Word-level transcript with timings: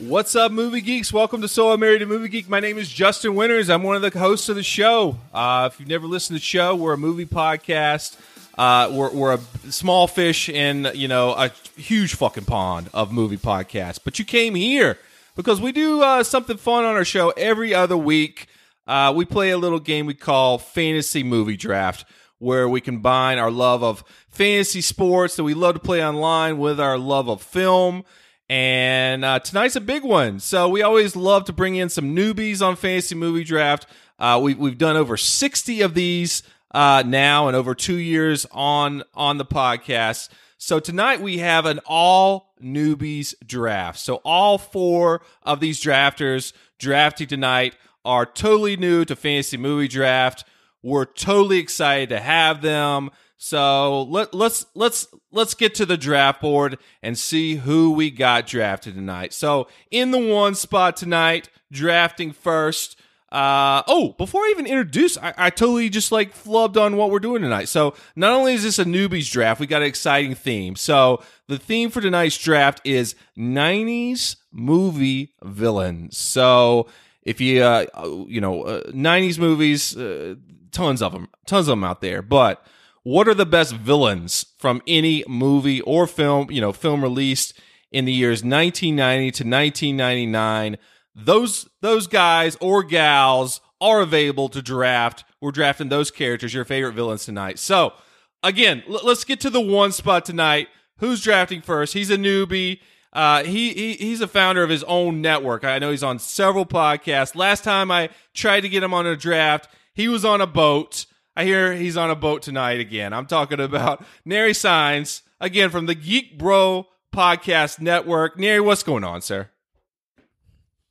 What's 0.00 0.34
up, 0.34 0.50
movie 0.50 0.80
geeks? 0.80 1.12
Welcome 1.12 1.42
to 1.42 1.48
So 1.48 1.70
I 1.70 1.76
Married 1.76 2.00
a 2.00 2.06
Movie 2.06 2.30
Geek. 2.30 2.48
My 2.48 2.58
name 2.58 2.78
is 2.78 2.88
Justin 2.88 3.34
Winters. 3.34 3.68
I'm 3.68 3.82
one 3.82 3.96
of 3.96 4.00
the 4.00 4.18
hosts 4.18 4.48
of 4.48 4.56
the 4.56 4.62
show. 4.62 5.18
Uh, 5.30 5.68
if 5.70 5.78
you've 5.78 5.90
never 5.90 6.06
listened 6.06 6.38
to 6.38 6.40
the 6.40 6.46
show, 6.46 6.74
we're 6.74 6.94
a 6.94 6.96
movie 6.96 7.26
podcast. 7.26 8.16
Uh, 8.56 8.88
we're, 8.90 9.12
we're 9.12 9.34
a 9.34 9.70
small 9.70 10.06
fish 10.06 10.48
in 10.48 10.90
you 10.94 11.06
know 11.06 11.34
a 11.34 11.50
huge 11.76 12.14
fucking 12.14 12.46
pond 12.46 12.88
of 12.94 13.12
movie 13.12 13.36
podcasts. 13.36 13.98
But 14.02 14.18
you 14.18 14.24
came 14.24 14.54
here 14.54 14.96
because 15.36 15.60
we 15.60 15.70
do 15.70 16.02
uh, 16.02 16.22
something 16.22 16.56
fun 16.56 16.86
on 16.86 16.96
our 16.96 17.04
show 17.04 17.34
every 17.36 17.74
other 17.74 17.96
week. 17.96 18.46
Uh, 18.86 19.12
we 19.14 19.26
play 19.26 19.50
a 19.50 19.58
little 19.58 19.80
game 19.80 20.06
we 20.06 20.14
call 20.14 20.56
Fantasy 20.56 21.22
Movie 21.22 21.58
Draft, 21.58 22.06
where 22.38 22.66
we 22.66 22.80
combine 22.80 23.36
our 23.36 23.50
love 23.50 23.84
of 23.84 24.02
fantasy 24.30 24.80
sports 24.80 25.36
that 25.36 25.44
we 25.44 25.52
love 25.52 25.74
to 25.74 25.80
play 25.80 26.02
online 26.02 26.56
with 26.56 26.80
our 26.80 26.96
love 26.96 27.28
of 27.28 27.42
film. 27.42 28.02
And 28.50 29.24
uh, 29.24 29.38
tonight's 29.38 29.76
a 29.76 29.80
big 29.80 30.02
one. 30.02 30.40
So 30.40 30.68
we 30.68 30.82
always 30.82 31.14
love 31.14 31.44
to 31.44 31.52
bring 31.52 31.76
in 31.76 31.88
some 31.88 32.16
newbies 32.16 32.60
on 32.60 32.74
Fantasy 32.74 33.14
Movie 33.14 33.44
Draft. 33.44 33.86
Uh, 34.18 34.40
we, 34.42 34.54
we've 34.54 34.76
done 34.76 34.96
over 34.96 35.16
60 35.16 35.82
of 35.82 35.94
these 35.94 36.42
uh, 36.72 37.04
now 37.06 37.46
and 37.46 37.56
over 37.56 37.76
two 37.76 37.94
years 37.94 38.48
on, 38.50 39.04
on 39.14 39.38
the 39.38 39.44
podcast. 39.44 40.30
So 40.58 40.80
tonight 40.80 41.20
we 41.20 41.38
have 41.38 41.64
an 41.64 41.78
all 41.86 42.52
newbies 42.60 43.36
draft. 43.46 44.00
So 44.00 44.16
all 44.24 44.58
four 44.58 45.22
of 45.44 45.60
these 45.60 45.80
drafters 45.80 46.52
drafting 46.76 47.28
tonight 47.28 47.76
are 48.04 48.26
totally 48.26 48.76
new 48.76 49.04
to 49.04 49.14
Fantasy 49.14 49.58
Movie 49.58 49.86
Draft. 49.86 50.44
We're 50.82 51.04
totally 51.04 51.58
excited 51.58 52.08
to 52.08 52.18
have 52.18 52.62
them. 52.62 53.10
So 53.42 54.02
let, 54.02 54.34
let's 54.34 54.66
let's 54.74 55.08
let's 55.32 55.54
get 55.54 55.74
to 55.76 55.86
the 55.86 55.96
draft 55.96 56.42
board 56.42 56.76
and 57.02 57.16
see 57.16 57.54
who 57.54 57.90
we 57.92 58.10
got 58.10 58.46
drafted 58.46 58.94
tonight. 58.94 59.32
So 59.32 59.66
in 59.90 60.10
the 60.10 60.18
one 60.18 60.54
spot 60.54 60.94
tonight, 60.94 61.48
drafting 61.72 62.32
first. 62.32 63.00
Uh, 63.32 63.82
oh, 63.86 64.14
before 64.18 64.42
I 64.42 64.50
even 64.50 64.66
introduce, 64.66 65.16
I, 65.16 65.32
I 65.38 65.50
totally 65.50 65.88
just 65.88 66.12
like 66.12 66.34
flubbed 66.34 66.76
on 66.76 66.96
what 66.96 67.10
we're 67.10 67.18
doing 67.18 67.40
tonight. 67.40 67.68
So 67.68 67.94
not 68.14 68.32
only 68.32 68.52
is 68.52 68.64
this 68.64 68.78
a 68.78 68.84
newbies 68.84 69.30
draft, 69.30 69.58
we 69.58 69.66
got 69.66 69.80
an 69.80 69.88
exciting 69.88 70.34
theme. 70.34 70.76
So 70.76 71.22
the 71.46 71.56
theme 71.56 71.90
for 71.90 72.02
tonight's 72.02 72.36
draft 72.36 72.82
is 72.84 73.14
90s 73.38 74.36
movie 74.52 75.32
villains. 75.42 76.18
So 76.18 76.88
if 77.22 77.40
you, 77.40 77.62
uh, 77.62 77.86
you 78.26 78.40
know, 78.40 78.64
uh, 78.64 78.82
90s 78.90 79.38
movies, 79.38 79.96
uh, 79.96 80.34
tons 80.72 81.00
of 81.00 81.12
them, 81.12 81.28
tons 81.46 81.68
of 81.68 81.72
them 81.72 81.84
out 81.84 82.00
there, 82.00 82.20
but 82.22 82.66
what 83.02 83.28
are 83.28 83.34
the 83.34 83.46
best 83.46 83.74
villains 83.74 84.46
from 84.58 84.82
any 84.86 85.24
movie 85.26 85.80
or 85.82 86.06
film, 86.06 86.50
you 86.50 86.60
know, 86.60 86.72
film 86.72 87.02
released 87.02 87.58
in 87.90 88.04
the 88.04 88.12
years 88.12 88.42
1990 88.44 89.30
to 89.30 89.44
1999? 89.44 90.78
Those 91.14 91.68
those 91.80 92.06
guys 92.06 92.56
or 92.60 92.82
gals 92.82 93.60
are 93.80 94.00
available 94.00 94.48
to 94.50 94.62
draft. 94.62 95.24
We're 95.40 95.50
drafting 95.50 95.88
those 95.88 96.10
characters, 96.10 96.52
your 96.52 96.64
favorite 96.64 96.92
villains 96.92 97.24
tonight. 97.24 97.58
So, 97.58 97.94
again, 98.42 98.82
l- 98.88 99.00
let's 99.02 99.24
get 99.24 99.40
to 99.40 99.50
the 99.50 99.60
one 99.60 99.92
spot 99.92 100.24
tonight. 100.24 100.68
Who's 100.98 101.22
drafting 101.22 101.62
first? 101.62 101.94
He's 101.94 102.10
a 102.10 102.16
newbie. 102.16 102.80
Uh, 103.12 103.42
he, 103.42 103.72
he 103.72 103.92
he's 103.94 104.20
a 104.20 104.28
founder 104.28 104.62
of 104.62 104.70
his 104.70 104.84
own 104.84 105.20
network. 105.20 105.64
I 105.64 105.78
know 105.78 105.90
he's 105.90 106.02
on 106.02 106.18
several 106.18 106.66
podcasts. 106.66 107.34
Last 107.34 107.64
time 107.64 107.90
I 107.90 108.10
tried 108.34 108.60
to 108.60 108.68
get 108.68 108.82
him 108.82 108.94
on 108.94 109.06
a 109.06 109.16
draft, 109.16 109.68
he 109.94 110.06
was 110.08 110.24
on 110.24 110.40
a 110.40 110.46
boat. 110.46 111.06
I 111.36 111.44
hear 111.44 111.72
he's 111.72 111.96
on 111.96 112.10
a 112.10 112.16
boat 112.16 112.42
tonight 112.42 112.80
again. 112.80 113.12
I'm 113.12 113.26
talking 113.26 113.60
about 113.60 114.04
Nary 114.24 114.54
Signs, 114.54 115.22
again 115.40 115.70
from 115.70 115.86
the 115.86 115.94
Geek 115.94 116.38
Bro 116.38 116.86
Podcast 117.14 117.80
Network. 117.80 118.38
Nary, 118.38 118.60
what's 118.60 118.82
going 118.82 119.04
on, 119.04 119.22
sir? 119.22 119.50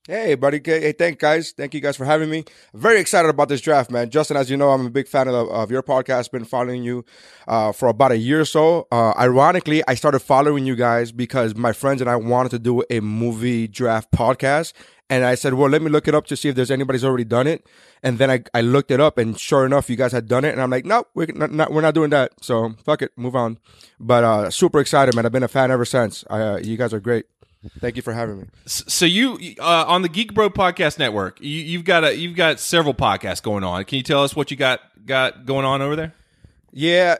Hey, 0.07 0.33
buddy. 0.33 0.59
Hey, 0.63 0.91
thank 0.91 1.19
guys. 1.19 1.51
Thank 1.51 1.75
you 1.75 1.81
guys 1.81 1.95
for 1.95 2.03
having 2.03 2.31
me. 2.31 2.43
Very 2.73 2.99
excited 2.99 3.29
about 3.29 3.47
this 3.47 3.61
draft, 3.61 3.91
man. 3.91 4.09
Justin, 4.09 4.37
as 4.37 4.49
you 4.49 4.57
know, 4.57 4.71
I'm 4.71 4.87
a 4.87 4.89
big 4.89 5.07
fan 5.07 5.27
of, 5.27 5.35
of 5.49 5.69
your 5.69 5.83
podcast. 5.83 6.31
Been 6.31 6.45
following 6.45 6.81
you 6.81 7.05
uh, 7.47 7.71
for 7.73 7.89
about 7.89 8.11
a 8.11 8.17
year 8.17 8.41
or 8.41 8.45
so. 8.45 8.87
Uh, 8.91 9.13
ironically, 9.19 9.83
I 9.87 9.93
started 9.93 10.21
following 10.21 10.65
you 10.65 10.75
guys 10.75 11.11
because 11.11 11.53
my 11.53 11.73
friends 11.73 12.01
and 12.01 12.09
I 12.09 12.15
wanted 12.15 12.49
to 12.49 12.59
do 12.59 12.83
a 12.89 13.01
movie 13.01 13.67
draft 13.67 14.11
podcast. 14.11 14.73
And 15.09 15.25
I 15.25 15.35
said, 15.35 15.55
well, 15.55 15.69
let 15.69 15.81
me 15.81 15.89
look 15.89 16.07
it 16.07 16.13
up 16.13 16.27
to 16.27 16.35
see 16.35 16.49
if 16.49 16.55
there's 16.55 16.69
anybody's 16.69 17.03
already 17.03 17.23
done 17.23 17.47
it. 17.47 17.65
And 18.03 18.19
then 18.19 18.29
I, 18.29 18.43
I 18.53 18.61
looked 18.61 18.91
it 18.91 18.99
up 18.99 19.17
and 19.17 19.37
sure 19.39 19.65
enough, 19.65 19.89
you 19.89 19.95
guys 19.95 20.11
had 20.11 20.27
done 20.27 20.45
it. 20.45 20.51
And 20.51 20.61
I'm 20.61 20.69
like, 20.69 20.85
nope, 20.85 21.09
we're 21.15 21.27
not, 21.33 21.51
not 21.51 21.71
we're 21.71 21.81
not 21.81 21.95
doing 21.95 22.11
that. 22.11 22.33
So 22.41 22.75
fuck 22.85 23.01
it, 23.01 23.11
move 23.15 23.35
on. 23.35 23.57
But, 23.99 24.23
uh, 24.23 24.49
super 24.51 24.79
excited, 24.79 25.15
man. 25.15 25.25
I've 25.25 25.31
been 25.31 25.43
a 25.43 25.47
fan 25.47 25.71
ever 25.71 25.85
since. 25.85 26.23
Uh, 26.29 26.59
you 26.61 26.77
guys 26.77 26.93
are 26.93 26.99
great. 26.99 27.25
Thank 27.79 27.97
you 27.97 28.01
for 28.01 28.13
having 28.13 28.39
me. 28.39 28.45
So 28.65 29.05
you 29.05 29.37
uh, 29.59 29.83
on 29.85 30.01
the 30.01 30.07
Geek 30.07 30.33
Bro 30.33 30.51
Podcast 30.51 30.97
Network, 30.97 31.41
you, 31.41 31.49
you've 31.49 31.83
got 31.83 32.05
a 32.05 32.15
you've 32.15 32.37
got 32.37 32.57
several 32.57 32.93
podcasts 32.93 33.43
going 33.43 33.65
on. 33.65 33.83
Can 33.83 33.97
you 33.97 34.03
tell 34.03 34.23
us 34.23 34.33
what 34.33 34.49
you 34.49 34.55
got 34.55 34.79
got 35.05 35.45
going 35.45 35.65
on 35.65 35.81
over 35.81 35.97
there? 35.97 36.13
Yeah, 36.71 37.17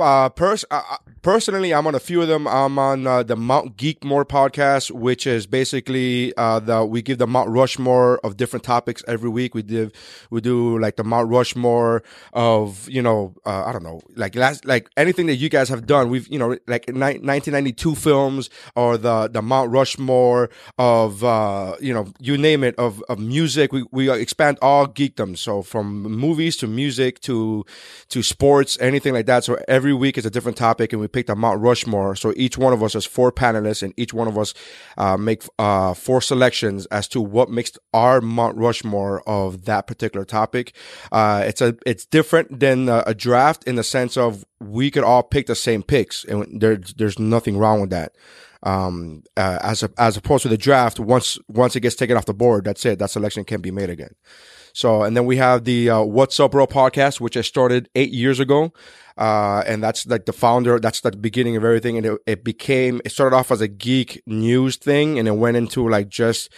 uh, 0.00 0.28
pers- 0.30 0.64
uh, 0.70 0.82
personally, 1.22 1.72
I'm 1.74 1.86
on 1.86 1.94
a 1.94 2.00
few 2.00 2.22
of 2.22 2.28
them. 2.28 2.46
I'm 2.46 2.78
on 2.78 3.06
uh, 3.06 3.22
the 3.22 3.36
Mount 3.36 3.76
Geekmore 3.76 4.24
podcast, 4.24 4.90
which 4.90 5.26
is 5.26 5.46
basically 5.46 6.34
uh, 6.36 6.60
the 6.60 6.84
we 6.84 7.02
give 7.02 7.18
the 7.18 7.26
Mount 7.26 7.50
Rushmore 7.50 8.18
of 8.24 8.36
different 8.36 8.64
topics 8.64 9.02
every 9.06 9.28
week. 9.28 9.54
We 9.54 9.62
do 9.62 9.90
we 10.30 10.40
do 10.40 10.78
like 10.78 10.96
the 10.96 11.04
Mount 11.04 11.28
Rushmore 11.28 12.02
of 12.32 12.88
you 12.88 13.02
know 13.02 13.34
uh, 13.44 13.64
I 13.66 13.72
don't 13.72 13.82
know 13.82 14.00
like 14.16 14.34
last 14.36 14.64
like 14.64 14.88
anything 14.96 15.26
that 15.26 15.36
you 15.36 15.48
guys 15.48 15.68
have 15.68 15.86
done. 15.86 16.10
We've 16.10 16.28
you 16.28 16.38
know 16.38 16.56
like 16.66 16.88
ni- 16.88 17.18
1992 17.20 17.94
films 17.94 18.50
or 18.74 18.96
the 18.96 19.28
the 19.28 19.42
Mount 19.42 19.70
Rushmore 19.70 20.50
of 20.78 21.22
uh, 21.24 21.76
you 21.80 21.92
know 21.92 22.12
you 22.18 22.38
name 22.38 22.64
it 22.64 22.74
of 22.76 23.02
of 23.08 23.18
music. 23.18 23.72
We 23.72 23.84
we 23.92 24.10
expand 24.10 24.58
all 24.62 24.86
geekdom. 24.86 25.36
So 25.36 25.62
from 25.62 26.02
movies 26.02 26.56
to 26.58 26.66
music 26.66 27.20
to 27.20 27.64
to 28.08 28.22
sports, 28.22 28.78
anything 28.80 29.12
like 29.12 29.26
that. 29.26 29.44
So 29.44 29.58
every 29.68 29.87
week 29.92 30.18
is 30.18 30.26
a 30.26 30.30
different 30.30 30.56
topic, 30.56 30.92
and 30.92 31.00
we 31.00 31.08
picked 31.08 31.30
a 31.30 31.36
Mount 31.36 31.60
Rushmore. 31.60 32.16
So 32.16 32.32
each 32.36 32.58
one 32.58 32.72
of 32.72 32.82
us 32.82 32.92
has 32.94 33.04
four 33.04 33.32
panelists, 33.32 33.82
and 33.82 33.92
each 33.96 34.12
one 34.12 34.28
of 34.28 34.36
us 34.36 34.54
uh, 34.96 35.16
make 35.16 35.42
uh, 35.58 35.94
four 35.94 36.20
selections 36.20 36.86
as 36.86 37.08
to 37.08 37.20
what 37.20 37.50
makes 37.50 37.72
our 37.92 38.20
Mount 38.20 38.56
Rushmore 38.56 39.22
of 39.28 39.64
that 39.64 39.86
particular 39.86 40.24
topic. 40.24 40.74
Uh, 41.12 41.44
it's 41.46 41.60
a 41.60 41.76
it's 41.86 42.06
different 42.06 42.60
than 42.60 42.88
a, 42.88 43.02
a 43.06 43.14
draft 43.14 43.64
in 43.64 43.76
the 43.76 43.84
sense 43.84 44.16
of 44.16 44.44
we 44.60 44.90
could 44.90 45.04
all 45.04 45.22
pick 45.22 45.46
the 45.46 45.54
same 45.54 45.82
picks, 45.82 46.24
and 46.24 46.60
there, 46.60 46.76
there's 46.96 47.18
nothing 47.18 47.58
wrong 47.58 47.80
with 47.80 47.90
that. 47.90 48.16
Um, 48.62 49.22
uh, 49.36 49.58
as 49.62 49.84
a, 49.84 49.90
as 49.98 50.16
opposed 50.16 50.42
to 50.42 50.48
the 50.48 50.58
draft, 50.58 50.98
once 50.98 51.38
once 51.48 51.76
it 51.76 51.80
gets 51.80 51.94
taken 51.94 52.16
off 52.16 52.26
the 52.26 52.34
board, 52.34 52.64
that's 52.64 52.84
it. 52.84 52.98
That 52.98 53.10
selection 53.10 53.44
can't 53.44 53.62
be 53.62 53.70
made 53.70 53.90
again. 53.90 54.14
So, 54.72 55.02
and 55.02 55.16
then 55.16 55.26
we 55.26 55.36
have 55.36 55.64
the 55.64 55.90
uh, 55.90 56.02
What's 56.02 56.38
Up 56.40 56.52
Bro 56.52 56.68
podcast, 56.68 57.20
which 57.20 57.36
I 57.36 57.42
started 57.42 57.88
eight 57.94 58.10
years 58.10 58.40
ago. 58.40 58.72
Uh, 59.16 59.64
and 59.66 59.82
that's 59.82 60.06
like 60.06 60.26
the 60.26 60.32
founder, 60.32 60.78
that's 60.78 61.00
the 61.00 61.10
beginning 61.10 61.56
of 61.56 61.64
everything. 61.64 61.96
And 61.96 62.06
it, 62.06 62.20
it 62.26 62.44
became, 62.44 63.00
it 63.04 63.10
started 63.10 63.34
off 63.34 63.50
as 63.50 63.60
a 63.60 63.66
geek 63.66 64.22
news 64.26 64.76
thing 64.76 65.18
and 65.18 65.26
it 65.26 65.32
went 65.32 65.56
into 65.56 65.88
like 65.88 66.08
just 66.08 66.50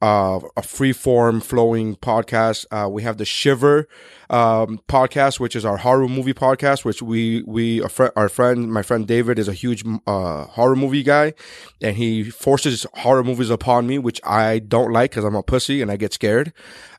uh, 0.00 0.40
a 0.56 0.62
free 0.62 0.92
form 0.92 1.40
flowing 1.40 1.96
podcast. 1.96 2.66
Uh, 2.70 2.88
we 2.88 3.02
have 3.02 3.16
the 3.16 3.24
Shiver 3.24 3.88
um, 4.30 4.80
podcast, 4.88 5.40
which 5.40 5.56
is 5.56 5.64
our 5.64 5.78
horror 5.78 6.08
movie 6.08 6.34
podcast, 6.34 6.84
which 6.84 7.02
we 7.02 7.42
we 7.46 7.80
fr- 7.88 8.08
our 8.14 8.28
friend, 8.28 8.72
my 8.72 8.82
friend 8.82 9.06
David, 9.06 9.38
is 9.38 9.48
a 9.48 9.52
huge 9.52 9.84
uh, 10.06 10.44
horror 10.44 10.76
movie 10.76 11.02
guy, 11.02 11.34
and 11.82 11.96
he 11.96 12.24
forces 12.30 12.86
horror 12.94 13.24
movies 13.24 13.50
upon 13.50 13.86
me, 13.86 13.98
which 13.98 14.20
I 14.24 14.60
don't 14.60 14.92
like 14.92 15.10
because 15.10 15.24
I'm 15.24 15.34
a 15.34 15.42
pussy 15.42 15.82
and 15.82 15.90
I 15.90 15.96
get 15.96 16.12
scared. 16.12 16.52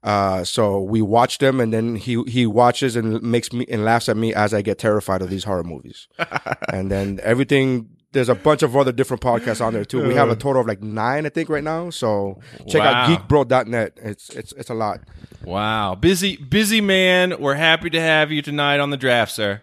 Uh, 0.03 0.43
so 0.43 0.81
we 0.81 1.01
watch 1.01 1.37
them, 1.37 1.59
and 1.59 1.71
then 1.71 1.95
he 1.95 2.21
he 2.23 2.45
watches 2.45 2.95
and 2.95 3.21
makes 3.21 3.53
me 3.53 3.65
and 3.69 3.85
laughs 3.85 4.09
at 4.09 4.17
me 4.17 4.33
as 4.33 4.53
I 4.53 4.61
get 4.61 4.77
terrified 4.77 5.21
of 5.21 5.29
these 5.29 5.45
horror 5.45 5.63
movies, 5.63 6.07
and 6.73 6.91
then 6.91 7.19
everything 7.23 7.89
there's 8.11 8.29
a 8.29 8.35
bunch 8.35 8.63
of 8.63 8.75
other 8.75 8.91
different 8.91 9.21
podcasts 9.21 9.63
on 9.65 9.73
there 9.73 9.85
too. 9.85 10.07
We 10.07 10.15
have 10.15 10.29
a 10.29 10.35
total 10.35 10.61
of 10.61 10.67
like 10.67 10.81
nine, 10.81 11.25
I 11.25 11.29
think, 11.29 11.47
right 11.49 11.63
now. 11.63 11.89
So 11.91 12.39
check 12.67 12.81
Wow. 12.81 12.91
out 13.05 13.09
geekbro.net. 13.29 13.97
It's 14.01 14.29
it's 14.31 14.51
it's 14.53 14.69
a 14.69 14.73
lot. 14.73 15.01
Wow, 15.43 15.95
busy 15.95 16.35
busy 16.37 16.81
man. 16.81 17.35
We're 17.39 17.55
happy 17.55 17.89
to 17.91 18.01
have 18.01 18.31
you 18.31 18.41
tonight 18.41 18.79
on 18.79 18.89
the 18.89 18.97
draft, 18.97 19.31
sir. 19.31 19.61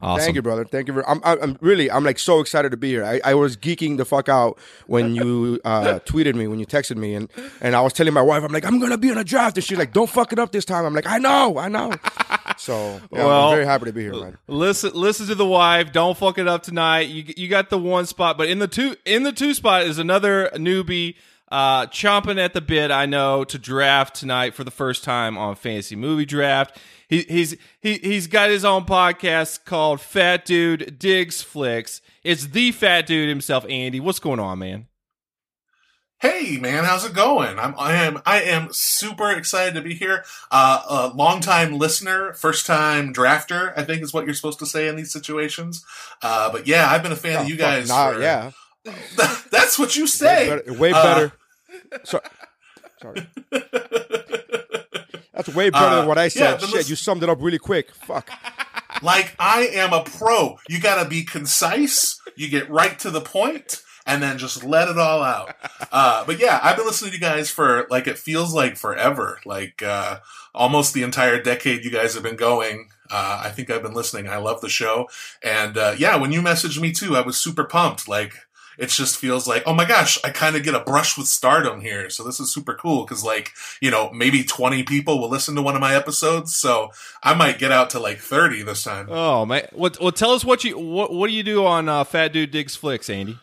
Awesome. 0.00 0.24
Thank 0.24 0.36
you, 0.36 0.42
brother. 0.42 0.64
Thank 0.64 0.86
you. 0.86 0.94
For, 0.94 1.08
I'm, 1.08 1.20
I'm 1.24 1.58
really, 1.60 1.90
I'm 1.90 2.04
like 2.04 2.20
so 2.20 2.38
excited 2.38 2.70
to 2.70 2.76
be 2.76 2.90
here. 2.90 3.04
I, 3.04 3.20
I 3.24 3.34
was 3.34 3.56
geeking 3.56 3.96
the 3.96 4.04
fuck 4.04 4.28
out 4.28 4.58
when 4.86 5.14
you 5.14 5.60
uh, 5.64 5.98
tweeted 6.06 6.36
me, 6.36 6.46
when 6.46 6.60
you 6.60 6.66
texted 6.66 6.96
me, 6.96 7.14
and 7.14 7.28
and 7.60 7.74
I 7.74 7.80
was 7.80 7.92
telling 7.92 8.14
my 8.14 8.22
wife, 8.22 8.44
I'm 8.44 8.52
like, 8.52 8.64
I'm 8.64 8.78
gonna 8.78 8.96
be 8.98 9.08
in 9.08 9.18
a 9.18 9.24
draft, 9.24 9.56
and 9.56 9.64
she's 9.64 9.76
like, 9.78 9.92
Don't 9.92 10.08
fuck 10.08 10.32
it 10.32 10.38
up 10.38 10.52
this 10.52 10.64
time. 10.64 10.84
I'm 10.84 10.94
like, 10.94 11.06
I 11.06 11.18
know, 11.18 11.58
I 11.58 11.68
know. 11.68 11.92
So 12.56 13.00
yeah, 13.12 13.24
Well, 13.24 13.48
I'm 13.50 13.54
very 13.54 13.66
happy 13.66 13.84
to 13.84 13.92
be 13.92 14.02
here, 14.02 14.14
man. 14.14 14.36
Listen, 14.48 14.90
listen 14.92 15.28
to 15.28 15.36
the 15.36 15.46
wife. 15.46 15.92
Don't 15.92 16.18
fuck 16.18 16.38
it 16.38 16.48
up 16.48 16.64
tonight. 16.64 17.02
You 17.02 17.22
you 17.36 17.46
got 17.46 17.70
the 17.70 17.78
one 17.78 18.04
spot, 18.04 18.36
but 18.36 18.48
in 18.48 18.58
the 18.58 18.66
two 18.66 18.96
in 19.04 19.22
the 19.22 19.30
two 19.30 19.54
spot 19.54 19.82
is 19.82 19.98
another 20.00 20.50
newbie 20.54 21.14
uh, 21.52 21.86
chomping 21.86 22.38
at 22.38 22.54
the 22.54 22.60
bit. 22.60 22.90
I 22.90 23.06
know 23.06 23.44
to 23.44 23.58
draft 23.58 24.16
tonight 24.16 24.54
for 24.54 24.64
the 24.64 24.72
first 24.72 25.04
time 25.04 25.38
on 25.38 25.54
Fantasy 25.54 25.94
Movie 25.94 26.24
Draft. 26.26 26.76
He, 27.08 27.22
he's 27.22 27.56
he 27.80 27.94
he's 27.98 28.26
got 28.26 28.50
his 28.50 28.64
own 28.64 28.84
podcast 28.84 29.64
called 29.64 30.00
Fat 30.00 30.44
Dude 30.44 30.98
Digs 30.98 31.40
Flicks. 31.42 32.02
It's 32.22 32.46
the 32.48 32.70
Fat 32.72 33.06
Dude 33.06 33.28
himself, 33.30 33.64
Andy. 33.68 33.98
What's 33.98 34.18
going 34.18 34.40
on, 34.40 34.58
man? 34.58 34.86
Hey 36.20 36.58
man, 36.58 36.82
how's 36.84 37.04
it 37.06 37.14
going? 37.14 37.58
I'm 37.60 37.74
I 37.78 37.94
am 37.94 38.20
I 38.26 38.42
am 38.42 38.68
super 38.72 39.30
excited 39.30 39.74
to 39.74 39.80
be 39.82 39.94
here. 39.94 40.24
Uh, 40.50 40.82
a 41.12 41.16
longtime 41.16 41.78
listener, 41.78 42.32
first 42.34 42.66
time 42.66 43.14
drafter. 43.14 43.72
I 43.76 43.84
think 43.84 44.02
is 44.02 44.12
what 44.12 44.24
you're 44.26 44.34
supposed 44.34 44.58
to 44.58 44.66
say 44.66 44.88
in 44.88 44.96
these 44.96 45.12
situations. 45.12 45.84
Uh, 46.20 46.50
but 46.50 46.66
yeah, 46.66 46.90
I've 46.90 47.02
been 47.04 47.12
a 47.12 47.16
fan 47.16 47.42
of 47.42 47.48
you 47.48 47.54
Oh, 47.54 47.58
guys. 47.58 47.88
nah, 47.88 48.12
for- 48.12 48.20
yeah, 48.20 48.50
that's 49.50 49.78
what 49.78 49.94
you 49.96 50.02
way 50.02 50.06
say. 50.08 50.48
better. 50.48 50.72
Way 50.74 50.92
Uh, 50.92 51.02
better. 51.04 51.32
Sorry. 53.00 53.28
That's 55.38 55.48
way 55.54 55.70
better 55.70 55.86
Uh, 55.86 55.96
than 56.00 56.06
what 56.08 56.18
I 56.18 56.28
said. 56.28 56.56
but 56.60 56.66
Shit, 56.66 56.74
listen- 56.74 56.90
you 56.90 56.96
summed 56.96 57.22
it 57.22 57.28
up 57.30 57.38
really 57.40 57.58
quick. 57.58 57.94
Fuck. 57.94 58.28
like 59.02 59.34
I 59.38 59.68
am 59.68 59.92
a 59.94 60.02
pro. 60.02 60.58
You 60.68 60.80
got 60.80 61.02
to 61.02 61.08
be 61.08 61.22
concise. 61.24 62.20
You 62.36 62.48
get 62.48 62.68
right 62.68 62.98
to 62.98 63.10
the 63.10 63.20
point, 63.20 63.82
and 64.06 64.22
then 64.22 64.36
just 64.38 64.62
let 64.64 64.88
it 64.88 64.98
all 64.98 65.22
out. 65.22 65.54
Uh, 65.92 66.24
but 66.24 66.38
yeah, 66.40 66.60
I've 66.62 66.76
been 66.76 66.86
listening 66.86 67.12
to 67.12 67.16
you 67.16 67.20
guys 67.20 67.50
for 67.50 67.86
like 67.90 68.06
it 68.06 68.18
feels 68.18 68.52
like 68.52 68.76
forever, 68.76 69.40
like 69.46 69.82
uh, 69.82 70.18
almost 70.54 70.92
the 70.94 71.02
entire 71.04 71.40
decade 71.42 71.84
you 71.84 71.90
guys 71.90 72.14
have 72.14 72.22
been 72.22 72.36
going. 72.36 72.88
Uh, 73.10 73.42
I 73.44 73.48
think 73.50 73.70
I've 73.70 73.82
been 73.82 73.94
listening. 73.94 74.28
I 74.28 74.36
love 74.36 74.60
the 74.60 74.68
show, 74.68 75.08
and 75.42 75.78
uh, 75.78 75.94
yeah, 75.96 76.16
when 76.16 76.30
you 76.32 76.42
messaged 76.42 76.80
me 76.80 76.92
too, 76.92 77.16
I 77.16 77.20
was 77.22 77.36
super 77.38 77.64
pumped. 77.64 78.06
Like 78.08 78.34
it 78.78 78.90
just 78.90 79.18
feels 79.18 79.48
like, 79.48 79.64
oh 79.66 79.74
my 79.74 79.84
gosh, 79.84 80.18
I 80.24 80.30
kind 80.30 80.54
of 80.54 80.62
get 80.62 80.74
a 80.74 80.80
brush 80.80 81.18
with 81.18 81.26
stardom 81.26 81.80
here. 81.80 82.08
So 82.10 82.22
this 82.22 82.38
is 82.38 82.52
super 82.52 82.74
cool 82.74 83.04
because, 83.04 83.24
like, 83.24 83.52
you 83.80 83.90
know, 83.90 84.10
maybe 84.12 84.44
20 84.44 84.84
people 84.84 85.20
will 85.20 85.28
listen 85.28 85.56
to 85.56 85.62
one 85.62 85.74
of 85.74 85.80
my 85.80 85.94
episodes. 85.94 86.54
So 86.54 86.92
I 87.22 87.34
might 87.34 87.58
get 87.58 87.72
out 87.72 87.90
to 87.90 87.98
like 87.98 88.18
30 88.18 88.62
this 88.62 88.84
time. 88.84 89.08
Oh 89.10 89.44
man, 89.44 89.66
what? 89.72 90.00
Well, 90.00 90.12
tell 90.12 90.30
us 90.30 90.44
what 90.44 90.64
you 90.64 90.78
what 90.78 91.12
what 91.12 91.26
do 91.28 91.34
you 91.34 91.42
do 91.42 91.66
on 91.66 91.88
uh, 91.88 92.04
Fat 92.04 92.32
Dude 92.32 92.52
Digs 92.52 92.76
Flicks, 92.76 93.10
Andy? 93.10 93.38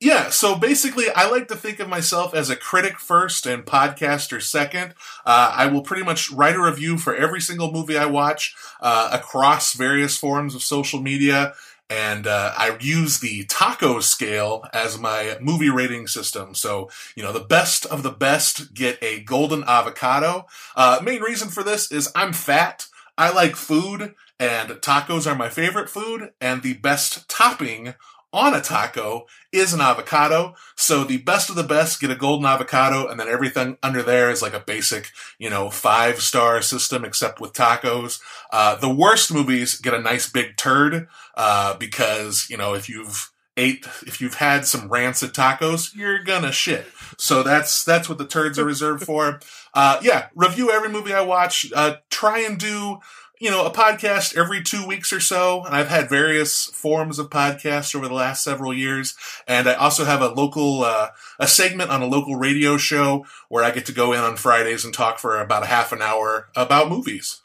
Yeah, 0.00 0.28
so 0.28 0.54
basically, 0.56 1.06
I 1.08 1.30
like 1.30 1.48
to 1.48 1.56
think 1.56 1.80
of 1.80 1.88
myself 1.88 2.34
as 2.34 2.50
a 2.50 2.56
critic 2.56 2.98
first 2.98 3.46
and 3.46 3.64
podcaster 3.64 4.42
second. 4.42 4.92
Uh, 5.24 5.54
I 5.56 5.66
will 5.66 5.80
pretty 5.80 6.02
much 6.02 6.30
write 6.30 6.56
a 6.56 6.62
review 6.62 6.98
for 6.98 7.14
every 7.14 7.40
single 7.40 7.72
movie 7.72 7.96
I 7.96 8.04
watch 8.04 8.54
uh, 8.82 9.08
across 9.12 9.72
various 9.72 10.18
forms 10.18 10.54
of 10.54 10.62
social 10.62 11.00
media. 11.00 11.54
And 11.90 12.26
uh, 12.26 12.54
I 12.56 12.76
use 12.80 13.20
the 13.20 13.44
taco 13.44 14.00
scale 14.00 14.64
as 14.72 14.98
my 14.98 15.36
movie 15.40 15.70
rating 15.70 16.06
system. 16.06 16.54
So, 16.54 16.90
you 17.14 17.22
know, 17.22 17.32
the 17.32 17.40
best 17.40 17.84
of 17.86 18.02
the 18.02 18.10
best 18.10 18.72
get 18.74 19.02
a 19.02 19.20
golden 19.20 19.64
avocado. 19.64 20.46
Uh, 20.74 21.00
main 21.02 21.20
reason 21.20 21.48
for 21.48 21.62
this 21.62 21.92
is 21.92 22.10
I'm 22.14 22.32
fat. 22.32 22.86
I 23.16 23.30
like 23.32 23.54
food, 23.54 24.14
and 24.40 24.70
tacos 24.70 25.30
are 25.30 25.36
my 25.36 25.48
favorite 25.48 25.88
food. 25.88 26.32
And 26.40 26.62
the 26.62 26.74
best 26.74 27.28
topping 27.28 27.94
on 28.34 28.52
a 28.52 28.60
taco 28.60 29.26
is 29.52 29.72
an 29.72 29.80
avocado. 29.80 30.54
So 30.76 31.04
the 31.04 31.18
best 31.18 31.48
of 31.48 31.56
the 31.56 31.62
best 31.62 32.00
get 32.00 32.10
a 32.10 32.16
golden 32.16 32.44
avocado, 32.44 33.06
and 33.06 33.18
then 33.18 33.28
everything 33.28 33.78
under 33.82 34.02
there 34.02 34.28
is 34.30 34.42
like 34.42 34.52
a 34.52 34.60
basic, 34.60 35.12
you 35.38 35.48
know, 35.48 35.70
five 35.70 36.20
star 36.20 36.60
system, 36.60 37.04
except 37.04 37.40
with 37.40 37.52
tacos. 37.52 38.20
Uh, 38.52 38.74
the 38.74 38.92
worst 38.92 39.32
movies 39.32 39.80
get 39.80 39.94
a 39.94 40.00
nice 40.00 40.28
big 40.28 40.56
turd 40.56 41.08
uh, 41.36 41.74
because 41.78 42.48
you 42.50 42.56
know 42.56 42.74
if 42.74 42.88
you've 42.88 43.30
ate 43.56 43.86
if 44.04 44.20
you've 44.20 44.34
had 44.34 44.66
some 44.66 44.88
rancid 44.88 45.32
tacos, 45.32 45.94
you're 45.94 46.22
gonna 46.24 46.52
shit. 46.52 46.86
So 47.16 47.42
that's 47.42 47.84
that's 47.84 48.08
what 48.08 48.18
the 48.18 48.26
turds 48.26 48.58
are 48.58 48.64
reserved 48.64 49.04
for. 49.04 49.40
Uh, 49.76 49.98
yeah, 50.02 50.28
review 50.36 50.70
every 50.70 50.88
movie 50.88 51.12
I 51.12 51.22
watch. 51.22 51.66
Uh, 51.74 51.96
try 52.08 52.38
and 52.38 52.60
do 52.60 53.00
you 53.40 53.50
know, 53.50 53.66
a 53.66 53.70
podcast 53.70 54.36
every 54.36 54.62
two 54.62 54.86
weeks 54.86 55.12
or 55.12 55.20
so. 55.20 55.64
And 55.64 55.74
I've 55.74 55.88
had 55.88 56.08
various 56.08 56.66
forms 56.66 57.18
of 57.18 57.30
podcasts 57.30 57.94
over 57.94 58.08
the 58.08 58.14
last 58.14 58.44
several 58.44 58.72
years. 58.72 59.16
And 59.46 59.68
I 59.68 59.74
also 59.74 60.04
have 60.04 60.22
a 60.22 60.28
local, 60.28 60.84
uh, 60.84 61.08
a 61.38 61.48
segment 61.48 61.90
on 61.90 62.02
a 62.02 62.06
local 62.06 62.36
radio 62.36 62.76
show 62.76 63.26
where 63.48 63.64
I 63.64 63.70
get 63.70 63.86
to 63.86 63.92
go 63.92 64.12
in 64.12 64.20
on 64.20 64.36
Fridays 64.36 64.84
and 64.84 64.94
talk 64.94 65.18
for 65.18 65.40
about 65.40 65.62
a 65.62 65.66
half 65.66 65.92
an 65.92 66.00
hour 66.00 66.48
about 66.54 66.88
movies. 66.88 67.42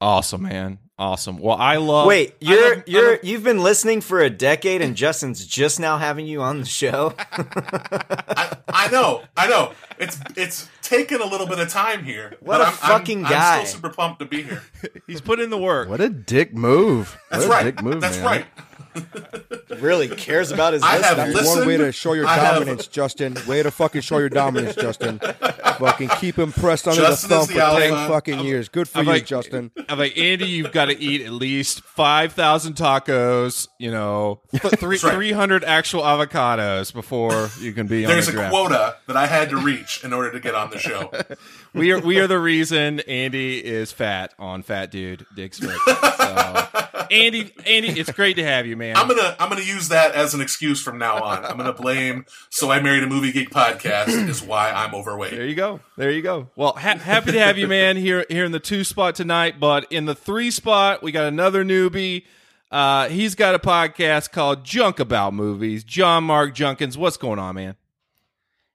Awesome, 0.00 0.42
man. 0.42 0.78
Awesome. 0.98 1.38
Well, 1.38 1.56
I 1.56 1.76
love. 1.76 2.06
Wait, 2.08 2.34
you're 2.40 2.74
love- 2.76 2.82
you're 2.88 3.10
love- 3.12 3.20
you've 3.22 3.44
been 3.44 3.62
listening 3.62 4.00
for 4.00 4.20
a 4.20 4.28
decade, 4.28 4.82
and 4.82 4.96
Justin's 4.96 5.46
just 5.46 5.78
now 5.78 5.96
having 5.96 6.26
you 6.26 6.42
on 6.42 6.58
the 6.58 6.66
show. 6.66 7.14
I, 7.32 8.56
I 8.68 8.88
know, 8.90 9.22
I 9.36 9.46
know. 9.48 9.72
It's, 10.00 10.18
it's 10.36 10.68
taken 10.82 11.20
a 11.20 11.24
little 11.24 11.46
bit 11.46 11.60
of 11.60 11.68
time 11.68 12.02
here. 12.04 12.36
What 12.40 12.58
but 12.58 12.60
a 12.62 12.64
I'm, 12.66 12.72
fucking 12.72 13.24
I'm, 13.26 13.30
guy. 13.30 13.58
I'm 13.60 13.66
still 13.66 13.76
super 13.80 13.94
pumped 13.94 14.18
to 14.20 14.24
be 14.26 14.42
here. 14.42 14.62
he's 15.06 15.20
put 15.20 15.38
in 15.38 15.50
the 15.50 15.58
work. 15.58 15.88
What 15.88 16.00
a 16.00 16.08
dick 16.08 16.52
move. 16.52 17.16
That's 17.30 17.46
what 17.46 17.62
a 17.62 17.64
right. 17.64 17.76
dick 17.76 17.84
move, 17.84 18.00
That's 18.00 18.16
man. 18.16 18.26
right. 18.26 18.46
Really 19.80 20.08
cares 20.08 20.50
about 20.50 20.72
his 20.72 20.82
I 20.82 20.96
have 20.98 21.16
listeners. 21.18 21.34
listened. 21.34 21.58
One 21.58 21.66
way 21.68 21.76
to 21.78 21.92
show 21.92 22.12
your 22.14 22.26
I 22.26 22.34
have- 22.36 22.54
dominance, 22.54 22.86
Justin. 22.86 23.36
Way 23.46 23.62
to 23.62 23.70
fucking 23.70 24.00
show 24.02 24.18
your 24.18 24.28
dominance, 24.28 24.74
Justin. 24.76 25.18
fucking 25.78 26.08
keep 26.20 26.36
him 26.38 26.52
pressed 26.52 26.88
under 26.88 27.00
Justin 27.00 27.28
the 27.28 27.34
thumb 27.36 27.42
is 27.44 27.48
for 27.48 27.54
the 27.54 27.60
ten 27.80 27.92
alpha. 27.92 28.12
fucking 28.12 28.40
years. 28.40 28.68
Good 28.68 28.88
for 28.88 28.98
I'm 28.98 29.06
you, 29.06 29.12
like- 29.12 29.26
Justin. 29.26 29.70
I'm 29.88 29.98
like 29.98 30.16
Andy, 30.18 30.46
you've 30.46 30.72
got 30.72 30.86
to 30.86 30.98
eat 30.98 31.22
at 31.22 31.32
least 31.32 31.82
five 31.82 32.32
thousand 32.32 32.74
tacos. 32.74 33.68
You 33.78 33.90
know, 33.90 34.40
three 34.54 34.98
right. 35.02 35.14
three 35.14 35.32
hundred 35.32 35.64
actual 35.64 36.02
avocados 36.02 36.92
before 36.92 37.50
you 37.60 37.72
can 37.72 37.86
be 37.86 38.04
on 38.04 38.10
There's 38.10 38.26
the 38.26 38.32
a 38.32 38.34
draft. 38.36 38.50
quota 38.52 38.96
that 39.06 39.16
I 39.16 39.26
had 39.26 39.50
to 39.50 39.56
reach 39.56 40.02
in 40.04 40.12
order 40.12 40.30
to 40.32 40.40
get 40.40 40.54
on 40.54 40.70
the 40.70 40.78
show. 40.78 41.10
We 41.74 41.92
are 41.92 42.00
we 42.00 42.18
are 42.18 42.26
the 42.26 42.38
reason 42.38 43.00
Andy 43.00 43.64
is 43.64 43.92
fat 43.92 44.34
on 44.38 44.62
Fat 44.62 44.90
Dude 44.90 45.26
Dick's 45.36 45.58
Flick. 45.58 45.76
So, 45.86 46.87
Andy, 47.10 47.52
Andy, 47.66 47.88
it's 47.88 48.12
great 48.12 48.36
to 48.36 48.44
have 48.44 48.66
you, 48.66 48.76
man. 48.76 48.96
I'm 48.96 49.08
gonna 49.08 49.36
I'm 49.38 49.48
gonna 49.48 49.62
use 49.62 49.88
that 49.88 50.14
as 50.14 50.34
an 50.34 50.40
excuse 50.40 50.82
from 50.82 50.98
now 50.98 51.22
on. 51.22 51.44
I'm 51.44 51.56
gonna 51.56 51.72
blame 51.72 52.26
"So 52.50 52.70
I 52.70 52.80
Married 52.80 53.02
a 53.02 53.06
Movie 53.06 53.32
Geek" 53.32 53.50
podcast 53.50 54.28
is 54.28 54.42
why 54.42 54.70
I'm 54.70 54.94
overweight. 54.94 55.30
There 55.32 55.46
you 55.46 55.54
go. 55.54 55.80
There 55.96 56.10
you 56.10 56.22
go. 56.22 56.48
Well, 56.56 56.72
ha- 56.72 56.98
happy 56.98 57.32
to 57.32 57.38
have 57.38 57.58
you, 57.58 57.68
man, 57.68 57.96
here 57.96 58.24
here 58.28 58.44
in 58.44 58.52
the 58.52 58.60
two 58.60 58.84
spot 58.84 59.14
tonight. 59.14 59.60
But 59.60 59.90
in 59.90 60.04
the 60.04 60.14
three 60.14 60.50
spot, 60.50 61.02
we 61.02 61.12
got 61.12 61.26
another 61.26 61.64
newbie. 61.64 62.24
Uh, 62.70 63.08
he's 63.08 63.34
got 63.34 63.54
a 63.54 63.58
podcast 63.58 64.30
called 64.30 64.64
Junk 64.64 65.00
About 65.00 65.32
Movies. 65.32 65.84
John 65.84 66.24
Mark 66.24 66.54
Junkins, 66.54 66.98
what's 66.98 67.16
going 67.16 67.38
on, 67.38 67.54
man? 67.54 67.76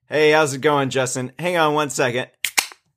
Hey, 0.08 0.32
how's 0.32 0.54
it 0.54 0.62
going, 0.62 0.90
Justin? 0.90 1.32
Hang 1.40 1.58
on 1.58 1.74
one 1.74 1.90
second. 1.90 2.28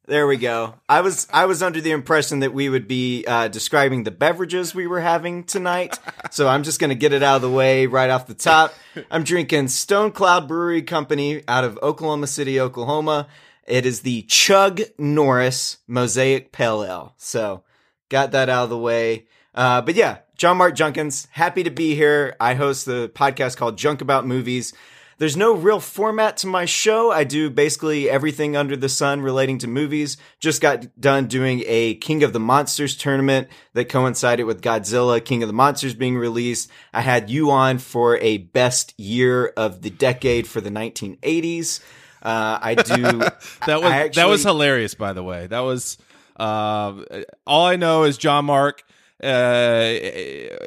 There 0.09 0.29
we 0.29 0.37
go. 0.37 0.75
I 0.89 1.01
was 1.01 1.27
I 1.33 1.47
was 1.47 1.65
under 1.65 1.81
the 1.81 1.91
impression 1.91 2.39
that 2.39 2.55
we 2.55 2.69
would 2.69 2.87
be 2.87 3.25
uh, 3.27 3.49
describing 3.49 4.05
the 4.05 4.13
beverages 4.13 4.73
we 4.73 4.87
were 4.87 5.01
having 5.01 5.43
tonight, 5.43 5.99
so 6.31 6.47
I'm 6.47 6.63
just 6.63 6.79
gonna 6.79 6.95
get 6.95 7.13
it 7.13 7.25
out 7.25 7.37
of 7.37 7.43
the 7.43 7.51
way 7.51 7.87
right 7.87 8.09
off 8.09 8.29
the 8.29 8.35
top. 8.35 8.73
I'm 9.11 9.25
drinking 9.25 9.67
Stone 9.67 10.13
Cloud 10.13 10.47
Brewery 10.47 10.83
Company 10.83 11.43
out 11.49 11.65
of 11.65 11.77
Oklahoma 11.83 12.29
City, 12.29 12.61
Oklahoma. 12.61 13.27
It 13.67 13.85
is 13.85 14.03
the 14.03 14.23
Chug 14.23 14.81
Norris 14.97 15.79
Mosaic 15.89 16.53
Pale 16.53 16.85
Ale. 16.85 17.15
So 17.17 17.65
got 18.09 18.31
that 18.31 18.49
out 18.49 18.63
of 18.65 18.71
the 18.71 18.79
way. 18.79 19.27
Uh, 19.57 19.83
but 19.83 19.97
yeah, 19.97 20.19
John 20.37 20.59
Mark 20.59 20.77
Junkins, 20.77 21.27
happy 21.33 21.65
to 21.65 21.71
be 21.71 21.97
here. 21.97 22.37
I 22.39 22.55
host 22.55 22.87
the 22.87 23.11
podcast 23.13 23.57
called 23.57 23.77
Junk 23.77 24.03
About 24.03 24.25
Movies. 24.25 24.73
There's 25.19 25.37
no 25.37 25.55
real 25.55 25.81
format 25.81 26.37
to 26.39 26.47
my 26.47 26.67
show. 26.67 27.11
I 27.11 27.25
do 27.25 27.49
basically 27.49 28.11
everything 28.11 28.55
under 28.55 28.77
the 28.77 28.89
sun 28.89 29.23
relating 29.23 29.57
to 29.59 29.67
movies. 29.67 30.19
Just 30.41 30.61
got 30.61 31.01
done 31.01 31.27
doing 31.27 31.63
a 31.67 31.95
King 31.95 32.23
of 32.23 32.35
the 32.35 32.41
Monsters 32.41 32.95
tournament 32.97 33.49
that 33.73 33.89
coincided 33.89 34.45
with 34.45 34.61
Godzilla 34.61 35.25
King 35.25 35.43
of 35.43 35.49
the 35.49 35.55
Monsters 35.55 35.95
being 35.95 36.19
released. 36.19 36.71
I 36.93 37.01
had 37.01 37.31
you 37.31 37.51
on 37.51 37.79
for 37.79 38.19
a 38.19 38.39
best 38.39 38.93
year 38.99 39.47
of 39.57 39.81
the 39.81 39.91
decade 39.91 40.47
for 40.47 40.61
the 40.61 40.71
1980s. 40.71 41.81
Uh, 42.23 42.59
I 42.61 42.75
do. 42.75 43.23
That 43.67 43.81
was 43.81 43.91
I 43.91 44.09
that 44.09 44.29
was 44.29 44.43
hilarious, 44.43 44.95
by 44.95 45.13
the 45.13 45.23
way. 45.23 45.47
That 45.47 45.61
was 45.61 45.99
uh, 46.37 47.03
all 47.47 47.67
I 47.67 47.77
know 47.77 48.05
is 48.05 48.17
John 48.19 48.45
Mark 48.45 48.83
uh, 49.23 49.95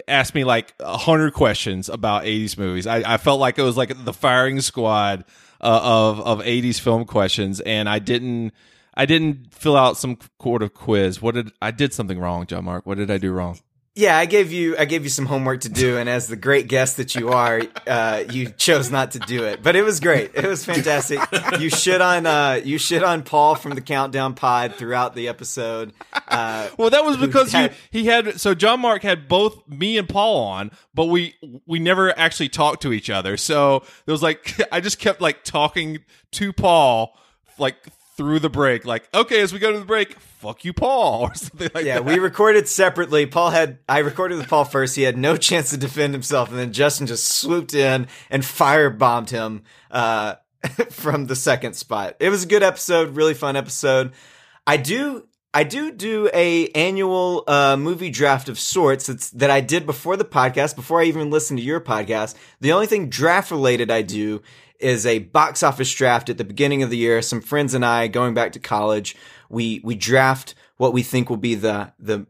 asked 0.08 0.34
me 0.34 0.44
like 0.44 0.74
a 0.80 0.98
hundred 0.98 1.34
questions 1.34 1.90
about 1.90 2.24
'80s 2.24 2.58
movies. 2.58 2.88
I, 2.88 3.14
I 3.14 3.18
felt 3.18 3.40
like 3.40 3.60
it 3.60 3.64
was 3.64 3.78
like 3.78 4.06
the 4.06 4.14
firing 4.14 4.62
squad 4.62 5.26
uh, 5.62 5.82
of 5.84 6.20
of 6.22 6.40
'80s 6.40 6.80
film 6.80 7.06
questions, 7.06 7.60
and 7.62 7.88
I 7.90 8.00
didn't. 8.00 8.54
I 8.96 9.06
didn't 9.06 9.54
fill 9.54 9.78
out 9.78 9.98
some 9.98 10.18
sort 10.42 10.62
of 10.62 10.74
quiz. 10.74 11.22
What 11.22 11.36
did 11.36 11.52
I 11.62 11.72
did 11.72 11.94
something 11.94 12.20
wrong, 12.20 12.46
John 12.48 12.66
Mark? 12.66 12.86
What 12.86 12.98
did 12.98 13.10
I 13.10 13.18
do 13.18 13.32
wrong? 13.32 13.60
Yeah, 14.00 14.18
I 14.18 14.28
gave 14.28 14.54
you 14.54 14.78
I 14.78 14.86
gave 14.86 15.04
you 15.04 15.10
some 15.10 15.26
homework 15.26 15.60
to 15.62 15.70
do, 15.70 15.98
and 15.98 16.08
as 16.08 16.28
the 16.28 16.38
great 16.38 16.70
guest 16.70 16.96
that 16.98 17.16
you 17.16 17.30
are, 17.30 17.62
uh, 17.86 18.24
you 18.32 18.50
chose 18.52 18.90
not 18.90 19.12
to 19.12 19.20
do 19.20 19.44
it. 19.44 19.62
But 19.62 19.76
it 19.76 19.82
was 19.84 20.00
great. 20.00 20.32
It 20.36 20.46
was 20.46 20.64
fantastic. 20.64 21.20
You 21.60 21.70
shit 21.70 22.00
on 22.00 22.26
uh, 22.26 22.62
you 22.64 22.78
shit 22.78 23.04
on 23.04 23.24
Paul 23.24 23.56
from 23.56 23.74
the 23.76 23.82
Countdown 23.82 24.36
Pod 24.36 24.76
throughout 24.76 25.16
the 25.16 25.28
episode. 25.28 25.92
Uh, 26.30 26.70
Well, 26.78 26.92
that 26.92 27.04
was 27.04 27.18
because 27.18 27.52
had- 27.52 27.72
you, 27.92 28.00
he 28.02 28.06
had 28.06 28.40
so 28.40 28.54
John 28.54 28.80
Mark 28.80 29.04
had 29.04 29.28
both 29.28 29.68
me 29.68 29.98
and 29.98 30.08
Paul 30.08 30.38
on, 30.46 30.72
but 30.94 31.08
we 31.08 31.36
we 31.66 31.80
never 31.80 32.18
actually 32.18 32.48
talked 32.50 32.82
to 32.84 32.94
each 32.94 33.10
other. 33.10 33.36
So 33.36 33.84
it 34.08 34.12
was 34.12 34.24
like 34.24 34.56
I 34.72 34.80
just 34.80 35.00
kept 35.00 35.20
like 35.20 35.44
talking 35.44 36.00
to 36.32 36.54
Paul 36.54 37.18
like 37.58 37.76
through 38.20 38.40
the 38.40 38.50
break, 38.50 38.84
like 38.84 39.08
okay, 39.14 39.40
as 39.40 39.54
we 39.54 39.60
go 39.60 39.72
to 39.72 39.80
the 39.80 39.86
break, 39.86 40.20
fuck 40.20 40.66
you, 40.66 40.74
Paul, 40.74 41.22
or 41.30 41.34
something 41.36 41.70
like 41.74 41.86
yeah, 41.86 42.00
that. 42.00 42.06
Yeah, 42.06 42.14
we 42.14 42.20
recorded 42.20 42.68
separately. 42.68 43.26
Paul 43.26 43.52
had 43.52 43.80
I 43.88 44.00
recorded 44.00 44.38
with 44.38 44.50
Paul 44.50 44.66
first. 44.66 44.98
He 44.98 45.04
had 45.04 45.18
no 45.18 45.38
chance 45.38 45.70
to 45.70 45.78
defend 45.78 46.14
himself, 46.14 46.50
and 46.50 46.60
then 46.60 46.74
Justin 46.74 47.08
just 47.08 47.24
swooped 47.24 47.74
in 47.74 48.08
and 48.30 48.44
firebombed 48.44 49.30
him 49.30 49.64
uh, 49.90 50.36
from 50.90 51.28
the 51.28 51.36
second 51.36 51.76
spot. 51.76 52.18
It 52.20 52.28
was 52.28 52.44
a 52.44 52.48
good 52.48 52.62
episode, 52.62 53.16
really 53.16 53.34
fun 53.34 53.56
episode. 53.56 54.12
I 54.68 54.76
do 54.76 55.26
I 55.54 55.64
do 55.64 55.90
do 55.90 56.30
a 56.34 56.68
annual 56.72 57.46
uh, 57.48 57.78
movie 57.78 58.10
draft 58.10 58.50
of 58.50 58.60
sorts 58.60 59.08
that's, 59.08 59.30
that 59.30 59.50
I 59.50 59.62
did 59.62 59.86
before 59.86 60.18
the 60.18 60.26
podcast, 60.26 60.76
before 60.76 61.00
I 61.00 61.06
even 61.06 61.30
listened 61.30 61.60
to 61.60 61.66
your 61.66 61.80
podcast. 61.80 62.36
The 62.60 62.74
only 62.74 62.86
thing 62.86 63.08
draft 63.08 63.50
related 63.50 63.90
I 63.90 64.02
do 64.02 64.42
is 64.80 65.06
a 65.06 65.20
box 65.20 65.64
office 65.64 65.94
draft 65.94 66.30
at 66.30 66.38
the 66.38 66.44
beginning 66.44 66.84
of 66.84 66.90
the 66.90 66.98
year. 66.98 67.22
Some 67.22 67.42
friends 67.42 67.74
and 67.74 67.86
I, 67.86 68.08
going 68.08 68.34
back 68.34 68.54
to 68.54 68.60
college, 68.60 69.16
we 69.50 69.82
we 69.84 69.96
draft 69.96 70.56
what 70.78 70.94
we 70.94 71.04
think 71.04 71.30
will 71.30 71.38
be 71.38 71.56
the 71.56 71.94
the 72.00 72.26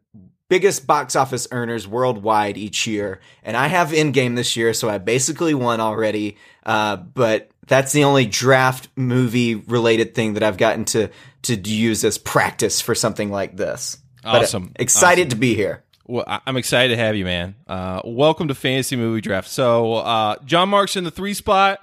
biggest 0.49 0.87
box 0.87 1.15
office 1.15 1.47
earners 1.51 1.87
worldwide 1.87 2.57
each 2.57 2.87
year. 2.87 3.19
And 3.43 3.55
I 3.55 3.67
have 3.67 3.89
Endgame 3.89 4.35
this 4.35 4.55
year, 4.57 4.73
so 4.73 4.89
I 4.89 4.97
basically 4.97 5.53
won 5.53 5.79
already. 5.79 6.37
Uh, 6.65 6.95
but 6.95 7.51
that's 7.67 7.91
the 7.91 8.03
only 8.03 8.25
draft 8.25 8.89
movie 8.95 9.53
related 9.55 10.15
thing 10.15 10.33
that 10.33 10.43
I've 10.43 10.57
gotten 10.57 10.85
to 10.85 11.09
to 11.43 11.55
use 11.55 12.03
as 12.03 12.17
practice 12.17 12.81
for 12.81 12.95
something 12.95 13.29
like 13.29 13.55
this. 13.55 13.97
But, 14.23 14.35
uh, 14.35 14.39
Awesome. 14.39 14.71
excited 14.77 15.29
to 15.29 15.35
be 15.35 15.55
here. 15.55 15.83
Well, 16.05 16.25
I'm 16.27 16.57
excited 16.57 16.95
to 16.95 16.97
have 17.01 17.15
you, 17.15 17.23
man. 17.23 17.55
Uh, 17.67 18.01
welcome 18.03 18.47
to 18.47 18.55
Fantasy 18.55 18.95
Movie 18.95 19.21
Draft. 19.21 19.47
So, 19.47 19.93
uh, 19.93 20.37
John 20.43 20.67
Mark's 20.69 20.95
in 20.95 21.03
the 21.03 21.11
three 21.11 21.35
spot, 21.35 21.79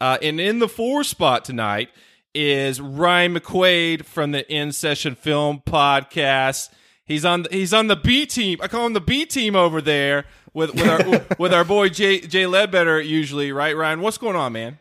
uh, 0.00 0.18
and 0.22 0.40
in 0.40 0.58
the 0.58 0.68
four 0.68 1.04
spot 1.04 1.44
tonight 1.44 1.90
is 2.34 2.80
Ryan 2.80 3.34
McQuaid 3.34 4.04
from 4.04 4.32
the 4.32 4.50
In 4.52 4.72
Session 4.72 5.14
Film 5.14 5.62
Podcast. 5.66 6.70
He's 7.04 7.24
on. 7.24 7.44
The, 7.44 7.48
he's 7.50 7.72
on 7.72 7.86
the 7.86 7.96
B 7.96 8.26
team. 8.26 8.58
I 8.62 8.68
call 8.68 8.86
him 8.86 8.92
the 8.92 9.00
B 9.00 9.24
team 9.24 9.56
over 9.56 9.80
there 9.80 10.26
with 10.52 10.74
with 10.74 10.86
our 10.86 11.26
with 11.38 11.54
our 11.54 11.64
boy 11.64 11.88
Jay 11.88 12.20
Jay 12.20 12.46
Ledbetter. 12.46 13.00
Usually, 13.00 13.50
right, 13.50 13.76
Ryan? 13.76 14.00
What's 14.02 14.18
going 14.18 14.36
on, 14.36 14.52
man? 14.52 14.78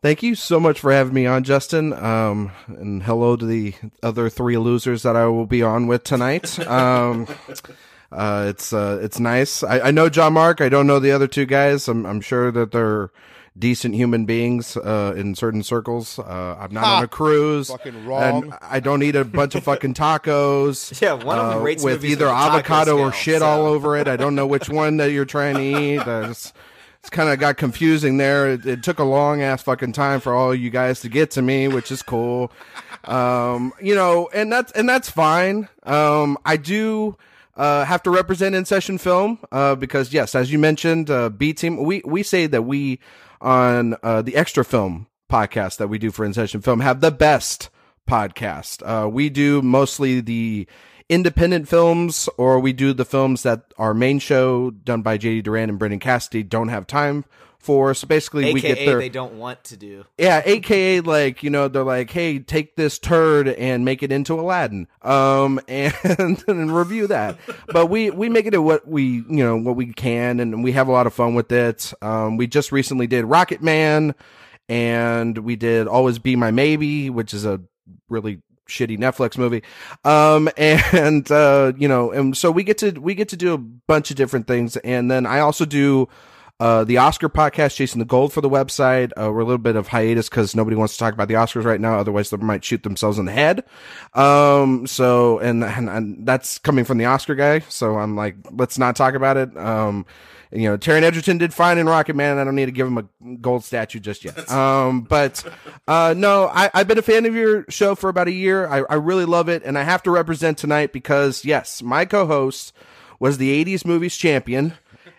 Thank 0.00 0.22
you 0.22 0.36
so 0.36 0.60
much 0.60 0.78
for 0.78 0.92
having 0.92 1.12
me 1.12 1.26
on, 1.26 1.42
Justin. 1.42 1.92
Um, 1.92 2.52
and 2.68 3.02
hello 3.02 3.34
to 3.34 3.44
the 3.44 3.74
other 4.00 4.30
three 4.30 4.56
losers 4.56 5.02
that 5.02 5.16
I 5.16 5.26
will 5.26 5.46
be 5.46 5.62
on 5.62 5.88
with 5.88 6.04
tonight. 6.04 6.56
Um, 6.68 7.26
uh, 8.12 8.46
it's 8.48 8.72
uh, 8.72 9.00
it's 9.02 9.18
nice. 9.18 9.62
I, 9.62 9.80
I 9.80 9.90
know 9.90 10.08
John 10.08 10.32
Mark. 10.34 10.60
I 10.60 10.68
don't 10.68 10.86
know 10.86 10.98
the 10.98 11.10
other 11.10 11.26
two 11.26 11.44
guys. 11.46 11.88
I'm 11.88 12.06
I'm 12.06 12.20
sure 12.20 12.50
that 12.52 12.70
they're 12.72 13.10
decent 13.58 13.94
human 13.94 14.24
beings 14.24 14.76
uh, 14.76 15.14
in 15.16 15.34
certain 15.34 15.62
circles. 15.62 16.18
Uh, 16.18 16.56
I'm 16.58 16.72
not 16.72 16.84
on 16.84 17.04
a 17.04 17.08
cruise. 17.08 17.68
Fucking 17.68 18.06
wrong. 18.06 18.44
And 18.44 18.54
I 18.62 18.80
don't 18.80 19.02
eat 19.02 19.16
a 19.16 19.24
bunch 19.24 19.54
of 19.54 19.64
fucking 19.64 19.94
tacos. 19.94 21.00
Yeah, 21.02 21.12
one 21.14 21.38
of 21.38 21.50
them 21.50 21.58
uh, 21.58 21.62
rates 21.62 21.82
with 21.82 22.04
either 22.04 22.26
with 22.26 22.34
a 22.34 22.36
taco 22.36 22.56
avocado 22.56 22.98
or 22.98 23.12
shit 23.12 23.40
so- 23.40 23.46
all 23.46 23.66
over 23.66 23.96
it. 23.96 24.08
I 24.08 24.16
don't 24.16 24.34
know 24.34 24.46
which 24.46 24.68
one 24.68 24.98
that 24.98 25.12
you're 25.12 25.24
trying 25.24 25.54
to 25.56 25.62
eat. 25.62 26.02
It's 26.30 26.52
it's 27.00 27.10
kind 27.10 27.28
of 27.30 27.38
got 27.38 27.56
confusing 27.56 28.16
there. 28.16 28.50
It, 28.50 28.66
it 28.66 28.82
took 28.82 28.98
a 28.98 29.04
long 29.04 29.40
ass 29.40 29.62
fucking 29.62 29.92
time 29.92 30.18
for 30.20 30.34
all 30.34 30.52
you 30.52 30.68
guys 30.68 31.00
to 31.00 31.08
get 31.08 31.30
to 31.32 31.42
me, 31.42 31.68
which 31.68 31.92
is 31.92 32.02
cool. 32.02 32.50
Um, 33.04 33.72
you 33.80 33.94
know, 33.94 34.28
and 34.34 34.50
that's 34.52 34.72
and 34.72 34.88
that's 34.88 35.08
fine. 35.08 35.68
Um, 35.84 36.36
I 36.44 36.56
do. 36.56 37.16
Uh, 37.56 37.84
have 37.84 38.00
to 38.04 38.10
represent 38.10 38.54
in 38.54 38.64
session 38.64 38.98
film 38.98 39.36
uh, 39.50 39.74
because 39.74 40.12
yes, 40.12 40.36
as 40.36 40.52
you 40.52 40.60
mentioned, 40.60 41.10
uh, 41.10 41.28
B 41.28 41.52
team. 41.52 41.76
We 41.78 42.02
we 42.04 42.22
say 42.22 42.46
that 42.46 42.62
we 42.62 43.00
on 43.40 43.96
uh, 44.02 44.22
the 44.22 44.36
extra 44.36 44.64
film 44.64 45.06
podcast 45.30 45.76
that 45.76 45.88
we 45.88 45.98
do 45.98 46.10
for 46.10 46.24
in 46.24 46.32
session 46.32 46.60
film 46.60 46.80
have 46.80 47.00
the 47.00 47.10
best 47.10 47.70
podcast. 48.08 48.82
Uh, 48.84 49.08
we 49.08 49.28
do 49.28 49.60
mostly 49.62 50.20
the 50.20 50.66
independent 51.08 51.68
films, 51.68 52.28
or 52.36 52.58
we 52.58 52.72
do 52.72 52.92
the 52.92 53.04
films 53.04 53.42
that 53.42 53.72
our 53.78 53.94
main 53.94 54.18
show 54.18 54.70
done 54.70 55.02
by 55.02 55.18
JD 55.18 55.42
Duran 55.44 55.68
and 55.68 55.78
Brendan 55.78 56.00
Cassidy 56.00 56.42
don't 56.42 56.68
have 56.68 56.86
time 56.86 57.24
for. 57.58 57.92
So 57.94 58.06
basically, 58.06 58.52
we 58.52 58.60
get 58.60 58.78
AKA 58.78 58.86
their 58.86 58.98
they 58.98 59.08
don't 59.08 59.34
want 59.34 59.64
to 59.64 59.76
do. 59.76 60.04
yeah, 60.16 60.42
aka 60.44 61.00
like 61.00 61.42
you 61.42 61.50
know 61.50 61.68
they're 61.68 61.84
like, 61.84 62.10
hey, 62.10 62.38
take 62.38 62.76
this 62.76 62.98
turd 62.98 63.48
and 63.48 63.84
make 63.84 64.02
it 64.02 64.12
into 64.12 64.34
Aladdin, 64.34 64.86
um, 65.02 65.60
and, 65.68 65.94
and 66.46 66.74
review 66.74 67.06
that. 67.08 67.36
But 67.68 67.86
we 67.86 68.10
we 68.10 68.28
make 68.28 68.46
it 68.46 68.54
at 68.54 68.62
what 68.62 68.86
we 68.86 69.02
you 69.04 69.44
know 69.44 69.56
what 69.56 69.76
we 69.76 69.92
can, 69.92 70.40
and 70.40 70.62
we 70.62 70.72
have 70.72 70.88
a 70.88 70.92
lot 70.92 71.06
of 71.06 71.14
fun 71.14 71.34
with 71.34 71.52
it. 71.52 71.92
Um, 72.02 72.36
we 72.36 72.46
just 72.46 72.72
recently 72.72 73.06
did 73.06 73.24
Rocket 73.24 73.62
Man, 73.62 74.14
and 74.68 75.38
we 75.38 75.56
did 75.56 75.86
Always 75.88 76.18
Be 76.18 76.36
My 76.36 76.50
Maybe, 76.50 77.10
which 77.10 77.34
is 77.34 77.44
a 77.44 77.60
really 78.08 78.40
shitty 78.68 78.98
Netflix 78.98 79.36
movie. 79.36 79.62
Um, 80.04 80.48
and, 80.56 81.30
uh, 81.30 81.72
you 81.76 81.88
know, 81.88 82.12
and 82.12 82.36
so 82.36 82.50
we 82.50 82.62
get 82.62 82.78
to, 82.78 82.92
we 82.92 83.14
get 83.14 83.30
to 83.30 83.36
do 83.36 83.54
a 83.54 83.58
bunch 83.58 84.10
of 84.10 84.16
different 84.16 84.46
things. 84.46 84.76
And 84.78 85.10
then 85.10 85.26
I 85.26 85.40
also 85.40 85.64
do, 85.64 86.08
uh, 86.60 86.82
the 86.84 86.98
Oscar 86.98 87.28
podcast, 87.28 87.76
Chasing 87.76 88.00
the 88.00 88.04
Gold 88.04 88.32
for 88.32 88.40
the 88.40 88.50
website. 88.50 89.12
Uh, 89.16 89.30
we're 89.32 89.40
a 89.40 89.44
little 89.44 89.58
bit 89.58 89.76
of 89.76 89.88
hiatus 89.88 90.28
because 90.28 90.56
nobody 90.56 90.76
wants 90.76 90.94
to 90.94 90.98
talk 90.98 91.14
about 91.14 91.28
the 91.28 91.34
Oscars 91.34 91.64
right 91.64 91.80
now. 91.80 91.98
Otherwise, 91.98 92.30
they 92.30 92.36
might 92.36 92.64
shoot 92.64 92.82
themselves 92.82 93.18
in 93.18 93.26
the 93.26 93.32
head. 93.32 93.62
Um, 94.14 94.86
so, 94.86 95.38
and, 95.38 95.62
and, 95.62 95.88
and 95.88 96.26
that's 96.26 96.58
coming 96.58 96.84
from 96.84 96.98
the 96.98 97.04
Oscar 97.04 97.36
guy. 97.36 97.60
So 97.60 97.96
I'm 97.96 98.16
like, 98.16 98.36
let's 98.50 98.76
not 98.76 98.96
talk 98.96 99.14
about 99.14 99.36
it. 99.36 99.56
Um, 99.56 100.04
you 100.50 100.68
know, 100.68 100.76
Taron 100.76 101.02
Egerton 101.02 101.38
did 101.38 101.54
fine 101.54 101.78
in 101.78 101.86
Rocket 101.86 102.16
Man. 102.16 102.38
I 102.38 102.44
don't 102.44 102.56
need 102.56 102.66
to 102.66 102.72
give 102.72 102.86
him 102.88 102.98
a 102.98 103.36
gold 103.36 103.64
statue 103.64 104.00
just 104.00 104.24
yet. 104.24 104.50
Um, 104.58 105.02
but, 105.02 105.44
uh, 105.86 106.14
no, 106.16 106.50
I, 106.52 106.70
I've 106.74 106.88
been 106.88 106.98
a 106.98 107.02
fan 107.02 107.26
of 107.26 107.34
your 107.34 107.66
show 107.68 107.94
for 107.94 108.08
about 108.08 108.26
a 108.26 108.32
year. 108.32 108.66
I, 108.66 108.78
I 108.90 108.94
really 108.94 109.26
love 109.26 109.48
it. 109.48 109.62
And 109.62 109.78
I 109.78 109.82
have 109.82 110.02
to 110.04 110.10
represent 110.10 110.58
tonight 110.58 110.92
because 110.92 111.44
yes, 111.44 111.82
my 111.82 112.04
co-host 112.04 112.72
was 113.20 113.38
the 113.38 113.64
80s 113.64 113.84
movies 113.84 114.16
champion 114.16 114.74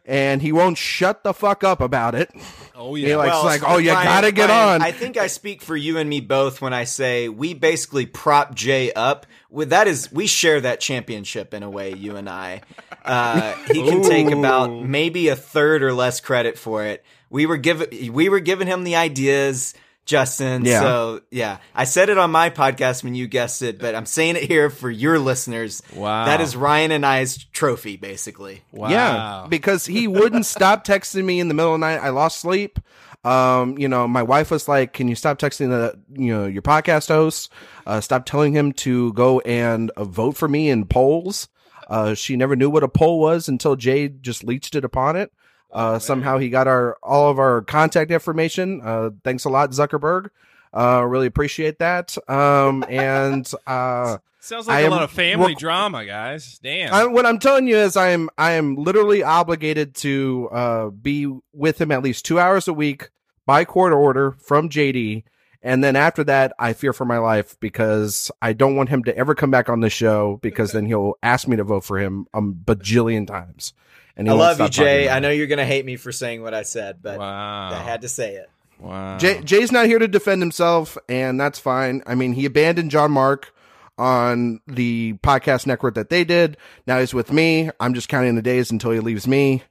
and 0.10 0.42
he 0.42 0.52
won't 0.52 0.76
shut 0.76 1.24
the 1.24 1.34
fuck 1.36 1.64
up 1.64 1.80
about 1.80 2.16
it. 2.16 2.32
Oh 2.76 2.96
yeah, 2.96 3.08
He 3.10 3.16
likes 3.16 3.44
like, 3.44 3.62
oh, 3.64 3.78
you 3.78 3.92
Brian- 3.92 4.06
gotta 4.08 4.32
get 4.32 4.48
Brian, 4.48 4.82
on. 4.82 4.88
I 4.88 4.92
think 4.92 5.18
I 5.18 5.28
speak 5.28 5.62
for 5.62 5.78
you 5.78 5.98
and 6.00 6.10
me 6.10 6.20
both 6.20 6.62
when 6.62 6.74
I 6.74 6.86
say 6.86 7.30
we 7.30 7.54
basically 7.54 8.08
prop 8.08 8.56
Jay 8.56 8.92
up. 8.94 9.28
With 9.52 9.70
that 9.70 9.88
is 9.88 10.12
we 10.12 10.26
share 10.26 10.60
that 10.62 10.80
championship 10.80 11.54
in 11.54 11.62
a 11.62 11.70
way. 11.70 11.94
You 11.94 12.16
and 12.16 12.28
I. 12.28 12.62
Uh, 13.06 13.54
he 13.68 13.84
can 13.88 14.02
take 14.02 14.32
about 14.32 14.72
maybe 14.72 15.28
a 15.28 15.36
third 15.36 15.84
or 15.84 15.94
less 15.94 16.20
credit 16.22 16.58
for 16.58 16.86
it. 16.86 17.06
We 17.30 17.46
were 17.46 17.58
given 17.58 17.90
we 18.12 18.30
were 18.30 18.40
giving 18.40 18.68
him 18.68 18.84
the 18.84 18.96
ideas. 18.96 19.76
Justin. 20.10 20.66
Yeah. 20.66 20.82
So 20.82 21.22
yeah, 21.30 21.60
I 21.76 21.84
said 21.84 22.10
it 22.10 22.18
on 22.18 22.32
my 22.32 22.50
podcast 22.50 23.04
when 23.04 23.14
you 23.14 23.28
guessed 23.28 23.62
it, 23.62 23.78
but 23.78 23.94
I'm 23.94 24.08
saying 24.08 24.38
it 24.38 24.44
here 24.44 24.72
for 24.72 24.90
your 24.90 25.20
listeners. 25.20 25.84
Wow. 25.96 26.26
That 26.26 26.42
is 26.42 26.56
Ryan 26.56 26.90
and 26.90 27.06
I's 27.06 27.38
trophy, 27.54 27.96
basically. 27.96 28.64
Wow. 28.72 28.90
Yeah, 28.90 29.48
because 29.48 29.86
he 29.86 30.08
wouldn't 30.08 30.48
stop 30.48 30.84
texting 30.84 31.24
me 31.26 31.40
in 31.40 31.48
the 31.48 31.54
middle 31.54 31.76
of 31.76 31.80
the 31.80 31.86
night. 31.86 32.00
I 32.00 32.10
lost 32.10 32.42
sleep. 32.42 32.80
Um, 33.24 33.78
you 33.78 33.88
know, 33.88 34.08
my 34.08 34.24
wife 34.24 34.50
was 34.50 34.68
like, 34.68 34.94
"Can 34.94 35.08
you 35.08 35.16
stop 35.16 35.38
texting 35.38 35.70
the, 35.70 36.00
you 36.20 36.34
know, 36.34 36.48
your 36.48 36.64
podcast 36.64 37.10
host? 37.10 37.52
Uh, 37.86 38.02
stop 38.02 38.26
telling 38.26 38.54
him 38.54 38.72
to 38.74 39.14
go 39.14 39.42
and 39.42 39.92
uh, 39.92 40.06
vote 40.06 40.36
for 40.38 40.48
me 40.48 40.72
in 40.72 40.86
polls." 40.86 41.50
Uh, 41.88 42.16
she 42.16 42.36
never 42.36 42.56
knew 42.56 42.70
what 42.70 42.84
a 42.84 42.88
poll 42.88 43.20
was 43.20 43.48
until 43.48 43.76
Jade 43.76 44.24
just 44.24 44.44
leached 44.44 44.76
it 44.76 44.84
upon 44.84 45.16
it. 45.16 45.32
Uh, 45.72 46.00
somehow 46.00 46.38
he 46.38 46.50
got 46.50 46.68
our 46.68 46.98
all 47.04 47.30
of 47.30 47.40
our 47.40 47.62
contact 47.62 48.12
information. 48.12 48.82
Uh, 48.84 49.12
thanks 49.24 49.46
a 49.46 49.50
lot, 49.50 49.72
Zuckerberg. 49.72 50.30
Uh, 50.74 51.04
really 51.08 51.28
appreciate 51.28 51.80
that. 51.80 52.18
Um, 52.30 52.84
and 52.88 53.52
uh, 53.68 54.18
Sounds 54.42 54.68
like 54.68 54.78
I 54.78 54.82
a 54.82 54.86
am 54.86 54.92
lot 54.92 55.04
of 55.04 55.12
family 55.12 55.54
drama, 55.54 56.06
guys. 56.06 56.60
Damn. 56.64 56.94
I, 56.94 57.06
what 57.06 57.26
I'm 57.26 57.40
telling 57.40 57.68
you 57.68 57.78
is 57.78 57.98
I 57.98 58.10
am 58.10 58.30
I 58.38 58.52
am 58.54 58.76
literally 58.76 59.22
obligated 59.22 59.96
to 59.96 60.50
uh, 60.52 60.90
be 60.90 61.32
with 61.54 61.80
him 61.80 61.92
at 61.92 62.04
least 62.04 62.26
two 62.26 62.40
hours 62.40 62.68
a 62.68 62.74
week 62.74 63.10
by 63.46 63.66
court 63.66 63.94
order 63.94 64.32
from 64.32 64.70
JD, 64.70 65.24
and 65.62 65.84
then 65.84 65.96
after 65.96 66.24
that 66.24 66.54
I 66.58 66.74
fear 66.74 66.94
for 66.94 67.06
my 67.06 67.18
life 67.18 67.60
because 67.60 68.32
I 68.42 68.54
don't 68.54 68.76
want 68.76 68.90
him 68.90 69.04
to 69.04 69.18
ever 69.18 69.36
come 69.36 69.52
back 69.52 69.68
on 69.70 69.82
the 69.82 69.90
show 69.90 70.40
because 70.42 70.72
then 70.72 70.86
he'll 70.86 71.16
ask 71.22 71.48
me 71.48 71.58
to 71.58 71.64
vote 71.64 71.84
for 71.84 72.00
him 72.00 72.26
a 72.34 72.42
bajillion 72.42 73.28
times. 73.28 73.74
And 74.20 74.30
I 74.30 74.34
love 74.34 74.60
you, 74.60 74.68
Jay. 74.68 75.08
I 75.08 75.20
know 75.20 75.30
you're 75.30 75.48
gonna 75.48 75.66
hate 75.66 75.86
me 75.86 75.96
for 75.96 76.12
saying 76.12 76.44
what 76.44 76.54
I 76.54 76.64
said, 76.64 77.02
but 77.02 77.20
wow. 77.20 77.70
I 77.72 77.82
had 77.82 78.02
to 78.02 78.10
say 78.10 78.36
it. 78.36 78.50
wow. 78.78 79.18
Jay, 79.18 79.42
Jay's 79.42 79.72
not 79.72 79.86
here 79.86 79.98
to 79.98 80.10
defend 80.10 80.42
himself, 80.42 80.98
and 81.08 81.40
that's 81.40 81.58
fine. 81.58 82.04
I 82.06 82.16
mean, 82.16 82.34
he 82.34 82.44
abandoned 82.46 82.92
John 82.92 83.12
Mark 83.12 83.54
on 83.98 84.60
the 84.68 85.14
podcast 85.24 85.66
network 85.66 85.96
that 85.96 86.10
they 86.10 86.26
did. 86.26 86.58
Now 86.86 87.00
he's 87.00 87.14
with 87.14 87.32
me. 87.32 87.70
I'm 87.80 87.94
just 87.94 88.10
counting 88.10 88.36
the 88.36 88.42
days 88.42 88.72
until 88.72 88.92
he 88.92 89.00
leaves 89.00 89.26
me. 89.26 89.64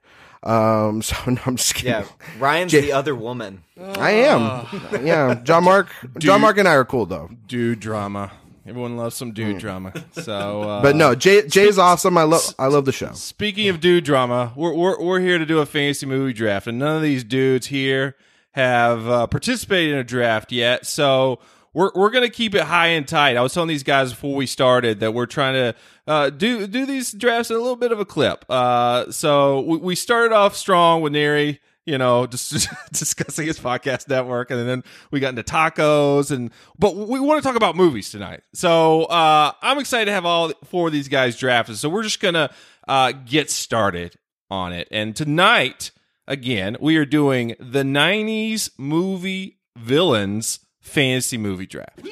Um, 0.42 1.02
so 1.02 1.14
no, 1.26 1.40
I'm 1.44 1.56
just 1.56 1.74
kidding. 1.74 1.90
Yeah, 1.92 2.06
Ryan's 2.38 2.72
Jay- 2.72 2.80
the 2.80 2.92
other 2.92 3.14
woman. 3.14 3.64
I 3.78 4.12
am. 4.12 4.66
Yeah, 5.04 5.34
John 5.44 5.64
Mark. 5.64 5.88
John 6.18 6.40
Mark 6.40 6.56
and 6.56 6.66
I 6.66 6.74
are 6.74 6.86
cool 6.86 7.04
though. 7.04 7.28
Dude 7.46 7.80
drama. 7.80 8.32
Everyone 8.68 8.96
loves 8.96 9.16
some 9.16 9.32
dude 9.32 9.58
drama. 9.58 9.92
So, 10.12 10.62
uh, 10.62 10.82
But 10.82 10.96
no, 10.96 11.14
Jay 11.14 11.46
Jay's 11.46 11.78
awesome. 11.78 12.18
I 12.18 12.24
love 12.24 12.42
I 12.58 12.66
love 12.66 12.84
the 12.84 12.92
show. 12.92 13.12
Speaking 13.12 13.68
of 13.68 13.80
dude 13.80 14.04
drama, 14.04 14.52
we're, 14.56 14.74
we're 14.74 15.02
we're 15.02 15.20
here 15.20 15.38
to 15.38 15.46
do 15.46 15.58
a 15.60 15.66
fantasy 15.66 16.06
movie 16.06 16.32
draft, 16.32 16.66
and 16.66 16.78
none 16.78 16.96
of 16.96 17.02
these 17.02 17.24
dudes 17.24 17.68
here 17.68 18.16
have 18.52 19.06
uh, 19.08 19.26
participated 19.26 19.94
in 19.94 19.98
a 19.98 20.04
draft 20.04 20.52
yet. 20.52 20.84
So 20.86 21.38
we're 21.72 21.90
we're 21.94 22.10
gonna 22.10 22.28
keep 22.30 22.54
it 22.54 22.62
high 22.62 22.88
and 22.88 23.06
tight. 23.06 23.36
I 23.36 23.40
was 23.42 23.54
telling 23.54 23.68
these 23.68 23.82
guys 23.84 24.10
before 24.12 24.34
we 24.34 24.46
started 24.46 25.00
that 25.00 25.14
we're 25.14 25.26
trying 25.26 25.54
to 25.54 25.74
uh, 26.06 26.30
do 26.30 26.66
do 26.66 26.84
these 26.86 27.12
drafts 27.12 27.50
in 27.50 27.56
a 27.56 27.60
little 27.60 27.76
bit 27.76 27.92
of 27.92 28.00
a 28.00 28.04
clip. 28.04 28.44
Uh, 28.48 29.10
so 29.12 29.60
we, 29.60 29.76
we 29.78 29.94
started 29.94 30.34
off 30.34 30.56
strong 30.56 31.02
with 31.02 31.12
Neri. 31.12 31.60
You 31.88 31.96
know, 31.96 32.26
just 32.26 32.68
discussing 32.92 33.46
his 33.46 33.58
podcast 33.58 34.10
network, 34.10 34.50
and 34.50 34.68
then 34.68 34.84
we 35.10 35.20
got 35.20 35.30
into 35.30 35.42
tacos, 35.42 36.30
and 36.30 36.50
but 36.78 36.94
we 36.94 37.18
want 37.18 37.42
to 37.42 37.48
talk 37.48 37.56
about 37.56 37.76
movies 37.76 38.10
tonight. 38.10 38.42
So 38.52 39.04
uh, 39.04 39.52
I'm 39.62 39.78
excited 39.78 40.04
to 40.04 40.12
have 40.12 40.26
all 40.26 40.52
four 40.64 40.88
of 40.88 40.92
these 40.92 41.08
guys 41.08 41.38
drafted. 41.38 41.78
So 41.78 41.88
we're 41.88 42.02
just 42.02 42.20
gonna 42.20 42.50
uh, 42.86 43.12
get 43.12 43.50
started 43.50 44.16
on 44.50 44.74
it. 44.74 44.86
And 44.90 45.16
tonight, 45.16 45.90
again, 46.26 46.76
we 46.78 46.98
are 46.98 47.06
doing 47.06 47.56
the 47.58 47.84
90s 47.84 48.70
movie 48.76 49.58
villains 49.74 50.60
fantasy 50.82 51.38
movie 51.38 51.66
draft. 51.66 52.06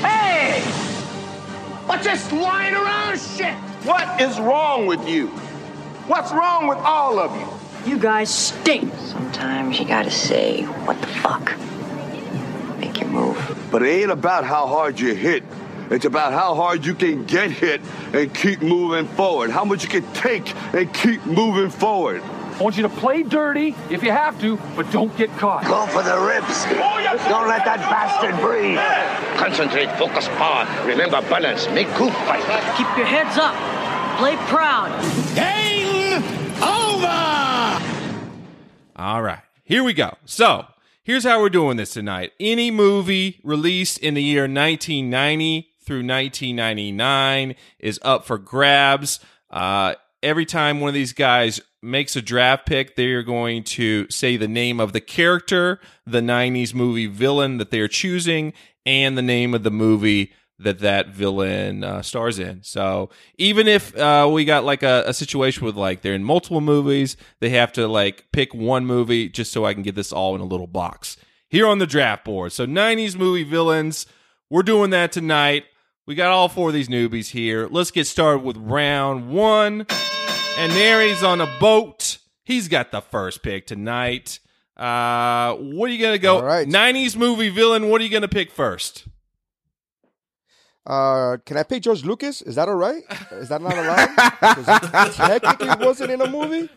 Hey! 0.00 0.62
What's 1.84 2.04
this 2.04 2.32
lying 2.32 2.74
around 2.74 3.20
shit? 3.20 3.52
What 3.84 4.18
is 4.18 4.40
wrong 4.40 4.86
with 4.86 5.06
you? 5.06 5.26
What's 6.06 6.32
wrong 6.32 6.68
with 6.68 6.78
all 6.78 7.18
of 7.18 7.38
you? 7.38 7.63
You 7.86 7.98
guys 7.98 8.32
stink. 8.34 8.92
Sometimes 8.94 9.78
you 9.78 9.84
gotta 9.84 10.10
say, 10.10 10.62
what 10.62 10.98
the 11.00 11.06
fuck? 11.06 11.54
Make 12.78 12.98
your 13.00 13.10
move. 13.10 13.68
But 13.70 13.82
it 13.82 13.88
ain't 13.88 14.10
about 14.10 14.44
how 14.44 14.66
hard 14.66 14.98
you 14.98 15.14
hit. 15.14 15.44
It's 15.90 16.06
about 16.06 16.32
how 16.32 16.54
hard 16.54 16.86
you 16.86 16.94
can 16.94 17.26
get 17.26 17.50
hit 17.50 17.82
and 18.14 18.34
keep 18.34 18.62
moving 18.62 19.06
forward. 19.06 19.50
How 19.50 19.66
much 19.66 19.82
you 19.82 19.90
can 19.90 20.10
take 20.14 20.54
and 20.74 20.92
keep 20.94 21.26
moving 21.26 21.68
forward. 21.68 22.22
I 22.22 22.62
want 22.62 22.76
you 22.76 22.84
to 22.84 22.88
play 22.88 23.22
dirty 23.22 23.74
if 23.90 24.02
you 24.02 24.12
have 24.12 24.40
to, 24.40 24.56
but 24.76 24.90
don't 24.90 25.14
get 25.18 25.28
caught. 25.36 25.64
Go 25.66 25.86
for 25.86 26.02
the 26.02 26.18
ribs. 26.18 26.64
Don't 26.64 27.48
let 27.48 27.64
that 27.66 27.80
bastard 27.90 28.36
breathe. 28.40 28.78
Concentrate, 29.36 29.90
focus, 29.98 30.26
power. 30.38 30.64
Remember 30.86 31.20
balance. 31.28 31.68
Make 31.68 31.88
cool 31.88 32.10
fight. 32.10 32.44
Keep 32.78 32.96
your 32.96 33.06
heads 33.06 33.36
up. 33.36 33.54
Play 34.18 34.36
proud. 34.46 34.88
Game 35.34 35.63
over! 36.56 37.82
All 38.96 39.22
right, 39.22 39.42
here 39.64 39.82
we 39.82 39.92
go. 39.92 40.16
So 40.24 40.66
here's 41.02 41.24
how 41.24 41.40
we're 41.40 41.48
doing 41.48 41.76
this 41.76 41.92
tonight. 41.92 42.32
Any 42.40 42.70
movie 42.70 43.40
released 43.42 43.98
in 43.98 44.14
the 44.14 44.22
year 44.22 44.42
1990 44.42 45.70
through 45.84 46.06
1999 46.06 47.54
is 47.78 47.98
up 48.02 48.24
for 48.24 48.38
grabs. 48.38 49.20
Uh, 49.50 49.94
every 50.22 50.46
time 50.46 50.80
one 50.80 50.88
of 50.88 50.94
these 50.94 51.12
guys 51.12 51.60
makes 51.82 52.16
a 52.16 52.22
draft 52.22 52.66
pick, 52.66 52.96
they 52.96 53.10
are 53.12 53.22
going 53.22 53.62
to 53.62 54.08
say 54.10 54.36
the 54.36 54.48
name 54.48 54.80
of 54.80 54.92
the 54.92 55.00
character, 55.00 55.78
the 56.06 56.20
90s 56.20 56.74
movie 56.74 57.06
villain 57.06 57.58
that 57.58 57.70
they're 57.70 57.88
choosing, 57.88 58.52
and 58.86 59.16
the 59.16 59.22
name 59.22 59.54
of 59.54 59.62
the 59.62 59.70
movie 59.70 60.32
that 60.58 60.78
that 60.80 61.08
villain 61.08 61.82
uh, 61.82 62.02
stars 62.02 62.38
in. 62.38 62.62
So 62.62 63.10
even 63.38 63.66
if 63.66 63.96
uh, 63.96 64.28
we 64.32 64.44
got 64.44 64.64
like 64.64 64.82
a, 64.82 65.04
a 65.06 65.14
situation 65.14 65.64
with 65.64 65.76
like 65.76 66.02
they're 66.02 66.14
in 66.14 66.24
multiple 66.24 66.60
movies, 66.60 67.16
they 67.40 67.50
have 67.50 67.72
to 67.72 67.88
like 67.88 68.26
pick 68.32 68.54
one 68.54 68.86
movie 68.86 69.28
just 69.28 69.52
so 69.52 69.64
I 69.64 69.74
can 69.74 69.82
get 69.82 69.94
this 69.94 70.12
all 70.12 70.34
in 70.34 70.40
a 70.40 70.44
little 70.44 70.66
box 70.66 71.16
here 71.48 71.66
on 71.66 71.78
the 71.78 71.86
draft 71.86 72.24
board. 72.24 72.52
So 72.52 72.66
90s 72.66 73.16
movie 73.16 73.44
villains, 73.44 74.06
we're 74.50 74.62
doing 74.62 74.90
that 74.90 75.12
tonight. 75.12 75.64
We 76.06 76.14
got 76.14 76.30
all 76.30 76.48
four 76.48 76.68
of 76.68 76.74
these 76.74 76.88
newbies 76.88 77.30
here. 77.30 77.66
Let's 77.70 77.90
get 77.90 78.06
started 78.06 78.44
with 78.44 78.56
round 78.56 79.30
one. 79.30 79.86
And 80.58 80.72
Neri's 80.72 81.22
on 81.22 81.40
a 81.40 81.46
boat. 81.58 82.18
He's 82.44 82.68
got 82.68 82.92
the 82.92 83.00
first 83.00 83.42
pick 83.42 83.66
tonight. 83.66 84.38
Uh, 84.76 85.54
what 85.54 85.88
are 85.88 85.92
you 85.92 86.00
gonna 86.00 86.18
go? 86.18 86.36
All 86.36 86.44
right. 86.44 86.68
90s 86.68 87.16
movie 87.16 87.48
villain. 87.48 87.88
What 87.88 88.00
are 88.00 88.04
you 88.04 88.10
gonna 88.10 88.28
pick 88.28 88.50
first? 88.50 89.06
Uh, 90.86 91.38
can 91.46 91.56
I 91.56 91.62
pick 91.62 91.82
George 91.82 92.04
Lucas? 92.04 92.42
Is 92.42 92.56
that 92.56 92.68
all 92.68 92.74
right? 92.74 93.02
Is 93.32 93.48
that 93.48 93.62
not 93.62 93.72
allowed? 93.76 94.14
'Cause 94.40 95.16
he 95.16 95.22
technically 95.22 95.86
wasn't 95.86 96.10
in 96.10 96.20
a 96.20 96.28
movie, 96.28 96.68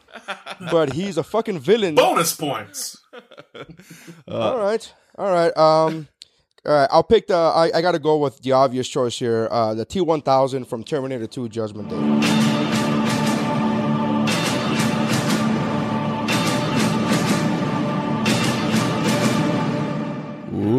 but 0.71 0.93
he's 0.93 1.17
a 1.17 1.23
fucking 1.23 1.59
villain. 1.59 1.95
Bonus 1.95 2.33
points. 2.33 2.97
all 4.27 4.57
right, 4.59 4.93
all 5.17 5.29
right. 5.31 5.55
Um, 5.57 6.07
all 6.65 6.73
right. 6.73 6.87
I'll 6.89 7.03
pick 7.03 7.27
the. 7.27 7.35
I, 7.35 7.69
I 7.75 7.81
got 7.81 7.93
to 7.93 7.99
go 7.99 8.17
with 8.17 8.41
the 8.41 8.53
obvious 8.53 8.87
choice 8.87 9.19
here. 9.19 9.49
Uh, 9.51 9.73
the 9.73 9.83
T 9.83 9.99
one 9.99 10.21
thousand 10.21 10.65
from 10.65 10.83
Terminator 10.85 11.27
Two: 11.27 11.49
Judgment 11.49 11.89
Day. 11.89 13.17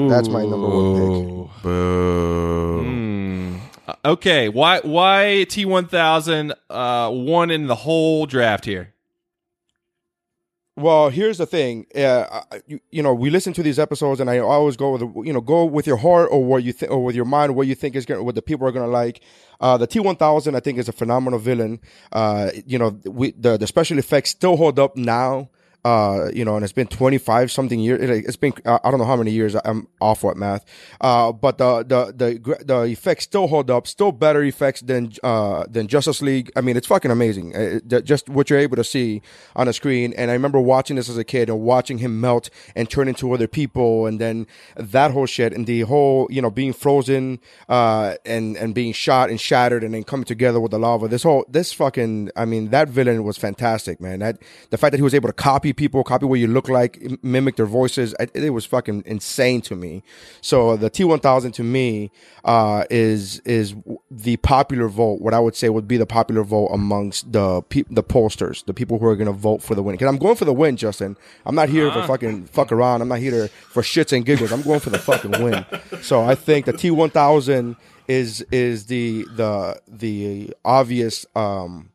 That's 0.09 0.29
my 0.29 0.43
number 0.45 0.69
one 0.69 0.95
pick. 0.95 1.51
Hmm. 1.62 2.58
Okay, 4.09 4.49
why 4.49 4.81
why 4.81 5.44
T 5.51 5.66
one 5.66 5.87
thousand 5.87 6.55
uh 6.71 7.11
one 7.11 7.51
in 7.51 7.66
the 7.66 7.75
whole 7.75 8.25
draft 8.25 8.64
here? 8.64 8.94
Well, 10.77 11.11
here's 11.11 11.37
the 11.37 11.44
thing. 11.44 11.87
Uh, 11.94 12.42
you, 12.66 12.81
you 12.90 13.03
know, 13.03 13.12
we 13.12 13.29
listen 13.29 13.53
to 13.53 13.62
these 13.62 13.79
episodes, 13.79 14.18
and 14.21 14.31
I 14.31 14.38
always 14.38 14.79
go 14.79 14.92
with 14.92 15.27
you 15.27 15.35
know 15.35 15.42
go 15.42 15.66
with 15.66 15.87
your 15.87 15.99
heart 15.99 16.31
or 16.33 16.42
what 16.42 16.62
you 16.64 16.73
think 16.73 16.90
or 16.90 17.05
with 17.05 17.16
your 17.16 17.27
mind 17.27 17.55
what 17.55 17.66
you 17.66 17.75
think 17.75 17.97
is 17.97 18.07
going 18.07 18.25
what 18.25 18.35
the 18.35 18.40
people 18.40 18.66
are 18.66 18.73
going 18.73 18.87
to 18.87 18.90
like. 18.90 19.21
Uh, 19.61 19.77
the 19.77 19.87
T 19.87 20.01
one 20.01 20.16
thousand, 20.16 20.55
I 20.55 20.61
think, 20.61 20.79
is 20.79 20.88
a 20.88 20.92
phenomenal 20.92 21.38
villain. 21.38 21.79
Uh, 22.11 22.51
you 22.64 22.79
know, 22.79 22.99
we 23.05 23.33
the 23.33 23.59
the 23.59 23.66
special 23.66 23.99
effects 23.99 24.31
still 24.31 24.57
hold 24.57 24.79
up 24.79 24.97
now. 24.97 25.51
Uh, 25.85 26.29
you 26.35 26.45
know, 26.45 26.57
and 26.57 26.64
it's 26.64 26.73
been 26.73 26.88
25 26.88 27.51
something 27.53 27.79
years. 27.79 28.27
It's 28.27 28.37
been, 28.37 28.53
uh, 28.67 28.79
I 28.83 28.91
don't 28.91 28.99
know 28.99 29.07
how 29.07 29.17
many 29.17 29.31
years 29.31 29.55
I'm 29.64 29.87
awful 30.01 30.31
at 30.31 30.37
math. 30.37 30.64
Uh, 31.01 31.33
but 31.33 31.59
the, 31.59 31.85
the, 31.85 32.12
the, 32.12 32.64
the 32.64 32.83
effects 32.83 33.25
still 33.25 33.47
hold 33.47 33.71
up, 33.71 33.87
still 33.87 34.11
better 34.12 34.43
effects 34.43 34.81
than, 34.81 35.12
uh, 35.23 35.64
than 35.71 35.87
Justice 35.87 36.21
League. 36.21 36.51
I 36.57 36.62
mean, 36.62 36.77
it's 36.77 36.87
fucking 36.88 37.11
amazing. 37.11 37.55
Uh, 37.55 37.81
the- 37.85 38.03
just 38.03 38.29
what 38.29 38.51
you're 38.51 38.59
able 38.59 38.77
to 38.77 38.85
see 38.85 39.23
on 39.55 39.67
the 39.67 39.73
screen. 39.73 40.12
And 40.14 40.31
I 40.31 40.35
remember 40.35 40.61
watching 40.61 40.97
this 40.97 41.09
as 41.09 41.17
a 41.17 41.25
kid 41.25 41.49
and 41.49 41.61
watching 41.61 41.99
him 41.99 42.21
melt 42.21 42.51
and 42.75 42.91
turn 42.91 43.07
into 43.09 43.33
other 43.33 43.47
people. 43.47 44.07
And 44.07 44.21
then 44.21 44.47
that 44.77 45.12
whole 45.12 45.27
shit 45.27 45.53
and 45.53 45.67
the 45.67 45.83
whole, 45.83 46.27
you 46.29 46.43
know, 46.43 46.51
being 46.51 46.73
frozen, 46.73 47.38
uh, 47.69 48.17
and, 48.27 48.57
and 48.57 48.75
being 48.75 48.93
shot 48.93 49.31
and 49.31 49.41
shattered 49.41 49.85
and 49.85 49.95
then 49.95 50.03
coming 50.05 50.25
together 50.25 50.59
with 50.61 50.73
the 50.73 50.79
lava. 50.79 51.07
This 51.09 51.23
whole, 51.23 51.45
this 51.49 51.73
fucking, 51.73 52.31
I 52.37 52.45
mean, 52.45 52.71
that 52.71 52.88
villain 52.88 53.23
was 53.25 53.38
fantastic, 53.38 54.01
man. 54.01 54.19
That, 54.19 54.38
the 54.71 54.77
fact 54.77 54.91
that 54.91 54.99
he 54.99 55.03
was 55.03 55.14
able 55.14 55.29
to 55.29 55.33
copy 55.33 55.73
people, 55.79 56.05
copy 56.05 56.27
what 56.27 56.41
you 56.41 56.47
look 56.47 56.69
like, 56.69 57.01
mimic 57.23 57.57
their 57.57 57.67
voices, 57.67 58.14
I, 58.21 58.29
it 58.35 58.51
was 58.51 58.67
fucking 58.67 59.05
insane 59.07 59.62
to 59.62 59.75
me. 59.75 60.03
So 60.43 60.77
the 60.77 60.91
T1000 60.91 61.55
to 61.55 61.64
me, 61.64 62.11
uh, 62.45 62.85
is, 62.91 63.38
is 63.41 63.75
the 64.11 64.37
popular 64.38 64.88
vote, 64.88 65.23
what 65.23 65.33
I 65.33 65.41
would 65.41 65.57
say 65.57 65.71
would 65.71 65.88
be 65.88 65.97
the 65.97 66.07
popular 66.07 66.43
vote 66.43 66.67
amongst 66.67 67.33
the 67.33 67.62
pe- 67.62 67.85
the 67.88 68.03
pollsters, 68.03 68.64
the 68.67 68.75
people 68.75 68.99
who 68.99 69.07
are 69.07 69.17
going 69.17 69.27
to 69.27 69.33
vote 69.33 69.62
for 69.62 69.75
the 69.75 69.83
win. 69.83 69.97
Cause 69.97 70.09
I'm 70.09 70.19
going 70.19 70.37
for 70.37 70.45
the 70.45 70.53
win, 70.53 70.77
Justin. 70.77 71.17
I'm 71.47 71.55
not 71.55 71.71
here 71.71 71.91
for 71.91 72.03
fucking 72.07 72.47
fuck 72.47 72.73
around. 72.73 73.01
I'm 73.01 73.09
not 73.09 73.21
here 73.21 73.49
for 73.49 73.83
shits 73.83 74.14
and 74.14 74.27
giggles. 74.27 74.53
I'm 74.53 74.62
going 74.62 74.81
for 74.81 74.91
the 74.91 74.99
fucking 74.99 75.43
win. 75.43 75.64
So 76.03 76.23
I 76.23 76.35
think 76.35 76.67
the 76.67 76.73
T1000 76.73 77.77
is, 78.09 78.43
is 78.51 78.87
the, 78.87 79.25
the, 79.37 79.81
the 79.87 80.55
obvious, 80.64 81.25
um, 81.35 81.91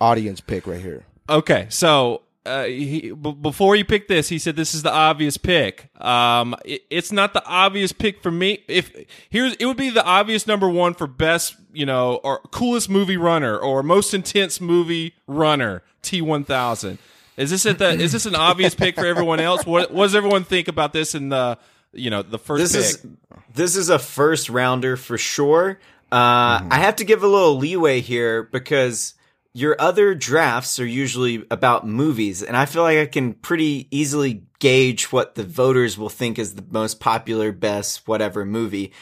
audience 0.00 0.40
pick 0.40 0.66
right 0.66 0.80
here. 0.80 1.04
Okay, 1.28 1.66
so 1.68 2.22
uh, 2.50 2.64
he, 2.64 3.12
b- 3.12 3.32
before 3.32 3.76
you 3.76 3.84
pick 3.84 4.08
this, 4.08 4.28
he 4.28 4.38
said 4.38 4.56
this 4.56 4.74
is 4.74 4.82
the 4.82 4.92
obvious 4.92 5.36
pick. 5.36 5.88
Um, 6.02 6.56
it, 6.64 6.82
it's 6.90 7.12
not 7.12 7.32
the 7.32 7.44
obvious 7.44 7.92
pick 7.92 8.22
for 8.22 8.30
me. 8.30 8.64
If 8.68 8.92
here's, 9.30 9.54
it 9.54 9.66
would 9.66 9.76
be 9.76 9.90
the 9.90 10.04
obvious 10.04 10.46
number 10.46 10.68
one 10.68 10.94
for 10.94 11.06
best, 11.06 11.56
you 11.72 11.86
know, 11.86 12.16
or 12.24 12.40
coolest 12.50 12.90
movie 12.90 13.16
runner 13.16 13.56
or 13.56 13.82
most 13.82 14.14
intense 14.14 14.60
movie 14.60 15.14
runner. 15.26 15.82
T 16.02 16.22
one 16.22 16.44
thousand. 16.44 16.98
Is 17.36 17.50
this 17.50 17.64
at 17.66 17.78
the? 17.78 17.90
Is 17.90 18.12
this 18.12 18.26
an 18.26 18.34
obvious 18.34 18.74
pick 18.74 18.96
for 18.96 19.06
everyone 19.06 19.40
else? 19.40 19.64
What, 19.64 19.92
what 19.92 20.04
does 20.04 20.14
everyone 20.14 20.44
think 20.44 20.68
about 20.68 20.92
this 20.92 21.14
in 21.14 21.28
the, 21.28 21.58
you 21.92 22.10
know, 22.10 22.22
the 22.22 22.38
first 22.38 22.72
This 22.72 22.96
pick? 22.96 23.04
is 23.04 23.10
this 23.54 23.76
is 23.76 23.88
a 23.88 23.98
first 23.98 24.50
rounder 24.50 24.96
for 24.96 25.16
sure. 25.16 25.78
Uh, 26.12 26.60
I 26.70 26.78
have 26.80 26.96
to 26.96 27.04
give 27.04 27.22
a 27.22 27.26
little 27.26 27.56
leeway 27.56 28.00
here 28.00 28.42
because 28.42 29.14
your 29.52 29.76
other 29.80 30.14
drafts 30.14 30.78
are 30.78 30.86
usually 30.86 31.44
about 31.50 31.86
movies, 31.86 32.42
and 32.42 32.56
I 32.56 32.66
feel 32.66 32.82
like 32.82 32.98
I 32.98 33.06
can 33.06 33.32
pretty 33.34 33.88
easily 33.90 34.44
gauge 34.60 35.10
what 35.10 35.34
the 35.34 35.44
voters 35.44 35.98
will 35.98 36.08
think 36.08 36.38
is 36.38 36.54
the 36.54 36.64
most 36.70 37.00
popular, 37.00 37.50
best, 37.52 38.06
whatever 38.06 38.44
movie. 38.44 38.92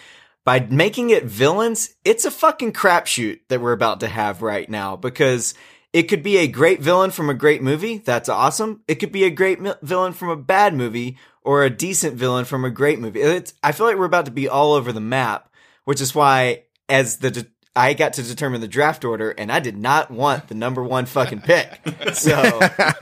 by 0.49 0.61
making 0.61 1.11
it 1.11 1.25
villains, 1.25 1.95
it's 2.07 2.25
a 2.25 2.31
fucking 2.31 2.73
crapshoot 2.73 3.41
that 3.49 3.61
we're 3.61 3.73
about 3.73 4.01
to 4.01 4.09
have 4.09 4.41
right 4.41 4.71
now 4.71 4.97
because 4.97 5.53
it 5.93 6.05
could 6.05 6.23
be 6.23 6.39
a 6.39 6.47
great 6.49 6.81
villain 6.81 7.11
from 7.11 7.29
a 7.29 7.35
great 7.35 7.63
movie. 7.63 7.99
That's 7.99 8.31
awesome. 8.31 8.83
It 8.89 8.95
could 8.95 9.13
be 9.13 9.25
a 9.25 9.31
great 9.31 9.61
mi- 9.61 9.75
villain 9.83 10.15
from 10.15 10.31
a 10.31 10.37
bad 10.37 10.73
movie 10.73 11.19
or 11.43 11.65
a 11.65 11.71
decent 11.71 12.15
villain 12.15 12.47
from 12.47 12.65
a 12.65 12.71
great 12.71 12.99
movie. 12.99 13.21
It's, 13.21 13.53
I 13.63 13.73
feel 13.73 13.85
like 13.85 13.99
we're 13.99 14.07
about 14.07 14.25
to 14.25 14.31
be 14.31 14.49
all 14.49 14.73
over 14.73 14.91
the 14.91 15.01
map, 15.01 15.53
which 15.85 16.01
is 16.01 16.15
why 16.15 16.63
as 16.89 17.19
the, 17.19 17.31
de- 17.31 17.47
I 17.79 17.95
got 17.95 18.15
to 18.15 18.23
determine 18.23 18.61
the 18.61 18.69
draft 18.69 19.05
order 19.05 19.31
and 19.31 19.53
I 19.53 19.61
did 19.61 19.77
not 19.77 20.11
want 20.11 20.49
the 20.49 20.55
number 20.55 20.83
one 20.83 21.07
fucking 21.07 21.43
pick. 21.43 21.81
So 22.15 22.35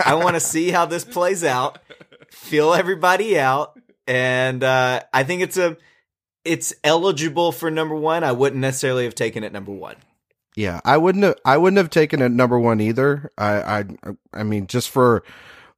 I 0.04 0.14
want 0.14 0.34
to 0.34 0.40
see 0.40 0.70
how 0.70 0.84
this 0.84 1.04
plays 1.04 1.44
out, 1.44 1.78
feel 2.30 2.74
everybody 2.74 3.38
out. 3.38 3.78
And, 4.06 4.62
uh, 4.62 5.02
I 5.12 5.22
think 5.22 5.42
it's 5.42 5.56
a, 5.56 5.76
it's 6.44 6.74
eligible 6.84 7.52
for 7.52 7.70
number 7.70 7.94
one. 7.94 8.24
I 8.24 8.32
wouldn't 8.32 8.60
necessarily 8.60 9.04
have 9.04 9.14
taken 9.14 9.44
it 9.44 9.52
number 9.52 9.72
one. 9.72 9.96
Yeah, 10.56 10.80
I 10.84 10.96
wouldn't 10.96 11.24
have. 11.24 11.36
I 11.44 11.58
wouldn't 11.58 11.76
have 11.76 11.90
taken 11.90 12.22
it 12.22 12.30
number 12.30 12.58
one 12.58 12.80
either. 12.80 13.30
I, 13.36 13.80
I, 13.80 13.84
I 14.32 14.42
mean, 14.42 14.66
just 14.66 14.88
for 14.88 15.22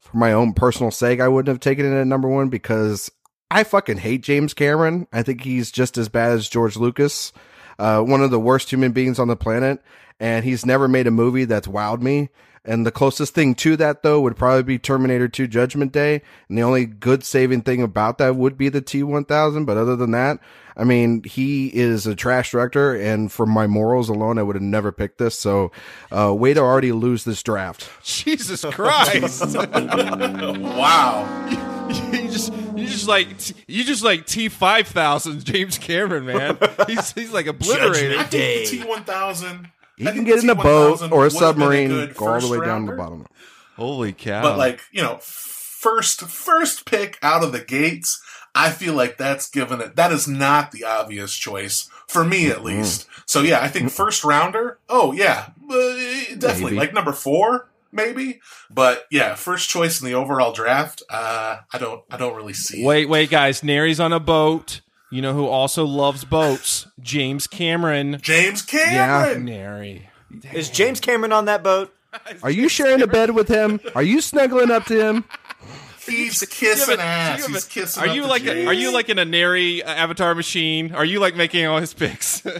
for 0.00 0.16
my 0.16 0.32
own 0.32 0.52
personal 0.52 0.92
sake, 0.92 1.20
I 1.20 1.26
wouldn't 1.26 1.48
have 1.52 1.60
taken 1.60 1.84
it 1.84 2.00
at 2.00 2.06
number 2.06 2.28
one 2.28 2.48
because 2.48 3.10
I 3.50 3.64
fucking 3.64 3.98
hate 3.98 4.22
James 4.22 4.54
Cameron. 4.54 5.08
I 5.12 5.22
think 5.22 5.42
he's 5.42 5.72
just 5.72 5.98
as 5.98 6.08
bad 6.08 6.32
as 6.32 6.48
George 6.48 6.76
Lucas, 6.76 7.32
uh, 7.78 8.00
one 8.00 8.22
of 8.22 8.30
the 8.30 8.40
worst 8.40 8.70
human 8.70 8.92
beings 8.92 9.18
on 9.18 9.28
the 9.28 9.36
planet, 9.36 9.82
and 10.20 10.44
he's 10.44 10.66
never 10.66 10.88
made 10.88 11.06
a 11.06 11.12
movie 11.12 11.44
that's 11.44 11.68
wowed 11.68 12.00
me. 12.02 12.30
And 12.68 12.84
the 12.84 12.92
closest 12.92 13.34
thing 13.34 13.54
to 13.56 13.76
that, 13.76 14.02
though, 14.02 14.20
would 14.20 14.36
probably 14.36 14.62
be 14.62 14.78
Terminator 14.78 15.26
2 15.26 15.46
Judgment 15.46 15.90
Day. 15.90 16.20
And 16.48 16.58
the 16.58 16.62
only 16.62 16.84
good 16.84 17.24
saving 17.24 17.62
thing 17.62 17.82
about 17.82 18.18
that 18.18 18.36
would 18.36 18.58
be 18.58 18.68
the 18.68 18.82
T 18.82 19.02
1000. 19.02 19.64
But 19.64 19.78
other 19.78 19.96
than 19.96 20.10
that, 20.10 20.38
I 20.76 20.84
mean, 20.84 21.24
he 21.24 21.68
is 21.68 22.06
a 22.06 22.14
trash 22.14 22.50
director. 22.50 22.94
And 22.94 23.32
for 23.32 23.46
my 23.46 23.66
morals 23.66 24.10
alone, 24.10 24.38
I 24.38 24.42
would 24.42 24.54
have 24.56 24.62
never 24.62 24.92
picked 24.92 25.16
this. 25.16 25.38
So, 25.38 25.72
uh, 26.12 26.34
way 26.34 26.52
to 26.52 26.60
already 26.60 26.92
lose 26.92 27.24
this 27.24 27.42
draft. 27.42 27.88
Jesus 28.02 28.64
Christ! 28.66 29.56
wow. 29.56 31.48
you 32.12 32.28
just 32.28 32.52
you 32.52 32.67
just 32.98 33.08
like 33.08 33.68
you 33.68 33.84
just 33.84 34.04
like 34.04 34.26
T 34.26 34.48
five 34.48 34.86
thousand 34.88 35.44
James 35.44 35.78
Cameron 35.78 36.26
man. 36.26 36.58
He's 36.86 37.12
he's 37.12 37.32
like 37.32 37.46
obliterated. 37.46 38.18
I 38.18 38.24
think 38.24 38.70
the 38.70 38.78
T 38.78 38.84
one 38.84 39.04
thousand. 39.04 39.70
He 39.96 40.04
can 40.04 40.24
get 40.24 40.42
in 40.42 40.48
a 40.50 40.54
boat 40.54 41.10
or 41.10 41.26
a 41.26 41.30
submarine, 41.30 42.12
go 42.12 42.28
all 42.28 42.40
the 42.40 42.48
way 42.48 42.64
down 42.64 42.86
to 42.86 42.92
the 42.92 42.96
bottom. 42.96 43.26
Holy 43.76 44.12
cow! 44.12 44.42
But 44.42 44.58
like 44.58 44.80
you 44.92 45.02
know, 45.02 45.18
first 45.20 46.22
first 46.22 46.84
pick 46.84 47.18
out 47.22 47.42
of 47.42 47.52
the 47.52 47.60
gates, 47.60 48.22
I 48.54 48.70
feel 48.70 48.94
like 48.94 49.16
that's 49.16 49.48
given 49.48 49.80
it. 49.80 49.96
That 49.96 50.12
is 50.12 50.26
not 50.26 50.72
the 50.72 50.84
obvious 50.84 51.34
choice 51.34 51.88
for 52.06 52.24
me, 52.24 52.48
at 52.48 52.64
least. 52.64 53.06
So 53.26 53.42
yeah, 53.42 53.60
I 53.60 53.68
think 53.68 53.90
first 53.90 54.24
rounder. 54.24 54.78
Oh 54.88 55.12
yeah, 55.12 55.50
uh, 55.70 56.36
definitely 56.38 56.64
Maybe. 56.72 56.76
like 56.76 56.94
number 56.94 57.12
four, 57.12 57.68
maybe. 57.92 58.40
But 58.70 59.04
yeah, 59.10 59.34
first 59.34 59.68
choice 59.70 60.00
in 60.00 60.06
the 60.06 60.14
overall 60.14 60.52
draft. 60.52 61.02
Uh, 61.10 61.58
I 61.72 61.78
don't, 61.78 62.02
I 62.10 62.16
don't 62.16 62.34
really 62.36 62.52
see. 62.52 62.82
it. 62.82 62.86
Wait, 62.86 63.08
wait, 63.08 63.30
guys. 63.30 63.62
Nary's 63.62 64.00
on 64.00 64.12
a 64.12 64.20
boat. 64.20 64.80
You 65.10 65.22
know 65.22 65.32
who 65.32 65.46
also 65.46 65.84
loves 65.86 66.24
boats? 66.24 66.86
James 67.00 67.46
Cameron. 67.46 68.18
James 68.20 68.60
Cameron. 68.62 69.46
Yeah, 69.46 69.54
Nary. 69.56 70.10
Is 70.52 70.68
James 70.68 71.00
Cameron 71.00 71.32
on 71.32 71.46
that 71.46 71.62
boat? 71.62 71.94
Are 72.42 72.50
you 72.50 72.68
sharing 72.68 73.00
a 73.02 73.06
bed 73.06 73.30
with 73.30 73.48
him? 73.48 73.80
Are 73.94 74.02
you 74.02 74.20
snuggling 74.20 74.70
up 74.70 74.84
to 74.86 75.00
him? 75.08 75.24
He's 76.06 76.40
Do 76.40 76.46
kissing 76.46 76.98
a- 76.98 77.02
ass. 77.02 77.36
do 77.38 77.42
you 77.42 77.46
have 77.48 77.54
He's 77.54 77.64
a- 77.66 77.70
kissing. 77.70 78.02
Are 78.02 78.08
up 78.08 78.14
you 78.16 78.22
to 78.22 78.28
like 78.28 78.44
a, 78.46 78.66
are 78.66 78.72
you 78.74 78.92
like 78.92 79.08
in 79.08 79.18
a 79.18 79.24
Nary 79.24 79.82
avatar 79.82 80.34
machine? 80.34 80.94
Are 80.94 81.04
you 81.04 81.20
like 81.20 81.36
making 81.36 81.66
all 81.66 81.80
his 81.80 81.94
picks? 81.94 82.42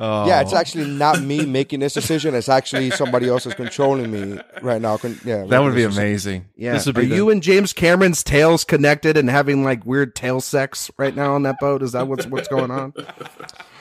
oh. 0.00 0.26
Yeah, 0.26 0.40
it's 0.40 0.52
actually 0.52 0.90
not 0.90 1.20
me 1.22 1.46
making 1.58 1.78
this 1.80 1.94
decision. 1.94 2.34
It's 2.34 2.48
actually 2.48 2.90
somebody 2.90 3.28
else 3.28 3.46
is 3.46 3.54
controlling 3.54 4.10
me 4.10 4.40
right 4.62 4.80
now. 4.82 4.96
Con- 4.96 5.20
Yeah, 5.24 5.44
that 5.44 5.58
would 5.62 5.74
be 5.74 5.82
decision. 5.82 6.02
amazing. 6.02 6.44
Yeah. 6.56 6.72
This 6.72 6.86
would 6.86 6.98
Are 6.98 7.02
be 7.02 7.06
the- 7.08 7.14
you 7.16 7.30
and 7.30 7.42
James 7.42 7.72
Cameron's 7.72 8.22
tails 8.24 8.64
connected 8.64 9.16
and 9.16 9.30
having 9.30 9.62
like 9.64 9.86
weird 9.86 10.16
tail 10.16 10.40
sex 10.40 10.90
right 10.96 11.14
now 11.14 11.34
on 11.34 11.42
that 11.44 11.60
boat? 11.60 11.82
Is 11.82 11.92
that 11.92 12.08
what's 12.08 12.26
what's 12.26 12.48
going 12.48 12.70
on? 12.72 12.92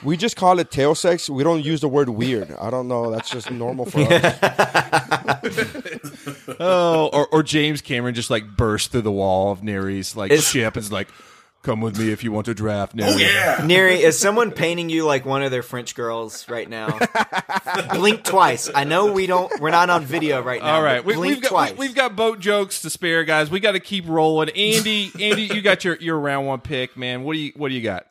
We 0.04 0.16
just 0.16 0.36
call 0.38 0.60
it 0.60 0.72
tail 0.72 0.96
sex. 0.96 1.30
We 1.30 1.44
don't 1.44 1.64
use 1.66 1.82
the 1.82 1.90
word 1.90 2.08
weird. 2.10 2.52
I 2.62 2.70
don't 2.70 2.88
know. 2.88 3.12
That's 3.12 3.30
just 3.30 3.52
normal 3.52 3.86
for 3.86 4.00
us. 4.00 4.36
oh, 6.60 7.10
or, 7.12 7.28
or 7.28 7.44
James 7.44 7.82
Cameron 7.82 8.16
just 8.16 8.30
like 8.30 8.56
burst 8.56 8.92
through 8.92 9.02
the 9.02 9.12
wall 9.12 9.52
of 9.52 9.60
Nary's 9.62 10.16
like 10.16 10.32
It's- 10.32 10.50
ship 10.50 10.76
and 10.76 10.84
is 10.84 10.92
like, 10.92 11.10
"Come 11.64 11.82
with 11.82 12.00
me 12.00 12.12
if 12.12 12.24
you 12.24 12.32
want 12.32 12.46
to 12.46 12.54
draft." 12.54 12.96
Nary. 12.96 13.14
Oh 13.14 13.18
yeah. 13.18 13.64
Neri, 13.66 14.02
is 14.02 14.18
someone 14.18 14.52
painting 14.52 14.90
you 14.90 15.06
like 15.06 15.26
one 15.26 15.44
of 15.44 15.52
their 15.52 15.64
French 15.64 15.96
girls 15.96 16.48
right 16.50 16.70
now? 16.70 16.98
blink 17.94 18.24
twice. 18.24 18.70
I 18.74 18.84
know 18.84 19.12
we 19.12 19.28
don't. 19.28 19.52
We're 19.60 19.72
not 19.72 19.90
on 19.90 20.06
video 20.06 20.42
right 20.42 20.62
now. 20.62 20.76
All 20.76 20.84
right, 20.84 21.04
we, 21.04 21.14
blink 21.16 21.36
we've 21.36 21.44
got 21.44 21.50
twice. 21.50 21.78
we, 21.78 21.88
have 21.88 21.96
got 21.96 22.16
boat 22.16 22.40
jokes 22.40 22.82
to 22.82 22.90
spare, 22.90 23.24
guys. 23.24 23.50
We 23.50 23.60
got 23.60 23.74
to 23.74 23.80
keep 23.80 24.08
rolling. 24.08 24.50
Andy, 24.50 25.12
Andy, 25.20 25.44
you 25.44 25.62
got 25.62 25.84
your 25.84 25.96
your 25.98 26.20
round 26.20 26.48
one 26.48 26.62
pick, 26.62 26.98
man. 26.98 27.24
What 27.24 27.34
do 27.34 27.40
you 27.40 27.52
what 27.56 27.70
do 27.70 27.76
you 27.76 27.82
got? 27.82 28.06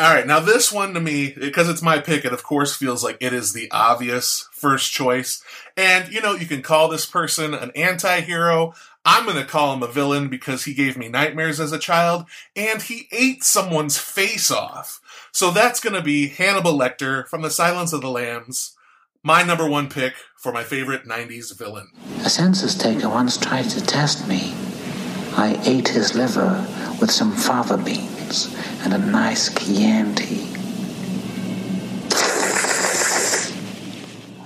All 0.00 0.14
right, 0.14 0.26
now 0.26 0.40
this 0.40 0.72
one 0.72 0.94
to 0.94 1.00
me, 1.00 1.34
because 1.38 1.68
it's 1.68 1.82
my 1.82 1.98
pick, 1.98 2.24
it 2.24 2.32
of 2.32 2.42
course 2.42 2.74
feels 2.74 3.04
like 3.04 3.18
it 3.20 3.34
is 3.34 3.52
the 3.52 3.70
obvious 3.70 4.48
first 4.50 4.90
choice. 4.90 5.44
And, 5.76 6.10
you 6.10 6.22
know, 6.22 6.32
you 6.34 6.46
can 6.46 6.62
call 6.62 6.88
this 6.88 7.04
person 7.04 7.52
an 7.52 7.70
anti 7.76 8.20
hero. 8.22 8.72
I'm 9.04 9.24
going 9.24 9.36
to 9.36 9.44
call 9.44 9.74
him 9.74 9.82
a 9.82 9.86
villain 9.86 10.28
because 10.28 10.64
he 10.64 10.74
gave 10.74 10.96
me 10.96 11.08
nightmares 11.08 11.58
as 11.58 11.72
a 11.72 11.78
child 11.78 12.26
and 12.54 12.82
he 12.82 13.08
ate 13.12 13.42
someone's 13.42 13.98
face 13.98 14.50
off. 14.50 15.00
So 15.32 15.50
that's 15.50 15.80
going 15.80 15.94
to 15.94 16.02
be 16.02 16.28
Hannibal 16.28 16.78
Lecter 16.78 17.26
from 17.26 17.42
The 17.42 17.50
Silence 17.50 17.92
of 17.92 18.02
the 18.02 18.10
Lambs, 18.10 18.76
my 19.22 19.42
number 19.42 19.68
one 19.68 19.88
pick 19.88 20.14
for 20.36 20.52
my 20.52 20.64
favorite 20.64 21.04
90s 21.04 21.56
villain. 21.56 21.88
A 22.24 22.30
census 22.30 22.74
taker 22.74 23.08
once 23.08 23.38
tried 23.38 23.70
to 23.70 23.80
test 23.80 24.28
me. 24.28 24.52
I 25.36 25.58
ate 25.64 25.88
his 25.88 26.14
liver 26.14 26.66
with 27.00 27.10
some 27.10 27.32
fava 27.32 27.78
beans 27.78 28.54
and 28.82 28.92
a 28.92 28.98
nice 28.98 29.48
Chianti. 29.54 30.46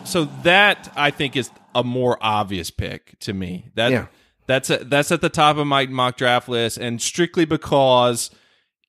So 0.04 0.26
that 0.44 0.92
I 0.94 1.10
think 1.10 1.34
is 1.34 1.50
a 1.74 1.82
more 1.82 2.18
obvious 2.20 2.70
pick 2.70 3.18
to 3.20 3.32
me. 3.32 3.66
That 3.74 3.90
Yeah. 3.90 4.06
That's 4.46 4.70
a, 4.70 4.78
that's 4.78 5.12
at 5.12 5.20
the 5.20 5.28
top 5.28 5.56
of 5.56 5.66
my 5.66 5.86
mock 5.86 6.16
draft 6.16 6.48
list, 6.48 6.78
and 6.78 7.00
strictly 7.00 7.44
because 7.44 8.30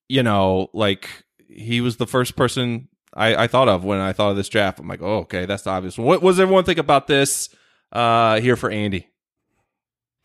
you 0.07 0.23
know, 0.23 0.69
like 0.73 1.09
he 1.47 1.81
was 1.81 1.97
the 1.97 2.07
first 2.07 2.35
person 2.35 2.87
I, 3.15 3.43
I 3.43 3.47
thought 3.47 3.69
of 3.69 3.83
when 3.83 3.99
I 3.99 4.13
thought 4.13 4.31
of 4.31 4.37
this 4.37 4.49
draft. 4.49 4.79
I'm 4.79 4.87
like, 4.87 5.01
oh, 5.01 5.19
okay, 5.19 5.45
that's 5.45 5.63
the 5.63 5.69
obvious. 5.69 5.97
What, 5.97 6.21
what 6.21 6.31
does 6.31 6.39
everyone 6.39 6.65
think 6.65 6.79
about 6.79 7.07
this? 7.07 7.49
Uh, 7.91 8.41
here 8.41 8.55
for 8.55 8.69
Andy. 8.69 9.07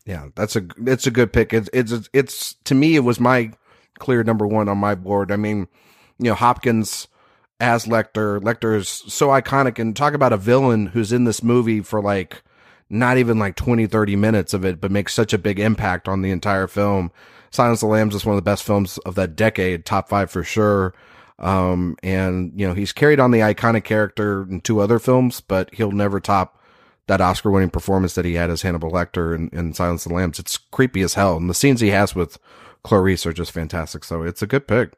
Yeah, 0.05 0.27
that's 0.35 0.55
a 0.55 0.65
it's 0.85 1.07
a 1.07 1.11
good 1.11 1.31
pick. 1.31 1.53
It's 1.53 1.69
it's 1.73 2.09
it's 2.11 2.55
to 2.65 2.75
me 2.75 2.95
it 2.95 3.01
was 3.01 3.19
my 3.19 3.51
clear 3.99 4.23
number 4.23 4.47
one 4.47 4.67
on 4.67 4.77
my 4.77 4.95
board. 4.95 5.31
I 5.31 5.35
mean, 5.35 5.67
you 6.17 6.29
know, 6.31 6.33
Hopkins 6.33 7.07
as 7.59 7.85
Lecter. 7.85 8.41
Lecter 8.41 8.75
is 8.75 8.89
so 8.89 9.27
iconic 9.27 9.77
and 9.77 9.95
talk 9.95 10.13
about 10.13 10.33
a 10.33 10.37
villain 10.37 10.87
who's 10.87 11.13
in 11.13 11.25
this 11.25 11.43
movie 11.43 11.81
for 11.81 12.01
like 12.01 12.41
not 12.91 13.17
even 13.17 13.39
like 13.39 13.55
20 13.55 13.87
30 13.87 14.15
minutes 14.15 14.53
of 14.53 14.65
it 14.65 14.81
but 14.81 14.91
makes 14.91 15.13
such 15.13 15.33
a 15.33 15.37
big 15.37 15.59
impact 15.59 16.07
on 16.07 16.21
the 16.21 16.31
entire 16.31 16.67
film. 16.67 17.11
Silence 17.49 17.81
of 17.81 17.87
the 17.87 17.93
Lambs 17.93 18.15
is 18.15 18.25
one 18.25 18.33
of 18.33 18.37
the 18.37 18.49
best 18.49 18.63
films 18.63 18.97
of 18.99 19.15
that 19.15 19.35
decade, 19.35 19.85
top 19.85 20.09
5 20.09 20.29
for 20.29 20.43
sure. 20.43 20.93
Um 21.39 21.95
and 22.03 22.51
you 22.55 22.67
know, 22.67 22.73
he's 22.73 22.91
carried 22.91 23.19
on 23.19 23.31
the 23.31 23.39
iconic 23.39 23.83
character 23.83 24.43
in 24.43 24.61
two 24.61 24.79
other 24.79 24.99
films, 24.99 25.41
but 25.41 25.73
he'll 25.73 25.91
never 25.91 26.19
top 26.19 26.61
that 27.07 27.21
Oscar 27.21 27.51
winning 27.51 27.69
performance 27.69 28.15
that 28.15 28.25
he 28.25 28.35
had 28.35 28.49
as 28.49 28.61
Hannibal 28.61 28.91
Lecter 28.91 29.35
in, 29.35 29.49
in 29.49 29.73
Silence 29.73 30.05
of 30.05 30.11
the 30.11 30.15
Lambs. 30.15 30.39
It's 30.39 30.57
creepy 30.57 31.01
as 31.01 31.15
hell. 31.15 31.35
And 31.37 31.49
the 31.49 31.53
scenes 31.53 31.81
he 31.81 31.89
has 31.89 32.15
with 32.15 32.37
Clarice 32.83 33.25
are 33.25 33.33
just 33.33 33.51
fantastic. 33.51 34.03
So 34.03 34.23
it's 34.23 34.41
a 34.41 34.47
good 34.47 34.67
pick. 34.67 34.93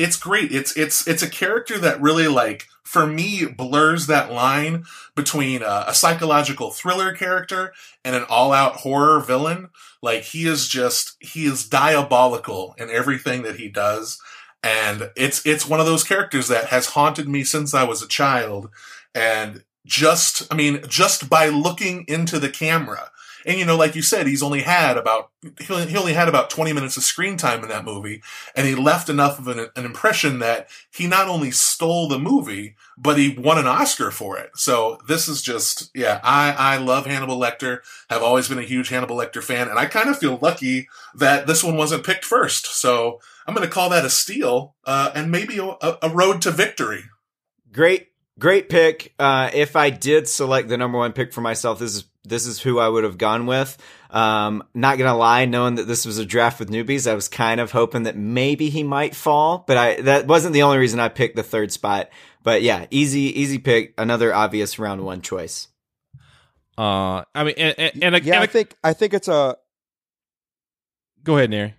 It's 0.00 0.16
great. 0.16 0.52
It's 0.52 0.76
it's 0.76 1.06
it's 1.06 1.22
a 1.22 1.28
character 1.28 1.78
that 1.78 2.00
really 2.00 2.26
like 2.26 2.66
for 2.82 3.06
me 3.06 3.44
blurs 3.44 4.06
that 4.06 4.32
line 4.32 4.84
between 5.14 5.62
uh, 5.62 5.84
a 5.86 5.94
psychological 5.94 6.70
thriller 6.70 7.12
character 7.12 7.72
and 8.04 8.16
an 8.16 8.24
all-out 8.28 8.76
horror 8.76 9.20
villain. 9.20 9.68
Like 10.02 10.22
he 10.22 10.46
is 10.46 10.66
just 10.68 11.16
he 11.20 11.44
is 11.44 11.68
diabolical 11.68 12.74
in 12.78 12.88
everything 12.90 13.42
that 13.42 13.56
he 13.56 13.68
does, 13.68 14.18
and 14.62 15.10
it's 15.16 15.44
it's 15.44 15.68
one 15.68 15.80
of 15.80 15.86
those 15.86 16.04
characters 16.04 16.48
that 16.48 16.66
has 16.66 16.86
haunted 16.86 17.28
me 17.28 17.44
since 17.44 17.74
I 17.74 17.84
was 17.84 18.02
a 18.02 18.08
child. 18.08 18.70
And 19.14 19.64
just 19.84 20.52
I 20.52 20.56
mean, 20.56 20.80
just 20.88 21.28
by 21.28 21.48
looking 21.48 22.04
into 22.08 22.38
the 22.38 22.50
camera. 22.50 23.10
And 23.50 23.58
you 23.58 23.64
know, 23.64 23.76
like 23.76 23.96
you 23.96 24.02
said, 24.02 24.28
he's 24.28 24.44
only 24.44 24.60
had 24.60 24.96
about 24.96 25.30
he 25.58 25.96
only, 25.96 26.12
had 26.12 26.28
about 26.28 26.50
20 26.50 26.72
minutes 26.72 26.96
of 26.96 27.02
screen 27.02 27.36
time 27.36 27.64
in 27.64 27.68
that 27.68 27.84
movie, 27.84 28.22
and 28.54 28.64
he 28.64 28.76
left 28.76 29.08
enough 29.08 29.40
of 29.40 29.48
an, 29.48 29.70
an 29.74 29.84
impression 29.84 30.38
that 30.38 30.68
he 30.94 31.08
not 31.08 31.26
only 31.26 31.50
stole 31.50 32.06
the 32.06 32.20
movie, 32.20 32.76
but 32.96 33.18
he 33.18 33.36
won 33.36 33.58
an 33.58 33.66
Oscar 33.66 34.12
for 34.12 34.38
it. 34.38 34.50
So 34.54 35.00
this 35.08 35.26
is 35.26 35.42
just, 35.42 35.90
yeah, 35.96 36.20
I, 36.22 36.52
I 36.56 36.76
love 36.76 37.06
Hannibal 37.06 37.40
Lecter, 37.40 37.80
have 38.08 38.22
always 38.22 38.48
been 38.48 38.60
a 38.60 38.62
huge 38.62 38.88
Hannibal 38.88 39.16
Lecter 39.16 39.42
fan, 39.42 39.68
and 39.68 39.80
I 39.80 39.86
kind 39.86 40.08
of 40.08 40.16
feel 40.16 40.38
lucky 40.40 40.88
that 41.16 41.48
this 41.48 41.64
one 41.64 41.76
wasn't 41.76 42.06
picked 42.06 42.24
first. 42.24 42.66
So 42.66 43.20
I'm 43.48 43.54
going 43.54 43.66
to 43.66 43.74
call 43.74 43.90
that 43.90 44.04
a 44.04 44.10
steal, 44.10 44.76
uh, 44.84 45.10
and 45.12 45.32
maybe 45.32 45.58
a, 45.58 45.98
a 46.00 46.08
road 46.08 46.40
to 46.42 46.52
victory. 46.52 47.02
Great, 47.72 48.10
great 48.38 48.68
pick. 48.68 49.12
Uh, 49.18 49.50
if 49.52 49.74
I 49.74 49.90
did 49.90 50.28
select 50.28 50.68
the 50.68 50.78
number 50.78 50.98
one 50.98 51.12
pick 51.12 51.32
for 51.32 51.40
myself, 51.40 51.80
this 51.80 51.96
is 51.96 52.04
this 52.24 52.46
is 52.46 52.60
who 52.60 52.78
I 52.78 52.88
would 52.88 53.04
have 53.04 53.18
gone 53.18 53.46
with. 53.46 53.76
Um, 54.10 54.64
not 54.74 54.98
gonna 54.98 55.16
lie, 55.16 55.44
knowing 55.44 55.76
that 55.76 55.86
this 55.86 56.04
was 56.04 56.18
a 56.18 56.26
draft 56.26 56.58
with 56.58 56.70
newbies, 56.70 57.10
I 57.10 57.14
was 57.14 57.28
kind 57.28 57.60
of 57.60 57.72
hoping 57.72 58.04
that 58.04 58.16
maybe 58.16 58.70
he 58.70 58.82
might 58.82 59.14
fall, 59.14 59.64
but 59.66 59.76
I 59.76 60.00
that 60.02 60.26
wasn't 60.26 60.54
the 60.54 60.62
only 60.62 60.78
reason 60.78 61.00
I 61.00 61.08
picked 61.08 61.36
the 61.36 61.42
third 61.42 61.72
spot. 61.72 62.10
But 62.42 62.62
yeah, 62.62 62.86
easy, 62.90 63.40
easy 63.40 63.58
pick. 63.58 63.94
Another 63.98 64.34
obvious 64.34 64.78
round 64.78 65.04
one 65.04 65.22
choice. 65.22 65.68
Uh, 66.76 67.24
I 67.34 67.44
mean, 67.44 67.54
and, 67.58 67.74
and, 67.78 68.14
and, 68.14 68.24
yeah, 68.24 68.34
and 68.34 68.42
I 68.42 68.46
think 68.46 68.74
I 68.82 68.92
think 68.92 69.14
it's 69.14 69.28
a. 69.28 69.56
Go 71.22 71.36
ahead, 71.36 71.50
Neri. 71.50 71.74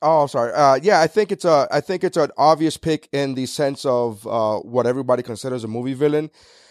Oh, 0.00 0.22
I'm 0.22 0.28
sorry. 0.28 0.52
Uh, 0.52 0.76
yeah, 0.82 1.00
I 1.00 1.06
think 1.06 1.30
it's 1.30 1.44
a. 1.44 1.68
I 1.70 1.80
think 1.80 2.02
it's 2.02 2.16
an 2.16 2.30
obvious 2.36 2.76
pick 2.76 3.08
in 3.12 3.34
the 3.34 3.46
sense 3.46 3.84
of 3.84 4.26
uh, 4.26 4.58
what 4.60 4.86
everybody 4.86 5.22
considers 5.22 5.64
a 5.64 5.68
movie 5.68 5.94
villain. 5.94 6.30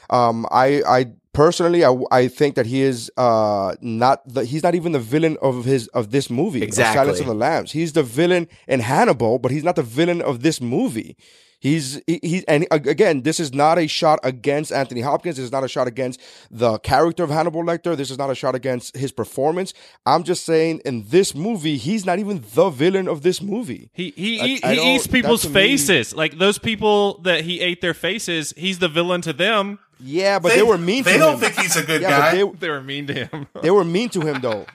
Um, 0.10 0.46
I, 0.52 0.82
I 0.86 1.14
personally, 1.34 1.84
I, 1.86 1.96
I 2.12 2.28
think 2.28 2.56
that 2.56 2.66
he 2.66 2.82
is 2.82 3.12
uh, 3.18 3.76
not 3.82 4.22
the. 4.28 4.44
He's 4.46 4.64
not 4.64 4.76
even 4.76 4.92
the 4.92 5.00
villain 5.00 5.38
of 5.42 5.66
his 5.66 5.88
of 5.90 6.12
this 6.12 6.30
movie. 6.30 6.60
of 6.60 6.64
Exactly. 6.68 6.98
Silence 7.00 7.20
of 7.20 7.26
the 7.28 7.34
Lambs. 7.34 7.72
He's 7.72 7.94
the 7.94 8.04
villain 8.04 8.48
in 8.68 8.80
Hannibal, 8.82 9.40
but 9.40 9.52
he's 9.52 9.64
not 9.64 9.76
the 9.76 9.84
villain 9.84 10.22
of 10.22 10.42
this 10.42 10.60
movie. 10.62 11.16
He's 11.60 12.02
he, 12.08 12.20
he's 12.24 12.44
and 12.46 12.66
again, 12.72 13.22
this 13.22 13.40
is 13.40 13.54
not 13.54 13.78
a 13.78 13.86
shot 13.86 14.20
against 14.24 14.72
Anthony 14.72 15.02
Hopkins. 15.02 15.36
This 15.38 15.46
is 15.46 15.52
not 15.52 15.64
a 15.64 15.68
shot 15.68 15.88
against 15.88 16.20
the 16.50 16.80
character 16.80 17.24
of 17.24 17.30
Hannibal 17.30 17.64
Lecter. 17.64 17.96
This 17.96 18.10
is 18.10 18.18
not 18.18 18.32
a 18.32 18.36
shot 18.36 18.56
against 18.56 18.98
his 18.98 19.12
performance. 19.12 19.72
I'm 20.08 20.24
just 20.24 20.44
saying, 20.44 20.82
in 20.86 21.06
this 21.10 21.36
movie, 21.36 21.78
he's 21.78 22.04
not 22.04 22.18
even 22.18 22.44
the 22.56 22.72
villain 22.72 23.08
of 23.08 23.22
this 23.22 23.44
movie. 23.44 23.92
He 23.94 24.12
he, 24.18 24.42
I- 24.42 24.48
he, 24.48 24.64
I 24.64 24.74
he 24.74 24.96
eats 24.96 25.06
people's 25.06 25.44
to 25.44 25.50
me- 25.50 25.54
faces. 25.54 26.16
Like 26.16 26.40
those 26.40 26.58
people 26.58 27.20
that 27.22 27.42
he 27.44 27.60
ate 27.62 27.80
their 27.82 27.94
faces, 27.94 28.56
he's 28.58 28.80
the 28.80 28.90
villain 28.90 29.22
to 29.22 29.32
them. 29.32 29.78
Yeah, 30.04 30.40
but 30.40 30.54
they, 30.54 30.64
were 30.64 30.78
mean. 30.78 31.04
They 31.04 31.14
to 31.14 31.20
don't 31.20 31.34
him. 31.36 31.40
think 31.40 31.56
he's 31.56 31.76
a 31.76 31.84
good 31.84 32.02
Yeah, 32.02 32.10
guy. 32.32 32.44
but 32.44 32.60
They 32.60 32.70
were 32.70 32.82
mean 32.82 33.08
to 33.08 33.14
him. 33.14 33.48
They, 33.56 33.62
they 33.62 33.72
were 33.72 33.84
mean 33.84 34.10
to 34.10 34.22
him 34.22 34.42
though. 34.42 34.66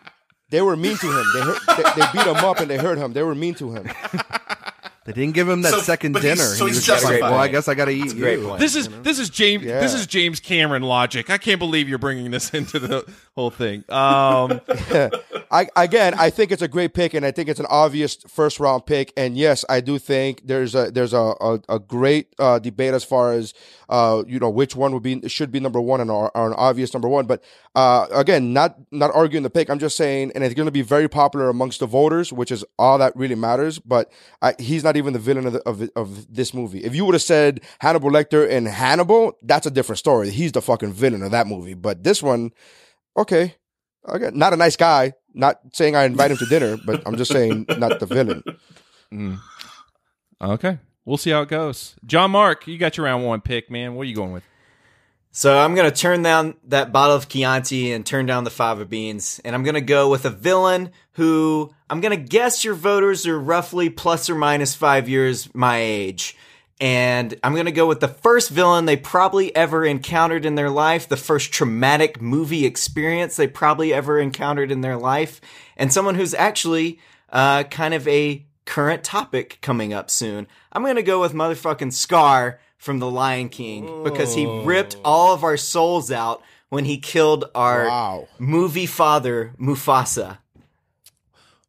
They 0.51 0.63
were 0.63 0.77
mean 0.77 0.97
to 0.97 1.07
him. 1.07 1.25
They, 1.35 1.41
hurt, 1.41 1.59
they 1.77 1.83
they 2.01 2.07
beat 2.13 2.27
him 2.27 2.37
up 2.37 2.61
and 2.61 2.71
they 2.71 2.77
hurt 2.77 2.99
him. 2.99 3.13
They 3.13 3.23
were 3.23 3.35
mean 3.35 3.55
to 3.57 3.73
him. 3.73 3.89
They 5.07 5.13
didn't 5.13 5.35
give 5.35 5.49
him 5.49 5.63
that 5.63 5.73
So- 5.73 5.81
second 5.81 6.13
but 6.13 6.23
he's- 6.23 6.37
dinner. 6.39 6.49
so 6.51 6.65
he 6.67 6.71
he's 6.71 6.79
was 6.79 6.87
just 6.87 7.05
like, 7.05 7.21
well, 7.23 7.35
I 7.35 7.49
guess 7.49 7.69
I 7.69 7.75
got 7.75 7.87
to 7.87 7.93
eat 7.93 8.13
a 8.13 8.15
great 8.15 8.41
you. 8.41 8.47
point. 8.49 8.61
This 8.61 8.75
is 8.77 8.89
this 9.03 9.19
is 9.19 9.31
James 9.31 9.63
Yeah. 9.65 9.81
this 9.81 9.95
is 9.95 10.07
James 10.07 10.41
Cameron 10.41 10.83
logic. 10.83 11.31
I 11.31 11.39
can't 11.39 11.59
believe 11.59 11.89
you're 11.89 11.99
bringing 11.99 12.31
this 12.31 12.51
into 12.55 12.79
the 12.79 13.05
whole 13.35 13.51
thing. 13.51 13.85
Um, 13.89 14.61
I 15.51 15.69
again, 15.77 16.15
I 16.15 16.31
think 16.31 16.51
it's 16.53 16.63
a 16.63 16.69
great 16.69 16.93
pick, 16.95 17.15
and 17.15 17.25
I 17.25 17.31
think 17.31 17.49
it's 17.49 17.61
an 17.61 17.67
obvious 17.71 18.17
first 18.29 18.59
round 18.61 18.85
pick. 18.87 19.13
And 19.17 19.37
yes, 19.37 19.65
I 19.69 19.81
do 19.81 19.99
think 19.99 20.43
there's 20.45 20.75
a 20.75 20.91
there's 20.91 21.13
a 21.13 21.35
a, 21.41 21.61
a 21.69 21.79
great 21.79 22.35
uh, 22.39 22.59
debate 22.59 22.95
as 22.95 23.05
far 23.05 23.33
as 23.33 23.55
uh, 23.89 24.25
you 24.27 24.39
know 24.41 24.51
which 24.51 24.75
one 24.75 24.93
would 24.93 25.03
be 25.03 25.27
should 25.29 25.53
be 25.53 25.61
number 25.61 25.81
one 25.81 26.01
and 26.01 26.11
or, 26.11 26.37
or 26.37 26.49
an 26.49 26.55
obvious 26.55 26.93
number 26.93 27.09
one. 27.09 27.27
But 27.27 27.45
uh, 27.75 28.07
again, 28.13 28.53
not 28.53 28.77
not 28.91 29.15
arguing 29.15 29.45
the 29.45 29.51
pick. 29.51 29.71
I'm 29.71 29.79
just 29.79 29.97
saying, 29.97 30.33
and 30.35 30.43
it's 30.43 30.55
going 30.55 30.67
to 30.67 30.73
be 30.73 30.83
very 30.83 31.09
popular 31.09 31.49
amongst 31.49 31.81
the 31.81 31.87
voters, 31.87 32.33
which 32.33 32.51
is 32.51 32.65
all 32.79 32.99
that 32.99 33.15
really 33.17 33.35
matters. 33.37 33.79
But 33.79 34.11
I, 34.43 34.55
he's 34.59 34.83
not 34.83 34.96
even 34.97 35.13
the 35.13 35.19
villain 35.19 35.47
of, 35.47 35.53
the, 35.55 35.63
of 35.69 35.89
of 35.97 36.35
this 36.35 36.53
movie. 36.53 36.85
If 36.85 36.95
you 36.95 37.05
would 37.05 37.15
have 37.15 37.23
said 37.23 37.61
Hannibal 37.81 38.11
Lecter 38.11 38.49
in 38.49 38.67
Hannibal, 38.67 39.33
that's 39.43 39.67
a 39.67 39.71
different 39.71 39.99
story. 39.99 40.31
He's 40.31 40.53
the 40.53 40.63
fucking 40.63 40.93
villain 40.93 41.23
of 41.23 41.31
that 41.31 41.47
movie. 41.47 41.75
But 41.75 42.03
this 42.03 42.23
one, 42.23 42.53
okay. 43.17 43.55
Okay, 44.09 44.31
not 44.33 44.53
a 44.53 44.57
nice 44.57 44.77
guy. 44.77 45.15
Not 45.35 45.59
saying 45.73 45.97
I 45.97 46.05
invite 46.05 46.31
him 46.31 46.37
to 46.39 46.47
dinner, 46.47 46.77
but 46.87 47.03
I'm 47.07 47.17
just 47.17 47.33
saying 47.33 47.67
not 47.77 48.01
the 48.01 48.07
villain. 48.07 48.43
Mm-hmm. 49.13 49.35
okay, 50.41 50.79
we'll 51.05 51.17
see 51.17 51.31
how 51.31 51.43
it 51.43 51.49
goes. 51.49 51.95
John 52.05 52.31
Mark, 52.31 52.67
you 52.67 52.79
got 52.79 52.97
your 52.97 53.07
round 53.07 53.25
one 53.25 53.41
pick, 53.41 53.71
man. 53.71 53.95
What 53.95 54.03
are 54.03 54.11
you 54.11 54.17
going 54.17 54.33
with? 54.33 54.45
So 55.37 55.59
I'm 55.59 55.75
gonna 55.75 55.91
turn 55.91 56.23
down 56.23 56.55
that 56.69 56.93
bottle 56.93 57.15
of 57.15 57.29
Chianti 57.29 57.93
and 57.93 58.07
turn 58.07 58.25
down 58.25 58.45
the 58.45 58.51
fava 58.51 58.87
beans, 58.87 59.39
and 59.45 59.55
I'm 59.55 59.65
gonna 59.65 59.83
go 59.83 60.09
with 60.09 60.25
a 60.25 60.31
villain 60.31 60.93
who 61.13 61.75
I'm 61.91 62.01
gonna 62.01 62.17
guess 62.17 62.65
your 62.65 62.73
voters 62.73 63.27
are 63.27 63.39
roughly 63.39 63.91
plus 63.91 64.31
or 64.31 64.35
minus 64.35 64.75
five 64.75 65.11
years 65.11 65.55
my 65.55 65.77
age. 65.77 66.39
And 66.81 67.39
I'm 67.45 67.55
gonna 67.55 67.71
go 67.71 67.87
with 67.87 68.01
the 68.01 68.09
first 68.09 68.49
villain 68.49 68.87
they 68.87 68.97
probably 68.97 69.55
ever 69.55 69.85
encountered 69.85 70.47
in 70.47 70.55
their 70.55 70.71
life, 70.71 71.07
the 71.07 71.19
first 71.19 71.53
traumatic 71.53 72.19
movie 72.19 72.65
experience 72.65 73.37
they 73.37 73.47
probably 73.47 73.93
ever 73.93 74.19
encountered 74.19 74.73
in 74.73 74.81
their 74.81 74.97
life, 74.97 75.43
and 75.77 75.93
someone 75.93 76.15
who's 76.15 76.33
actually 76.33 76.99
uh, 77.29 77.65
kind 77.65 77.93
of 77.93 78.09
a 78.09 78.43
current 78.65 79.05
topic 79.05 79.59
coming 79.61 79.93
up 79.93 80.09
soon. 80.11 80.47
I'm 80.73 80.83
gonna 80.83 81.03
go 81.03 81.21
with 81.21 81.35
motherfucking 81.35 81.93
Scar 81.93 82.59
from 82.77 82.99
The 82.99 83.11
Lion 83.11 83.49
King 83.49 84.05
because 84.05 84.35
he 84.35 84.47
ripped 84.65 84.97
all 85.05 85.33
of 85.35 85.43
our 85.45 85.57
souls 85.57 86.11
out 86.13 86.43
when 86.69 86.85
he 86.85 86.99
killed 86.99 87.45
our 87.55 87.87
Wow. 87.87 88.29
movie 88.39 88.87
father 88.87 89.53
Mufasa. 89.59 90.39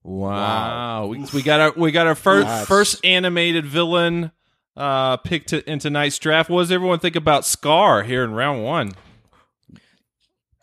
Wow, 0.03 1.07
We, 1.07 1.25
we 1.33 1.41
got 1.41 1.59
our 1.59 1.73
we 1.75 1.91
got 1.91 2.07
our 2.07 2.15
first 2.15 2.47
That's- 2.47 2.67
first 2.67 3.05
animated 3.05 3.65
villain 3.65 4.31
uh 4.77 5.17
picked 5.17 5.49
to, 5.49 5.69
in 5.69 5.79
tonight's 5.79 6.17
draft. 6.17 6.49
What 6.49 6.61
does 6.61 6.71
everyone 6.71 6.99
think 6.99 7.15
about 7.17 7.45
Scar 7.45 8.03
here 8.03 8.23
in 8.23 8.31
round 8.33 8.63
one? 8.63 8.93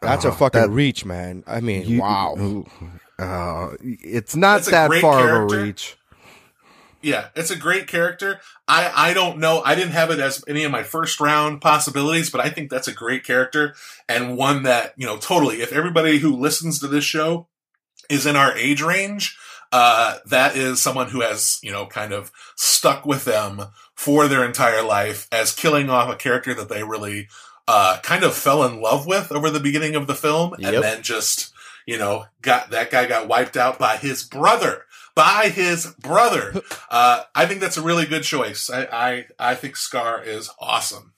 That's 0.01 0.25
a 0.25 0.29
Oh, 0.29 0.33
fucking 0.33 0.61
that- 0.63 0.71
reach, 0.71 1.05
man. 1.05 1.45
I 1.47 1.61
mean, 1.61 1.87
You- 1.87 2.01
wow. 2.01 2.65
uh, 3.19 3.77
it's 3.81 4.35
not 4.37 4.57
That's 4.59 4.71
that 4.71 4.89
great 4.91 5.03
far 5.03 5.43
of 5.45 5.53
a 5.53 5.63
reach. 5.63 5.97
Yeah, 7.05 7.29
it's 7.37 7.51
a 7.51 7.57
great 7.57 7.87
character. 7.87 8.41
I, 8.67 9.11
I 9.11 9.15
don't 9.15 9.39
know. 9.39 9.61
I 9.63 9.75
didn't 9.75 9.93
have 9.93 10.11
it 10.11 10.19
as 10.19 10.43
any 10.49 10.65
of 10.65 10.73
my 10.73 10.83
first 10.83 11.21
round 11.21 11.61
possibilities, 11.61 12.31
but 12.31 12.41
I 12.41 12.49
think 12.49 12.71
that's 12.71 12.89
a 12.89 12.95
great 12.95 13.25
character 13.25 13.75
and 14.09 14.39
one 14.39 14.63
that, 14.63 14.95
you 14.97 15.07
know, 15.07 15.19
totally, 15.19 15.61
if 15.61 15.71
everybody 15.73 16.19
who 16.19 16.35
listens 16.35 16.79
to 16.81 16.89
this 16.89 17.05
show 17.05 17.47
is 18.09 18.25
in 18.25 18.37
our 18.37 18.57
age 18.57 18.81
range, 18.81 19.37
uh, 19.71 20.19
that 20.27 20.57
is 20.57 20.81
someone 20.81 21.11
who 21.11 21.21
has, 21.21 21.59
you 21.63 21.71
know, 21.71 21.85
kind 21.85 22.13
of 22.13 22.33
stuck 22.57 23.05
with 23.05 23.25
them 23.27 23.61
for 23.95 24.27
their 24.27 24.45
entire 24.45 24.83
life 24.83 25.29
as 25.31 25.55
killing 25.55 25.91
off 25.91 26.11
a 26.11 26.17
character 26.17 26.55
that 26.55 26.69
they 26.71 26.83
really, 26.85 27.29
uh, 27.69 27.99
kind 28.03 28.25
of 28.25 28.35
fell 28.35 28.65
in 28.65 28.81
love 28.81 29.07
with 29.07 29.31
over 29.31 29.51
the 29.51 29.61
beginning 29.61 29.95
of 29.95 30.07
the 30.07 30.15
film 30.15 30.55
Yep. 30.59 30.75
and 30.75 30.83
then 30.83 31.03
just, 31.03 31.53
you 31.87 31.99
know, 31.99 32.25
got, 32.41 32.71
that 32.71 32.91
guy 32.91 33.07
got 33.07 33.29
wiped 33.29 33.57
out 33.59 33.79
by 33.79 33.97
his 33.99 34.23
brother. 34.25 34.87
By 35.15 35.49
his 35.55 35.87
brother. 36.01 36.61
Uh, 36.91 37.23
I 37.35 37.47
think 37.47 37.61
that's 37.61 37.77
a 37.77 37.83
really 37.83 38.07
good 38.07 38.25
choice. 38.25 38.69
I, 38.69 38.85
I, 38.85 39.27
I 39.39 39.55
think 39.55 39.77
Scar 39.77 40.23
is 40.23 40.51
awesome. 40.59 41.13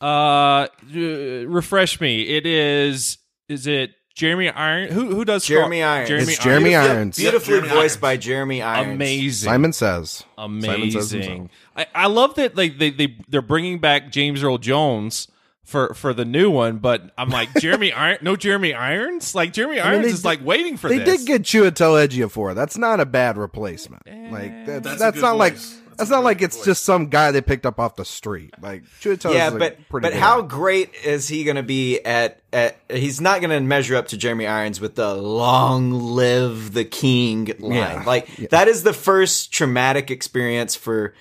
Uh, 0.00 0.04
uh, 0.04 0.68
refresh 0.94 2.00
me. 2.00 2.22
It 2.22 2.46
is 2.46 3.18
is 3.48 3.66
it 3.66 3.92
Jeremy 4.14 4.48
Iron? 4.50 4.90
Who 4.90 5.14
who 5.14 5.24
does 5.24 5.44
Scar? 5.44 5.58
Jeremy 5.58 5.82
Irons. 5.82 6.08
Jeremy 6.08 6.32
It's 6.32 6.42
Jeremy 6.44 6.76
Irons. 6.76 6.90
Irons. 6.90 7.16
Beautifully 7.18 7.54
Jeremy 7.54 7.68
voiced 7.68 7.78
Irons. 7.78 7.96
by 7.96 8.16
Jeremy 8.16 8.62
Irons. 8.62 8.94
Amazing. 8.94 9.48
Simon 9.48 9.72
says. 9.72 10.24
Simon 10.36 10.90
says 10.90 11.12
amazing. 11.12 11.50
I, 11.76 11.86
I 11.94 12.06
love 12.06 12.34
that 12.36 12.56
like 12.56 12.78
they 12.78 12.90
they 12.90 13.16
they're 13.28 13.42
bringing 13.42 13.78
back 13.80 14.10
James 14.10 14.42
Earl 14.42 14.58
Jones 14.58 15.28
for 15.68 15.92
for 15.94 16.14
the 16.14 16.24
new 16.24 16.50
one, 16.50 16.78
but 16.78 17.10
I'm 17.18 17.28
like 17.28 17.52
Jeremy 17.60 17.92
Iron, 17.92 18.18
no 18.22 18.36
Jeremy 18.36 18.72
Irons. 18.74 19.34
Like 19.34 19.52
Jeremy 19.52 19.80
I 19.80 19.84
mean, 19.84 20.00
Irons 20.00 20.06
is 20.14 20.22
did- 20.22 20.24
like 20.26 20.44
waiting 20.44 20.76
for 20.78 20.88
They 20.88 20.98
this. 20.98 21.24
did 21.24 21.26
get 21.26 21.42
Chiwetel 21.42 22.08
Ejiofor. 22.08 22.54
That's 22.54 22.78
not 22.78 23.00
a 23.00 23.06
bad 23.06 23.36
replacement. 23.36 24.02
Eh, 24.06 24.28
like 24.32 24.66
that's, 24.66 24.84
That's 24.84 24.98
that's, 24.98 25.16
a 25.18 25.20
good 25.20 25.26
not 25.26 25.36
like 25.36 25.52
voice. 25.54 25.78
that's 25.98 26.10
not 26.10 26.24
like 26.24 26.38
great 26.38 26.46
it's 26.46 26.64
just 26.64 26.84
some 26.84 27.08
guy 27.08 27.32
they 27.32 27.42
picked 27.42 27.66
up 27.66 27.78
off 27.78 27.96
the 27.96 28.04
street. 28.06 28.54
Like 28.62 28.84
Chiwetel 29.02 29.34
yeah, 29.34 29.48
is 29.48 29.54
a 29.54 29.58
but 29.58 29.88
pretty 29.90 30.02
but 30.06 30.12
good 30.14 30.20
how 30.20 30.38
actor. 30.38 30.48
great 30.56 30.94
is 31.04 31.28
he 31.28 31.44
going 31.44 31.56
to 31.56 31.62
be 31.62 32.00
at, 32.00 32.40
at? 32.52 32.78
He's 32.90 33.20
not 33.20 33.40
going 33.42 33.50
to 33.50 33.60
measure 33.60 33.94
up 33.96 34.08
to 34.08 34.16
Jeremy 34.16 34.46
Irons 34.46 34.80
with 34.80 34.94
the 34.94 35.14
"Long 35.14 35.92
live 35.92 36.72
the 36.72 36.84
king" 36.86 37.52
line. 37.58 37.72
Yeah. 37.74 38.02
Like 38.06 38.34
that 38.50 38.68
is 38.68 38.84
the 38.84 38.94
first 38.94 39.52
traumatic 39.52 40.10
experience 40.10 40.74
for 40.76 41.12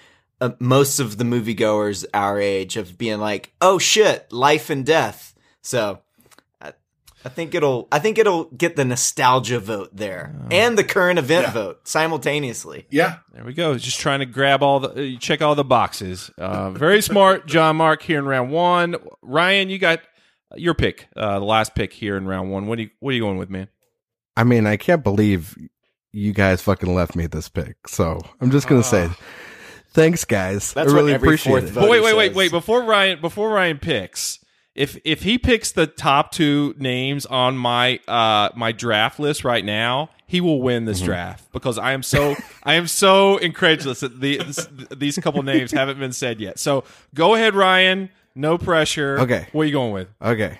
uh, 0.41 0.51
most 0.59 0.99
of 0.99 1.17
the 1.17 1.23
moviegoers 1.23 2.05
our 2.13 2.39
age 2.39 2.77
of 2.77 2.97
being 2.97 3.19
like, 3.19 3.53
"Oh 3.61 3.77
shit, 3.79 4.31
life 4.31 4.69
and 4.69 4.85
death." 4.85 5.33
So. 5.61 5.99
I- 6.61 6.73
I 7.25 7.29
think 7.29 7.53
it'll. 7.55 7.87
I 7.91 7.99
think 7.99 8.17
it'll 8.19 8.45
get 8.45 8.75
the 8.77 8.85
nostalgia 8.85 9.59
vote 9.59 9.89
there 9.93 10.33
and 10.49 10.77
the 10.77 10.83
current 10.83 11.19
event 11.19 11.47
Yeah. 11.47 11.51
vote 11.51 11.87
simultaneously. 11.87 12.85
Yeah. 12.89 13.17
There 13.33 13.43
we 13.43 13.53
go. 13.53 13.77
Just 13.77 13.99
trying 13.99 14.19
to 14.19 14.25
grab 14.25 14.63
all 14.63 14.79
the 14.79 15.15
uh, 15.15 15.19
check 15.19 15.41
all 15.41 15.55
the 15.55 15.65
boxes. 15.65 16.31
Uh, 16.37 16.69
very 16.71 17.01
smart, 17.01 17.45
John 17.53 17.75
Mark 17.75 18.01
here 18.03 18.19
in 18.19 18.25
round 18.25 18.51
one. 18.51 18.95
Ryan, 19.21 19.69
you 19.69 19.77
got 19.79 19.99
your 20.55 20.73
pick, 20.75 21.07
uh, 21.17 21.39
the 21.39 21.45
last 21.45 21.75
pick 21.75 21.91
here 21.91 22.15
in 22.15 22.27
round 22.27 22.49
one. 22.51 22.67
What 22.67 22.79
are 22.79 22.83
you 22.83 22.89
What 22.99 23.09
are 23.11 23.15
you 23.15 23.21
going 23.23 23.37
with, 23.37 23.49
man? 23.49 23.67
I 24.37 24.43
mean, 24.45 24.65
I 24.65 24.77
can't 24.77 25.03
believe 25.03 25.57
you 26.13 26.31
guys 26.31 26.61
fucking 26.61 26.93
left 26.93 27.15
me 27.15 27.25
this 27.27 27.49
pick. 27.49 27.87
So 27.89 28.21
I'm 28.39 28.51
just 28.51 28.67
gonna 28.69 28.83
say, 28.83 29.09
thanks, 29.97 30.23
guys. 30.23 30.71
That's 30.73 30.89
I 30.89 30.93
what 30.93 30.99
really 31.01 31.13
every 31.13 31.27
appreciate 31.27 31.51
fourth 31.51 31.63
it. 31.65 31.71
vote- 31.71 31.81
But 31.81 31.89
wait, 31.89 32.03
wait, 32.03 32.15
wait, 32.15 32.33
wait. 32.35 32.51
Before 32.51 32.83
Ryan, 32.83 33.19
before 33.19 33.49
Ryan 33.49 33.79
picks, 33.79 34.39
if 34.75 34.97
if 35.03 35.23
he 35.23 35.37
picks 35.37 35.71
the 35.71 35.87
top 35.87 36.31
two 36.31 36.73
names 36.77 37.25
on 37.25 37.57
my 37.57 37.99
uh 38.07 38.49
my 38.55 38.71
draft 38.71 39.19
list 39.19 39.43
right 39.43 39.65
now, 39.65 40.09
he 40.27 40.39
will 40.39 40.61
win 40.61 40.83
Mm-hmm. 40.83 40.85
this 40.85 41.01
draft 41.01 41.51
because 41.51 41.77
I 41.77 41.91
am 41.93 42.03
so 42.03 42.35
I 42.63 42.75
am 42.75 42.87
so 42.87 43.37
incredulous 43.37 43.99
that 44.01 44.19
the, 44.21 44.37
this, 44.37 44.67
these 44.95 45.17
couple 45.17 45.41
names 45.43 45.71
haven't 45.71 45.99
been 45.99 46.13
said 46.13 46.39
yet. 46.39 46.59
So 46.59 46.83
go 47.15 47.33
ahead, 47.35 47.55
Ryan. 47.55 48.09
No 48.35 48.57
pressure. 48.59 49.19
Okay. 49.21 49.47
What 49.51 49.63
are 49.63 49.65
you 49.65 49.71
going 49.71 49.93
with? 49.93 50.09
Okay. 50.21 50.59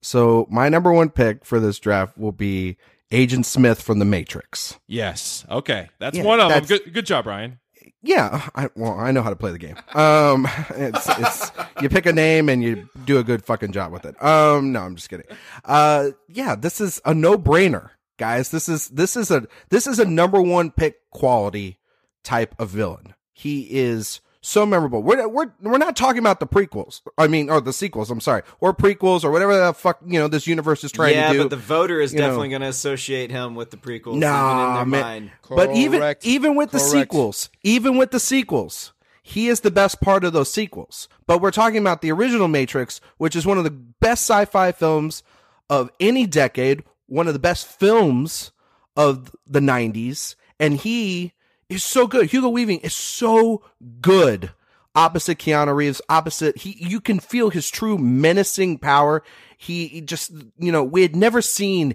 So 0.00 0.46
my 0.48 0.68
number 0.68 0.92
one 0.92 1.10
pick 1.10 1.44
for 1.44 1.58
this 1.58 1.80
draft 1.80 2.16
will 2.16 2.30
be 2.30 2.76
Agent 3.10 3.46
Smith 3.46 3.82
from 3.82 3.98
The 3.98 4.04
Matrix. 4.04 4.78
Yes. 4.86 5.44
Okay. 5.50 5.88
That's 5.98 6.16
Yeah, 6.16 6.22
one 6.22 6.38
of 6.38 6.48
them. 6.50 6.64
Good. 6.66 6.92
Good 6.94 7.06
job, 7.06 7.26
Ryan. 7.26 7.58
Yeah, 8.06 8.48
I, 8.54 8.68
well, 8.76 8.92
I 8.92 9.10
know 9.10 9.22
how 9.22 9.30
to 9.30 9.36
play 9.36 9.50
the 9.50 9.58
game. 9.58 9.76
Um, 9.94 10.46
it's, 10.70 11.08
it's 11.08 11.50
you 11.82 11.88
pick 11.88 12.06
a 12.06 12.12
name 12.12 12.48
and 12.48 12.62
you 12.62 12.88
do 13.04 13.18
a 13.18 13.24
good 13.24 13.44
fucking 13.44 13.72
job 13.72 13.92
with 13.92 14.04
it. 14.04 14.22
Um, 14.22 14.72
no, 14.72 14.82
I'm 14.82 14.94
just 14.94 15.10
kidding. 15.10 15.26
Uh, 15.64 16.10
yeah, 16.28 16.54
this 16.54 16.80
is 16.80 17.00
a 17.04 17.12
no 17.12 17.36
brainer, 17.36 17.90
guys. 18.16 18.50
This 18.50 18.68
is 18.68 18.88
this 18.88 19.16
is 19.16 19.30
a 19.30 19.46
this 19.70 19.88
is 19.88 19.98
a 19.98 20.04
number 20.04 20.40
one 20.40 20.70
pick 20.70 21.10
quality 21.10 21.78
type 22.22 22.54
of 22.60 22.70
villain. 22.70 23.14
He 23.32 23.62
is 23.70 24.20
so 24.46 24.64
memorable. 24.64 25.02
We're 25.02 25.26
we're 25.26 25.52
we're 25.60 25.78
not 25.78 25.96
talking 25.96 26.20
about 26.20 26.38
the 26.38 26.46
prequels. 26.46 27.02
I 27.18 27.26
mean, 27.26 27.50
or 27.50 27.60
the 27.60 27.72
sequels. 27.72 28.10
I'm 28.10 28.20
sorry, 28.20 28.42
or 28.60 28.72
prequels, 28.72 29.24
or 29.24 29.32
whatever 29.32 29.58
the 29.58 29.74
fuck 29.74 29.98
you 30.06 30.20
know 30.20 30.28
this 30.28 30.46
universe 30.46 30.84
is 30.84 30.92
trying 30.92 31.14
yeah, 31.14 31.28
to 31.28 31.32
do. 31.32 31.38
Yeah, 31.38 31.44
but 31.44 31.50
the 31.50 31.56
voter 31.56 32.00
is 32.00 32.12
you 32.12 32.20
definitely 32.20 32.50
going 32.50 32.60
to 32.62 32.68
associate 32.68 33.30
him 33.30 33.56
with 33.56 33.70
the 33.72 33.76
prequels. 33.76 34.08
even 34.08 34.14
in 34.14 34.20
Nah, 34.20 34.76
their 34.76 34.86
man. 34.86 35.02
mind. 35.02 35.30
But 35.48 35.74
even 35.74 36.14
even 36.22 36.54
with 36.54 36.70
the 36.70 36.78
sequels, 36.78 37.50
even 37.64 37.96
with 37.96 38.12
the 38.12 38.20
sequels, 38.20 38.92
he 39.22 39.48
is 39.48 39.60
the 39.60 39.70
best 39.72 40.00
part 40.00 40.22
of 40.22 40.32
those 40.32 40.52
sequels. 40.52 41.08
But 41.26 41.40
we're 41.40 41.50
talking 41.50 41.78
about 41.78 42.00
the 42.00 42.12
original 42.12 42.46
Matrix, 42.46 43.00
which 43.18 43.34
is 43.34 43.44
one 43.44 43.58
of 43.58 43.64
the 43.64 43.70
best 43.70 44.22
sci-fi 44.22 44.70
films 44.70 45.24
of 45.68 45.90
any 45.98 46.24
decade, 46.26 46.84
one 47.06 47.26
of 47.26 47.32
the 47.32 47.40
best 47.40 47.66
films 47.66 48.52
of 48.96 49.34
the 49.44 49.60
90s, 49.60 50.36
and 50.60 50.74
he 50.74 51.32
is 51.68 51.84
so 51.84 52.06
good. 52.06 52.30
Hugo 52.30 52.48
Weaving 52.48 52.80
is 52.80 52.94
so 52.94 53.62
good 54.00 54.50
opposite 54.94 55.38
Keanu 55.38 55.76
Reeves, 55.76 56.00
opposite 56.08 56.58
he 56.58 56.76
you 56.80 57.00
can 57.00 57.20
feel 57.20 57.50
his 57.50 57.70
true 57.70 57.98
menacing 57.98 58.78
power. 58.78 59.22
He 59.58 59.88
he 59.88 60.00
just 60.00 60.32
you 60.58 60.72
know, 60.72 60.82
we 60.82 61.02
had 61.02 61.14
never 61.14 61.42
seen 61.42 61.94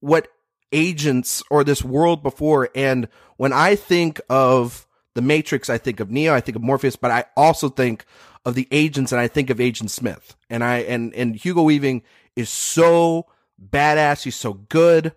what 0.00 0.28
agents 0.70 1.42
or 1.50 1.64
this 1.64 1.82
world 1.82 2.22
before 2.22 2.68
and 2.74 3.08
when 3.36 3.52
I 3.52 3.74
think 3.74 4.20
of 4.28 4.86
the 5.14 5.22
Matrix, 5.22 5.68
I 5.68 5.78
think 5.78 6.00
of 6.00 6.10
Neo, 6.10 6.32
I 6.32 6.40
think 6.40 6.56
of 6.56 6.62
Morpheus, 6.62 6.96
but 6.96 7.10
I 7.10 7.24
also 7.36 7.68
think 7.68 8.06
of 8.44 8.54
the 8.54 8.68
agents 8.70 9.12
and 9.12 9.20
I 9.20 9.28
think 9.28 9.50
of 9.50 9.60
Agent 9.60 9.90
Smith. 9.90 10.36
And 10.48 10.62
I 10.62 10.78
and 10.78 11.14
and 11.14 11.36
Hugo 11.36 11.62
Weaving 11.62 12.02
is 12.36 12.50
so 12.50 13.26
badass, 13.60 14.24
he's 14.24 14.36
so 14.36 14.54
good. 14.54 15.14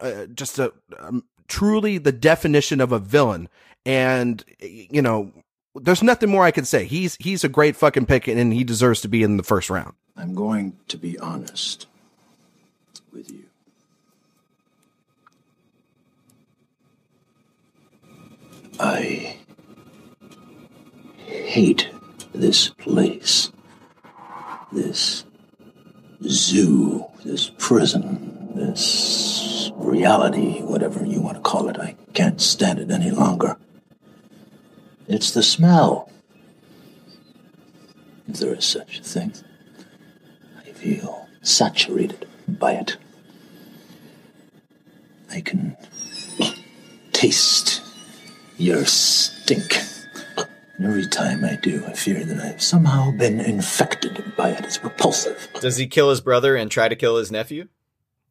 Uh, 0.00 0.26
just 0.26 0.58
a 0.58 0.72
um, 0.98 1.24
truly 1.48 1.98
the 1.98 2.12
definition 2.12 2.80
of 2.80 2.92
a 2.92 2.98
villain 2.98 3.48
and 3.84 4.44
you 4.60 5.00
know 5.00 5.32
there's 5.80 6.02
nothing 6.02 6.30
more 6.30 6.44
I 6.44 6.50
can 6.50 6.64
say. 6.64 6.84
He's 6.84 7.16
he's 7.16 7.44
a 7.44 7.48
great 7.48 7.76
fucking 7.76 8.06
pick, 8.06 8.28
and 8.28 8.52
he 8.52 8.64
deserves 8.64 9.00
to 9.02 9.08
be 9.08 9.22
in 9.22 9.36
the 9.36 9.42
first 9.42 9.70
round. 9.70 9.94
I'm 10.16 10.34
going 10.34 10.78
to 10.88 10.96
be 10.96 11.18
honest 11.18 11.86
with 13.12 13.30
you. 13.30 13.44
I 18.80 19.36
hate 21.26 21.88
this 22.34 22.68
place. 22.70 23.52
This 24.72 25.24
zoo, 26.22 27.06
this 27.24 27.50
prison, 27.58 28.52
this 28.54 29.35
reality, 29.76 30.60
whatever 30.60 31.04
you 31.04 31.20
want 31.20 31.36
to 31.36 31.42
call 31.42 31.68
it. 31.68 31.78
I 31.78 31.96
can't 32.14 32.40
stand 32.40 32.78
it 32.78 32.90
any 32.90 33.10
longer. 33.10 33.56
It's 35.08 35.30
the 35.30 35.42
smell. 35.42 36.10
If 38.28 38.38
there 38.38 38.54
is 38.54 38.64
such 38.64 38.98
a 38.98 39.02
thing. 39.02 39.32
I 40.58 40.70
feel 40.72 41.28
saturated 41.42 42.26
by 42.48 42.72
it. 42.72 42.96
I 45.30 45.40
can 45.40 45.76
taste 47.12 47.82
your 48.58 48.84
stink. 48.84 49.76
And 50.76 50.86
every 50.86 51.06
time 51.06 51.44
I 51.44 51.56
do, 51.56 51.84
I 51.86 51.92
fear 51.92 52.24
that 52.24 52.38
I've 52.38 52.62
somehow 52.62 53.10
been 53.12 53.40
infected 53.40 54.32
by 54.36 54.50
it. 54.50 54.64
It's 54.64 54.82
repulsive. 54.82 55.48
Does 55.60 55.78
he 55.78 55.86
kill 55.86 56.10
his 56.10 56.20
brother 56.20 56.56
and 56.56 56.70
try 56.70 56.88
to 56.88 56.96
kill 56.96 57.16
his 57.16 57.30
nephew? 57.30 57.68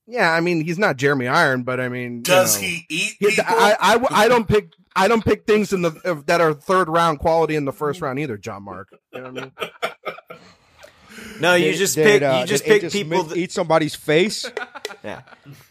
Yeah, 0.08 0.32
I 0.32 0.40
mean 0.40 0.64
he's 0.64 0.78
not 0.78 0.98
Jeremy 0.98 1.28
Iron, 1.28 1.64
but 1.64 1.80
I 1.80 1.90
mean, 1.90 2.18
you 2.18 2.22
Does 2.22 2.56
know, 2.62 2.68
he 2.68 2.86
eat 2.90 3.16
he- 3.20 3.30
people? 3.30 3.46
I, 3.48 3.76
I, 3.80 4.24
I 4.26 4.28
don't 4.28 4.48
pick 4.48 4.74
I 4.96 5.08
don't 5.08 5.24
pick 5.24 5.46
things 5.46 5.74
in 5.74 5.82
the 5.82 6.24
that 6.28 6.42
are 6.42 6.54
third 6.54 6.90
round 6.90 7.20
quality 7.20 7.56
in 7.56 7.66
the 7.66 7.74
first 7.74 7.98
mm-hmm. 7.98 8.06
round 8.06 8.20
either. 8.20 8.38
John 8.38 8.64
Mark, 8.64 8.90
you 9.14 9.22
know 9.22 9.32
what 9.32 9.38
I 9.38 9.42
mean? 9.42 9.52
No, 11.40 11.54
you 11.56 11.72
Did- 11.72 11.78
just 11.78 11.96
did, 11.96 12.06
pick. 12.06 12.22
uh, 12.24 12.38
you 12.42 12.46
just 12.48 12.64
pick 12.64 12.92
people. 12.92 13.24
That- 13.24 13.38
eat 13.38 13.52
somebody's 13.52 13.96
face. 13.96 14.46
yeah. 15.04 15.22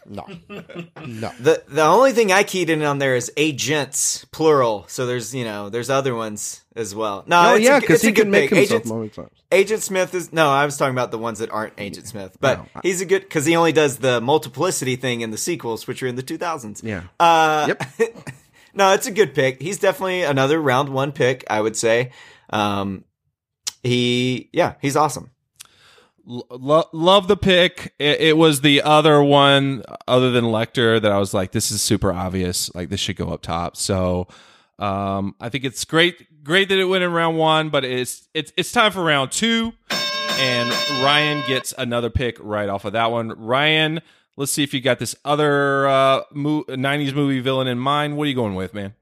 No, 0.05 0.25
no. 0.49 1.31
The 1.39 1.63
the 1.67 1.81
only 1.83 2.11
thing 2.11 2.31
I 2.31 2.43
keyed 2.43 2.69
in 2.69 2.83
on 2.83 2.99
there 2.99 3.15
is 3.15 3.31
agents 3.37 4.25
plural. 4.31 4.85
So 4.87 5.05
there's 5.05 5.33
you 5.33 5.43
know 5.43 5.69
there's 5.69 5.89
other 5.89 6.13
ones 6.13 6.61
as 6.75 6.93
well. 6.93 7.23
No, 7.25 7.53
oh 7.53 7.55
yeah, 7.55 7.79
because 7.79 8.01
he 8.01 8.11
can 8.11 8.29
make 8.29 8.49
pick. 8.51 8.69
himself 8.69 9.03
Agent. 9.03 9.31
Agent 9.51 9.81
Smith 9.83 10.13
is 10.13 10.31
no. 10.31 10.49
I 10.49 10.65
was 10.65 10.77
talking 10.77 10.93
about 10.93 11.11
the 11.11 11.17
ones 11.17 11.39
that 11.39 11.49
aren't 11.51 11.73
Agent 11.79 12.07
Smith, 12.07 12.37
but 12.39 12.59
No, 12.59 12.65
I- 12.75 12.79
he's 12.83 13.01
a 13.01 13.05
good 13.05 13.21
because 13.23 13.45
he 13.45 13.55
only 13.55 13.71
does 13.71 13.97
the 13.97 14.21
multiplicity 14.21 14.95
thing 14.95 15.21
in 15.21 15.31
the 15.31 15.37
sequels, 15.37 15.87
which 15.87 16.03
are 16.03 16.07
in 16.07 16.15
the 16.15 16.23
2000s. 16.23 16.83
Yeah. 16.83 17.03
Uh, 17.19 17.65
Yep. 17.69 17.83
no, 18.75 18.93
it's 18.93 19.07
a 19.07 19.11
good 19.11 19.33
pick. 19.33 19.61
He's 19.61 19.79
definitely 19.79 20.21
another 20.23 20.61
round 20.61 20.89
one 20.89 21.11
pick, 21.11 21.43
I 21.49 21.61
would 21.61 21.75
say. 21.75 22.11
Um, 22.51 23.03
he, 23.83 24.49
yeah, 24.53 24.75
he's 24.81 24.95
awesome. 24.95 25.29
Lo- 26.25 26.89
love 26.91 27.27
the 27.27 27.37
pick. 27.37 27.93
It, 27.99 28.19
it 28.19 28.37
was 28.37 28.61
the 28.61 28.81
other 28.81 29.21
one, 29.21 29.83
other 30.07 30.31
than 30.31 30.45
Lecter, 30.45 31.01
that 31.01 31.11
I 31.11 31.19
was 31.19 31.33
like, 31.33 31.51
this 31.51 31.69
is 31.71 31.81
super 31.81 32.11
obvious. 32.11 32.73
Like 32.73 32.89
this 32.89 32.99
should 32.99 33.15
go 33.15 33.29
up 33.29 33.41
top. 33.41 33.77
So 33.77 34.27
um, 34.79 35.35
I 35.39 35.49
think 35.49 35.63
it's 35.63 35.85
great, 35.85 36.43
great 36.43 36.69
that 36.69 36.79
it 36.79 36.85
went 36.85 37.03
in 37.03 37.11
round 37.11 37.37
one, 37.37 37.69
but 37.69 37.85
it's 37.85 38.27
it's 38.33 38.51
it's 38.57 38.71
time 38.71 38.91
for 38.91 39.03
round 39.03 39.31
two, 39.31 39.73
and 40.39 40.69
Ryan 41.03 41.43
gets 41.47 41.73
another 41.77 42.09
pick 42.09 42.37
right 42.39 42.69
off 42.69 42.85
of 42.85 42.93
that 42.93 43.11
one. 43.11 43.29
Ryan, 43.29 44.01
let's 44.35 44.51
see 44.51 44.63
if 44.63 44.73
you 44.73 44.81
got 44.81 44.99
this 44.99 45.15
other 45.23 45.87
uh, 45.87 46.21
mo- 46.33 46.63
'90s 46.63 47.13
movie 47.13 47.39
villain 47.39 47.67
in 47.67 47.77
mind. 47.77 48.17
What 48.17 48.25
are 48.25 48.29
you 48.29 48.35
going 48.35 48.55
with, 48.55 48.73
man? 48.73 48.95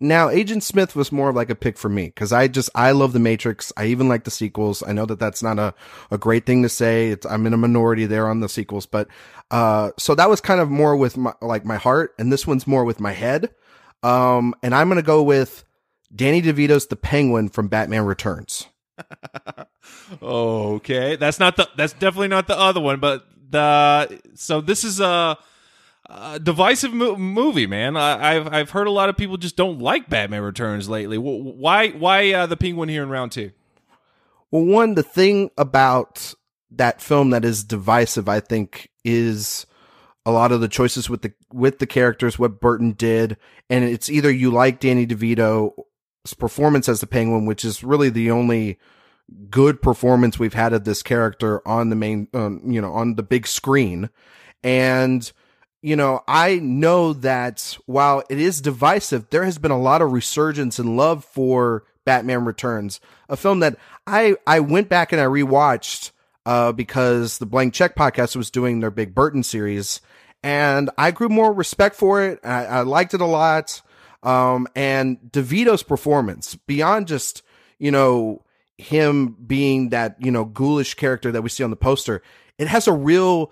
Now, 0.00 0.30
Agent 0.30 0.62
Smith 0.62 0.96
was 0.96 1.12
more 1.12 1.28
of 1.28 1.36
like 1.36 1.50
a 1.50 1.54
pick 1.54 1.76
for 1.76 1.90
me 1.90 2.06
because 2.06 2.32
I 2.32 2.48
just 2.48 2.70
I 2.74 2.92
love 2.92 3.12
the 3.12 3.18
Matrix. 3.18 3.72
I 3.76 3.86
even 3.86 4.08
like 4.08 4.24
the 4.24 4.30
sequels. 4.30 4.82
I 4.86 4.92
know 4.92 5.04
that 5.06 5.18
that's 5.18 5.42
not 5.42 5.58
a, 5.58 5.74
a 6.10 6.16
great 6.16 6.46
thing 6.46 6.62
to 6.62 6.70
say. 6.70 7.08
It's, 7.08 7.26
I'm 7.26 7.46
in 7.46 7.52
a 7.52 7.58
minority 7.58 8.06
there 8.06 8.26
on 8.26 8.40
the 8.40 8.48
sequels, 8.48 8.86
but 8.86 9.08
uh, 9.50 9.90
so 9.98 10.14
that 10.14 10.30
was 10.30 10.40
kind 10.40 10.60
of 10.60 10.70
more 10.70 10.96
with 10.96 11.18
my 11.18 11.34
like 11.42 11.66
my 11.66 11.76
heart, 11.76 12.14
and 12.18 12.32
this 12.32 12.46
one's 12.46 12.66
more 12.66 12.84
with 12.84 12.98
my 12.98 13.12
head. 13.12 13.54
Um, 14.02 14.54
and 14.62 14.74
I'm 14.74 14.88
gonna 14.88 15.02
go 15.02 15.22
with 15.22 15.64
Danny 16.14 16.40
DeVito's 16.40 16.86
the 16.86 16.96
Penguin 16.96 17.50
from 17.50 17.68
Batman 17.68 18.04
Returns. 18.04 18.66
Okay, 20.22 21.16
that's 21.16 21.38
not 21.38 21.56
the 21.56 21.68
that's 21.76 21.92
definitely 21.94 22.28
not 22.28 22.46
the 22.46 22.58
other 22.58 22.80
one, 22.80 23.00
but 23.00 23.24
the 23.50 24.20
so 24.34 24.60
this 24.60 24.84
is 24.84 25.00
a, 25.00 25.38
a 26.10 26.40
divisive 26.40 26.92
mo- 26.92 27.16
movie, 27.16 27.66
man. 27.66 27.96
I, 27.96 28.36
I've 28.36 28.52
I've 28.52 28.70
heard 28.70 28.86
a 28.86 28.92
lot 28.92 29.08
of 29.08 29.16
people 29.16 29.36
just 29.36 29.56
don't 29.56 29.78
like 29.78 30.10
Batman 30.10 30.42
Returns 30.42 30.88
lately. 30.88 31.18
Why 31.18 31.90
why 31.90 32.32
uh, 32.32 32.46
the 32.46 32.56
Penguin 32.56 32.88
here 32.88 33.02
in 33.02 33.08
round 33.08 33.32
two? 33.32 33.52
Well, 34.50 34.64
one, 34.64 34.94
the 34.94 35.02
thing 35.02 35.50
about 35.56 36.34
that 36.72 37.00
film 37.00 37.30
that 37.30 37.44
is 37.44 37.64
divisive, 37.64 38.28
I 38.28 38.40
think, 38.40 38.90
is 39.04 39.66
a 40.26 40.32
lot 40.32 40.52
of 40.52 40.60
the 40.60 40.68
choices 40.68 41.08
with 41.08 41.22
the 41.22 41.32
with 41.52 41.78
the 41.78 41.86
characters, 41.86 42.38
what 42.38 42.60
Burton 42.60 42.92
did, 42.92 43.36
and 43.68 43.84
it's 43.84 44.10
either 44.10 44.30
you 44.30 44.50
like 44.50 44.80
Danny 44.80 45.06
DeVito's 45.06 46.34
performance 46.38 46.88
as 46.88 47.00
the 47.00 47.06
Penguin, 47.06 47.46
which 47.46 47.64
is 47.64 47.84
really 47.84 48.10
the 48.10 48.30
only 48.30 48.78
good 49.48 49.80
performance 49.80 50.38
we've 50.38 50.54
had 50.54 50.72
of 50.72 50.84
this 50.84 51.02
character 51.02 51.66
on 51.66 51.88
the 51.88 51.96
main, 51.96 52.26
um, 52.34 52.60
you 52.66 52.80
know, 52.80 52.92
on 52.92 53.14
the 53.14 53.22
big 53.22 53.46
screen, 53.46 54.10
and 54.62 55.32
you 55.82 55.96
know, 55.96 56.22
I 56.28 56.56
know 56.56 57.12
that 57.14 57.76
while 57.86 58.22
it 58.28 58.38
is 58.38 58.60
divisive, 58.60 59.30
there 59.30 59.44
has 59.44 59.58
been 59.58 59.70
a 59.70 59.80
lot 59.80 60.02
of 60.02 60.12
resurgence 60.12 60.78
and 60.78 60.96
love 60.96 61.24
for 61.24 61.84
Batman 62.04 62.44
Returns, 62.44 63.00
a 63.28 63.36
film 63.36 63.60
that 63.60 63.76
I 64.06 64.36
I 64.46 64.60
went 64.60 64.88
back 64.88 65.12
and 65.12 65.20
I 65.20 65.24
rewatched 65.24 66.12
uh, 66.44 66.72
because 66.72 67.38
the 67.38 67.46
Blank 67.46 67.74
Check 67.74 67.94
podcast 67.94 68.36
was 68.36 68.50
doing 68.50 68.80
their 68.80 68.90
big 68.90 69.14
Burton 69.14 69.42
series, 69.42 70.00
and 70.42 70.90
I 70.98 71.10
grew 71.10 71.28
more 71.28 71.52
respect 71.52 71.96
for 71.96 72.22
it. 72.22 72.40
I, 72.44 72.66
I 72.66 72.80
liked 72.82 73.14
it 73.14 73.20
a 73.20 73.26
lot. 73.26 73.82
Um, 74.22 74.68
and 74.76 75.18
DeVito's 75.30 75.82
performance 75.82 76.54
beyond 76.54 77.08
just, 77.08 77.42
you 77.78 77.90
know, 77.90 78.44
him 78.76 79.34
being 79.46 79.90
that, 79.90 80.16
you 80.18 80.30
know, 80.30 80.44
ghoulish 80.44 80.94
character 80.94 81.32
that 81.32 81.42
we 81.42 81.48
see 81.48 81.64
on 81.64 81.70
the 81.70 81.76
poster, 81.76 82.22
it 82.58 82.68
has 82.68 82.86
a 82.86 82.92
real 82.92 83.50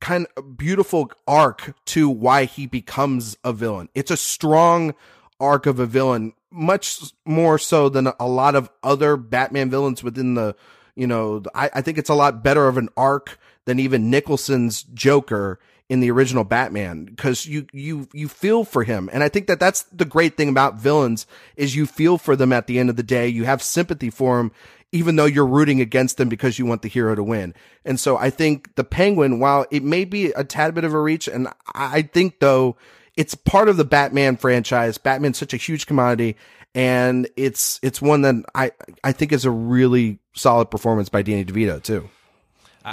kind 0.00 0.26
of 0.36 0.56
beautiful 0.56 1.10
arc 1.26 1.74
to 1.86 2.08
why 2.08 2.44
he 2.44 2.66
becomes 2.66 3.36
a 3.44 3.52
villain. 3.52 3.88
It's 3.94 4.10
a 4.10 4.16
strong 4.16 4.94
arc 5.40 5.66
of 5.66 5.78
a 5.78 5.86
villain, 5.86 6.32
much 6.50 7.12
more 7.24 7.58
so 7.58 7.88
than 7.88 8.08
a 8.18 8.26
lot 8.26 8.54
of 8.54 8.70
other 8.82 9.16
Batman 9.16 9.70
villains 9.70 10.02
within 10.02 10.34
the, 10.34 10.56
you 10.94 11.06
know, 11.06 11.42
I, 11.54 11.70
I 11.74 11.82
think 11.82 11.98
it's 11.98 12.10
a 12.10 12.14
lot 12.14 12.42
better 12.42 12.68
of 12.68 12.76
an 12.76 12.88
arc 12.96 13.38
than 13.64 13.78
even 13.78 14.10
Nicholson's 14.10 14.82
Joker 14.82 15.58
in 15.88 16.00
the 16.00 16.10
original 16.10 16.44
Batman 16.44 17.06
because 17.06 17.46
you 17.46 17.66
you 17.72 18.08
you 18.12 18.28
feel 18.28 18.64
for 18.64 18.84
him. 18.84 19.08
And 19.12 19.22
I 19.22 19.28
think 19.28 19.46
that 19.46 19.58
that's 19.58 19.84
the 19.84 20.04
great 20.04 20.36
thing 20.36 20.48
about 20.48 20.76
villains 20.76 21.26
is 21.56 21.74
you 21.74 21.86
feel 21.86 22.18
for 22.18 22.36
them 22.36 22.52
at 22.52 22.66
the 22.66 22.78
end 22.78 22.90
of 22.90 22.96
the 22.96 23.02
day. 23.02 23.28
You 23.28 23.44
have 23.44 23.62
sympathy 23.62 24.10
for 24.10 24.36
them 24.36 24.52
even 24.92 25.16
though 25.16 25.24
you're 25.24 25.46
rooting 25.46 25.80
against 25.80 26.16
them 26.16 26.28
because 26.28 26.58
you 26.58 26.66
want 26.66 26.82
the 26.82 26.88
hero 26.88 27.14
to 27.14 27.22
win 27.22 27.54
and 27.84 27.98
so 27.98 28.16
I 28.16 28.30
think 28.30 28.74
the 28.74 28.84
Penguin 28.84 29.38
while 29.38 29.66
it 29.70 29.82
may 29.82 30.04
be 30.04 30.32
a 30.32 30.44
tad 30.44 30.74
bit 30.74 30.84
of 30.84 30.94
a 30.94 31.00
reach 31.00 31.28
and 31.28 31.48
I 31.74 32.02
think 32.02 32.40
though 32.40 32.76
it's 33.16 33.34
part 33.34 33.68
of 33.68 33.76
the 33.76 33.84
Batman 33.84 34.36
franchise 34.36 34.98
Batman's 34.98 35.38
such 35.38 35.54
a 35.54 35.58
huge 35.58 35.86
commodity 35.86 36.36
and 36.74 37.28
it's 37.36 37.80
it's 37.82 38.00
one 38.00 38.22
that 38.22 38.36
I 38.54 38.72
I 39.02 39.12
think 39.12 39.32
is 39.32 39.44
a 39.44 39.50
really 39.50 40.18
solid 40.34 40.70
performance 40.70 41.08
by 41.08 41.22
Danny 41.22 41.44
DeVito 41.44 41.82
too. 41.82 42.08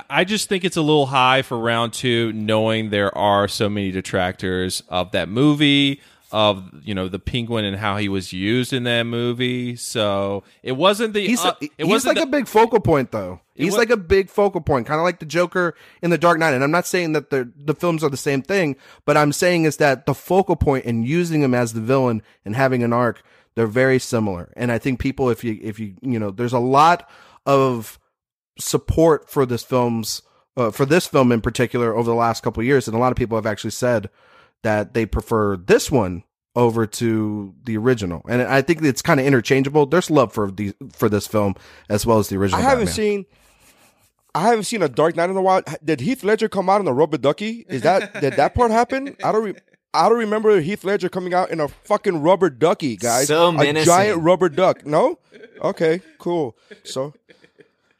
I 0.09 0.25
just 0.25 0.49
think 0.49 0.65
it's 0.65 0.75
a 0.75 0.81
little 0.81 1.05
high 1.05 1.41
for 1.41 1.57
round 1.57 1.93
two, 1.93 2.33
knowing 2.33 2.89
there 2.89 3.15
are 3.17 3.47
so 3.47 3.69
many 3.69 3.91
detractors 3.91 4.83
of 4.89 5.11
that 5.11 5.29
movie, 5.29 6.01
of 6.35 6.69
you 6.83 6.93
know 6.93 7.07
the 7.07 7.17
penguin 7.17 7.63
and 7.63 7.77
how 7.77 7.95
he 7.95 8.09
was 8.09 8.33
used 8.33 8.73
in 8.73 8.83
that 8.83 9.03
movie. 9.03 9.77
So 9.77 10.43
it 10.63 10.73
wasn't 10.73 11.13
the. 11.13 11.25
He's, 11.25 11.39
uh, 11.43 11.53
it 11.61 11.71
he's 11.77 11.87
wasn't 11.87 12.17
like 12.17 12.23
the- 12.23 12.27
a 12.27 12.31
big 12.39 12.47
focal 12.47 12.81
point, 12.81 13.13
though. 13.13 13.39
He's 13.55 13.71
wa- 13.71 13.77
like 13.77 13.89
a 13.89 13.95
big 13.95 14.29
focal 14.29 14.59
point, 14.59 14.85
kind 14.85 14.99
of 14.99 15.05
like 15.05 15.19
the 15.19 15.25
Joker 15.25 15.75
in 16.01 16.09
The 16.09 16.17
Dark 16.17 16.37
Knight. 16.37 16.53
And 16.53 16.61
I'm 16.61 16.71
not 16.71 16.85
saying 16.85 17.13
that 17.13 17.29
the 17.29 17.49
the 17.55 17.73
films 17.73 18.03
are 18.03 18.09
the 18.09 18.17
same 18.17 18.41
thing, 18.41 18.75
but 19.05 19.15
I'm 19.15 19.31
saying 19.31 19.63
is 19.63 19.77
that 19.77 20.05
the 20.05 20.13
focal 20.13 20.57
point 20.57 20.83
and 20.83 21.07
using 21.07 21.41
him 21.41 21.53
as 21.53 21.71
the 21.71 21.79
villain 21.79 22.21
and 22.43 22.53
having 22.53 22.83
an 22.83 22.91
arc, 22.91 23.23
they're 23.55 23.65
very 23.65 23.97
similar. 23.97 24.51
And 24.57 24.73
I 24.73 24.77
think 24.77 24.99
people, 24.99 25.29
if 25.29 25.41
you 25.45 25.57
if 25.61 25.79
you 25.79 25.95
you 26.01 26.19
know, 26.19 26.31
there's 26.31 26.51
a 26.51 26.59
lot 26.59 27.09
of 27.45 27.97
support 28.59 29.29
for 29.29 29.45
this 29.45 29.63
film's 29.63 30.21
uh, 30.57 30.71
for 30.71 30.85
this 30.85 31.07
film 31.07 31.31
in 31.31 31.39
particular 31.39 31.95
over 31.95 32.09
the 32.09 32.15
last 32.15 32.43
couple 32.43 32.59
of 32.59 32.67
years, 32.67 32.89
and 32.89 32.95
a 32.95 32.99
lot 32.99 33.13
of 33.13 33.17
people 33.17 33.37
have 33.37 33.45
actually 33.45 33.71
said 33.71 34.09
that 34.65 34.95
they 34.95 35.05
prefer 35.05 35.57
this 35.57 35.91
one 35.91 36.23
over 36.55 36.87
to 36.87 37.53
the 37.65 37.77
original, 37.77 38.25
and 38.27 38.41
I 38.41 38.63
think 38.63 38.81
it's 38.81 39.03
kind 39.03 39.19
of 39.19 39.25
interchangeable. 39.25 39.85
There's 39.85 40.09
love 40.09 40.33
for 40.33 40.49
the 40.49 40.73
for 40.91 41.07
this 41.07 41.27
film 41.27 41.53
as 41.87 42.03
well 42.03 42.17
as 42.17 42.29
the 42.29 42.37
original. 42.37 42.59
I 42.59 42.63
haven't 42.63 42.85
Batman. 42.85 42.95
seen. 42.95 43.25
I 44.33 44.41
haven't 44.41 44.63
seen 44.63 44.81
a 44.81 44.89
Dark 44.89 45.15
Knight 45.15 45.29
in 45.29 45.37
a 45.37 45.41
while. 45.41 45.61
Did 45.83 46.01
Heath 46.01 46.23
Ledger 46.23 46.49
come 46.49 46.67
out 46.67 46.81
in 46.81 46.87
a 46.87 46.93
rubber 46.93 47.17
ducky? 47.17 47.65
Is 47.69 47.83
that 47.83 48.19
did 48.19 48.33
that 48.33 48.55
part 48.55 48.71
happen? 48.71 49.15
I 49.23 49.31
don't. 49.31 49.43
Re- 49.43 49.55
I 49.93 50.09
don't 50.09 50.17
remember 50.17 50.59
Heath 50.59 50.83
Ledger 50.83 51.09
coming 51.09 51.35
out 51.35 51.51
in 51.51 51.59
a 51.59 51.67
fucking 51.67 52.21
rubber 52.21 52.49
ducky, 52.49 52.97
guys. 52.97 53.27
So 53.27 53.57
a 53.57 53.85
giant 53.85 54.23
rubber 54.23 54.49
duck. 54.49 54.83
No. 54.85 55.19
Okay. 55.61 56.01
Cool. 56.17 56.57
So. 56.83 57.13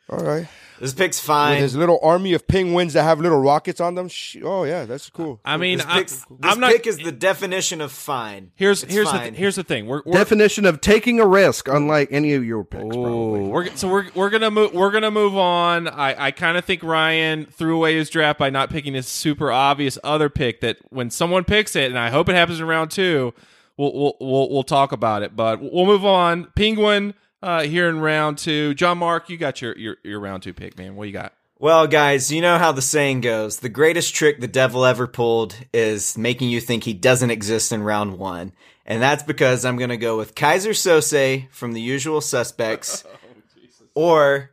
All 0.10 0.20
right. 0.20 0.47
This 0.80 0.93
pick's 0.93 1.18
With 1.20 1.26
fine. 1.28 1.58
his 1.62 1.74
little 1.78 1.99
army 2.03 2.34
of 2.34 2.47
penguins 2.49 2.93
that 2.93 3.03
have 3.03 3.22
little 3.22 3.39
rockets 3.39 3.80
on 3.80 3.95
them. 3.95 4.10
Sh- 4.10 4.38
Oh 4.43 4.66
yeah, 4.66 4.84
that's 4.84 5.10
cool. 5.10 5.39
I 5.45 5.56
mean, 5.56 5.78
this 5.78 5.88
I, 5.88 5.99
pick's- 5.99 6.14
this 6.18 6.26
I'm 6.43 6.60
not. 6.60 6.74
pick 6.74 6.86
is 6.86 6.97
the 6.97 7.14
definition 7.14 7.80
of 7.80 7.93
fine. 7.93 8.51
Here's 8.56 8.84
It's 8.84 8.93
here's 8.93 9.10
the 9.10 9.18
th- 9.20 9.36
here's 9.36 9.56
the 9.56 9.64
thing. 9.64 9.86
We're, 9.88 10.01
we're 10.06 10.18
Definition 10.18 10.66
of 10.66 10.82
taking 10.82 11.22
a 11.22 11.26
risk, 11.26 11.70
unlike 11.70 12.10
any 12.12 12.34
of 12.34 12.43
your 12.43 12.66
picks. 12.66 12.84
probably. 12.84 13.39
We're, 13.47 13.74
so 13.78 13.88
we're 13.89 14.08
we're 14.14 14.30
gonna 14.30 14.51
move 14.51 14.74
we're 14.74 14.91
gonna 14.91 15.12
move 15.12 15.38
on. 15.38 15.88
I, 15.88 16.26
I 16.26 16.32
kind 16.32 16.58
of 16.58 16.66
think 16.66 16.84
Ryan 16.84 17.45
threw 17.45 17.78
away 17.78 17.95
his 17.95 18.10
draft 18.10 18.38
by 18.38 18.49
not 18.49 18.70
picking 18.70 18.95
his 18.95 19.08
super 19.08 19.51
obvious 19.53 19.97
other 20.03 20.30
pick. 20.30 20.60
That 20.60 20.78
when 20.89 21.10
someone 21.10 21.45
picks 21.45 21.76
it, 21.78 21.89
and 21.89 21.97
I 21.97 22.10
hope 22.10 22.28
it 22.28 22.36
happens 22.36 22.60
in 22.60 22.68
round 22.68 22.91
two, 22.91 23.34
we'll 23.78 23.93
we'll 23.93 24.18
we'll, 24.20 24.49
we'll 24.49 24.64
talk 24.64 24.91
about 24.91 25.24
it. 25.24 25.38
But 25.38 25.62
we'll 25.62 25.86
move 25.86 26.03
on. 26.06 26.51
Penguin 26.53 27.14
uh, 27.46 27.62
here 27.62 27.88
in 27.88 28.00
round 28.00 28.39
two. 28.39 28.74
John 28.74 28.98
Mark, 28.98 29.30
you 29.30 29.38
got 29.38 29.62
your, 29.62 29.78
your 29.78 29.98
your 30.04 30.20
round 30.20 30.43
two 30.43 30.54
pick, 30.54 30.78
man. 30.78 30.96
What 30.96 31.08
you 31.08 31.14
got? 31.14 31.34
Well, 31.60 31.88
guys, 31.88 32.32
you 32.32 32.41
know 32.41 32.58
how 32.58 32.74
the 32.74 32.82
saying 32.82 33.22
goes. 33.22 33.60
The 33.60 33.70
greatest 33.70 34.14
trick 34.14 34.41
the 34.41 34.48
devil 34.48 34.84
ever 34.84 35.08
pulled 35.08 35.56
is 35.74 36.18
making 36.18 36.50
you 36.50 36.60
think 36.60 36.84
he 36.84 36.93
doesn't 36.93 37.30
exist 37.30 37.72
in 37.72 37.82
round 37.84 38.18
one. 38.18 38.52
And 38.86 39.02
that's 39.02 39.24
because 39.24 39.64
I'm 39.64 39.78
going 39.78 39.89
to 39.89 39.98
go 39.98 40.18
with 40.18 40.36
Keyser 40.36 40.72
Söze 40.72 41.50
from 41.52 41.72
The 41.72 41.82
Usual 41.82 42.20
Suspects. 42.20 43.06
or, 43.96 44.52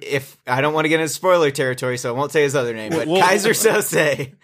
if 0.00 0.36
I 0.48 0.60
don't 0.60 0.74
want 0.74 0.84
to 0.84 0.88
get 0.88 1.00
into 1.00 1.12
spoiler 1.12 1.52
territory, 1.52 1.96
so 1.96 2.12
I 2.12 2.18
won't 2.18 2.32
say 2.32 2.42
his 2.42 2.56
other 2.56 2.74
name, 2.74 2.90
but 2.90 3.06
Well- 3.06 3.22
Keyser 3.22 3.54
Söze 3.54 4.34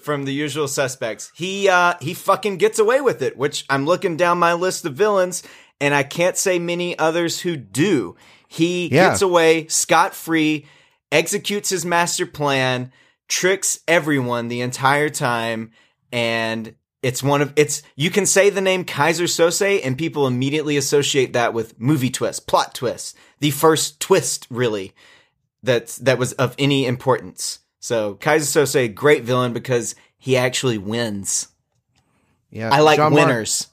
from 0.00 0.24
The 0.24 0.32
Usual 0.32 0.68
Suspects. 0.68 1.32
He, 1.34 1.68
uh, 1.68 1.94
he 2.00 2.14
fucking 2.14 2.58
gets 2.58 2.78
away 2.78 3.00
with 3.00 3.20
it, 3.20 3.36
which 3.36 3.66
I'm 3.68 3.84
looking 3.84 4.16
down 4.16 4.38
my 4.38 4.52
list 4.54 4.84
of 4.86 4.94
villains, 4.94 5.42
and 5.80 5.94
I 5.94 6.02
can't 6.02 6.36
say 6.36 6.58
many 6.58 6.98
others 6.98 7.40
who 7.40 7.56
do. 7.56 8.16
He 8.46 8.88
Yeah. 8.88 9.10
gets 9.10 9.22
away 9.22 9.66
scot 9.68 10.14
free, 10.14 10.66
executes 11.12 11.70
his 11.70 11.84
master 11.84 12.26
plan, 12.26 12.92
tricks 13.28 13.80
everyone 13.86 14.48
the 14.48 14.60
entire 14.60 15.08
time, 15.10 15.70
and 16.12 16.74
it's 17.02 17.22
one 17.22 17.40
of 17.42 17.52
it's 17.56 17.82
you 17.94 18.10
can 18.10 18.26
say 18.26 18.50
the 18.50 18.60
name 18.60 18.84
Keyser 18.84 19.24
Söze 19.28 19.80
and 19.84 19.96
people 19.96 20.26
immediately 20.26 20.76
associate 20.76 21.32
that 21.34 21.54
with 21.54 21.78
movie 21.78 22.10
twist, 22.10 22.46
plot 22.46 22.74
twist, 22.74 23.16
the 23.40 23.50
first 23.50 24.00
twist 24.00 24.46
really 24.50 24.94
that 25.62 25.88
that 26.00 26.18
was 26.18 26.32
of 26.34 26.54
any 26.58 26.86
importance. 26.86 27.60
So 27.80 28.14
Keyser 28.16 28.64
Söze, 28.64 28.94
great 28.94 29.22
villain 29.24 29.52
because 29.52 29.94
he 30.18 30.36
actually 30.36 30.78
wins. 30.78 31.48
Yeah, 32.50 32.70
I 32.72 32.80
like 32.80 32.98
winners. 32.98 33.68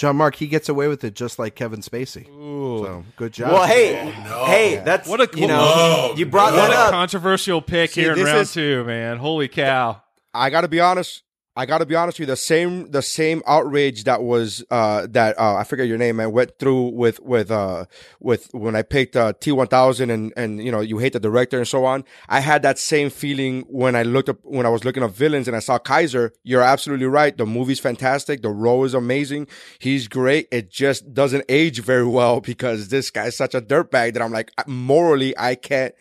John 0.00 0.16
Mark, 0.16 0.34
he 0.36 0.46
gets 0.46 0.70
away 0.70 0.88
with 0.88 1.04
it 1.04 1.14
just 1.14 1.38
like 1.38 1.54
Kevin 1.54 1.80
Spacey. 1.80 2.24
So 2.24 3.04
good 3.16 3.34
job. 3.34 3.52
Well, 3.52 3.66
hey, 3.66 4.00
oh, 4.28 4.46
hey, 4.46 4.80
that's 4.82 5.06
What 5.06 5.20
a 5.20 5.28
you 5.38 5.46
know 5.46 6.14
you 6.16 6.24
brought 6.24 6.54
what 6.54 6.68
that 6.68 6.70
a 6.70 6.78
up. 6.86 6.90
controversial 6.90 7.60
pick 7.60 7.90
See, 7.90 8.00
here 8.00 8.14
in 8.14 8.24
round 8.24 8.38
is- 8.40 8.54
two, 8.54 8.82
man. 8.84 9.18
Holy 9.18 9.46
cow! 9.46 10.00
I 10.32 10.48
gotta 10.48 10.68
be 10.68 10.80
honest. 10.80 11.22
I 11.60 11.66
gotta 11.66 11.84
be 11.84 11.94
honest 11.94 12.18
with 12.18 12.26
you. 12.26 12.32
The 12.32 12.36
same, 12.36 12.90
the 12.90 13.02
same 13.02 13.42
outrage 13.46 14.04
that 14.04 14.22
was 14.22 14.64
uh, 14.70 15.06
that 15.10 15.38
uh, 15.38 15.56
I 15.56 15.64
forget 15.64 15.86
your 15.86 15.98
name. 15.98 16.18
I 16.18 16.26
went 16.26 16.58
through 16.58 16.88
with 16.92 17.20
with 17.20 17.50
uh, 17.50 17.84
with 18.18 18.48
when 18.54 18.74
I 18.74 18.80
picked 18.80 19.14
uh, 19.14 19.34
T 19.38 19.52
one 19.52 19.66
thousand 19.66 20.08
and 20.08 20.32
and 20.38 20.64
you 20.64 20.72
know 20.72 20.80
you 20.80 20.96
hate 20.96 21.12
the 21.12 21.20
director 21.20 21.58
and 21.58 21.68
so 21.68 21.84
on. 21.84 22.04
I 22.30 22.40
had 22.40 22.62
that 22.62 22.78
same 22.78 23.10
feeling 23.10 23.66
when 23.68 23.94
I 23.94 24.04
looked 24.04 24.30
up 24.30 24.38
when 24.42 24.64
I 24.64 24.70
was 24.70 24.86
looking 24.86 25.02
up 25.02 25.10
villains 25.10 25.48
and 25.48 25.54
I 25.54 25.60
saw 25.60 25.78
Keyser. 25.78 26.30
You're 26.44 26.62
absolutely 26.62 27.04
right. 27.04 27.36
The 27.36 27.44
movie's 27.44 27.78
fantastic. 27.78 28.40
The 28.40 28.48
role 28.48 28.84
is 28.84 28.94
amazing. 28.94 29.46
He's 29.78 30.08
great. 30.08 30.48
It 30.50 30.70
just 30.70 31.12
doesn't 31.12 31.44
age 31.50 31.80
very 31.82 32.06
well 32.06 32.40
because 32.50 32.88
this 32.88 33.10
guy's 33.10 33.36
such 33.36 33.54
a 33.54 33.60
dirtbag 33.60 34.14
that 34.14 34.22
I'm 34.22 34.32
like 34.32 34.50
morally 34.66 35.36
I 35.36 35.56
can't. 35.56 35.94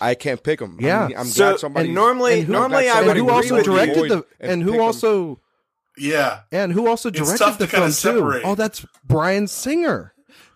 I 0.00 0.14
can't 0.14 0.42
pick 0.42 0.60
him. 0.60 0.76
Yeah. 0.80 1.04
I'm, 1.06 1.16
I'm 1.18 1.26
So, 1.26 1.50
glad 1.50 1.60
somebody. 1.60 1.86
and 1.86 1.94
normally- 1.94 2.40
I'm 2.40 2.46
glad 2.46 2.52
normally 2.58 2.88
I 2.88 3.00
would 3.02 3.08
and 3.10 3.18
who 3.18 3.24
agree 3.24 3.34
also 3.34 3.54
with 3.56 3.64
directed 3.64 4.10
the 4.10 4.24
and 4.40 4.50
and 4.52 4.62
who 4.62 4.70
pick 4.72 4.80
him. 4.80 4.86
also 4.86 5.40
Yeah. 5.96 6.40
and 6.50 6.72
who 6.72 6.86
also 6.88 7.08
It's 7.08 7.18
directed 7.18 7.38
tough 7.44 7.58
the 7.58 7.66
to 7.66 7.90
film 7.92 7.92
too? 7.92 8.40
Oh, 8.44 8.54
that's 8.54 8.84
Bryan 9.04 9.46
Singer. 9.48 10.12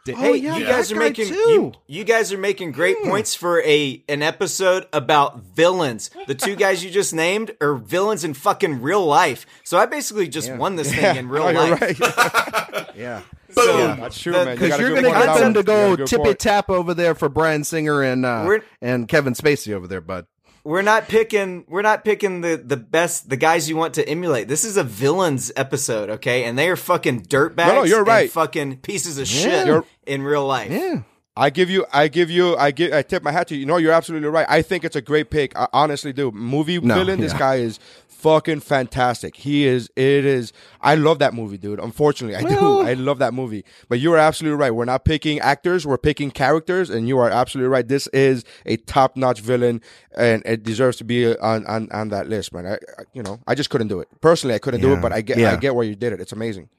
hey, 0.07 0.14
oh, 0.17 0.35
yeah, 0.35 0.57
you 0.57 0.64
guys 0.67 0.93
are 0.93 0.97
making 0.97 1.29
you, 1.35 1.73
you 1.89 2.05
guys 2.05 2.33
are 2.33 2.39
making 2.39 2.71
great 2.73 2.97
hmm. 3.03 3.09
points 3.09 3.35
for 3.35 3.61
a 3.62 4.05
an 4.09 4.23
episode 4.23 4.87
about 4.93 5.41
villains. 5.41 6.11
The 6.29 6.35
two 6.37 6.55
guys 6.55 6.85
you 6.85 6.91
just 6.93 7.12
named 7.12 7.57
are 7.61 7.75
villains 7.75 8.23
in 8.23 8.35
fucking 8.35 8.83
real 8.83 9.05
life. 9.05 9.47
So 9.64 9.79
I 9.79 9.87
basically 9.87 10.29
just 10.29 10.53
won 10.55 10.77
this 10.77 10.95
thing 10.95 11.17
in 11.17 11.29
real 11.29 11.53
No, 11.53 11.64
you're 11.64 11.77
life. 11.77 12.01
right. 12.01 12.87
Yeah, 12.97 13.23
So, 13.59 13.78
Yeah, 13.78 13.96
that's 13.96 14.18
true, 14.20 14.32
man. 14.32 14.57
Because 14.57 14.78
you're 14.78 14.94
gonna 14.94 15.09
get 15.11 15.38
them 15.38 15.54
to 15.54 15.61
You 15.61 15.64
go 15.64 15.96
good 15.96 16.07
tippy 16.07 16.34
tap 16.34 16.68
over 16.70 16.92
there 16.94 17.14
for 17.14 17.28
Bryan 17.28 17.64
Singer 17.64 18.02
and 18.02 18.26
uh, 18.26 18.59
and 18.82 19.09
Kevin 19.09 19.32
Spacey 19.34 19.72
over 19.72 19.86
there, 19.86 20.00
bud. 20.00 20.26
we're 20.64 20.82
not 20.82 21.09
picking 21.09 21.64
we're 21.68 21.80
not 21.82 22.04
picking 22.04 22.40
the 22.42 22.57
the 22.62 22.76
best 22.76 23.28
the 23.30 23.36
guys 23.36 23.68
you 23.68 23.76
want 23.76 23.94
to 23.94 24.07
emulate. 24.09 24.48
This 24.48 24.64
is 24.64 24.76
a 24.76 24.84
villains 24.84 25.50
episode, 25.57 26.11
okay? 26.11 26.44
And 26.44 26.59
they 26.59 26.68
are 26.68 26.76
fucking 26.76 27.22
dirtbags. 27.26 27.68
No, 27.68 27.74
no, 27.76 27.82
you're 27.84 27.98
and 28.00 28.09
right. 28.09 28.30
fucking 28.30 28.78
pieces 28.78 29.16
of 29.18 29.30
Yeah. 29.30 29.42
shit 29.42 29.66
You're- 29.66 29.82
in 30.07 30.22
real 30.22 30.46
life. 30.46 30.70
Yeah, 30.70 31.02
I 31.39 31.51
give 31.51 31.68
you, 31.68 31.84
I 31.93 32.09
give 32.09 32.30
you, 32.30 32.57
I 32.57 32.70
give, 32.70 32.93
I 32.93 33.03
tip 33.03 33.22
my 33.22 33.30
hat 33.30 33.49
to 33.49 33.55
you. 33.55 33.61
You 33.61 33.66
know, 33.66 33.76
you're 33.76 33.93
absolutely 33.93 34.28
right. 34.28 34.47
I 34.49 34.62
think 34.62 34.84
it's 34.84 34.97
a 34.97 35.03
great 35.03 35.30
pick. 35.30 35.57
I 35.57 35.68
honestly 35.72 36.12
do. 36.12 36.30
Movie 36.30 36.80
No, 36.80 36.95
villain. 36.95 37.20
This 37.20 37.34
guy 37.34 37.57
is 37.57 37.78
fucking 38.09 38.61
fantastic. 38.61 39.37
He 39.37 39.66
is. 39.66 39.91
It 39.97 40.24
is. 40.24 40.53
I 40.80 40.95
love 40.95 41.18
that 41.18 41.34
movie, 41.34 41.59
dude. 41.59 41.78
Unfortunately, 41.78 42.34
I 42.37 42.43
Well- 42.43 42.82
do. 42.82 42.89
I 42.89 42.95
love 42.95 43.18
that 43.18 43.34
movie. 43.34 43.64
But 43.91 44.01
you 44.01 44.12
are 44.14 44.18
absolutely 44.18 44.57
right. 44.59 44.70
We're 44.70 44.87
not 44.87 45.05
picking 45.05 45.39
actors. 45.41 45.87
We're 45.87 45.99
picking 45.99 46.30
characters, 46.30 46.89
and 46.89 47.07
you 47.07 47.18
are 47.18 47.28
absolutely 47.28 47.68
right. 47.68 47.87
This 47.87 48.07
is 48.09 48.43
a 48.64 48.78
top-notch 48.78 49.41
villain, 49.41 49.82
and 50.16 50.43
it 50.47 50.62
deserves 50.62 50.97
to 50.99 51.05
be 51.05 51.37
on 51.37 51.66
on, 51.66 51.89
on 51.93 52.09
that 52.09 52.28
list, 52.28 52.55
man. 52.55 52.66
I, 52.66 52.72
I, 52.74 52.78
you 53.12 53.22
know, 53.22 53.41
I 53.47 53.55
just 53.55 53.68
couldn't 53.68 53.89
do 53.89 54.01
it 54.01 54.09
personally. 54.22 54.55
I 54.55 54.59
couldn't 54.59 54.80
do 54.80 54.95
it, 54.95 55.03
but 55.03 55.12
I 55.12 55.20
get, 55.20 55.37
Yeah. 55.37 55.53
I 55.53 55.57
get 55.57 55.74
why 55.74 55.82
you 55.82 55.95
did 55.95 56.14
it. 56.14 56.20
It's 56.20 56.32
amazing. 56.32 56.70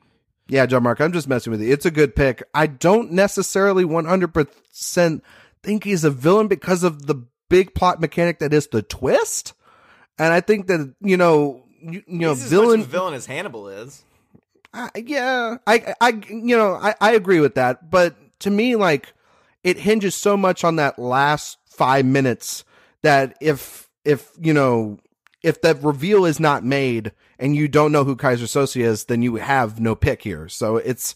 Yeah, 0.50 0.66
John 0.66 0.84
Mark, 0.84 1.02
I'm 1.02 1.12
just 1.12 1.28
messing 1.28 1.52
with 1.52 1.62
you. 1.62 1.72
It's 1.72 1.86
a 1.86 1.92
good 1.92 2.16
pick. 2.16 2.42
I 2.54 2.68
don't 2.68 3.12
necessarily 3.12 3.84
100% 3.84 5.22
think 5.64 5.84
he's 5.84 6.04
a 6.04 6.10
villain 6.12 6.48
because 6.48 6.84
of 6.84 7.06
the 7.08 7.24
big 7.50 7.74
plot 7.74 8.00
mechanic 8.00 8.40
that 8.40 8.54
is 8.54 8.68
the 8.68 8.82
twist. 8.82 9.54
And 10.18 10.34
I 10.34 10.42
think 10.42 10.68
that, 10.68 10.94
you 11.02 11.18
know, 11.18 11.64
you, 11.82 12.04
you 12.08 12.20
know, 12.20 12.34
He's 12.34 12.46
as 12.46 12.52
much 12.52 12.62
villain. 12.62 12.84
villain 12.84 13.14
as 13.14 13.26
Hannibal 13.26 13.68
is. 13.68 14.04
I, 14.74 14.90
yeah, 14.96 15.58
I, 15.66 15.94
I, 16.00 16.10
you 16.30 16.58
know, 16.58 16.74
I, 16.74 16.96
I 17.02 17.12
agree 17.12 17.40
with 17.40 17.56
that. 17.56 17.90
But 17.90 18.16
to 18.40 18.50
me, 18.50 18.76
like, 18.76 19.14
it 19.64 19.78
hinges 19.78 20.16
so 20.16 20.38
much 20.38 20.64
on 20.64 20.78
that 20.78 20.98
last 20.98 21.58
five 21.70 22.06
minutes 22.06 22.64
that 23.02 23.36
if, 23.42 23.90
if, 24.06 24.32
you 24.40 24.54
know, 24.54 25.00
if 25.44 25.62
that 25.62 25.84
reveal 25.84 26.26
is 26.26 26.40
not 26.40 26.64
made 26.64 27.12
and 27.40 27.56
you 27.56 27.68
don't 27.68 27.92
know 27.92 28.04
who 28.04 28.16
Keyser 28.16 28.44
Söze 28.46 28.80
is, 28.82 29.06
then 29.06 29.22
you 29.22 29.36
have 29.36 29.80
no 29.80 29.96
pick 29.96 30.24
here. 30.24 30.48
So 30.50 30.78
it's, 30.78 31.16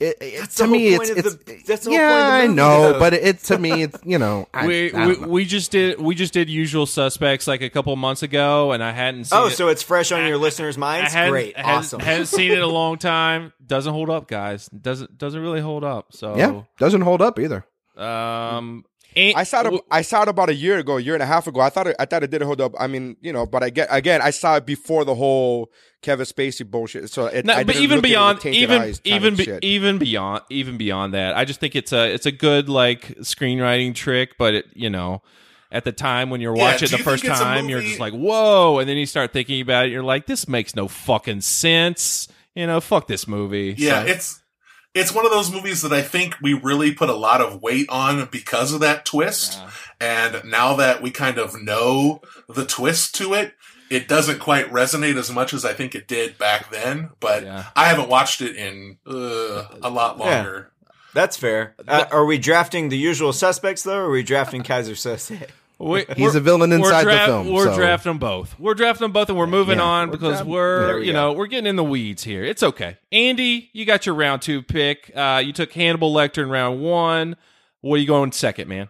it, 0.00 0.16
it, 0.20 0.40
That's 0.40 0.54
to 0.56 0.62
the 0.64 0.68
me, 0.68 0.92
whole 0.92 1.00
it's, 1.02 1.10
of 1.10 1.18
it's, 1.18 1.34
the- 1.36 1.62
that's 1.66 1.84
the 1.84 1.90
whole 1.90 1.98
yeah, 1.98 2.08
point 2.40 2.50
of 2.50 2.56
the 2.56 2.62
I 2.62 2.66
know, 2.66 2.92
though. 2.94 2.98
but 2.98 3.12
it, 3.14 3.38
to 3.44 3.58
me, 3.58 3.82
it's, 3.84 3.98
you 4.04 4.18
know, 4.18 4.48
I, 4.52 4.66
we 4.68 4.92
I 4.92 5.06
we, 5.06 5.12
don't 5.14 5.22
know. 5.22 5.28
we 5.28 5.44
just 5.44 5.70
did 5.70 6.00
we 6.00 6.14
just 6.16 6.32
did 6.34 6.50
Usual 6.50 6.86
Suspects 6.86 7.46
like 7.46 7.62
a 7.62 7.70
couple 7.70 7.94
months 7.94 8.24
ago, 8.24 8.72
and 8.72 8.82
I 8.82 8.90
hadn't 8.90 9.24
seen. 9.26 9.38
Oh, 9.38 9.46
it. 9.46 9.50
so 9.52 9.68
it's 9.68 9.82
fresh 9.82 10.10
on 10.10 10.26
your 10.26 10.38
listeners' 10.38 10.76
I 10.76 10.80
minds. 10.80 11.12
hadn't, 11.12 11.30
Great, 11.30 11.56
hadn't- 11.56 11.70
awesome. 11.70 12.00
Hadn't 12.00 12.26
seen 12.38 12.50
it 12.50 12.58
a 12.60 12.66
long 12.66 12.98
time. 12.98 13.52
Doesn't 13.64 13.92
hold 13.92 14.10
up, 14.10 14.26
guys. 14.26 14.66
Doesn't 14.68 15.16
doesn't 15.18 15.40
really 15.40 15.60
hold 15.60 15.84
up. 15.84 16.12
So 16.12 16.36
yeah, 16.36 16.62
doesn't 16.78 17.02
hold 17.02 17.22
up 17.22 17.38
either. 17.38 17.64
Um, 17.96 18.84
I 19.16 19.44
saw 19.44 19.62
it. 19.66 19.80
I 19.90 20.02
saw 20.02 20.22
it 20.22 20.28
about 20.28 20.48
a 20.48 20.54
year 20.54 20.78
ago, 20.78 20.96
a 20.96 21.00
year 21.00 21.14
and 21.14 21.22
a 21.22 21.26
half 21.26 21.46
ago. 21.46 21.60
I 21.60 21.70
thought 21.70 21.86
it, 21.88 21.96
I 21.98 22.04
thought 22.06 22.22
it 22.22 22.30
did 22.30 22.42
a 22.42 22.46
hold 22.46 22.60
up. 22.60 22.72
I 22.78 22.86
mean, 22.86 23.16
you 23.20 23.32
know, 23.32 23.46
but 23.46 23.62
I 23.62 23.70
get 23.70 23.88
again. 23.90 24.20
I 24.22 24.30
saw 24.30 24.56
it 24.56 24.66
before 24.66 25.04
the 25.04 25.14
whole 25.14 25.70
Kevin 26.00 26.24
Spacey 26.26 26.68
bullshit. 26.68 27.10
So 27.10 27.26
it, 27.26 27.44
No, 27.44 27.54
I 27.54 27.64
but 27.64 27.76
even 27.76 27.96
look 27.98 28.04
it 28.06 28.08
beyond 28.08 28.40
tainted 28.40 28.62
even 28.62 28.94
even 29.04 29.36
be, 29.36 29.58
even 29.62 29.98
beyond 29.98 30.42
even 30.50 30.76
beyond 30.78 31.14
that, 31.14 31.36
I 31.36 31.44
just 31.44 31.60
think 31.60 31.76
it's 31.76 31.92
a 31.92 32.12
it's 32.12 32.26
a 32.26 32.32
good 32.32 32.68
like 32.68 33.16
screenwriting 33.18 33.94
trick. 33.94 34.36
But 34.38 34.54
it 34.54 34.66
you 34.74 34.90
know, 34.90 35.22
at 35.70 35.84
the 35.84 35.92
time 35.92 36.30
when 36.30 36.40
you're 36.40 36.56
Yeah, 36.56 36.62
watching 36.72 36.88
do 36.88 36.94
it 36.94 36.98
the 36.98 37.04
first 37.04 37.22
think 37.22 37.32
it's 37.32 37.40
a 37.40 37.44
time, 37.44 37.68
you're 37.68 37.82
just 37.82 38.00
like 38.00 38.14
whoa, 38.14 38.78
and 38.78 38.88
then 38.88 38.96
you 38.96 39.06
start 39.06 39.32
thinking 39.32 39.60
about 39.60 39.86
it, 39.86 39.92
you're 39.92 40.02
like 40.02 40.26
this 40.26 40.48
makes 40.48 40.74
no 40.74 40.88
fucking 40.88 41.40
sense. 41.42 42.28
You 42.54 42.66
know, 42.66 42.80
fuck 42.80 43.06
this 43.06 43.26
movie. 43.26 43.74
Yeah, 43.78 44.02
So- 44.04 44.10
it's 44.10 44.41
it's 44.94 45.12
one 45.14 45.24
of 45.24 45.32
those 45.32 45.50
movies 45.52 45.82
that 45.82 45.92
I 45.92 46.02
think 46.02 46.36
we 46.42 46.52
really 46.54 46.92
put 46.92 47.08
a 47.08 47.14
lot 47.14 47.40
of 47.40 47.62
weight 47.62 47.88
on 47.88 48.28
because 48.30 48.72
of 48.72 48.80
that 48.80 49.04
twist. 49.04 49.58
And 50.00 50.42
now 50.44 50.74
that 50.76 51.00
we 51.02 51.10
kind 51.10 51.38
of 51.38 51.60
know 51.62 52.20
the 52.48 52.66
twist 52.66 53.14
to 53.16 53.34
it, 53.34 53.54
it 53.90 54.08
doesn't 54.08 54.38
quite 54.40 54.70
resonate 54.72 55.16
as 55.16 55.30
much 55.30 55.52
as 55.54 55.64
I 55.64 55.72
think 55.74 55.94
it 55.94 56.08
did 56.08 56.38
back 56.38 56.70
then. 56.70 57.10
But 57.20 57.44
I 57.76 57.86
haven't 57.88 58.08
watched 58.08 58.40
it 58.40 58.56
in 58.56 58.98
uh, 59.06 59.64
a 59.82 59.90
lot 59.90 60.18
Yeah. 60.18 60.24
longer. 60.24 60.70
That's 61.14 61.36
fair. 61.36 61.74
Uh, 61.86 62.06
are 62.10 62.24
we 62.24 62.38
drafting 62.38 62.88
the 62.88 62.96
usual 62.96 63.32
suspects 63.34 63.82
though, 63.82 63.98
or 63.98 64.04
are 64.06 64.10
we 64.10 64.22
drafting 64.22 64.62
Keyser 64.62 64.92
Söze? 64.96 65.46
We- 65.82 66.04
He's 66.16 66.34
a 66.36 66.40
villain 66.40 66.70
we're 66.70 66.76
inside 66.76 67.04
the 67.04 67.10
dra- 67.10 67.26
film, 67.26 67.52
We're 67.52 67.64
so- 67.64 67.74
drafting 67.74 68.10
them 68.10 68.18
both. 68.18 68.54
We're 68.58 68.74
drafting 68.74 69.04
them 69.04 69.12
both, 69.12 69.28
and 69.28 69.36
we're 69.36 69.46
moving 69.48 69.78
Yeah, 69.78 69.84
on 69.84 70.08
we're 70.08 70.12
because 70.12 70.32
draft- 70.36 70.46
we're 70.48 70.98
we 71.00 71.06
you 71.06 71.12
go. 71.12 71.18
know 71.18 71.32
we're 71.32 71.46
getting 71.48 71.66
in 71.68 71.76
the 71.76 71.82
weeds 71.84 72.22
here. 72.22 72.44
It's 72.44 72.62
okay. 72.62 72.98
Andy, 73.10 73.68
you 73.72 73.84
got 73.84 74.06
your 74.06 74.14
round 74.14 74.42
two 74.42 74.62
pick. 74.62 75.10
Uh, 75.14 75.42
you 75.44 75.52
took 75.52 75.72
Hannibal 75.72 76.14
Lecter 76.14 76.42
in 76.44 76.50
round 76.50 76.80
one. 76.80 77.34
What 77.80 77.96
are 77.96 77.98
you 77.98 78.06
going 78.06 78.30
second, 78.30 78.68
man? 78.68 78.88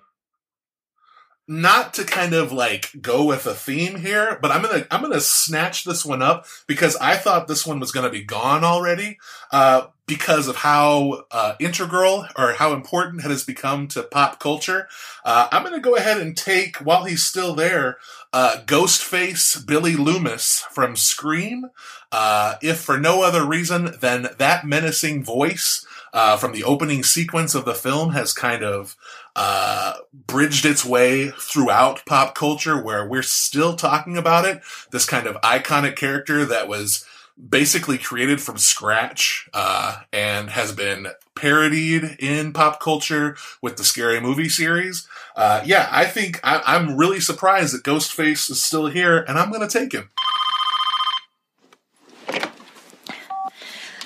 Not 1.48 1.94
to 1.94 2.04
kind 2.04 2.34
of 2.34 2.52
like 2.52 2.90
go 3.00 3.24
with 3.24 3.46
a 3.46 3.54
theme 3.54 3.96
here, 3.96 4.38
but 4.40 4.50
I'm 4.50 4.62
gonna 4.62 4.86
I'm 4.90 5.02
gonna 5.02 5.20
snatch 5.20 5.84
this 5.84 6.04
one 6.04 6.22
up 6.22 6.46
because 6.66 6.96
I 6.96 7.16
thought 7.16 7.48
this 7.48 7.66
one 7.66 7.80
was 7.80 7.92
gonna 7.92 8.10
be 8.10 8.22
gone 8.22 8.62
already, 8.64 9.18
uh, 9.50 9.88
because 10.06 10.46
of 10.46 10.56
how 10.56 11.24
uh, 11.30 11.54
integral 11.58 12.26
or 12.36 12.52
how 12.52 12.72
important 12.72 13.24
it 13.24 13.30
has 13.30 13.44
become 13.44 13.88
to 13.88 14.02
pop 14.02 14.38
culture. 14.38 14.88
Uh, 15.24 15.48
I'm 15.50 15.64
gonna 15.64 15.80
go 15.80 15.96
ahead 15.96 16.20
and 16.20 16.36
take 16.36 16.76
while 16.76 17.04
he's 17.04 17.24
still 17.24 17.54
there, 17.54 17.98
uh, 18.32 18.58
Ghostface 18.64 19.66
Billy 19.66 19.96
Loomis 19.96 20.60
from 20.70 20.96
Scream. 20.96 21.70
Uh, 22.12 22.54
if 22.62 22.78
for 22.78 22.98
no 22.98 23.22
other 23.22 23.44
reason 23.44 23.96
than 24.00 24.28
that 24.38 24.66
menacing 24.66 25.24
voice 25.24 25.86
uh, 26.12 26.36
from 26.36 26.52
the 26.52 26.64
opening 26.64 27.02
sequence 27.02 27.54
of 27.54 27.64
the 27.64 27.74
film 27.74 28.12
has 28.12 28.32
kind 28.32 28.62
of 28.62 28.96
uh, 29.34 29.94
bridged 30.26 30.64
its 30.64 30.84
way 30.84 31.30
throughout 31.30 32.04
pop 32.06 32.34
culture 32.34 32.82
where 32.82 33.06
we're 33.06 33.22
still 33.22 33.74
talking 33.76 34.16
about 34.16 34.44
it. 34.44 34.60
This 34.90 35.06
kind 35.06 35.26
of 35.26 35.36
iconic 35.42 35.96
character 35.96 36.44
that 36.44 36.68
was 36.68 37.06
basically 37.48 37.98
created 37.98 38.40
from 38.40 38.58
scratch 38.58 39.48
uh, 39.54 40.02
and 40.12 40.50
has 40.50 40.72
been 40.72 41.08
parodied 41.34 42.16
in 42.18 42.52
pop 42.52 42.78
culture 42.80 43.36
with 43.62 43.76
the 43.76 43.84
scary 43.84 44.20
movie 44.20 44.48
series. 44.48 45.08
Uh, 45.34 45.62
yeah, 45.64 45.88
I 45.90 46.04
think 46.04 46.40
I, 46.44 46.62
I'm 46.66 46.96
really 46.96 47.20
surprised 47.20 47.74
that 47.74 47.84
Ghostface 47.84 48.50
is 48.50 48.62
still 48.62 48.88
here, 48.88 49.18
and 49.18 49.38
I'm 49.38 49.50
going 49.50 49.66
to 49.66 49.78
take 49.78 49.92
him. 49.92 50.10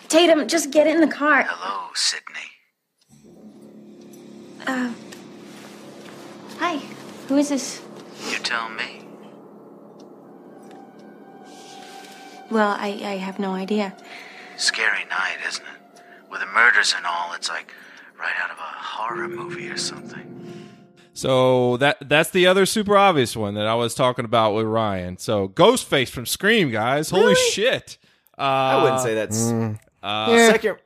Tatum, 0.08 0.46
just 0.46 0.70
get 0.70 0.86
in 0.86 1.00
the 1.00 1.08
car. 1.08 1.44
Hello, 1.48 1.88
Sydney. 1.94 2.40
Uh, 4.66 4.92
hi. 6.58 6.76
Who 7.28 7.36
is 7.36 7.48
this? 7.48 7.82
You 8.30 8.38
tell 8.38 8.68
me. 8.70 9.02
Well, 12.50 12.76
I, 12.78 12.88
I 12.88 13.16
have 13.16 13.38
no 13.38 13.52
idea. 13.52 13.94
Scary 14.56 15.04
night, 15.10 15.38
isn't 15.46 15.64
it? 15.64 16.00
With 16.30 16.40
the 16.40 16.46
murders 16.46 16.94
and 16.96 17.04
all, 17.04 17.32
it's 17.34 17.48
like 17.48 17.72
right 18.18 18.34
out 18.42 18.50
of 18.50 18.58
a 18.58 18.62
horror 18.62 19.28
movie 19.28 19.68
or 19.68 19.76
something. 19.76 20.32
So 21.12 21.78
that 21.78 21.96
that's 22.08 22.30
the 22.30 22.46
other 22.46 22.66
super 22.66 22.96
obvious 22.96 23.34
one 23.36 23.54
that 23.54 23.66
I 23.66 23.74
was 23.74 23.94
talking 23.94 24.24
about 24.24 24.52
with 24.52 24.66
Ryan. 24.66 25.16
So 25.16 25.48
Ghostface 25.48 26.10
from 26.10 26.26
Scream, 26.26 26.70
guys. 26.70 27.08
Holy 27.10 27.34
shit! 27.34 27.96
Uh, 28.38 28.42
I 28.42 28.82
wouldn't 28.82 29.00
say 29.00 29.14
that's 29.14 29.50
uh, 30.02 30.50
second. 30.50 30.76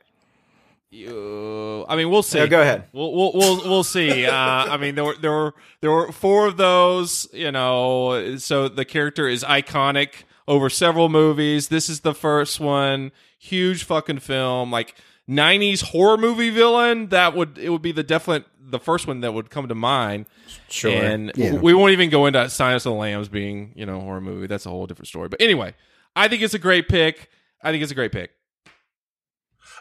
You, 0.91 1.85
I 1.87 1.95
mean, 1.95 2.09
we'll 2.09 2.21
see. 2.21 2.37
Yeah, 2.39 2.47
go 2.47 2.61
ahead. 2.61 2.83
We'll 2.91 3.13
we'll 3.13 3.31
we'll, 3.33 3.57
we'll 3.69 3.83
see. 3.83 4.25
Uh, 4.31 4.31
I 4.69 4.77
mean, 4.77 4.95
there 4.95 5.05
were 5.05 5.15
there 5.15 5.31
were 5.31 5.53
there 5.79 5.91
were 5.91 6.11
four 6.11 6.47
of 6.47 6.57
those. 6.57 7.27
You 7.33 7.51
know, 7.51 8.37
so 8.37 8.67
the 8.67 8.83
character 8.85 9.27
is 9.27 9.43
iconic 9.43 10.23
over 10.47 10.69
several 10.69 11.07
movies. 11.09 11.69
This 11.69 11.87
is 11.89 12.01
the 12.01 12.13
first 12.13 12.59
one. 12.59 13.11
Huge 13.39 13.85
fucking 13.85 14.19
film. 14.19 14.69
Like 14.71 14.95
'90s 15.29 15.81
horror 15.81 16.17
movie 16.17 16.49
villain. 16.49 17.07
That 17.07 17.35
would 17.35 17.57
it 17.57 17.69
would 17.69 17.81
be 17.81 17.93
the 17.93 18.03
definite 18.03 18.45
the 18.59 18.79
first 18.79 19.07
one 19.07 19.21
that 19.21 19.33
would 19.33 19.49
come 19.49 19.67
to 19.69 19.75
mind. 19.75 20.25
Sure. 20.69 20.91
And 20.91 21.31
Yeah. 21.35 21.55
we 21.55 21.73
won't 21.73 21.91
even 21.93 22.09
go 22.09 22.25
into 22.25 22.49
Silence 22.49 22.85
of 22.85 22.91
the 22.91 22.97
Lambs 22.99 23.29
being 23.29 23.71
you 23.75 23.85
know 23.85 23.99
horror 24.01 24.21
movie. 24.21 24.47
That's 24.47 24.65
a 24.65 24.69
whole 24.69 24.87
different 24.87 25.07
story. 25.07 25.29
But 25.29 25.41
anyway, 25.41 25.73
I 26.17 26.27
think 26.27 26.41
it's 26.41 26.53
a 26.53 26.59
great 26.59 26.89
pick. 26.89 27.29
I 27.63 27.71
think 27.71 27.81
it's 27.81 27.91
a 27.93 27.95
great 27.95 28.11
pick. 28.11 28.31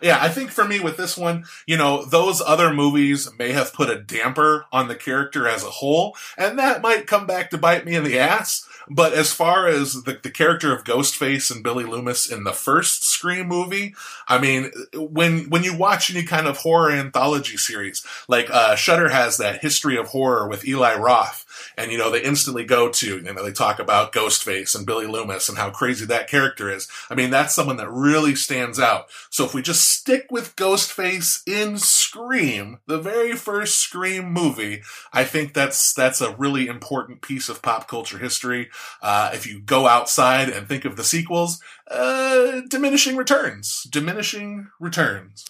Yeah, 0.00 0.18
I 0.20 0.28
think 0.28 0.50
for 0.50 0.64
me 0.64 0.80
with 0.80 0.96
this 0.96 1.16
one, 1.16 1.44
you 1.66 1.76
know, 1.76 2.04
those 2.04 2.40
other 2.40 2.72
movies 2.72 3.28
may 3.38 3.52
have 3.52 3.74
put 3.74 3.90
a 3.90 4.00
damper 4.00 4.66
on 4.72 4.88
the 4.88 4.94
character 4.94 5.46
as 5.46 5.62
a 5.62 5.70
whole, 5.70 6.16
and 6.38 6.58
that 6.58 6.82
might 6.82 7.06
come 7.06 7.26
back 7.26 7.50
to 7.50 7.58
bite 7.58 7.84
me 7.84 7.94
in 7.94 8.04
the 8.04 8.18
ass. 8.18 8.66
But 8.92 9.12
as 9.12 9.32
far 9.32 9.68
as 9.68 10.02
the, 10.02 10.18
the 10.20 10.30
character 10.30 10.74
of 10.74 10.82
Ghostface 10.82 11.54
and 11.54 11.62
Billy 11.62 11.84
Loomis 11.84 12.30
in 12.30 12.42
the 12.42 12.52
first 12.52 13.08
Scream 13.08 13.46
movie, 13.46 13.94
I 14.26 14.38
mean, 14.38 14.72
when 14.94 15.48
when 15.48 15.62
you 15.62 15.76
watch 15.76 16.10
any 16.10 16.24
kind 16.24 16.48
of 16.48 16.58
horror 16.58 16.90
anthology 16.90 17.56
series, 17.56 18.04
like 18.26 18.50
uh, 18.50 18.74
Shutter 18.74 19.10
has 19.10 19.36
that 19.36 19.60
history 19.60 19.96
of 19.96 20.08
horror 20.08 20.48
with 20.48 20.66
Eli 20.66 20.96
Roth, 20.96 21.46
and 21.76 21.90
you 21.90 21.98
know 21.98 22.10
they 22.10 22.22
instantly 22.22 22.64
go 22.64 22.88
to 22.90 23.18
you 23.18 23.32
know 23.32 23.44
they 23.44 23.52
talk 23.52 23.78
about 23.78 24.12
Ghostface 24.12 24.74
and 24.74 24.86
Billy 24.86 25.06
Loomis 25.06 25.48
and 25.48 25.58
how 25.58 25.70
crazy 25.70 26.04
that 26.06 26.28
character 26.28 26.70
is. 26.70 26.88
I 27.08 27.14
mean 27.14 27.30
that's 27.30 27.54
someone 27.54 27.76
that 27.76 27.90
really 27.90 28.34
stands 28.34 28.78
out. 28.78 29.06
So 29.30 29.44
if 29.44 29.54
we 29.54 29.62
just 29.62 29.88
stick 29.88 30.26
with 30.30 30.56
Ghostface 30.56 31.42
in 31.46 31.78
Scream, 31.78 32.78
the 32.86 32.98
very 32.98 33.34
first 33.34 33.78
Scream 33.78 34.32
movie, 34.32 34.82
I 35.12 35.24
think 35.24 35.54
that's 35.54 35.92
that's 35.92 36.20
a 36.20 36.34
really 36.36 36.66
important 36.66 37.22
piece 37.22 37.48
of 37.48 37.62
pop 37.62 37.88
culture 37.88 38.18
history. 38.18 38.70
Uh, 39.02 39.30
if 39.32 39.46
you 39.46 39.60
go 39.60 39.86
outside 39.86 40.48
and 40.48 40.68
think 40.68 40.84
of 40.84 40.96
the 40.96 41.04
sequels, 41.04 41.60
uh, 41.90 42.60
diminishing 42.68 43.16
returns, 43.16 43.86
diminishing 43.90 44.68
returns. 44.78 45.46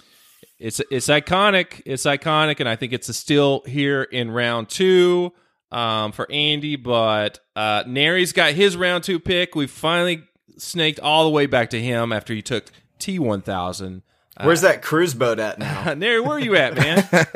it's 0.59 0.81
it's 0.91 1.09
iconic. 1.09 1.83
It's 1.85 2.05
iconic, 2.05 2.61
and 2.61 2.69
I 2.69 2.77
think 2.77 2.93
it's 2.93 3.15
still 3.17 3.63
here 3.67 4.03
in 4.03 4.31
round 4.31 4.69
two 4.69 5.33
um, 5.71 6.13
for 6.13 6.31
Andy. 6.31 6.77
But 6.77 7.41
uh, 7.57 7.85
Nary's 7.87 8.33
got 8.33 8.53
his 8.53 8.77
round 8.77 9.05
two 9.05 9.21
pick. 9.21 9.55
We 9.55 9.67
finally 9.67 10.25
snaked 10.57 11.01
all 11.01 11.25
the 11.25 11.31
way 11.31 11.47
back 11.47 11.71
to 11.71 11.81
him 11.81 12.13
after 12.13 12.35
he 12.35 12.43
took 12.43 12.71
T 12.99 13.19
one 13.19 13.43
thousand. 13.43 14.03
Where's 14.43 14.63
that 14.63 14.81
cruise 14.83 15.15
boat 15.15 15.39
at 15.39 15.59
now? 15.59 15.93
Nary, 15.97 16.21
where 16.21 16.33
are 16.33 16.41
you 16.41 16.57
at, 16.57 16.75
man? 16.75 17.07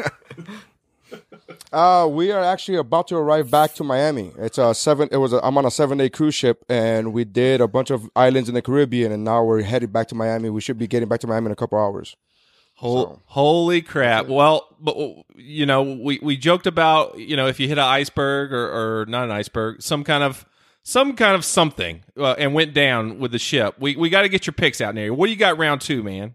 Uh, 1.72 2.06
we 2.06 2.30
are 2.30 2.42
actually 2.42 2.78
about 2.78 3.08
to 3.08 3.16
arrive 3.16 3.50
back 3.50 3.74
to 3.74 3.82
Miami. 3.82 4.30
It's 4.38 4.58
a 4.58 4.72
seven. 4.74 5.08
It 5.10 5.16
was. 5.16 5.32
A, 5.32 5.44
I'm 5.44 5.58
on 5.58 5.66
a 5.66 5.72
seven 5.72 5.98
day 5.98 6.08
cruise 6.08 6.34
ship, 6.36 6.64
and 6.68 7.12
we 7.12 7.24
did 7.24 7.60
a 7.60 7.66
bunch 7.66 7.90
of 7.90 8.08
islands 8.14 8.48
in 8.48 8.54
the 8.54 8.62
Caribbean, 8.62 9.10
and 9.10 9.24
now 9.24 9.42
we're 9.42 9.62
headed 9.62 9.92
back 9.92 10.06
to 10.08 10.14
Miami. 10.14 10.50
We 10.50 10.60
should 10.60 10.78
be 10.78 10.86
getting 10.86 11.08
back 11.08 11.18
to 11.20 11.26
Miami 11.26 11.46
in 11.46 11.52
a 11.52 11.56
couple 11.56 11.76
hours. 11.76 12.14
Hol- 12.76 13.22
Holy 13.26 13.82
crap! 13.82 14.26
Well, 14.26 14.68
but 14.80 14.96
you 15.36 15.64
know, 15.66 15.82
we 15.82 16.18
we 16.22 16.36
joked 16.36 16.66
about 16.66 17.18
you 17.18 17.36
know 17.36 17.46
if 17.46 17.60
you 17.60 17.68
hit 17.68 17.78
an 17.78 17.84
iceberg 17.84 18.52
or, 18.52 19.00
or 19.02 19.06
not 19.06 19.24
an 19.24 19.30
iceberg, 19.30 19.80
some 19.80 20.04
kind 20.04 20.24
of 20.24 20.44
some 20.82 21.14
kind 21.16 21.34
of 21.34 21.44
something, 21.44 22.02
uh, 22.18 22.32
and 22.32 22.52
went 22.52 22.74
down 22.74 23.18
with 23.18 23.32
the 23.32 23.38
ship. 23.38 23.76
We 23.78 23.96
we 23.96 24.10
got 24.10 24.22
to 24.22 24.28
get 24.28 24.46
your 24.46 24.54
picks 24.54 24.80
out, 24.80 24.94
Nary. 24.94 25.10
What 25.10 25.26
do 25.26 25.32
you 25.32 25.38
got 25.38 25.56
round 25.56 25.80
two, 25.80 26.02
man? 26.02 26.34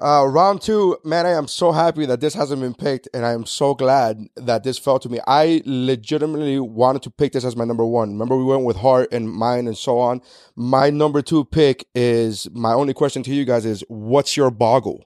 Uh, 0.00 0.26
round 0.26 0.62
two, 0.62 0.96
man, 1.04 1.26
I 1.26 1.32
am 1.32 1.46
so 1.46 1.70
happy 1.70 2.06
that 2.06 2.20
this 2.20 2.32
hasn't 2.32 2.62
been 2.62 2.74
picked, 2.74 3.08
and 3.12 3.26
I 3.26 3.32
am 3.32 3.44
so 3.44 3.74
glad 3.74 4.26
that 4.36 4.64
this 4.64 4.78
fell 4.78 4.98
to 4.98 5.08
me. 5.08 5.20
I 5.26 5.62
legitimately 5.66 6.58
wanted 6.60 7.02
to 7.02 7.10
pick 7.10 7.32
this 7.32 7.44
as 7.44 7.56
my 7.56 7.64
number 7.64 7.84
one. 7.84 8.12
Remember, 8.12 8.36
we 8.36 8.44
went 8.44 8.64
with 8.64 8.76
heart 8.76 9.12
and 9.12 9.30
mind 9.30 9.68
and 9.68 9.76
so 9.76 9.98
on. 9.98 10.22
My 10.56 10.88
number 10.88 11.20
two 11.20 11.44
pick 11.44 11.86
is 11.94 12.48
my 12.52 12.72
only 12.72 12.94
question 12.94 13.22
to 13.24 13.34
you 13.34 13.44
guys 13.44 13.66
is, 13.66 13.84
what's 13.88 14.34
your 14.34 14.50
boggle? 14.50 15.04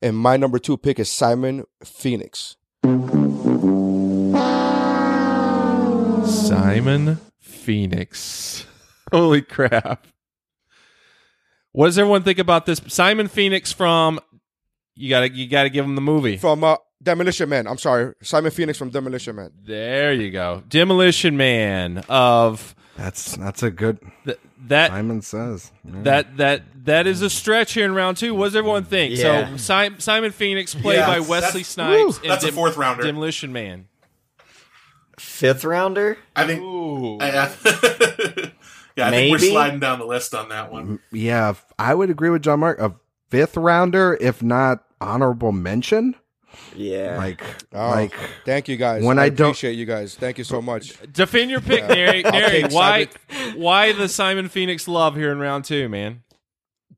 And 0.00 0.16
my 0.16 0.36
number 0.36 0.60
two 0.60 0.76
pick 0.76 1.00
is 1.00 1.10
Simon 1.10 1.64
Phoenix. 1.84 2.54
Simon 6.28 7.18
Phoenix. 7.40 8.66
Holy 9.12 9.42
crap. 9.42 10.06
What 11.72 11.86
does 11.86 11.98
everyone 11.98 12.22
think 12.22 12.38
about 12.38 12.66
this? 12.66 12.80
Simon 12.88 13.28
Phoenix 13.28 13.72
from 13.72 14.20
you 14.98 15.08
gotta 15.08 15.30
you 15.32 15.46
gotta 15.48 15.70
give 15.70 15.84
him 15.84 15.94
the 15.94 16.00
movie. 16.00 16.36
From 16.36 16.62
uh, 16.64 16.76
Demolition 17.02 17.48
Man. 17.48 17.66
I'm 17.66 17.78
sorry. 17.78 18.14
Simon 18.22 18.50
Phoenix 18.50 18.76
from 18.78 18.90
Demolition 18.90 19.36
Man. 19.36 19.52
There 19.64 20.12
you 20.12 20.30
go. 20.30 20.62
Demolition 20.68 21.36
Man 21.36 21.98
of 22.08 22.74
That's 22.96 23.36
that's 23.36 23.62
a 23.62 23.70
good. 23.70 23.98
th- 24.24 24.38
that 24.66 24.90
Simon 24.90 25.22
says 25.22 25.70
Yeah. 25.84 26.02
that 26.02 26.36
that 26.38 26.62
that 26.86 27.06
is 27.06 27.22
a 27.22 27.30
stretch 27.30 27.72
here 27.74 27.84
in 27.84 27.94
round 27.94 28.16
two. 28.16 28.34
What 28.34 28.46
does 28.46 28.56
everyone 28.56 28.84
think? 28.84 29.16
Yeah. 29.16 29.56
So 29.56 29.88
si- 29.88 29.94
Simon 30.00 30.32
Phoenix 30.32 30.74
played 30.74 30.96
Yeah, 30.96 31.06
by 31.06 31.20
Wesley 31.20 31.62
that's- 31.62 31.68
Snipes. 31.68 32.18
woo, 32.18 32.22
in 32.24 32.28
that's 32.28 32.44
a 32.44 32.50
fourth 32.52 32.76
rounder. 32.76 33.04
Demolition 33.04 33.52
Man. 33.52 33.86
Fifth 35.18 35.64
rounder? 35.64 36.16
I 36.36 36.46
think. 36.46 36.60
Ooh. 36.62 37.18
I, 37.18 37.30
I- 37.30 37.32
yeah, 38.96 39.06
I 39.06 39.10
think 39.10 39.32
we're 39.32 39.38
sliding 39.38 39.80
down 39.80 39.98
the 39.98 40.04
list 40.06 40.34
on 40.34 40.48
that 40.50 40.70
one. 40.72 41.00
yeah, 41.12 41.54
I 41.78 41.94
would 41.94 42.10
agree 42.10 42.30
with 42.30 42.42
John 42.42 42.60
Mark. 42.60 42.78
A 42.80 42.94
fifth 43.30 43.56
rounder, 43.56 44.16
if 44.20 44.42
not 44.42 44.84
honorable 45.00 45.52
mention. 45.52 46.14
Yeah. 46.74 47.16
Like, 47.18 47.42
Oh, 47.74 47.88
like 47.90 48.14
thank 48.44 48.68
you 48.68 48.76
guys. 48.76 49.02
when 49.04 49.18
I, 49.18 49.24
I 49.24 49.28
don't- 49.28 49.48
appreciate 49.48 49.72
you 49.74 49.84
guys. 49.86 50.14
Thank 50.14 50.38
you 50.38 50.44
so 50.44 50.62
much. 50.62 50.94
Defend 51.12 51.50
your 51.50 51.60
pick, 51.60 51.86
Nary. 51.88 52.24
I'll 52.24 52.32
Nary, 52.32 52.64
why 52.64 53.08
why 53.54 53.92
the 53.92 54.08
Simon 54.08 54.48
Phoenix 54.48 54.88
love 54.88 55.14
here 55.14 55.30
in 55.30 55.38
round 55.38 55.64
two, 55.64 55.88
man? 55.88 56.22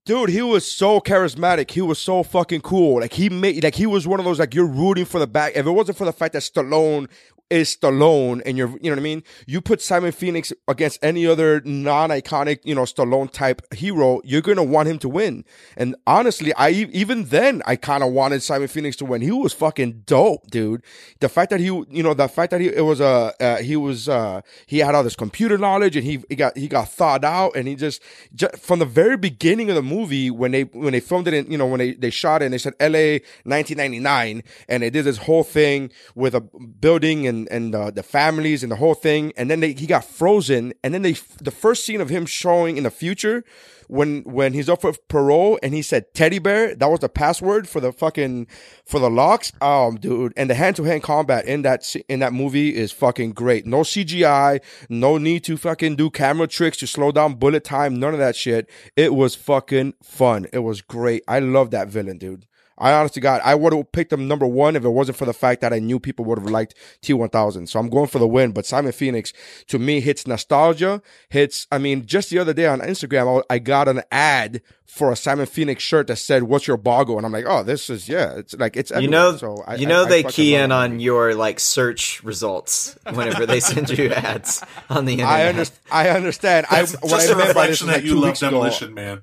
dude 0.07 0.31
he 0.31 0.41
was 0.41 0.69
so 0.69 0.99
charismatic 0.99 1.71
he 1.73 1.83
was 1.83 1.99
so 1.99 2.23
fucking 2.23 2.63
cool 2.63 3.01
like 3.01 3.13
he 3.13 3.29
made 3.29 3.63
like 3.63 3.75
he 3.75 3.85
was 3.85 4.09
one 4.09 4.19
of 4.19 4.25
those 4.25 4.39
like 4.39 4.55
you're 4.55 4.65
rooting 4.67 5.05
for 5.05 5.19
the 5.21 5.27
back 5.27 5.53
if 5.55 5.67
it 5.67 5.71
wasn't 5.71 5.97
for 5.97 6.07
the 6.07 6.13
fact 6.13 6.33
that 6.33 6.41
Stallone 6.41 7.07
is 7.51 7.77
Stallone 7.77 8.41
and 8.47 8.57
you're 8.57 8.71
you 8.81 8.91
know 8.91 8.91
what 8.91 8.99
I 8.99 9.03
mean? 9.03 9.23
You 9.47 9.61
put 9.61 9.83
Simon 9.83 10.13
Phoenix 10.13 10.53
against 10.69 10.99
any 11.03 11.27
other 11.27 11.61
non-iconic 11.65 12.61
you 12.65 12.75
know 12.75 12.83
Stallone 12.83 13.31
type 13.31 13.63
hero 13.75 14.21
you're 14.25 14.41
gonna 14.41 14.65
want 14.65 14.89
him 14.89 14.99
to 15.01 15.09
win. 15.09 15.45
And 15.77 15.97
honestly 16.07 16.53
I, 16.55 16.71
even 16.71 17.25
then 17.25 17.63
I 17.67 17.77
kind 17.77 18.03
of 18.03 18.13
wanted 18.13 18.43
Simon 18.43 18.69
Phoenix 18.69 18.97
to 18.97 19.05
win. 19.05 19.23
He 19.23 19.31
was 19.33 19.53
fucking 19.53 20.03
dope 20.07 20.47
dude. 20.51 20.83
The 21.21 21.29
fact 21.29 21.51
that 21.51 21.61
he 21.61 21.67
you 21.67 22.03
know 22.03 22.15
the 22.15 22.29
fact 22.29 22.51
that 22.53 22.61
he 22.61 22.69
it 22.69 22.83
was 22.83 23.01
a 23.01 23.35
uh, 23.41 23.57
he 23.59 23.77
was 23.77 24.09
uh 24.09 24.41
he 24.67 24.79
had 24.79 24.95
all 24.95 25.03
this 25.03 25.17
computer 25.17 25.59
knowledge 25.59 25.97
and 25.97 26.05
he, 26.05 26.23
he 26.29 26.37
got 26.37 26.57
he 26.57 26.69
got 26.69 26.89
thawed 26.89 27.25
out 27.25 27.57
and 27.57 27.67
he 27.67 27.75
just, 27.75 28.03
just 28.35 28.57
from 28.59 28.79
the 28.79 28.87
very 28.87 29.17
beginning 29.17 29.69
of 29.71 29.77
the 29.77 29.83
movie 29.83 30.31
when 30.31 30.53
they 30.53 30.63
when 30.63 30.93
they 30.93 31.01
filmed 31.01 31.27
it 31.29 31.35
in 31.35 31.51
you 31.51 31.59
know 31.59 31.67
when 31.67 31.79
they 31.79 31.95
they 31.95 32.11
shot 32.11 32.43
it 32.43 32.47
and 32.47 32.55
they 32.55 32.59
said 32.59 32.75
LA 32.81 33.19
1999 33.45 34.43
and 34.69 34.83
they 34.83 34.91
did 34.91 35.05
this 35.05 35.19
whole 35.19 35.43
thing 35.43 35.91
with 36.15 36.35
a 36.35 36.41
building 36.41 37.27
and 37.27 37.40
and 37.51 37.75
uh, 37.75 37.91
the 37.91 38.03
families 38.03 38.63
and 38.63 38.71
the 38.71 38.77
whole 38.77 38.95
thing. 38.95 39.33
And 39.37 39.51
then 39.51 39.61
they, 39.61 39.73
he 39.73 39.87
got 39.87 40.05
frozen. 40.05 40.73
And 40.83 40.93
then 40.95 41.03
they 41.03 41.13
the 41.41 41.51
first 41.51 41.85
scene 41.85 42.01
of 42.01 42.09
him 42.09 42.27
showing 42.27 42.77
in 42.77 42.85
the 42.85 42.91
future 42.91 43.45
when 43.89 44.23
when 44.23 44.53
he's 44.53 44.69
up 44.69 44.83
for 44.83 44.93
parole 45.09 45.59
and 45.65 45.75
he 45.75 45.83
said 45.83 46.15
teddy 46.15 46.39
bear 46.39 46.77
that 46.77 46.89
was 46.89 47.01
the 47.01 47.09
password 47.09 47.69
for 47.69 47.81
the 47.81 47.93
fucking 47.93 48.47
for 48.87 49.01
the 49.01 49.11
locks. 49.11 49.53
Um 49.61 49.97
dude. 49.97 50.33
And 50.37 50.49
the 50.49 50.55
hand-to-hand 50.55 51.03
combat 51.03 51.45
in 51.45 51.63
that 51.63 51.97
in 52.09 52.21
that 52.21 52.33
movie 52.33 52.75
is 52.75 52.93
fucking 52.93 53.33
great. 53.33 53.67
No 53.67 53.81
cgi 53.81 54.61
no 54.89 55.19
need 55.19 55.43
to 55.45 55.57
fucking 55.57 55.97
do 55.97 56.09
camera 56.09 56.47
tricks 56.47 56.79
to 56.79 56.87
slow 56.87 57.11
down 57.11 57.35
bullet 57.35 57.65
time 57.65 57.99
none 57.99 58.13
of 58.13 58.21
that 58.21 58.37
shit. 58.37 58.71
It 58.97 59.13
was 59.15 59.35
fucking 59.35 59.95
fun. 60.03 60.47
It 60.53 60.61
was 60.61 60.83
great. 60.83 61.25
I 61.27 61.41
love 61.41 61.71
that 61.73 61.89
villain 61.89 62.19
dude 62.19 62.47
I 62.81 62.93
honestly 62.93 63.21
God, 63.21 63.41
I 63.45 63.55
would 63.55 63.73
have 63.73 63.93
picked 63.93 64.13
him 64.13 64.27
number 64.27 64.47
one 64.47 64.77
if 64.77 64.85
it 64.85 64.89
wasn't 64.89 65.19
for 65.19 65.27
the 65.27 65.33
fact 65.33 65.61
that 65.61 65.73
I 65.73 65.79
knew 65.79 66.01
people 66.01 66.25
would 66.27 66.39
have 66.39 66.51
liked 66.51 66.75
T1000. 67.03 67.69
So 67.69 67.79
I'm 67.79 67.89
going 67.89 68.07
for 68.09 68.19
the 68.19 68.27
win. 68.27 68.53
But 68.53 68.67
Simon 68.67 68.93
Phoenix, 68.93 69.33
to 69.69 69.79
me, 69.79 70.01
hits 70.01 70.27
nostalgia. 70.27 71.03
Hits, 71.29 71.67
I 71.71 71.79
mean, 71.79 72.07
just 72.07 72.31
the 72.31 72.39
other 72.39 72.55
day 72.55 72.67
on 72.67 72.81
Instagram, 72.81 73.45
I 73.51 73.55
I 73.55 73.59
got 73.59 73.89
an 73.89 74.03
ad 74.11 74.63
for 74.87 75.13
a 75.13 75.17
Simon 75.17 75.47
Phoenix 75.47 75.83
shirt 75.85 76.09
that 76.09 76.17
said, 76.17 76.45
What's 76.45 76.67
your 76.67 76.77
boggle? 76.77 77.17
And 77.17 77.25
I'm 77.25 77.33
like, 77.33 77.45
Oh, 77.47 77.63
this 77.63 77.89
is, 77.91 78.09
yeah, 78.09 78.37
it's 78.37 78.55
like, 78.57 78.77
it's 78.77 78.91
You 78.91 79.09
know, 79.09 79.37
so 79.37 79.63
I, 79.67 79.77
you 79.77 79.87
know 79.87 80.05
I 80.05 80.09
they 80.09 80.23
key 80.25 80.55
in 80.57 80.73
it. 80.73 80.75
on 80.75 80.99
your 80.99 81.35
like 81.35 81.61
search 81.61 82.23
results 82.25 82.97
whenever 83.13 83.47
they 83.47 83.61
send 83.61 83.91
you 83.91 84.11
ads 84.13 84.65
on 84.89 85.05
the 85.05 85.13
internet. 85.13 85.31
I, 85.31 85.49
under, 85.49 85.65
I 85.93 86.09
understand. 86.11 86.67
I, 86.71 86.81
That's 86.83 86.95
what 87.03 87.11
just 87.11 87.31
I 87.31 87.33
a 87.35 87.37
meant 87.37 87.55
by 87.55 87.67
this 87.69 87.83
reflection 87.83 87.87
that 87.87 87.93
like 87.97 88.05
you 88.05 88.11
two 88.11 88.17
love 88.17 88.25
weeks 88.31 88.43
ago. 88.43 88.51
Demolition 88.51 88.95
Man. 88.95 89.23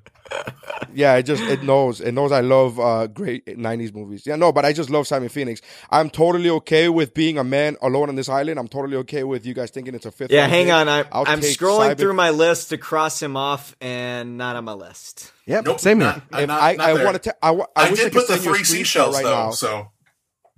Yeah, 0.94 1.14
it 1.16 1.24
just 1.24 1.42
it 1.42 1.62
knows 1.62 2.00
it 2.00 2.12
knows 2.12 2.32
I 2.32 2.40
love 2.40 2.80
uh 2.80 3.06
great 3.08 3.46
'90s 3.46 3.94
movies. 3.94 4.26
Yeah, 4.26 4.36
no, 4.36 4.52
but 4.52 4.64
I 4.64 4.72
just 4.72 4.90
love 4.90 5.06
Simon 5.06 5.28
Phoenix. 5.28 5.60
I'm 5.90 6.10
totally 6.10 6.50
okay 6.50 6.88
with 6.88 7.14
being 7.14 7.38
a 7.38 7.44
man 7.44 7.76
alone 7.82 8.08
on 8.08 8.14
this 8.16 8.28
island. 8.28 8.58
I'm 8.58 8.68
totally 8.68 8.96
okay 8.98 9.22
with 9.24 9.44
you 9.46 9.54
guys 9.54 9.70
thinking 9.70 9.94
it's 9.94 10.06
a 10.06 10.10
fifth. 10.10 10.30
Yeah, 10.32 10.46
hang 10.46 10.66
pick. 10.66 10.74
on. 10.74 10.88
I, 10.88 11.04
I'll 11.12 11.24
I'm 11.26 11.40
scrolling 11.40 11.78
Simon- 11.82 11.96
through 11.98 12.14
my 12.14 12.30
list 12.30 12.70
to 12.70 12.78
cross 12.78 13.22
him 13.22 13.36
off, 13.36 13.76
and 13.80 14.36
not 14.38 14.56
on 14.56 14.64
my 14.64 14.72
list. 14.72 15.32
Yep, 15.46 15.64
Nope, 15.66 15.80
same 15.80 16.00
here. 16.00 16.22
not- 16.30 16.46
not- 16.48 16.62
I, 16.62 16.74
not 16.74 16.88
I 16.88 16.94
there. 16.94 17.04
want 17.04 17.22
to. 17.22 17.36
I, 17.42 17.50
I, 17.52 17.64
I 17.76 17.94
did 17.94 18.12
put 18.12 18.26
the 18.26 18.34
send 18.34 18.44
you 18.44 18.50
a 18.50 18.54
three 18.54 18.64
seashells 18.64 19.14
right 19.14 19.24
though, 19.24 19.30
now. 19.46 19.50
so 19.50 19.90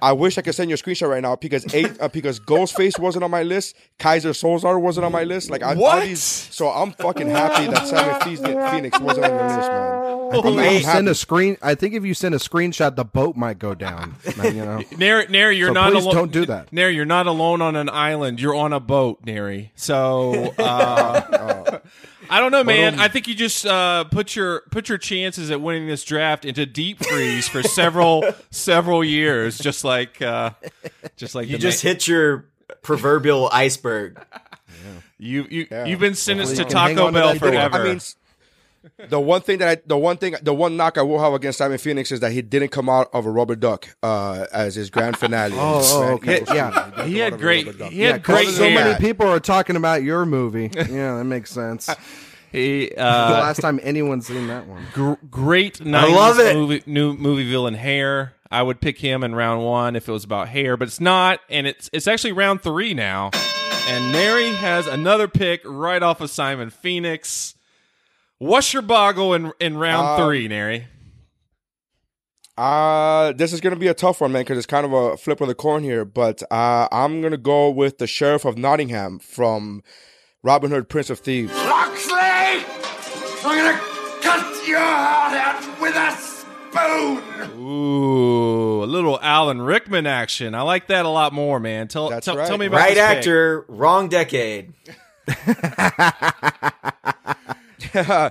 I 0.03 0.13
wish 0.13 0.39
I 0.39 0.43
could 0.43 0.55
send 0.55 0.71
you 0.71 0.75
a 0.75 0.79
screenshot 0.79 1.09
right 1.09 1.23
now 1.23 1.37
because 1.37 1.73
eight 1.75 2.01
uh, 2.01 2.09
because 2.09 2.41
Ghostface 2.41 2.99
wasn't 2.99 3.25
on 3.25 3.31
my 3.31 3.43
list, 3.43 3.77
Kaiser 3.99 4.31
Solzar 4.31 4.81
wasn't 4.81 5.05
on 5.07 5.13
my 5.13 5.25
list. 5.25 5.51
Like 5.51 5.63
I, 5.63 5.75
all 5.75 5.81
What? 5.81 6.05
these, 6.05 6.21
so 6.23 6.69
I'm 6.69 6.93
fucking 6.93 7.29
happy 7.29 7.67
that 7.71 7.87
Simon 7.87 8.21
Phoenix- 8.23 8.71
Phoenix 8.71 9.01
wasn't 9.01 9.27
on 9.27 9.31
your 9.39 9.57
list, 9.57 9.69
man. 9.69 10.07
I 10.33 10.41
think 10.43 10.57
if 10.61 10.73
you 10.75 10.81
send 10.83 11.09
a 11.09 11.15
screen, 11.15 11.57
I 11.61 11.75
think 11.75 11.95
if 11.95 12.05
you 12.05 12.15
send 12.15 12.35
a 12.37 12.39
screenshot, 12.39 12.95
the 12.95 13.05
boat 13.05 13.37
might 13.37 13.59
go 13.59 13.75
down. 13.75 14.15
you 14.45 14.53
know, 14.65 14.81
Nary, 14.97 15.27
Nary, 15.29 15.57
you're 15.57 15.71
So 15.71 15.73
not 15.75 15.93
alone. 15.93 16.15
don't 16.15 16.33
do 16.33 16.47
that. 16.47 16.73
Nary, 16.73 16.95
you're 16.95 17.05
not 17.05 17.27
alone 17.27 17.61
on 17.61 17.75
an 17.75 17.89
island. 17.89 18.41
You're 18.41 18.55
on 18.55 18.73
a 18.73 18.79
boat, 18.81 19.19
Nary. 19.27 19.73
So 19.75 20.55
uh, 20.59 21.81
I 22.31 22.39
don't 22.41 22.53
know, 22.53 22.63
man. 22.65 23.01
I 23.01 23.09
think 23.09 23.27
you 23.29 23.35
just 23.35 23.67
uh, 23.67 24.05
put 24.05 24.37
your 24.37 24.63
put 24.71 24.89
your 24.89 24.99
chances 24.99 25.51
at 25.51 25.61
winning 25.61 25.87
this 25.89 26.05
draft 26.05 26.45
into 26.45 26.65
deep 26.67 27.05
freeze 27.05 27.49
for 27.49 27.63
several 27.63 28.25
several 28.51 29.03
years, 29.05 29.59
just 29.59 29.85
like 29.85 30.23
uh, 30.23 30.51
just 31.17 31.35
like 31.35 31.49
You 31.49 31.59
just 31.59 31.83
ma- 31.85 31.89
hit 31.91 32.07
your 32.09 32.47
proverbial 32.83 33.49
iceberg. 33.53 34.21
you 35.19 35.47
you 35.51 35.67
Yeah. 35.71 35.85
you've 35.87 36.01
been 36.01 36.15
sentenced 36.15 36.57
to 36.57 36.63
you 36.63 36.67
can 36.69 36.73
Taco 36.73 37.07
on 37.09 37.13
to 37.13 37.19
Bell 37.19 37.35
forever. 37.35 37.77
I 37.79 37.85
mean, 37.85 37.97
s- 37.97 38.17
the 39.09 39.21
one 39.21 39.41
thing 39.43 39.59
that 39.59 39.69
I, 39.79 39.83
the 39.87 39.97
one 39.99 40.17
thing, 40.17 40.35
the 40.43 40.55
one 40.55 40.77
knock 40.77 40.97
I 40.99 41.03
will 41.03 41.19
have 41.21 41.33
against 41.35 41.59
Simon 41.59 41.79
Phoenix 41.79 42.11
is 42.13 42.21
that 42.21 42.33
he 42.33 42.43
didn't 42.43 42.69
come 42.71 42.89
out 42.89 43.09
of 43.13 43.27
a 43.27 43.31
rubber 43.31 43.57
duck 43.57 43.89
uh, 44.03 44.47
as 44.53 44.75
his 44.75 44.91
grand 44.91 45.17
finale. 45.19 45.55
Oh, 45.59 45.81
oh, 45.85 46.15
okay. 46.15 46.43
Eagle 46.43 46.57
Yeah. 46.57 47.05
He 47.05 47.19
had 47.19 47.33
come 47.33 47.33
out 47.33 47.33
of 47.33 47.35
a 47.35 47.43
great 47.43 47.67
he 47.67 47.81
had 47.81 47.93
Yeah, 47.93 48.19
'cause 48.19 48.35
great 48.45 48.49
so 48.49 48.65
hair. 48.69 48.75
many 48.85 48.99
people 48.99 49.27
are 49.29 49.41
talking 49.41 49.77
about 49.77 50.03
your 50.03 50.25
movie. 50.27 50.71
Yeah, 50.75 51.17
that 51.17 51.25
makes 51.25 51.51
sense. 51.51 51.89
He, 52.53 52.87
the 52.97 53.01
uh, 53.01 53.31
last 53.31 53.61
time 53.61 53.79
anyone's 53.81 54.27
seen 54.27 54.49
that 54.49 54.67
one. 54.67 54.85
gr- 54.93 55.13
great 55.31 55.79
90s 55.79 56.11
love 56.17 56.41
it. 56.41 56.57
movie 56.57 56.83
new 56.85 57.15
movie 57.15 57.49
villain 57.49 57.75
hair 57.75 58.35
i 58.51 58.61
would 58.61 58.81
pick 58.81 58.99
him 58.99 59.23
in 59.23 59.37
round 59.37 59.65
one 59.65 59.95
if 59.95 60.09
it 60.09 60.13
was 60.13 60.25
about 60.25 60.49
hair 60.49 60.77
but 60.77 60.89
it's 60.89 60.99
not 60.99 61.39
and 61.49 61.69
it's 61.69 61.89
it's 61.93 62.09
actually 62.09 62.33
round 62.33 62.61
three 62.61 62.93
now 62.93 63.31
and 63.87 64.11
Nary 64.11 64.49
has 64.51 64.89
another 64.89 65.29
pick 65.29 65.61
right 65.65 66.03
off 66.03 66.21
of 66.21 66.29
simon 66.29 66.71
phoenix 66.71 67.55
what's 68.41 68.73
your 68.73 68.83
boggle 68.83 69.35
in 69.35 69.53
in 69.61 69.77
round 69.77 70.09
Uh, 70.09 70.17
three 70.27 70.49
Nary? 70.49 70.89
Uh, 72.59 73.33
this 73.33 73.53
is 73.55 73.61
going 73.61 73.73
to 73.73 73.79
be 73.81 73.87
a 73.87 73.95
tough 73.95 74.21
one, 74.21 74.33
man, 74.33 74.43
because 74.43 74.59
it's 74.59 74.67
kind 74.67 74.85
of 74.85 74.93
a 74.93 75.17
flip 75.17 75.41
of 75.41 75.49
the 75.49 75.55
coin 75.55 75.83
here. 75.83 76.05
But 76.05 76.43
uh, 76.51 76.89
I'm 76.93 77.23
going 77.23 77.31
to 77.31 77.39
go 77.39 77.71
with 77.71 77.97
the 77.97 78.07
Sheriff 78.07 78.45
of 78.45 78.59
Nottingham 78.59 79.19
from 79.19 79.83
Robin 80.43 80.71
Hood, 80.71 80.87
Prince 80.89 81.09
of 81.09 81.21
Thieves. 81.21 81.55
Loxley! 81.55 82.19
I'm 83.43 83.57
gonna 83.57 83.81
cut 84.21 84.69
your 84.69 84.79
heart 84.79 85.33
out 85.35 85.81
with 85.81 85.97
a 85.97 86.11
spoon! 86.17 87.23
Ooh, 87.59 88.85
a 88.85 88.87
little 88.87 89.19
Alan 89.23 89.63
Rickman 89.63 90.07
action. 90.07 90.55
I 90.55 90.61
like 90.61 90.89
that 90.89 91.07
a 91.07 91.09
lot 91.09 91.33
more, 91.33 91.59
man. 91.61 91.89
Tell 91.89 92.11
tell, 92.21 92.37
right. 92.37 92.47
tell 92.47 92.59
me 92.59 92.67
about 92.67 92.77
right 92.77 92.95
this 92.95 93.09
pick. 93.09 93.17
actor, 93.19 93.65
wrong 93.69 94.09
decade. 94.09 94.75
uh, 97.95 98.31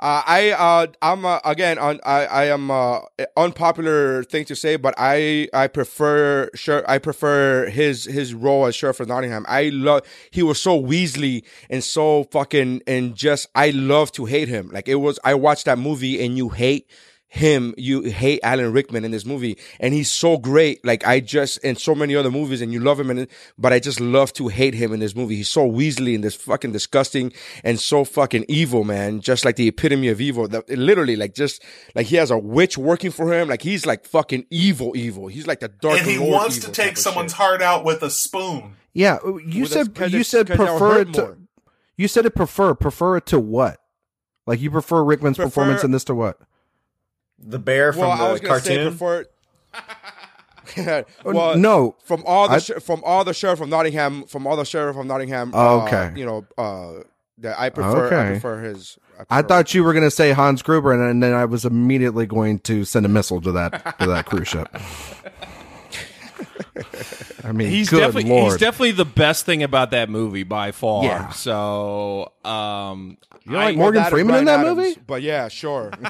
I 0.00 0.50
uh, 0.50 0.86
I'm 1.02 1.24
uh, 1.24 1.40
again 1.44 1.78
on 1.78 2.00
I 2.04 2.26
I 2.26 2.44
am 2.46 2.70
uh, 2.70 3.00
unpopular 3.36 4.22
thing 4.24 4.44
to 4.46 4.56
say, 4.56 4.76
but 4.76 4.94
I 4.96 5.48
I 5.52 5.66
prefer 5.66 6.50
sure 6.54 6.88
I 6.88 6.98
prefer 6.98 7.68
his 7.68 8.04
his 8.04 8.34
role 8.34 8.66
as 8.66 8.74
Sheriff 8.74 9.00
of 9.00 9.08
Nottingham. 9.08 9.44
I 9.48 9.70
love 9.72 10.02
he 10.30 10.42
was 10.42 10.60
so 10.60 10.80
Weasley 10.80 11.44
and 11.68 11.82
so 11.82 12.24
fucking 12.24 12.82
and 12.86 13.14
just 13.14 13.48
I 13.54 13.70
love 13.70 14.12
to 14.12 14.26
hate 14.26 14.48
him. 14.48 14.70
Like 14.72 14.88
it 14.88 14.96
was 14.96 15.18
I 15.24 15.34
watched 15.34 15.64
that 15.64 15.78
movie 15.78 16.24
and 16.24 16.36
you 16.36 16.50
hate 16.50 16.88
him, 17.30 17.74
you 17.76 18.02
hate 18.04 18.40
Alan 18.42 18.72
Rickman 18.72 19.04
in 19.04 19.10
this 19.10 19.26
movie, 19.26 19.58
and 19.80 19.92
he's 19.92 20.10
so 20.10 20.38
great. 20.38 20.82
Like 20.84 21.06
I 21.06 21.20
just 21.20 21.58
in 21.58 21.76
so 21.76 21.94
many 21.94 22.16
other 22.16 22.30
movies, 22.30 22.62
and 22.62 22.72
you 22.72 22.80
love 22.80 22.98
him, 22.98 23.10
and 23.10 23.26
but 23.58 23.70
I 23.72 23.80
just 23.80 24.00
love 24.00 24.32
to 24.34 24.48
hate 24.48 24.72
him 24.72 24.94
in 24.94 25.00
this 25.00 25.14
movie. 25.14 25.36
He's 25.36 25.50
so 25.50 25.70
Weasley 25.70 26.14
and 26.14 26.24
this 26.24 26.34
fucking 26.34 26.72
disgusting 26.72 27.32
and 27.62 27.78
so 27.78 28.04
fucking 28.04 28.46
evil, 28.48 28.82
man. 28.82 29.20
Just 29.20 29.44
like 29.44 29.56
the 29.56 29.68
epitome 29.68 30.08
of 30.08 30.20
evil. 30.22 30.48
The, 30.48 30.64
literally, 30.68 31.16
like 31.16 31.34
just 31.34 31.62
like 31.94 32.06
he 32.06 32.16
has 32.16 32.30
a 32.30 32.38
witch 32.38 32.78
working 32.78 33.10
for 33.10 33.30
him. 33.32 33.48
Like 33.48 33.60
he's 33.60 33.84
like 33.84 34.06
fucking 34.06 34.46
evil, 34.50 34.96
evil. 34.96 35.26
He's 35.28 35.46
like 35.46 35.60
the 35.60 35.68
dark. 35.68 35.98
and 35.98 36.06
he 36.08 36.16
Lord 36.18 36.32
wants 36.32 36.58
to 36.60 36.72
take 36.72 36.96
someone's 36.96 37.32
shit. 37.32 37.36
heart 37.38 37.60
out 37.60 37.84
with 37.84 38.02
a 38.02 38.10
spoon. 38.10 38.76
Yeah, 38.94 39.18
uh, 39.22 39.36
you 39.36 39.62
Well, 39.64 39.68
that's 39.68 39.72
said 39.72 39.94
'cause 39.94 40.12
you 40.12 40.20
it's- 40.20 40.28
said 40.28 40.46
'cause 40.48 40.56
they'll 40.56 40.78
prefer 40.78 41.00
it 41.02 41.12
to. 41.12 41.20
more. 41.20 41.38
You 41.98 42.08
said 42.08 42.24
it 42.24 42.34
prefer 42.34 42.74
prefer 42.74 43.18
it 43.18 43.26
to 43.26 43.38
what? 43.38 43.78
Like 44.46 44.60
you 44.62 44.70
prefer 44.70 45.04
Rickman's 45.04 45.36
Prefer- 45.36 45.48
performance 45.50 45.84
in 45.84 45.90
this 45.90 46.04
to 46.04 46.14
what? 46.14 46.38
The 47.38 47.58
bear 47.58 47.92
from 47.92 48.02
well, 48.02 48.10
I 48.12 48.26
the 48.26 48.32
was 48.32 48.40
gonna 48.40 48.60
say 48.60 48.76
cartoon. 48.76 48.98
prefer. 48.98 49.24
well, 51.24 51.56
no. 51.56 51.96
from 52.04 52.22
all 52.26 52.48
the 52.48 52.54
I- 52.54 52.58
sh- 52.58 52.82
from 52.82 53.02
all 53.04 53.24
the 53.24 53.34
sheriff 53.34 53.60
of 53.60 53.68
Nottingham, 53.68 54.24
from 54.24 54.46
all 54.46 54.56
the 54.56 54.64
sheriff 54.64 54.96
of 54.96 55.06
Nottingham. 55.06 55.52
Oh, 55.54 55.80
uh, 55.80 55.84
okay. 55.84 56.12
you 56.18 56.26
know, 56.26 56.46
uh, 56.56 57.02
that 57.38 57.58
I 57.58 57.70
prefer. 57.70 58.06
I 58.06 58.30
prefer 58.32 58.62
his. 58.62 58.98
I 59.30 59.42
thought 59.42 59.74
you 59.74 59.82
were 59.82 59.92
going 59.92 60.04
to 60.04 60.12
say 60.12 60.30
Hans 60.30 60.62
Gruber, 60.62 60.92
and, 60.92 61.02
and 61.02 61.22
then 61.22 61.34
I 61.34 61.44
was 61.44 61.64
immediately 61.64 62.26
going 62.26 62.60
to 62.60 62.84
send 62.84 63.04
a 63.04 63.08
missile 63.08 63.40
to 63.40 63.52
that 63.52 63.98
to 63.98 64.06
that 64.06 64.26
cruise 64.26 64.48
ship. 64.48 64.68
I 67.44 67.52
mean, 67.52 67.70
he's 67.70 67.88
good 67.88 68.00
definitely 68.00 68.30
lord! 68.30 68.52
he's 68.52 68.60
definitely 68.60 68.92
the 68.92 69.04
best 69.04 69.46
thing 69.46 69.62
about 69.62 69.92
that 69.92 70.10
movie 70.10 70.44
by 70.44 70.72
far. 70.72 71.04
Yeah. 71.04 71.28
So, 71.30 72.32
um, 72.44 73.16
You 73.48 73.54
like 73.54 73.74
I- 73.74 73.78
Morgan 73.78 74.04
Freeman 74.04 74.36
in 74.36 74.44
that 74.46 74.60
Adams, 74.60 74.76
movie? 74.76 75.00
But 75.06 75.22
yeah, 75.22 75.48
sure. 75.48 75.92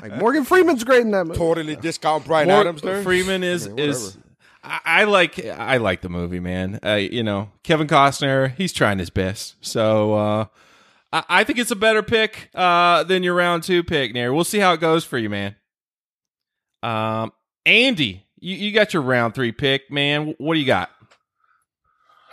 Like 0.00 0.16
Morgan 0.16 0.44
Freeman's 0.44 0.82
great 0.84 1.02
in 1.02 1.10
that 1.10 1.26
movie. 1.26 1.38
totally 1.38 1.76
discount 1.76 2.24
Brian 2.26 2.48
Mor- 2.48 2.60
Adams 2.60 2.80
there. 2.80 3.02
Freeman 3.02 3.42
is 3.42 3.66
I 3.66 3.70
mean, 3.70 3.78
is. 3.78 4.16
I, 4.62 4.80
I 4.84 5.04
like 5.04 5.44
I 5.44 5.76
like 5.78 6.00
the 6.00 6.08
movie, 6.08 6.40
man. 6.40 6.78
Uh, 6.84 6.94
you 6.94 7.22
know, 7.22 7.50
Kevin 7.62 7.86
Costner, 7.86 8.54
he's 8.54 8.72
trying 8.72 8.98
his 8.98 9.10
best. 9.10 9.56
So 9.60 10.14
uh, 10.14 10.44
I, 11.12 11.24
I 11.28 11.44
think 11.44 11.58
it's 11.58 11.70
a 11.70 11.76
better 11.76 12.02
pick 12.02 12.48
uh, 12.54 13.04
than 13.04 13.22
your 13.22 13.34
round 13.34 13.62
two 13.62 13.82
pick, 13.82 14.14
Nair. 14.14 14.32
We'll 14.32 14.44
see 14.44 14.58
how 14.58 14.72
it 14.72 14.80
goes 14.80 15.04
for 15.04 15.18
you, 15.18 15.28
man. 15.28 15.56
Um, 16.82 17.32
Andy, 17.66 18.24
you, 18.40 18.56
you 18.56 18.72
got 18.72 18.92
your 18.94 19.02
round 19.02 19.34
three 19.34 19.52
pick, 19.52 19.90
man. 19.90 20.34
What 20.38 20.54
do 20.54 20.60
you 20.60 20.66
got? 20.66 20.90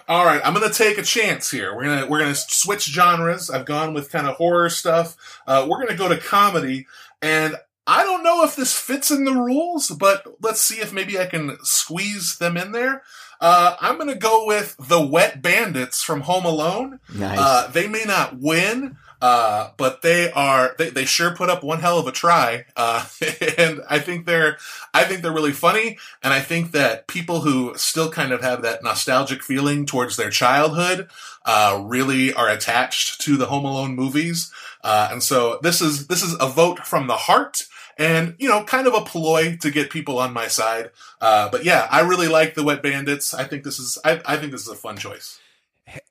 All 0.08 0.26
right, 0.26 0.42
I'm 0.44 0.54
gonna 0.54 0.72
take 0.72 0.98
a 0.98 1.04
chance 1.04 1.50
here. 1.52 1.76
We're 1.76 1.84
gonna 1.84 2.08
we're 2.08 2.20
gonna 2.20 2.36
switch 2.36 2.86
genres. 2.86 3.50
I've 3.50 3.66
gone 3.66 3.94
with 3.94 4.12
kind 4.12 4.28
of 4.28 4.36
horror 4.36 4.70
stuff. 4.70 5.16
Uh, 5.48 5.66
we're 5.70 5.80
gonna 5.80 5.98
go 5.98 6.10
to 6.10 6.18
comedy, 6.18 6.88
and 7.22 7.56
I 7.88 8.04
don't 8.04 8.24
know 8.24 8.44
if 8.44 8.56
this 8.56 8.74
fits 8.78 9.12
in 9.12 9.26
the 9.26 9.34
rules, 9.34 9.90
but 9.90 10.26
let's 10.42 10.62
see 10.62 10.80
if 10.80 10.94
maybe 10.94 11.20
I 11.20 11.26
can 11.26 11.58
squeeze 11.64 12.38
them 12.38 12.58
in 12.58 12.72
there. 12.72 13.04
Uh, 13.40 13.76
I'm 13.82 13.98
gonna 13.98 14.16
go 14.16 14.46
with 14.46 14.76
the 14.78 15.02
Wet 15.02 15.42
Bandits 15.42 16.04
from 16.04 16.22
Home 16.22 16.46
Alone. 16.46 17.00
Nice. 17.14 17.40
Uh, 17.40 17.68
they 17.74 17.88
may 17.88 18.04
not 18.06 18.38
win, 18.40 18.98
uh, 19.22 19.70
but 19.78 20.02
they 20.02 20.32
are 20.32 20.74
they, 20.78 20.90
they 20.90 21.06
sure 21.06 21.36
put 21.36 21.50
up 21.50 21.64
one 21.64 21.80
hell 21.80 22.00
of 22.00 22.08
a 22.08 22.12
try. 22.12 22.66
Uh, 22.76 23.06
and 23.58 23.82
I 23.88 24.00
think 24.00 24.26
they're 24.26 24.58
I 24.94 25.04
think 25.04 25.22
they're 25.22 25.32
really 25.32 25.52
funny, 25.52 26.00
and 26.24 26.34
I 26.34 26.40
think 26.40 26.72
that 26.72 27.08
people 27.08 27.42
who 27.42 27.74
still 27.78 28.10
kind 28.10 28.32
of 28.32 28.42
have 28.42 28.64
that 28.64 28.84
nostalgic 28.84 29.44
feeling 29.44 29.86
towards 29.86 30.18
their 30.18 30.32
childhood 30.32 31.10
uh, 31.46 31.82
really 31.86 32.34
are 32.34 32.50
attached 32.50 33.22
to 33.22 33.38
the 33.38 33.46
Home 33.46 33.66
Alone 33.66 33.96
movies. 33.96 34.52
Uh, 34.84 35.10
and 35.12 35.22
so 35.22 35.60
this 35.62 35.82
is 35.82 36.08
this 36.08 36.24
is 36.24 36.36
a 36.40 36.48
vote 36.48 36.80
from 36.80 37.08
the 37.08 37.18
heart. 37.18 37.68
And 37.98 38.36
you 38.40 38.50
know, 38.50 38.64
kind 38.64 38.88
of 38.88 38.96
a 38.96 39.02
ploy 39.02 39.58
to 39.58 39.70
get 39.70 39.92
people 39.92 40.18
on 40.18 40.34
my 40.34 40.48
side, 40.48 40.90
uh, 41.20 41.50
but 41.50 41.64
yeah, 41.64 41.88
I 41.92 42.02
really 42.02 42.28
like 42.28 42.56
the 42.56 42.64
Wet 42.64 42.82
Bandits. 42.82 43.34
I 43.34 43.44
think 43.44 43.64
this 43.64 43.78
is 43.78 44.00
I, 44.04 44.20
I 44.26 44.38
think 44.38 44.52
this 44.52 44.62
is 44.62 44.70
a 44.70 44.76
fun 44.76 44.98
choice. 44.98 45.40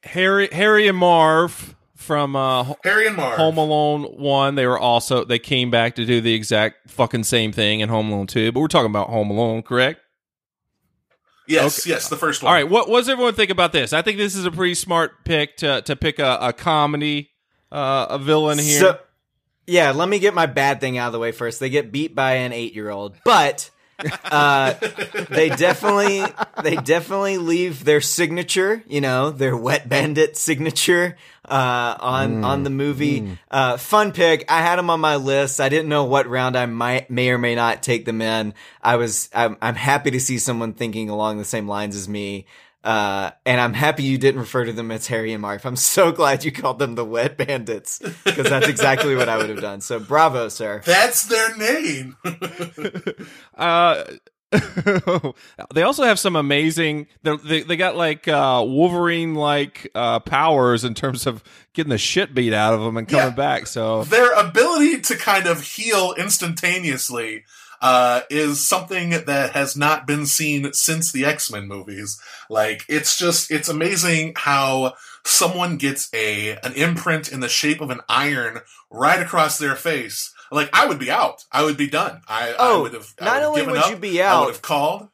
Harry 0.05 0.49
Harry 0.53 0.87
and 0.87 0.99
Marv 0.99 1.75
from 2.01 2.35
uh, 2.35 2.75
Harry 2.83 3.07
and 3.07 3.17
Marv. 3.17 3.37
Home 3.37 3.59
Alone 3.59 4.05
one. 4.05 4.55
They 4.55 4.67
were 4.67 4.79
also 4.79 5.25
they 5.25 5.39
came 5.39 5.71
back 5.71 5.95
to 5.97 6.07
do 6.07 6.21
the 6.21 6.35
exact 6.35 6.91
fucking 6.91 7.25
same 7.25 7.53
thing 7.53 7.81
in 7.81 7.89
Home 7.89 8.11
Alone 8.11 8.27
two. 8.27 8.51
But 8.53 8.61
we're 8.61 8.69
talking 8.69 8.91
about 8.91 9.11
Home 9.11 9.31
Alone, 9.31 9.63
correct? 9.63 10.01
Yes, 11.47 11.87
yes, 11.87 12.09
the 12.09 12.17
first 12.17 12.43
one. 12.43 12.49
All 12.49 12.55
right. 12.55 12.69
What, 12.69 12.89
what 12.89 13.01
does 13.01 13.09
everyone 13.09 13.35
think 13.35 13.51
about 13.51 13.73
this? 13.73 13.93
I 13.93 14.03
think 14.03 14.19
this 14.19 14.37
is 14.37 14.45
a 14.45 14.53
pretty 14.53 14.75
smart 14.75 15.25
pick 15.25 15.57
to 15.59 15.83
to 15.83 15.97
pick 15.97 16.19
a, 16.19 16.39
a 16.41 16.53
comedy, 16.53 17.31
uh, 17.73 18.07
a 18.11 18.19
villain 18.19 18.59
here. 18.59 18.81
So, 18.81 18.99
yeah, 19.67 19.91
let 19.91 20.09
me 20.09 20.21
get 20.21 20.33
my 20.33 20.47
bad 20.47 20.81
thing 20.81 20.97
out 20.97 21.09
of 21.09 21.13
the 21.13 21.19
way 21.19 21.33
first. 21.33 21.61
They 21.61 21.69
get 21.69 21.93
beat 21.93 22.15
by 22.15 22.35
an 22.35 22.53
eight 22.53 22.75
year 22.75 22.89
old, 22.89 23.17
but 23.25 23.71
uh, 24.25 24.75
they 25.31 25.49
definitely 25.51 26.25
they 26.63 26.77
definitely 26.77 27.39
leave 27.39 27.85
their 27.85 28.01
signature, 28.01 28.83
you 28.87 29.01
know, 29.01 29.31
their 29.31 29.57
wet 29.57 29.89
bandit 29.89 30.37
signature 30.37 31.17
uh, 31.45 31.97
on 31.99 32.45
on 32.45 32.63
the 32.63 32.71
movie. 32.71 33.37
Uh, 33.51 33.77
fun 33.77 34.13
pick. 34.13 34.45
I 34.51 34.61
had 34.63 34.77
them 34.77 34.91
on 34.91 35.01
my 35.01 35.17
list. 35.17 35.61
I 35.61 35.69
didn't 35.69 35.89
know 35.89 36.05
what 36.05 36.27
round 36.29 36.57
I 36.57 36.67
might 36.67 37.11
may 37.11 37.31
or 37.31 37.39
may 37.39 37.55
not 37.55 37.83
take 37.83 38.05
them 38.05 38.23
in. 38.23 38.55
I 38.83 38.97
was 38.97 39.29
I'm, 39.35 39.57
I'm 39.61 39.75
happy 39.75 40.11
to 40.13 40.21
see 40.21 40.39
someone 40.39 40.73
thinking 40.73 41.11
along 41.11 41.39
the 41.39 41.45
same 41.45 41.69
lines 41.69 41.97
as 41.97 42.09
me. 42.09 42.47
Uh, 42.83 43.31
and 43.45 43.61
I'm 43.61 43.75
happy 43.75 44.05
you 44.05 44.17
didn't 44.17 44.41
refer 44.41 44.65
to 44.65 44.73
them 44.73 44.91
as 44.91 45.07
Harry 45.09 45.33
and 45.35 45.43
Marv. 45.43 45.67
I'm 45.67 45.77
so 45.77 46.13
glad 46.13 46.45
you 46.45 46.51
called 46.53 46.79
them 46.79 46.95
the 46.95 47.05
Wet 47.05 47.37
Bandits 47.37 47.99
because 48.25 48.49
that's 48.49 48.69
exactly 48.69 49.15
what 49.15 49.29
I 49.29 49.37
would 49.37 49.51
have 49.51 49.61
done. 49.61 49.83
So 49.83 50.01
bravo, 50.01 50.49
sir. 50.49 50.81
That's 50.87 51.25
their 51.25 51.57
name. 51.57 52.17
Uh, 53.57 54.05
they 55.75 55.83
also 55.83 56.03
have 56.05 56.19
some 56.19 56.35
amazing. 56.35 57.07
they're- 57.23 57.37
They 57.37 57.63
they 57.63 57.77
got 57.77 57.97
like 57.97 58.27
uh, 58.27 58.65
Wolverine 58.67 59.35
like 59.35 59.91
uh, 59.95 60.19
powers 60.21 60.83
in 60.85 60.95
terms 60.95 61.27
of 61.27 61.45
getting 61.75 61.91
the 61.91 61.99
shit 61.99 62.35
beat 62.35 62.53
out 62.53 62.75
of 62.75 62.81
them 62.81 62.97
and 62.97 63.07
coming 63.07 63.27
Yeah. 63.27 63.31
back. 63.35 63.67
So 63.67 64.05
Their 64.05 64.33
ability 64.33 65.03
to 65.03 65.17
kind 65.17 65.47
of 65.47 65.61
heal 65.63 66.15
instantaneously 66.19 67.45
uh, 67.81 68.23
is 68.31 68.67
something 68.67 69.11
that 69.11 69.53
has 69.53 69.77
not 69.77 70.07
been 70.07 70.27
seen 70.27 70.73
since 70.73 71.13
the 71.13 71.25
X 71.25 71.51
Men 71.51 71.67
movies. 71.67 72.21
Like 72.49 72.85
it's 72.89 73.17
just 73.17 73.51
it's 73.51 73.69
amazing 73.69 74.35
how 74.37 74.95
someone 75.25 75.77
gets 75.77 76.09
a 76.15 76.57
an 76.59 76.73
imprint 76.75 77.31
in 77.31 77.41
the 77.41 77.49
shape 77.49 77.81
of 77.81 77.91
an 77.91 78.01
iron 78.09 78.61
right 78.91 79.21
across 79.21 79.59
their 79.59 79.77
face. 79.77 80.33
Like 80.53 80.69
I 80.73 80.87
would 80.87 80.99
be 80.99 81.11
out. 81.11 81.45
I 81.53 81.63
would 81.63 81.77
be 81.77 81.89
done. 81.89 82.23
I, 82.27 82.51
I 82.51 82.55
Oh, 82.59 82.83
would 82.83 82.95
have. 82.95 83.15
I 83.21 83.25
not 83.25 83.35
would 83.37 83.45
only 83.47 83.61
given 83.61 83.75
would 83.75 83.83
up. 83.85 83.91
you 83.91 83.97
be 83.97 84.21
out, 84.23 84.37
I 84.37 84.41
would 84.47 84.55
have 84.55 84.63
called. 84.63 85.09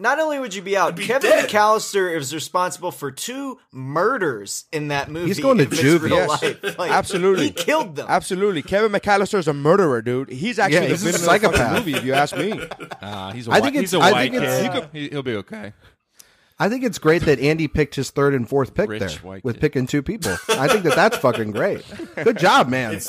Not 0.00 0.20
only 0.20 0.38
would 0.38 0.54
you 0.54 0.62
be 0.62 0.76
out, 0.76 0.94
be 0.94 1.06
Kevin 1.06 1.28
dead. 1.30 1.48
McAllister 1.48 2.16
is 2.16 2.32
responsible 2.32 2.92
for 2.92 3.10
two 3.10 3.58
murders 3.72 4.66
in 4.70 4.88
that 4.88 5.10
movie. 5.10 5.26
He's 5.26 5.40
going 5.40 5.58
to 5.58 5.64
in 5.64 5.70
his 5.70 5.80
juvie. 5.80 6.10
Yes. 6.10 6.76
Like, 6.78 6.92
Absolutely. 6.92 7.46
he 7.46 7.50
killed 7.50 7.96
them. 7.96 8.06
Absolutely, 8.08 8.62
Kevin 8.62 8.92
McAllister 8.92 9.38
is 9.38 9.48
a 9.48 9.52
murderer, 9.52 10.00
dude. 10.00 10.28
He's 10.30 10.60
actually 10.60 10.82
Yeah, 10.82 10.88
he's 10.90 11.02
a 11.02 11.06
the 11.12 11.18
fucking 11.18 11.26
psychopath. 11.50 11.78
movie, 11.78 11.94
if 11.94 12.04
you 12.04 12.12
ask 12.14 12.36
me. 12.36 12.52
uh, 13.02 13.32
he's 13.32 13.48
a 13.48 13.50
I 13.50 13.54
white, 13.54 13.62
think 13.64 13.76
he's 13.80 13.92
it's- 13.92 14.06
a 14.06 14.08
I 14.08 14.12
white 14.12 14.30
kid. 14.32 14.88
He, 14.92 15.08
he'll 15.08 15.22
be 15.24 15.34
okay. 15.36 15.72
I 16.60 16.68
think 16.68 16.84
it's 16.84 16.98
great 16.98 17.22
that 17.22 17.38
Andy 17.40 17.66
picked 17.68 17.94
his 17.94 18.10
third 18.10 18.34
and 18.34 18.48
fourth 18.48 18.74
pick 18.74 18.88
Rich 18.90 19.20
there 19.22 19.40
with 19.42 19.56
kid. 19.56 19.60
picking 19.60 19.86
two 19.86 20.02
people. 20.02 20.36
I 20.48 20.66
think 20.68 20.82
that 20.84 20.94
that's 20.96 21.16
fucking 21.16 21.52
great. 21.52 21.84
Good 22.22 22.38
job, 22.38 22.68
man. 22.68 23.00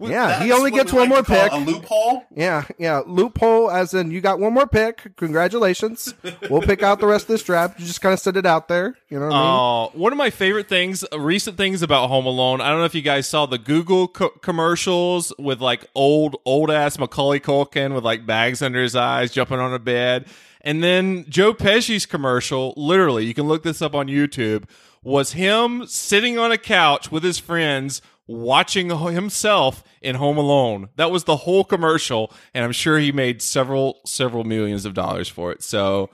Yeah, 0.00 0.42
he 0.42 0.52
only 0.52 0.70
gets 0.70 0.92
one 0.92 1.08
like 1.08 1.08
more 1.08 1.22
pick. 1.22 1.52
A 1.52 1.56
loophole. 1.56 2.24
Yeah, 2.34 2.64
yeah. 2.78 3.02
Loophole, 3.04 3.70
as 3.70 3.94
in 3.94 4.10
you 4.12 4.20
got 4.20 4.38
one 4.38 4.54
more 4.54 4.66
pick. 4.66 5.16
Congratulations. 5.16 6.14
we'll 6.48 6.62
pick 6.62 6.82
out 6.82 7.00
the 7.00 7.06
rest 7.06 7.24
of 7.24 7.28
this 7.28 7.42
draft. 7.42 7.80
You 7.80 7.86
just 7.86 8.00
kind 8.00 8.12
of 8.12 8.20
set 8.20 8.36
it 8.36 8.46
out 8.46 8.68
there. 8.68 8.96
You 9.08 9.18
know 9.18 9.26
what 9.26 9.34
I 9.34 9.38
mean? 9.40 9.48
Oh, 9.94 9.98
one 9.98 10.12
of 10.12 10.18
my 10.18 10.30
favorite 10.30 10.68
things, 10.68 11.04
uh, 11.12 11.18
recent 11.18 11.56
things 11.56 11.82
about 11.82 12.08
Home 12.08 12.26
Alone. 12.26 12.60
I 12.60 12.68
don't 12.68 12.78
know 12.78 12.84
if 12.84 12.94
you 12.94 13.02
guys 13.02 13.26
saw 13.28 13.46
the 13.46 13.58
Google 13.58 14.06
co- 14.08 14.30
commercials 14.30 15.32
with 15.38 15.60
like 15.60 15.84
old, 15.94 16.36
old 16.44 16.70
ass 16.70 16.98
Macaulay 16.98 17.40
Culkin 17.40 17.92
with 17.94 18.04
like 18.04 18.24
bags 18.24 18.62
under 18.62 18.80
his 18.80 18.94
eyes, 18.94 19.32
jumping 19.32 19.58
on 19.58 19.74
a 19.74 19.78
bed, 19.80 20.26
and 20.60 20.82
then 20.82 21.24
Joe 21.28 21.52
Pesci's 21.52 22.06
commercial. 22.06 22.72
Literally, 22.76 23.24
you 23.26 23.34
can 23.34 23.48
look 23.48 23.64
this 23.64 23.82
up 23.82 23.94
on 23.94 24.06
YouTube. 24.06 24.64
Was 25.02 25.32
him 25.32 25.86
sitting 25.86 26.38
on 26.38 26.52
a 26.52 26.58
couch 26.58 27.10
with 27.10 27.22
his 27.22 27.38
friends 27.38 28.02
watching 28.28 28.90
himself 28.90 29.82
in 30.00 30.14
Home 30.14 30.38
Alone. 30.38 30.90
That 30.96 31.10
was 31.10 31.24
the 31.24 31.36
whole 31.38 31.64
commercial, 31.64 32.32
and 32.54 32.64
I'm 32.64 32.72
sure 32.72 32.98
he 32.98 33.10
made 33.10 33.42
several, 33.42 34.00
several 34.06 34.44
millions 34.44 34.84
of 34.84 34.94
dollars 34.94 35.28
for 35.28 35.50
it. 35.50 35.62
So, 35.64 36.10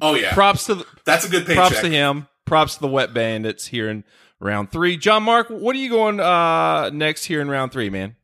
Oh 0.00 0.14
yeah, 0.14 0.32
props 0.34 0.66
to 0.66 0.76
the, 0.76 0.86
that's 1.04 1.26
a 1.26 1.30
good 1.30 1.46
paycheck. 1.46 1.56
props 1.68 1.80
to 1.80 1.88
him. 1.88 2.28
Props 2.44 2.74
to 2.74 2.80
the 2.82 2.88
Wet 2.88 3.12
Bandits 3.12 3.66
here 3.66 3.88
in 3.88 4.04
round 4.38 4.70
three. 4.70 4.96
John 4.96 5.22
Mark, 5.24 5.48
what 5.48 5.74
are 5.74 5.78
you 5.78 5.90
going 5.90 6.20
uh, 6.20 6.90
next 6.90 7.24
here 7.24 7.40
in 7.40 7.48
round 7.48 7.72
three, 7.72 7.90
man? 7.90 8.14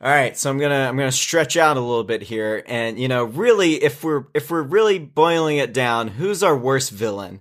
All 0.00 0.10
right, 0.10 0.36
so 0.38 0.48
I'm 0.48 0.58
gonna 0.58 0.86
I'm 0.88 0.96
gonna 0.96 1.10
stretch 1.10 1.56
out 1.56 1.76
a 1.76 1.80
little 1.80 2.04
bit 2.04 2.22
here, 2.22 2.62
and 2.66 3.00
you 3.00 3.08
know, 3.08 3.24
really, 3.24 3.82
if 3.82 4.04
we're 4.04 4.26
if 4.34 4.48
we're 4.50 4.62
really 4.62 5.00
boiling 5.00 5.56
it 5.56 5.72
down, 5.72 6.06
who's 6.06 6.42
our 6.44 6.56
worst 6.56 6.92
villain? 6.92 7.40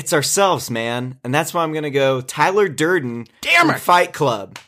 It's 0.00 0.14
ourselves, 0.14 0.70
man, 0.70 1.18
and 1.22 1.34
that's 1.34 1.52
why 1.52 1.62
I'm 1.62 1.74
gonna 1.74 1.90
go 1.90 2.22
Tyler 2.22 2.70
Durden. 2.70 3.26
Damn 3.42 3.68
it, 3.68 3.80
Fight 3.80 4.14
Club. 4.14 4.58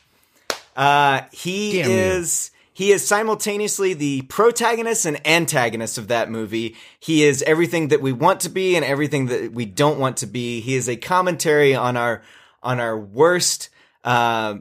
Uh, 0.75 1.21
he 1.31 1.81
Damn 1.81 1.89
you. 1.89 1.97
is 1.97 2.51
he 2.71 2.91
is 2.91 3.07
simultaneously 3.07 3.95
the 3.95 4.21
protagonist 4.21 5.07
and 5.07 5.25
antagonist 5.25 5.97
of 5.97 6.09
that 6.09 6.29
movie. 6.29 6.75
He 6.99 7.23
is 7.23 7.41
everything 7.47 7.87
that 7.87 7.99
we 7.99 8.11
want 8.11 8.41
to 8.41 8.49
be 8.49 8.75
and 8.75 8.85
everything 8.85 9.25
that 9.25 9.53
we 9.53 9.65
don't 9.65 9.97
want 9.97 10.17
to 10.17 10.27
be. 10.27 10.61
He 10.61 10.75
is 10.75 10.87
a 10.87 10.97
commentary 10.97 11.73
on 11.73 11.97
our 11.97 12.21
on 12.61 12.79
our 12.79 12.95
worst. 12.95 13.69
Uh, 14.03 14.57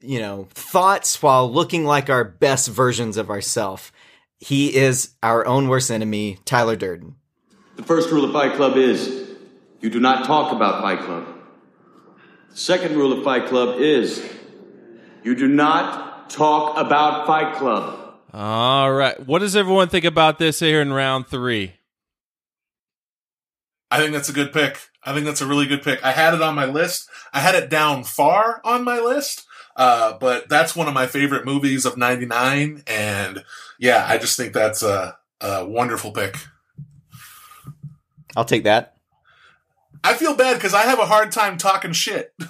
you 0.00 0.18
know, 0.18 0.48
thoughts 0.54 1.22
while 1.22 1.52
looking 1.52 1.84
like 1.84 2.08
our 2.08 2.24
best 2.24 2.70
versions 2.70 3.18
of 3.18 3.28
ourselves. 3.28 3.92
He 4.38 4.74
is 4.74 5.10
our 5.22 5.44
own 5.46 5.68
worst 5.68 5.90
enemy, 5.90 6.38
Tyler 6.46 6.74
Durden. 6.76 7.16
The 7.76 7.82
first 7.82 8.10
rule 8.10 8.24
of 8.24 8.32
Fight 8.32 8.56
Club 8.56 8.78
is 8.78 9.28
you 9.80 9.90
do 9.90 10.00
not 10.00 10.24
talk 10.26 10.52
about 10.52 10.82
Fight 10.82 11.00
Club. 11.00 11.26
The 12.50 12.56
second 12.56 12.96
rule 12.96 13.12
of 13.12 13.24
Fight 13.24 13.46
Club 13.46 13.80
is 13.80 14.22
you 15.22 15.34
do 15.34 15.48
not 15.48 16.30
talk 16.30 16.76
about 16.76 17.26
Fight 17.26 17.54
Club. 17.56 18.14
All 18.32 18.92
right. 18.92 19.18
What 19.26 19.40
does 19.40 19.56
everyone 19.56 19.88
think 19.88 20.04
about 20.04 20.38
this 20.38 20.60
here 20.60 20.80
in 20.80 20.92
round 20.92 21.26
three? 21.26 21.74
I 23.90 23.98
think 23.98 24.12
that's 24.12 24.28
a 24.28 24.32
good 24.32 24.52
pick. 24.52 24.78
I 25.02 25.12
think 25.12 25.26
that's 25.26 25.40
a 25.40 25.46
really 25.46 25.66
good 25.66 25.82
pick. 25.82 26.04
I 26.04 26.12
had 26.12 26.34
it 26.34 26.42
on 26.42 26.54
my 26.54 26.66
list. 26.66 27.08
I 27.32 27.40
had 27.40 27.54
it 27.56 27.70
down 27.70 28.04
far 28.04 28.60
on 28.64 28.84
my 28.84 29.00
list. 29.00 29.46
Uh, 29.74 30.16
but 30.18 30.48
that's 30.48 30.76
one 30.76 30.88
of 30.88 30.94
my 30.94 31.06
favorite 31.06 31.44
movies 31.44 31.86
of 31.86 31.96
99. 31.96 32.84
And 32.86 33.44
yeah, 33.78 34.04
I 34.06 34.18
just 34.18 34.36
think 34.36 34.52
that's 34.52 34.82
a, 34.82 35.16
a 35.40 35.66
wonderful 35.66 36.12
pick. 36.12 36.36
I'll 38.36 38.44
take 38.44 38.64
that. 38.64 38.96
I 40.04 40.14
feel 40.14 40.34
bad 40.34 40.54
because 40.54 40.74
I 40.74 40.82
have 40.82 40.98
a 40.98 41.06
hard 41.06 41.32
time 41.32 41.56
talking 41.58 41.92
shit. 41.92 42.34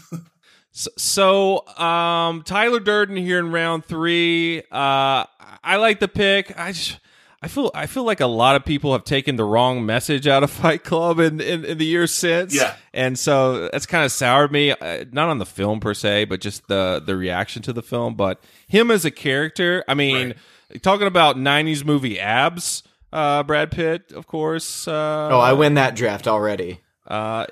So, 0.72 0.90
so 0.96 1.66
um, 1.82 2.42
Tyler 2.44 2.78
Durden 2.78 3.16
here 3.16 3.40
in 3.40 3.50
round 3.50 3.84
three. 3.84 4.60
Uh, 4.70 5.24
I 5.64 5.76
like 5.78 5.98
the 5.98 6.06
pick. 6.06 6.56
I 6.56 6.70
just. 6.70 7.00
I 7.42 7.48
feel 7.48 7.72
I 7.74 7.86
feel 7.86 8.04
like 8.04 8.20
a 8.20 8.26
lot 8.26 8.54
of 8.54 8.64
people 8.64 8.92
have 8.92 9.02
taken 9.02 9.34
the 9.34 9.42
wrong 9.44 9.84
message 9.84 10.28
out 10.28 10.44
of 10.44 10.50
Fight 10.62 10.84
Club 10.84 11.18
in, 11.18 11.40
in, 11.40 11.64
in 11.64 11.78
the 11.78 11.84
years 11.84 12.12
since. 12.14 12.54
Yeah. 12.54 12.76
and 12.94 13.18
so 13.18 13.68
that's 13.70 13.84
kind 13.86 14.04
of 14.04 14.12
soured 14.12 14.52
me. 14.52 14.70
Uh, 14.70 15.06
not 15.10 15.28
on 15.28 15.38
the 15.38 15.44
film 15.46 15.80
per 15.80 15.92
se, 15.92 16.26
but 16.26 16.40
just 16.40 16.68
the 16.68 17.02
the 17.04 17.16
reaction 17.16 17.62
to 17.62 17.72
the 17.72 17.82
film. 17.82 18.14
But 18.14 18.40
him 18.68 18.92
as 18.92 19.04
a 19.04 19.10
character, 19.10 19.82
I 19.88 19.94
mean, 19.94 20.34
talking 20.82 21.08
about 21.08 21.34
'90s 21.36 21.84
movie 21.84 22.20
abs. 22.20 22.84
Uh, 23.12 23.42
Brad 23.42 23.72
Pitt, 23.72 24.12
of 24.12 24.28
course. 24.28 24.86
Uh, 24.86 25.30
Oh, 25.32 25.40
I 25.40 25.52
win 25.54 25.74
that 25.74 25.96
draft 25.96 26.28
already. 26.28 26.78
Uh, 27.10 27.44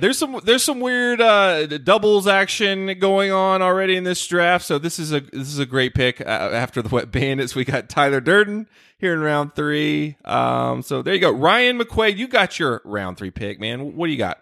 there's 0.00 0.16
some 0.16 0.40
there's 0.42 0.64
some 0.64 0.80
weird 0.80 1.20
uh, 1.20 1.66
doubles 1.66 2.26
action 2.26 2.98
going 2.98 3.30
on 3.30 3.60
already 3.60 3.96
in 3.96 4.04
this 4.04 4.26
draft, 4.26 4.64
so 4.64 4.78
this 4.78 4.98
is 4.98 5.12
a 5.12 5.20
this 5.20 5.48
is 5.48 5.58
a 5.58 5.66
great 5.66 5.94
pick. 5.94 6.22
Uh, 6.22 6.24
after 6.24 6.80
the 6.80 6.88
Wet 6.88 7.12
Bandits, 7.12 7.54
we 7.54 7.66
got 7.66 7.90
Tyler 7.90 8.20
Durden 8.20 8.66
here 8.98 9.12
in 9.12 9.20
round 9.20 9.54
three. 9.54 10.16
Um, 10.24 10.80
so 10.80 11.02
there 11.02 11.12
you 11.12 11.20
go, 11.20 11.30
Ryan 11.30 11.78
McQuaid, 11.78 12.16
you 12.16 12.26
got 12.28 12.58
your 12.58 12.80
round 12.84 13.18
three 13.18 13.30
pick, 13.30 13.60
man. 13.60 13.94
What 13.94 14.06
do 14.06 14.12
you 14.12 14.18
got? 14.18 14.38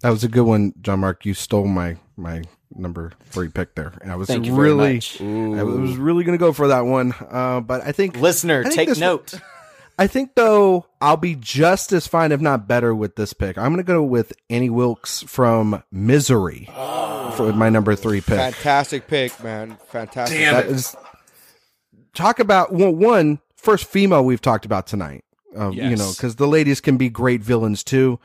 That 0.00 0.10
was 0.10 0.24
a 0.24 0.28
good 0.28 0.44
one, 0.44 0.74
John 0.82 0.98
Mark. 0.98 1.24
You 1.24 1.34
stole 1.34 1.66
my 1.68 1.98
my 2.16 2.42
number 2.74 3.12
three 3.26 3.48
pick 3.48 3.76
there, 3.76 3.92
and 4.02 4.10
I 4.10 4.16
was 4.16 4.26
Thank 4.26 4.44
you 4.44 4.56
very 4.56 4.72
really, 4.72 4.94
much. 4.94 5.20
I 5.20 5.62
was 5.62 5.96
really 5.96 6.24
going 6.24 6.36
to 6.36 6.42
go 6.44 6.52
for 6.52 6.66
that 6.68 6.80
one. 6.80 7.14
Uh, 7.30 7.60
but 7.60 7.82
I 7.86 7.92
think 7.92 8.16
Listener, 8.20 8.60
I 8.60 8.62
think 8.64 8.74
take 8.74 8.88
this- 8.88 8.98
note. 8.98 9.34
I 9.98 10.06
think 10.06 10.34
though 10.36 10.86
I'll 11.00 11.16
be 11.16 11.34
just 11.34 11.92
as 11.92 12.06
fine, 12.06 12.30
if 12.32 12.40
not 12.40 12.68
better, 12.68 12.94
with 12.94 13.16
this 13.16 13.32
pick. 13.32 13.58
I'm 13.58 13.72
going 13.72 13.78
to 13.78 13.82
go 13.82 14.02
with 14.02 14.32
Annie 14.48 14.70
Wilkes 14.70 15.22
from 15.22 15.82
Misery 15.90 16.68
for 16.72 17.52
my 17.52 17.68
number 17.68 17.94
three 17.96 18.20
pick. 18.20 18.38
Fantastic 18.38 19.08
pick, 19.08 19.42
man. 19.42 19.76
Fantastic. 19.88 20.38
Damn 20.38 20.54
That 20.54 20.66
it. 20.66 20.70
is 20.70 20.96
talk 22.14 22.38
about 22.38 22.72
well, 22.72 22.92
one 22.92 23.40
first 23.56 23.86
female 23.86 24.24
we've 24.24 24.40
talked 24.40 24.64
about 24.64 24.86
tonight. 24.86 25.24
Uh, 25.58 25.70
You 25.70 25.96
know, 25.96 26.12
because 26.14 26.36
the 26.36 26.46
ladies 26.46 26.80
can 26.80 26.96
be 26.96 27.08
great 27.08 27.42
villains 27.42 27.82
too. 27.82 28.20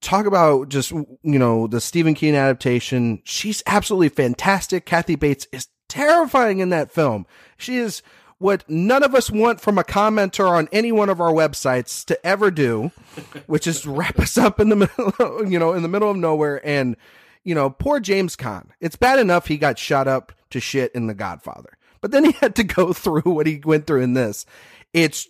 Talk 0.00 0.26
about 0.26 0.68
just 0.68 0.90
you 0.90 1.38
know 1.38 1.66
the 1.66 1.80
Stephen 1.80 2.14
King 2.14 2.36
adaptation. 2.36 3.20
She's 3.24 3.62
absolutely 3.66 4.10
fantastic. 4.10 4.86
Kathy 4.86 5.16
Bates 5.16 5.46
is 5.52 5.68
terrifying 5.88 6.60
in 6.60 6.70
that 6.70 6.92
film. 6.92 7.26
She 7.56 7.76
is 7.76 8.02
what 8.44 8.68
none 8.68 9.02
of 9.02 9.14
us 9.14 9.30
want 9.30 9.58
from 9.58 9.78
a 9.78 9.82
commenter 9.82 10.46
on 10.46 10.68
any 10.70 10.92
one 10.92 11.08
of 11.08 11.18
our 11.18 11.32
websites 11.32 12.04
to 12.04 12.26
ever 12.26 12.50
do, 12.50 12.92
which 13.46 13.66
is 13.66 13.86
wrap 13.86 14.18
us 14.18 14.36
up 14.36 14.60
in 14.60 14.68
the 14.68 14.76
middle, 14.76 15.46
you 15.50 15.58
know, 15.58 15.72
in 15.72 15.82
the 15.82 15.88
middle 15.88 16.10
of 16.10 16.16
nowhere. 16.18 16.60
And 16.62 16.94
you 17.42 17.54
know, 17.54 17.70
poor 17.70 18.00
James 18.00 18.36
Caan. 18.36 18.66
It's 18.82 18.96
bad 18.96 19.18
enough 19.18 19.46
he 19.46 19.56
got 19.56 19.78
shot 19.78 20.06
up 20.06 20.30
to 20.50 20.60
shit 20.60 20.94
in 20.94 21.06
The 21.06 21.14
Godfather, 21.14 21.78
but 22.02 22.10
then 22.10 22.22
he 22.22 22.32
had 22.40 22.54
to 22.56 22.64
go 22.64 22.92
through 22.92 23.22
what 23.22 23.46
he 23.46 23.62
went 23.64 23.86
through 23.86 24.02
in 24.02 24.12
this. 24.12 24.44
It's 24.92 25.26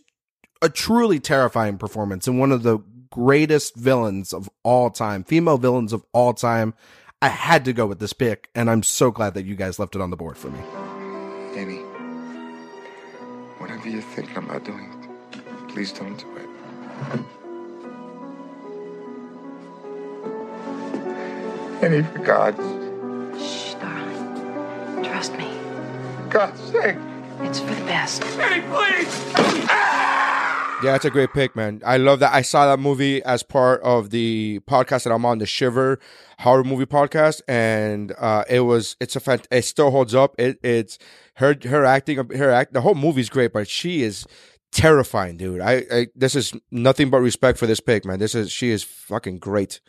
a 0.60 0.68
truly 0.68 1.20
terrifying 1.20 1.78
performance 1.78 2.26
and 2.26 2.40
one 2.40 2.50
of 2.50 2.64
the 2.64 2.80
greatest 3.10 3.76
villains 3.76 4.32
of 4.32 4.50
all 4.64 4.90
time, 4.90 5.22
female 5.22 5.58
villains 5.58 5.92
of 5.92 6.04
all 6.12 6.34
time. 6.34 6.74
I 7.22 7.28
had 7.28 7.64
to 7.66 7.72
go 7.72 7.86
with 7.86 8.00
this 8.00 8.12
pick, 8.12 8.50
and 8.56 8.68
I'm 8.68 8.82
so 8.82 9.12
glad 9.12 9.34
that 9.34 9.44
you 9.44 9.54
guys 9.54 9.78
left 9.78 9.94
it 9.94 10.00
on 10.00 10.10
the 10.10 10.16
board 10.16 10.36
for 10.36 10.50
me. 10.50 10.58
Danny, 11.54 11.83
whatever 13.64 13.88
you're 13.88 14.02
thinking 14.02 14.36
about 14.36 14.62
doing, 14.62 14.90
please 15.68 15.90
don't 15.90 16.18
do 16.18 16.26
it. 16.36 16.50
Danny, 21.80 22.02
for 22.02 22.18
God's, 22.18 22.58
Shh, 23.42 23.72
darling. 23.80 25.02
Trust 25.02 25.32
me. 25.38 25.48
God's 26.28 26.60
sake. 26.60 26.98
It's 27.40 27.60
for 27.60 27.74
the 27.74 27.84
best. 27.86 28.20
Danny, 28.36 28.60
please! 28.68 29.32
Ah! 29.70 29.93
Yeah, 30.84 30.92
that's 30.92 31.04
a 31.04 31.10
great 31.10 31.32
pick, 31.32 31.56
man. 31.56 31.82
I 31.84 31.96
love 31.96 32.18
that. 32.20 32.34
I 32.34 32.42
saw 32.42 32.66
that 32.66 32.78
movie 32.80 33.22
as 33.22 33.42
part 33.42 33.80
of 33.82 34.10
the 34.10 34.60
podcast 34.68 35.04
that 35.04 35.12
I'm 35.12 35.24
on, 35.24 35.38
the 35.38 35.46
Shiver 35.46 35.98
Horror 36.40 36.64
Movie 36.64 36.86
Podcast, 36.86 37.40
and 37.48 38.12
uh, 38.18 38.44
it 38.48 38.60
was 38.60 38.96
it's 39.00 39.16
a 39.16 39.20
fant- 39.20 39.46
it 39.50 39.62
still 39.62 39.90
holds 39.90 40.14
up. 40.14 40.34
It 40.38 40.58
it's 40.62 40.98
her 41.36 41.56
her 41.64 41.84
acting 41.84 42.18
her 42.36 42.50
act 42.50 42.72
the 42.74 42.82
whole 42.82 42.94
movie's 42.94 43.28
great, 43.30 43.52
but 43.52 43.68
she 43.68 44.02
is 44.02 44.26
terrifying, 44.72 45.36
dude. 45.36 45.60
I, 45.60 45.84
I 45.90 46.06
this 46.14 46.34
is 46.34 46.52
nothing 46.70 47.08
but 47.10 47.20
respect 47.20 47.58
for 47.58 47.66
this 47.66 47.80
pick, 47.80 48.04
man. 48.04 48.18
This 48.18 48.34
is 48.34 48.52
she 48.52 48.70
is 48.70 48.82
fucking 48.82 49.38
great. 49.38 49.80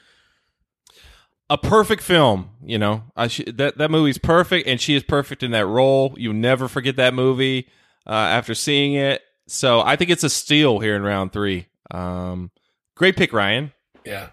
a 1.49 1.57
perfect 1.57 2.01
film. 2.01 2.51
You 2.63 2.77
know, 2.77 3.03
I 3.15 3.27
that 3.27 3.77
that 3.77 3.91
movie's 3.91 4.17
perfect, 4.17 4.67
and 4.67 4.79
she 4.79 4.95
is 4.95 5.03
perfect 5.03 5.43
in 5.43 5.51
that 5.51 5.65
role. 5.65 6.13
You 6.17 6.33
never 6.33 6.67
forget 6.67 6.95
that 6.97 7.13
movie 7.13 7.67
uh, 8.07 8.11
after 8.13 8.55
seeing 8.55 8.93
it. 8.93 9.21
So 9.47 9.81
I 9.81 9.95
think 9.95 10.09
it's 10.09 10.23
a 10.23 10.29
steal 10.29 10.79
here 10.79 10.95
in 10.95 11.03
round 11.03 11.31
three. 11.31 11.67
Um, 11.91 12.51
great 12.95 13.15
pick, 13.15 13.31
Ryan. 13.33 13.71
Yeah, 14.05 14.29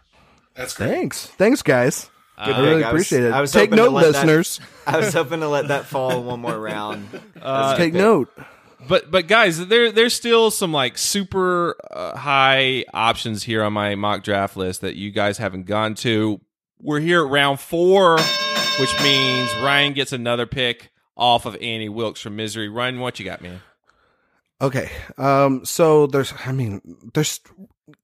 that's 0.55 0.75
great. 0.75 0.89
Thanks, 0.91 1.27
thanks, 1.27 1.63
guys. 1.63 2.11
Good 2.45 2.55
I 2.57 2.61
really 2.61 2.77
pick. 2.83 2.87
I 2.87 2.93
was- 2.93 3.03
appreciate 3.03 3.25
it. 3.29 3.33
I 3.33 3.41
was 3.41 3.53
Take 3.53 3.71
hoping 3.71 3.77
to 3.77 3.83
note, 3.85 3.93
let 3.93 4.03
that- 4.05 4.13
listeners. 4.27 4.61
I 4.87 4.97
was 4.99 5.13
hoping 5.13 5.41
to 5.41 5.49
let 5.49 5.69
that 5.69 5.85
fall 5.87 6.23
one 6.23 6.41
more 6.41 6.59
round. 6.59 7.09
Uh, 7.43 7.77
Take 7.77 7.93
note. 7.93 8.31
But 8.89 9.11
but 9.11 9.27
guys, 9.27 9.67
there 9.67 9.91
there's 9.91 10.15
still 10.15 10.53
some 10.53 10.73
like 10.73 10.97
super 10.97 11.75
uh, 11.91 12.17
high 12.17 12.85
options 12.95 13.43
here 13.43 13.65
on 13.65 13.73
my 13.73 13.97
mock 13.97 14.23
draft 14.23 14.57
list 14.57 14.81
that 14.83 14.95
you 14.95 15.11
guys 15.11 15.39
haven't 15.39 15.67
gone 15.67 15.95
to. 15.97 16.41
We're 16.81 17.01
here 17.01 17.25
at 17.25 17.31
round 17.31 17.59
four. 17.59 18.19
which 18.81 18.95
means 19.03 19.55
Ryan 19.57 19.93
gets 19.93 20.13
another 20.13 20.47
pick 20.47 20.91
off 21.17 21.45
of 21.47 21.57
Annie 21.61 21.89
Wilkes 21.91 22.21
from 22.21 22.37
Misery. 22.37 22.69
Ryan, 22.69 23.01
what 23.01 23.19
you 23.19 23.25
got, 23.25 23.43
man? 23.43 23.61
Okay. 24.63 24.91
Um, 25.19 25.65
so 25.65 26.07
there's, 26.07 26.33
I 26.47 26.53
mean, 26.53 26.81
there's, 27.15 27.41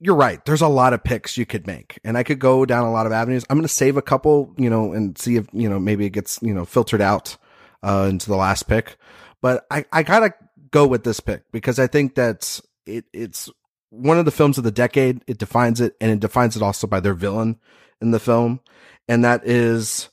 you're 0.00 0.16
right. 0.16 0.44
There's 0.44 0.60
a 0.60 0.68
lot 0.68 0.92
of 0.92 1.04
picks 1.04 1.38
you 1.38 1.46
could 1.46 1.68
make 1.68 2.00
and 2.02 2.18
I 2.18 2.24
could 2.24 2.40
go 2.40 2.66
down 2.66 2.84
a 2.84 2.90
lot 2.90 3.06
of 3.06 3.12
avenues. 3.12 3.44
I'm 3.48 3.56
going 3.56 3.62
to 3.62 3.72
save 3.72 3.96
a 3.96 4.02
couple, 4.02 4.52
you 4.58 4.68
know, 4.68 4.92
and 4.92 5.16
see 5.16 5.36
if, 5.36 5.46
you 5.52 5.68
know, 5.68 5.78
maybe 5.78 6.04
it 6.04 6.10
gets, 6.10 6.40
you 6.42 6.52
know, 6.52 6.64
filtered 6.64 7.00
out, 7.00 7.36
uh, 7.84 8.08
into 8.10 8.28
the 8.28 8.36
last 8.36 8.64
pick. 8.64 8.96
But 9.40 9.66
I, 9.70 9.84
I 9.92 10.02
gotta 10.02 10.34
go 10.72 10.86
with 10.86 11.04
this 11.04 11.20
pick 11.20 11.44
because 11.52 11.78
I 11.78 11.86
think 11.86 12.16
that 12.16 12.60
it, 12.86 13.04
it's 13.12 13.48
one 13.90 14.18
of 14.18 14.24
the 14.24 14.32
films 14.32 14.58
of 14.58 14.64
the 14.64 14.72
decade. 14.72 15.22
It 15.28 15.38
defines 15.38 15.80
it 15.80 15.94
and 16.00 16.10
it 16.10 16.20
defines 16.20 16.56
it 16.56 16.62
also 16.62 16.88
by 16.88 16.98
their 16.98 17.14
villain 17.14 17.60
in 18.00 18.10
the 18.10 18.18
film. 18.18 18.60
And 19.08 19.24
that 19.24 19.46
is 19.46 20.08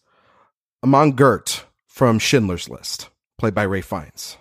Amon 0.83 1.13
Goeth 1.13 1.65
from 1.87 2.19
Schindler's 2.19 2.69
List, 2.69 3.09
played 3.39 3.55
by 3.55 3.65
Ralph 3.65 3.85
Fiennes. 3.85 4.37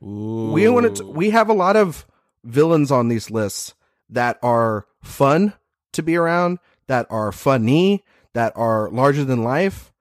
We 0.00 0.68
want 0.68 0.96
to, 0.96 1.04
we 1.04 1.30
have 1.30 1.48
a 1.48 1.54
lot 1.54 1.76
of 1.76 2.06
villains 2.44 2.90
on 2.90 3.08
these 3.08 3.30
lists 3.30 3.74
that 4.08 4.38
are 4.42 4.86
fun 5.02 5.54
to 5.92 6.02
be 6.02 6.16
around, 6.16 6.58
that 6.86 7.06
are 7.10 7.32
funny, 7.32 8.04
that 8.32 8.52
are 8.56 8.90
larger 8.90 9.24
than 9.24 9.44
life. 9.44 9.92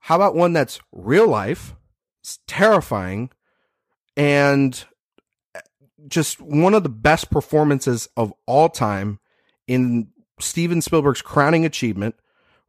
How 0.00 0.16
about 0.16 0.34
one 0.34 0.52
that's 0.52 0.80
real 0.92 1.26
life, 1.28 1.74
it's 2.20 2.38
terrifying, 2.46 3.30
and 4.16 4.84
eh, 5.54 5.60
just 6.06 6.40
one 6.40 6.74
of 6.74 6.82
the 6.82 6.88
best 6.88 7.30
performances 7.30 8.08
of 8.16 8.32
all 8.46 8.68
time 8.68 9.18
in 9.66 10.08
Steven 10.40 10.80
Spielberg's 10.80 11.22
crowning 11.22 11.64
achievement. 11.64 12.14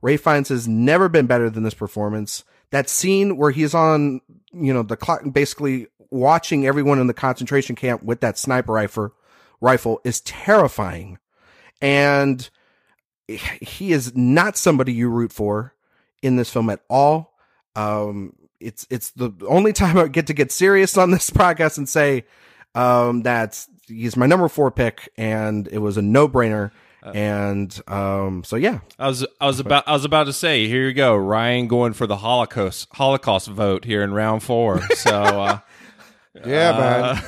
Ralph 0.02 0.22
Fiennes 0.22 0.50
has 0.50 0.68
never 0.68 1.10
been 1.10 1.28
better 1.28 1.50
than 1.50 1.64
this 1.64 1.74
performance. 1.74 2.44
That 2.72 2.90
scene 2.90 3.38
where 3.38 3.52
he's 3.52 3.74
on, 3.74 4.22
you 4.54 4.74
know, 4.74 4.84
the 4.84 4.98
clock, 4.98 5.22
basically 5.32 5.88
watching 6.12 6.66
everyone 6.66 7.00
in 7.00 7.08
the 7.08 7.14
concentration 7.14 7.76
camp 7.76 8.04
with 8.04 8.22
that 8.22 8.38
sniper 8.38 8.74
rifle, 8.74 9.14
rifle 9.62 10.02
is 10.04 10.22
terrifying. 10.22 11.18
And 11.82 12.50
he 13.28 13.92
is 13.92 14.16
not 14.16 14.58
somebody 14.58 14.94
you 14.94 15.10
root 15.10 15.32
for 15.32 15.74
in 16.22 16.36
this 16.36 16.50
film 16.50 16.70
at 16.70 16.82
all. 16.90 17.34
Um, 17.76 18.34
it's, 18.60 18.86
it's 18.90 19.12
the 19.12 19.32
only 19.48 19.74
time 19.74 19.98
I 19.98 20.08
get 20.08 20.28
to 20.28 20.34
get 20.34 20.52
serious 20.52 20.98
on 20.98 21.12
this 21.12 21.30
podcast 21.32 21.78
and 21.78 21.88
say, 21.88 22.26
um, 22.76 23.24
that 23.24 23.66
he's 23.88 24.16
my 24.16 24.26
number 24.26 24.48
four 24.48 24.72
pick 24.72 25.10
and 25.18 25.68
it 25.68 25.80
was 25.80 25.98
a 25.98 26.02
no 26.02 26.28
brainer. 26.28 26.72
And 27.04 27.82
um, 27.88 28.44
so 28.44 28.56
yeah, 28.56 28.80
I 28.98 29.08
was 29.08 29.26
I 29.40 29.48
was 29.48 29.60
about 29.60 29.88
I 29.88 29.94
was 29.94 30.06
about 30.06 30.26
to 30.26 30.34
say 30.34 30.68
here 30.68 30.88
you 30.88 30.94
go 30.94 31.16
Ryan 31.16 31.68
going 31.68 31.94
for 31.94 32.08
the 32.08 32.18
Holocaust 32.18 32.88
Holocaust 32.94 33.48
vote 33.48 33.86
here 33.86 34.04
in 34.04 34.14
round 34.14 34.44
four. 34.44 34.82
So 34.96 35.12
uh, 35.16 35.60
Yeah, 36.46 37.20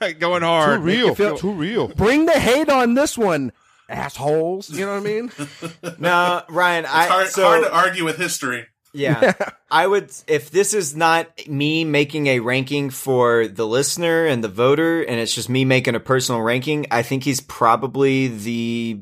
man, 0.00 0.14
going 0.18 0.42
hard, 0.42 0.80
Too 0.80 0.84
real. 0.84 1.14
feel- 1.14 1.38
Too 1.38 1.52
real. 1.52 1.88
bring 1.88 2.26
the 2.26 2.38
hate 2.38 2.68
on 2.68 2.94
this 2.94 3.16
one, 3.16 3.50
assholes. 3.88 4.70
You 4.70 4.84
know 4.86 4.92
what 4.92 5.00
I 5.00 5.04
mean? 5.04 5.30
No, 5.98 6.42
Ryan, 6.48 6.84
It's 6.84 6.92
I 6.94 7.06
hard, 7.06 7.28
so 7.28 7.42
hard 7.44 7.64
to 7.64 7.74
argue 7.74 8.04
with 8.04 8.18
history. 8.18 8.66
Yeah, 8.96 9.32
I 9.70 9.86
would 9.86 10.10
if 10.26 10.50
this 10.50 10.74
is 10.74 10.96
not 10.96 11.46
me 11.46 11.84
making 11.84 12.26
a 12.26 12.40
ranking 12.40 12.90
for 12.90 13.46
the 13.46 13.66
listener 13.66 14.26
and 14.26 14.42
the 14.42 14.48
voter, 14.48 15.02
and 15.02 15.20
it's 15.20 15.34
just 15.34 15.48
me 15.48 15.64
making 15.64 15.94
a 15.94 16.00
personal 16.00 16.42
ranking. 16.42 16.86
I 16.90 17.02
think 17.02 17.24
he's 17.24 17.40
probably 17.40 18.28
the 18.28 19.00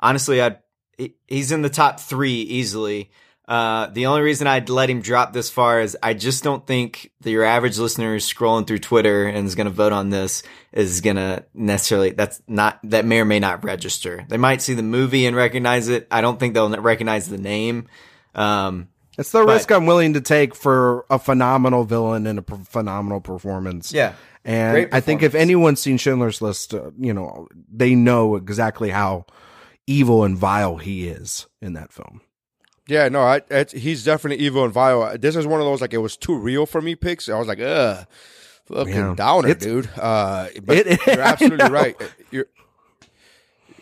honestly, 0.00 0.42
I 0.42 0.58
he's 1.26 1.52
in 1.52 1.62
the 1.62 1.70
top 1.70 2.00
three 2.00 2.40
easily. 2.40 3.10
Uh, 3.48 3.86
the 3.92 4.06
only 4.06 4.22
reason 4.22 4.48
I'd 4.48 4.68
let 4.68 4.90
him 4.90 5.00
drop 5.00 5.32
this 5.32 5.50
far 5.50 5.80
is 5.80 5.96
I 6.02 6.14
just 6.14 6.42
don't 6.42 6.66
think 6.66 7.12
that 7.20 7.30
your 7.30 7.44
average 7.44 7.78
listener 7.78 8.12
who's 8.12 8.28
scrolling 8.28 8.66
through 8.66 8.80
Twitter 8.80 9.26
and 9.26 9.46
is 9.46 9.54
going 9.54 9.68
to 9.68 9.72
vote 9.72 9.92
on 9.92 10.10
this 10.10 10.42
is 10.72 11.00
going 11.00 11.14
to 11.14 11.44
necessarily, 11.54 12.10
that's 12.10 12.42
not, 12.48 12.80
that 12.82 13.04
may 13.04 13.20
or 13.20 13.24
may 13.24 13.38
not 13.38 13.62
register. 13.62 14.26
They 14.28 14.36
might 14.36 14.62
see 14.62 14.74
the 14.74 14.82
movie 14.82 15.26
and 15.26 15.36
recognize 15.36 15.86
it. 15.86 16.08
I 16.10 16.22
don't 16.22 16.40
think 16.40 16.54
they'll 16.54 16.70
recognize 16.80 17.28
the 17.28 17.38
name. 17.38 17.86
Um, 18.34 18.88
It's 19.18 19.30
the 19.32 19.44
But- 19.44 19.54
risk 19.54 19.70
I'm 19.72 19.86
willing 19.86 20.12
to 20.14 20.20
take 20.20 20.54
for 20.54 21.04
a 21.10 21.18
phenomenal 21.18 21.84
villain 21.84 22.26
and 22.26 22.38
a 22.38 22.42
p- 22.42 22.54
phenomenal 22.68 23.20
performance. 23.20 23.92
Yeah. 23.92 24.12
And 24.44 24.74
Great 24.74 24.88
I 24.92 25.00
think 25.00 25.22
if 25.22 25.34
anyone's 25.34 25.80
seen 25.80 25.96
Schindler's 25.98 26.40
List, 26.40 26.72
uh, 26.74 26.90
you 26.98 27.12
know, 27.12 27.48
they 27.72 27.94
know 27.94 28.36
exactly 28.36 28.90
how 28.90 29.26
evil 29.86 30.22
and 30.24 30.36
vile 30.36 30.76
he 30.76 31.08
is 31.08 31.46
in 31.60 31.72
that 31.72 31.92
film. 31.92 32.20
Yeah, 32.88 33.08
no, 33.08 33.22
I, 33.22 33.40
it's, 33.50 33.72
he's 33.72 34.04
definitely 34.04 34.44
evil 34.44 34.62
and 34.64 34.72
vile. 34.72 35.18
This 35.18 35.34
is 35.34 35.46
one 35.46 35.60
of 35.60 35.66
those 35.66 35.80
like 35.80 35.92
it 35.94 35.98
was 35.98 36.16
too 36.16 36.36
real 36.38 36.66
for 36.66 36.80
me 36.80 36.94
picks. 36.94 37.28
I 37.28 37.36
was 37.38 37.48
like, 37.48 37.58
ugh, 37.60 38.06
fucking 38.66 38.94
Yeah. 38.94 39.14
downer, 39.16 39.48
It's- 39.48 39.64
dude. 39.64 39.88
Uh, 39.98 40.46
but 40.62 40.76
It- 40.76 41.00
you're 41.06 41.20
absolutely 41.20 41.68
right. 41.70 41.96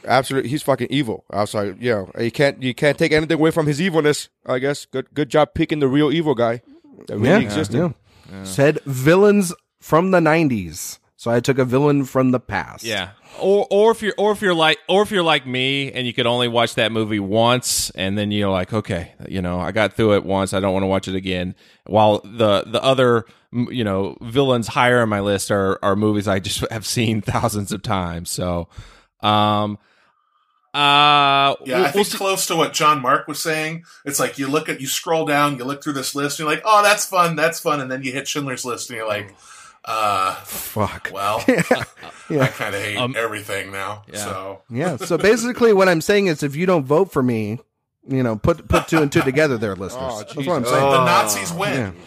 You're 0.04 0.12
absolutely. 0.12 0.50
He's 0.50 0.62
fucking 0.62 0.88
evil. 0.90 1.24
I 1.30 1.40
was 1.40 1.54
like, 1.54 1.80
you 1.80 1.90
know, 1.90 2.10
you 2.18 2.30
can't 2.30 2.62
you 2.62 2.74
can't 2.74 2.98
take 2.98 3.12
anything 3.12 3.38
away 3.38 3.50
from 3.50 3.66
his 3.66 3.80
evilness. 3.80 4.28
I 4.46 4.58
guess 4.58 4.86
good 4.86 5.12
good 5.14 5.28
job 5.28 5.54
picking 5.54 5.80
the 5.80 5.88
real 5.88 6.12
evil 6.12 6.34
guy 6.34 6.62
that 7.06 7.18
really 7.18 7.28
yeah, 7.28 7.38
existed. 7.38 7.94
yeah. 8.30 8.44
Said 8.44 8.80
villains 8.84 9.52
from 9.80 10.10
the 10.10 10.20
90s. 10.20 10.98
So 11.16 11.30
I 11.30 11.40
took 11.40 11.58
a 11.58 11.64
villain 11.64 12.04
from 12.04 12.32
the 12.32 12.40
past. 12.40 12.84
Yeah. 12.84 13.10
Or 13.40 13.66
or 13.70 13.92
if 13.92 14.02
you're 14.02 14.14
or 14.18 14.32
if 14.32 14.42
you're 14.42 14.54
like 14.54 14.78
or 14.88 15.02
if 15.02 15.10
you're 15.10 15.22
like 15.22 15.46
me 15.46 15.90
and 15.90 16.06
you 16.06 16.12
could 16.12 16.26
only 16.26 16.48
watch 16.48 16.74
that 16.74 16.92
movie 16.92 17.18
once 17.18 17.90
and 17.90 18.16
then 18.16 18.30
you're 18.30 18.50
like 18.50 18.72
okay 18.72 19.12
you 19.26 19.42
know 19.42 19.58
I 19.58 19.72
got 19.72 19.94
through 19.94 20.14
it 20.14 20.24
once 20.24 20.52
I 20.52 20.60
don't 20.60 20.72
want 20.72 20.82
to 20.82 20.88
watch 20.88 21.08
it 21.08 21.14
again 21.14 21.54
while 21.86 22.20
the 22.20 22.64
the 22.66 22.82
other 22.82 23.24
you 23.52 23.82
know 23.82 24.16
villains 24.20 24.68
higher 24.68 25.00
on 25.00 25.08
my 25.08 25.20
list 25.20 25.50
are 25.50 25.78
are 25.82 25.96
movies 25.96 26.28
I 26.28 26.38
just 26.38 26.64
have 26.70 26.86
seen 26.86 27.22
thousands 27.22 27.72
of 27.72 27.82
times 27.82 28.30
so 28.30 28.68
um 29.20 29.78
uh 30.74 31.54
Yeah, 31.64 31.76
we'll- 31.76 31.76
I 31.76 31.82
think 31.84 31.94
we'll 31.94 32.04
see- 32.04 32.16
close 32.18 32.46
to 32.46 32.56
what 32.56 32.72
John 32.72 33.00
Mark 33.00 33.28
was 33.28 33.40
saying. 33.40 33.84
It's 34.04 34.18
like 34.18 34.38
you 34.38 34.48
look 34.48 34.68
at, 34.68 34.80
you 34.80 34.86
scroll 34.88 35.24
down, 35.24 35.56
you 35.58 35.64
look 35.64 35.82
through 35.84 35.92
this 35.94 36.14
list, 36.14 36.38
and 36.40 36.46
you're 36.46 36.54
like, 36.56 36.64
oh, 36.66 36.82
that's 36.82 37.04
fun, 37.04 37.36
that's 37.36 37.60
fun, 37.60 37.80
and 37.80 37.90
then 37.90 38.02
you 38.02 38.12
hit 38.12 38.26
Schindler's 38.26 38.64
List, 38.64 38.90
and 38.90 38.96
you're 38.96 39.06
like, 39.08 39.34
uh, 39.84 40.34
fuck. 40.44 41.10
Well, 41.12 41.44
Yeah. 42.30 42.44
I 42.44 42.46
kind 42.48 42.74
of 42.74 42.80
hate 42.80 42.96
Um, 42.96 43.14
everything 43.16 43.70
now. 43.70 44.02
So 44.14 44.62
Yeah. 44.70 44.96
So 44.96 45.18
basically, 45.18 45.72
what 45.74 45.88
I'm 45.88 46.00
saying 46.00 46.26
is, 46.26 46.42
if 46.42 46.56
you 46.56 46.64
don't 46.66 46.84
vote 46.86 47.12
for 47.12 47.22
me, 47.22 47.60
you 48.08 48.22
know, 48.22 48.36
put 48.36 48.66
put 48.68 48.88
two 48.88 48.98
and 49.02 49.12
two 49.12 49.20
together, 49.30 49.58
there, 49.58 49.76
listeners. 49.76 50.02
Oh, 50.14 50.18
That's 50.18 50.34
what 50.36 50.48
I'm 50.48 50.62
Jesus. 50.62 50.70
saying. 50.78 50.90
The 50.90 51.04
Nazis 51.04 51.52
win. 51.52 51.72
Yeah. 51.78 51.92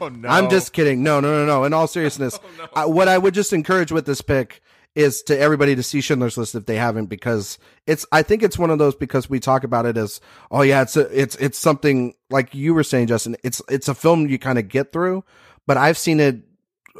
Oh 0.00 0.08
no! 0.08 0.28
I'm 0.28 0.50
just 0.50 0.72
kidding. 0.72 1.04
No, 1.04 1.20
no, 1.20 1.30
no, 1.30 1.46
no. 1.46 1.62
In 1.64 1.72
all 1.72 1.86
seriousness, 1.86 2.40
I, 2.74 2.86
what 2.86 3.06
I 3.06 3.18
would 3.18 3.34
just 3.34 3.52
encourage 3.52 3.92
with 3.92 4.04
this 4.04 4.20
pick 4.20 4.60
is 4.96 5.22
to 5.24 5.38
everybody 5.38 5.76
to 5.76 5.82
see 5.82 6.00
Schindler's 6.00 6.36
List 6.36 6.56
if 6.56 6.66
they 6.66 6.76
haven't, 6.76 7.06
because 7.06 7.58
it's. 7.86 8.04
I 8.10 8.22
think 8.22 8.42
it's 8.42 8.58
one 8.58 8.70
of 8.70 8.78
those 8.78 8.96
because 8.96 9.30
we 9.30 9.38
talk 9.38 9.62
about 9.62 9.86
it 9.86 9.96
as, 9.96 10.20
oh 10.50 10.62
yeah, 10.62 10.82
it's 10.82 10.96
a, 10.96 11.02
it's 11.16 11.36
it's 11.36 11.58
something 11.58 12.14
like 12.30 12.54
you 12.54 12.74
were 12.74 12.82
saying, 12.82 13.06
Justin. 13.06 13.36
It's 13.44 13.62
it's 13.68 13.86
a 13.86 13.94
film 13.94 14.26
you 14.26 14.38
kind 14.38 14.58
of 14.58 14.68
get 14.68 14.92
through, 14.92 15.22
but 15.66 15.76
I've 15.76 15.98
seen 15.98 16.18
it 16.18 16.40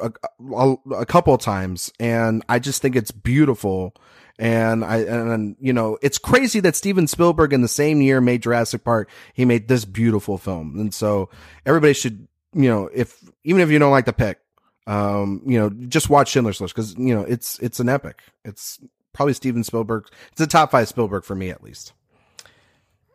a, 0.00 0.12
a, 0.54 0.76
a 0.92 1.06
couple 1.06 1.36
times, 1.38 1.90
and 1.98 2.44
I 2.48 2.60
just 2.60 2.82
think 2.82 2.94
it's 2.94 3.10
beautiful. 3.10 3.94
And 4.38 4.84
I, 4.84 4.98
and 4.98 5.56
you 5.58 5.72
know, 5.72 5.96
it's 6.02 6.18
crazy 6.18 6.60
that 6.60 6.76
Steven 6.76 7.06
Spielberg 7.06 7.54
in 7.54 7.62
the 7.62 7.68
same 7.68 8.02
year 8.02 8.20
made 8.20 8.42
Jurassic 8.42 8.84
Park. 8.84 9.08
He 9.32 9.46
made 9.46 9.66
this 9.66 9.86
beautiful 9.86 10.36
film. 10.36 10.78
And 10.78 10.92
so 10.92 11.30
everybody 11.64 11.94
should, 11.94 12.28
you 12.52 12.68
know, 12.68 12.90
if, 12.92 13.18
even 13.44 13.62
if 13.62 13.70
you 13.70 13.78
don't 13.78 13.92
like 13.92 14.04
the 14.04 14.12
pick, 14.12 14.38
um, 14.86 15.42
you 15.44 15.58
know, 15.58 15.70
just 15.70 16.10
watch 16.10 16.28
Schindler's 16.28 16.60
List 16.60 16.74
because, 16.74 16.94
you 16.96 17.14
know, 17.14 17.22
it's, 17.22 17.58
it's 17.58 17.80
an 17.80 17.88
epic. 17.88 18.22
It's 18.44 18.78
probably 19.12 19.34
Steven 19.34 19.64
Spielberg. 19.64 20.06
It's 20.32 20.40
a 20.40 20.46
top 20.46 20.70
five 20.70 20.88
Spielberg 20.88 21.24
for 21.24 21.34
me, 21.34 21.50
at 21.50 21.62
least. 21.62 21.92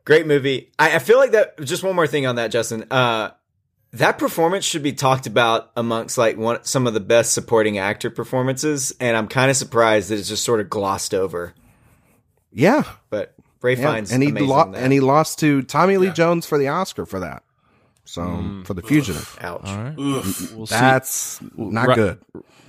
Great 0.03 0.25
movie. 0.25 0.71
I, 0.79 0.95
I 0.95 0.99
feel 0.99 1.17
like 1.17 1.31
that. 1.31 1.59
Just 1.61 1.83
one 1.83 1.95
more 1.95 2.07
thing 2.07 2.25
on 2.25 2.35
that, 2.35 2.49
Justin. 2.51 2.85
Uh, 2.89 3.31
that 3.93 4.17
performance 4.17 4.65
should 4.65 4.83
be 4.83 4.93
talked 4.93 5.27
about 5.27 5.71
amongst 5.75 6.17
like 6.17 6.37
one 6.37 6.63
some 6.63 6.87
of 6.87 6.93
the 6.93 6.99
best 6.99 7.33
supporting 7.33 7.77
actor 7.77 8.09
performances, 8.09 8.93
and 8.99 9.15
I'm 9.15 9.27
kind 9.27 9.51
of 9.51 9.57
surprised 9.57 10.09
that 10.09 10.17
it's 10.17 10.29
just 10.29 10.43
sort 10.43 10.59
of 10.59 10.69
glossed 10.69 11.13
over. 11.13 11.53
Yeah. 12.51 12.83
But 13.09 13.35
Ray 13.61 13.75
Yeah, 13.75 13.93
Fiennes 13.93 14.11
and 14.11 14.23
he 14.23 14.31
lo- 14.31 14.73
and 14.73 14.91
he 14.91 14.99
lost 15.01 15.39
to 15.39 15.61
Tommy 15.61 15.97
Lee 15.97 16.09
Jones 16.11 16.45
for 16.45 16.57
the 16.57 16.67
Oscar 16.67 17.05
for 17.05 17.19
that. 17.19 17.43
So 18.11 18.61
for 18.65 18.73
the 18.73 18.81
fugitive. 18.81 19.37
Ouch. 19.39 19.61
All 19.63 19.77
right. 19.77 19.97
Oof. 19.97 20.53
We'll 20.53 20.65
see. 20.65 20.75
That's 20.75 21.39
not 21.55 21.87
Ri- 21.87 21.95
good. 21.95 22.19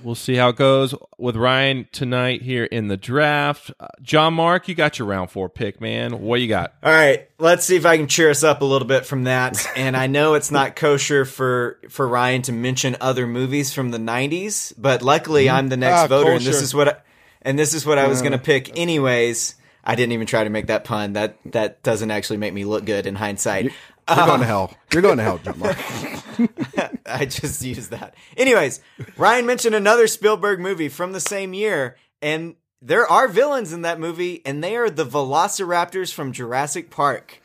We'll 0.01 0.15
see 0.15 0.35
how 0.35 0.49
it 0.49 0.55
goes 0.55 0.95
with 1.17 1.35
Ryan 1.35 1.85
tonight 1.91 2.41
here 2.43 2.63
in 2.63 2.87
the 2.87 2.95
draft. 2.95 3.71
Uh, 3.77 3.87
John 4.01 4.35
Mark, 4.35 4.69
you 4.69 4.75
got 4.75 4.99
your 4.99 5.07
round 5.09 5.31
four 5.31 5.49
pick, 5.49 5.81
man. 5.81 6.21
What 6.21 6.39
you 6.39 6.47
got? 6.47 6.73
All 6.81 6.93
right, 6.93 7.29
let's 7.39 7.65
see 7.65 7.75
if 7.75 7.85
I 7.85 7.97
can 7.97 8.07
cheer 8.07 8.29
us 8.29 8.41
up 8.41 8.61
a 8.61 8.65
little 8.65 8.87
bit 8.87 9.05
from 9.05 9.25
that. 9.25 9.67
And 9.75 9.97
I 9.97 10.07
know 10.07 10.35
it's 10.35 10.51
not 10.51 10.77
kosher 10.77 11.25
for 11.25 11.77
for 11.89 12.07
Ryan 12.07 12.41
to 12.43 12.53
mention 12.53 12.95
other 13.01 13.27
movies 13.27 13.73
from 13.73 13.91
the 13.91 13.97
'90s, 13.97 14.73
but 14.77 15.01
luckily 15.01 15.49
I'm 15.49 15.67
the 15.67 15.75
next 15.77 15.99
Ah, 16.03 16.07
voter, 16.07 16.31
and 16.31 16.41
this 16.41 16.61
is 16.61 16.73
what 16.73 16.87
I, 16.87 16.95
and 17.41 17.59
this 17.59 17.73
is 17.73 17.85
what 17.85 17.97
I 17.97 18.07
was 18.07 18.21
going 18.21 18.31
to 18.31 18.37
pick 18.37 18.77
anyways. 18.79 19.55
I 19.83 19.95
didn't 19.95 20.13
even 20.13 20.27
try 20.27 20.43
to 20.45 20.49
make 20.49 20.67
that 20.67 20.85
pun. 20.85 21.13
That 21.13 21.37
that 21.45 21.83
doesn't 21.83 22.11
actually 22.11 22.37
make 22.37 22.53
me 22.53 22.63
look 22.63 22.85
good 22.85 23.05
in 23.05 23.15
hindsight. 23.15 23.73
You're 24.07 24.15
going 24.17 24.27
to 24.27 24.33
um, 24.33 24.41
hell. 24.41 24.73
You're 24.91 25.01
going 25.01 25.17
to 25.17 25.23
hell, 25.23 25.37
John 25.39 25.59
Mark. 25.59 25.77
I 27.05 27.25
just 27.25 27.63
used 27.63 27.91
that. 27.91 28.15
Anyways, 28.37 28.81
Ryan 29.17 29.45
mentioned 29.45 29.75
another 29.75 30.07
Spielberg 30.07 30.59
movie 30.59 30.89
from 30.89 31.11
the 31.13 31.19
same 31.19 31.53
year, 31.53 31.95
and 32.21 32.55
there 32.81 33.07
are 33.09 33.27
villains 33.27 33.71
in 33.71 33.83
that 33.83 33.99
movie, 33.99 34.41
and 34.45 34.63
they 34.63 34.75
are 34.75 34.89
the 34.89 35.05
Velociraptors 35.05 36.13
from 36.13 36.31
Jurassic 36.33 36.89
Park. 36.89 37.41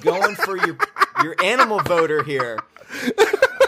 Going 0.00 0.34
for 0.34 0.56
your 0.56 0.76
your 1.22 1.36
animal 1.44 1.80
voter 1.80 2.22
here. 2.24 2.58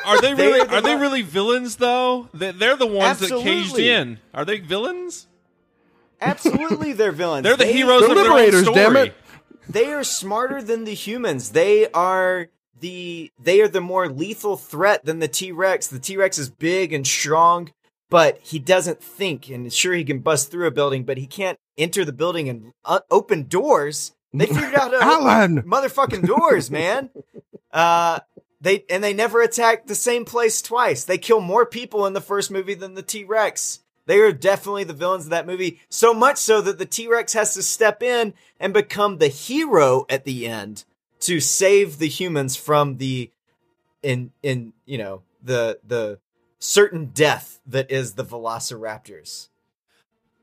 Are 0.04 0.20
they 0.20 0.34
They 0.34 0.46
really? 0.48 0.60
are 0.62 0.66
the 0.66 0.74
Are 0.76 0.80
they 0.80 0.96
really 0.96 1.22
villains 1.22 1.76
though? 1.76 2.28
They- 2.34 2.50
They're 2.50 2.76
the 2.76 2.86
ones 2.88 3.20
that 3.20 3.30
caged 3.30 3.78
in. 3.78 4.18
Are 4.34 4.44
they 4.44 4.58
villains? 4.58 5.28
Absolutely, 6.20 6.92
they're 6.92 7.12
villains. 7.12 7.42
They're 7.44 7.56
the 7.56 7.64
They- 7.64 7.72
heroes 7.72 8.02
of 8.02 8.14
their 8.16 8.30
own 8.30 8.52
story. 8.62 8.74
damn 8.74 8.96
it. 8.96 9.14
They 9.68 9.92
are 9.92 10.04
smarter 10.04 10.62
than 10.62 10.84
the 10.84 10.94
humans. 10.94 11.50
They 11.50 11.90
are 11.92 12.48
the 12.80 13.30
they 13.40 13.60
are 13.60 13.68
the 13.68 13.80
more 13.80 14.08
lethal 14.08 14.56
threat 14.56 15.04
than 15.04 15.20
the 15.20 15.28
T-Rex. 15.28 15.86
The 15.86 15.98
T-Rex 15.98 16.38
is 16.38 16.50
big 16.50 16.92
and 16.92 17.06
strong, 17.06 17.72
but 18.10 18.38
he 18.42 18.58
doesn't 18.58 19.02
think 19.02 19.48
and 19.48 19.72
sure 19.72 19.94
he 19.94 20.04
can 20.04 20.18
bust 20.18 20.50
through 20.50 20.66
a 20.66 20.72
building, 20.72 21.04
but 21.04 21.16
he 21.16 21.26
can't 21.26 21.58
enter 21.78 22.04
the 22.04 22.12
building 22.12 22.48
and 22.48 22.72
uh, 22.84 23.00
open 23.10 23.44
doors. 23.44 24.12
They 24.34 24.46
figured 24.46 24.74
out 24.74 24.94
Alan! 24.94 25.62
motherfucking 25.62 26.26
doors, 26.26 26.70
man. 26.70 27.10
Uh 27.72 28.20
they 28.60 28.84
and 28.90 29.02
they 29.02 29.12
never 29.12 29.42
attack 29.42 29.86
the 29.86 29.94
same 29.94 30.24
place 30.24 30.62
twice. 30.62 31.04
They 31.04 31.18
kill 31.18 31.40
more 31.40 31.66
people 31.66 32.06
in 32.06 32.12
the 32.12 32.20
first 32.20 32.50
movie 32.50 32.74
than 32.74 32.94
the 32.94 33.02
T-Rex. 33.02 33.81
They 34.06 34.18
are 34.20 34.32
definitely 34.32 34.84
the 34.84 34.92
villains 34.92 35.24
of 35.24 35.30
that 35.30 35.46
movie. 35.46 35.80
So 35.88 36.12
much 36.12 36.38
so 36.38 36.60
that 36.60 36.78
the 36.78 36.86
T-Rex 36.86 37.32
has 37.34 37.54
to 37.54 37.62
step 37.62 38.02
in 38.02 38.34
and 38.58 38.72
become 38.74 39.18
the 39.18 39.28
hero 39.28 40.06
at 40.08 40.24
the 40.24 40.46
end 40.46 40.84
to 41.20 41.38
save 41.40 41.98
the 41.98 42.08
humans 42.08 42.56
from 42.56 42.96
the 42.96 43.30
in 44.02 44.32
in 44.42 44.72
you 44.84 44.98
know 44.98 45.22
the 45.42 45.78
the 45.86 46.18
certain 46.58 47.06
death 47.06 47.60
that 47.66 47.90
is 47.90 48.14
the 48.14 48.24
velociraptors. 48.24 49.48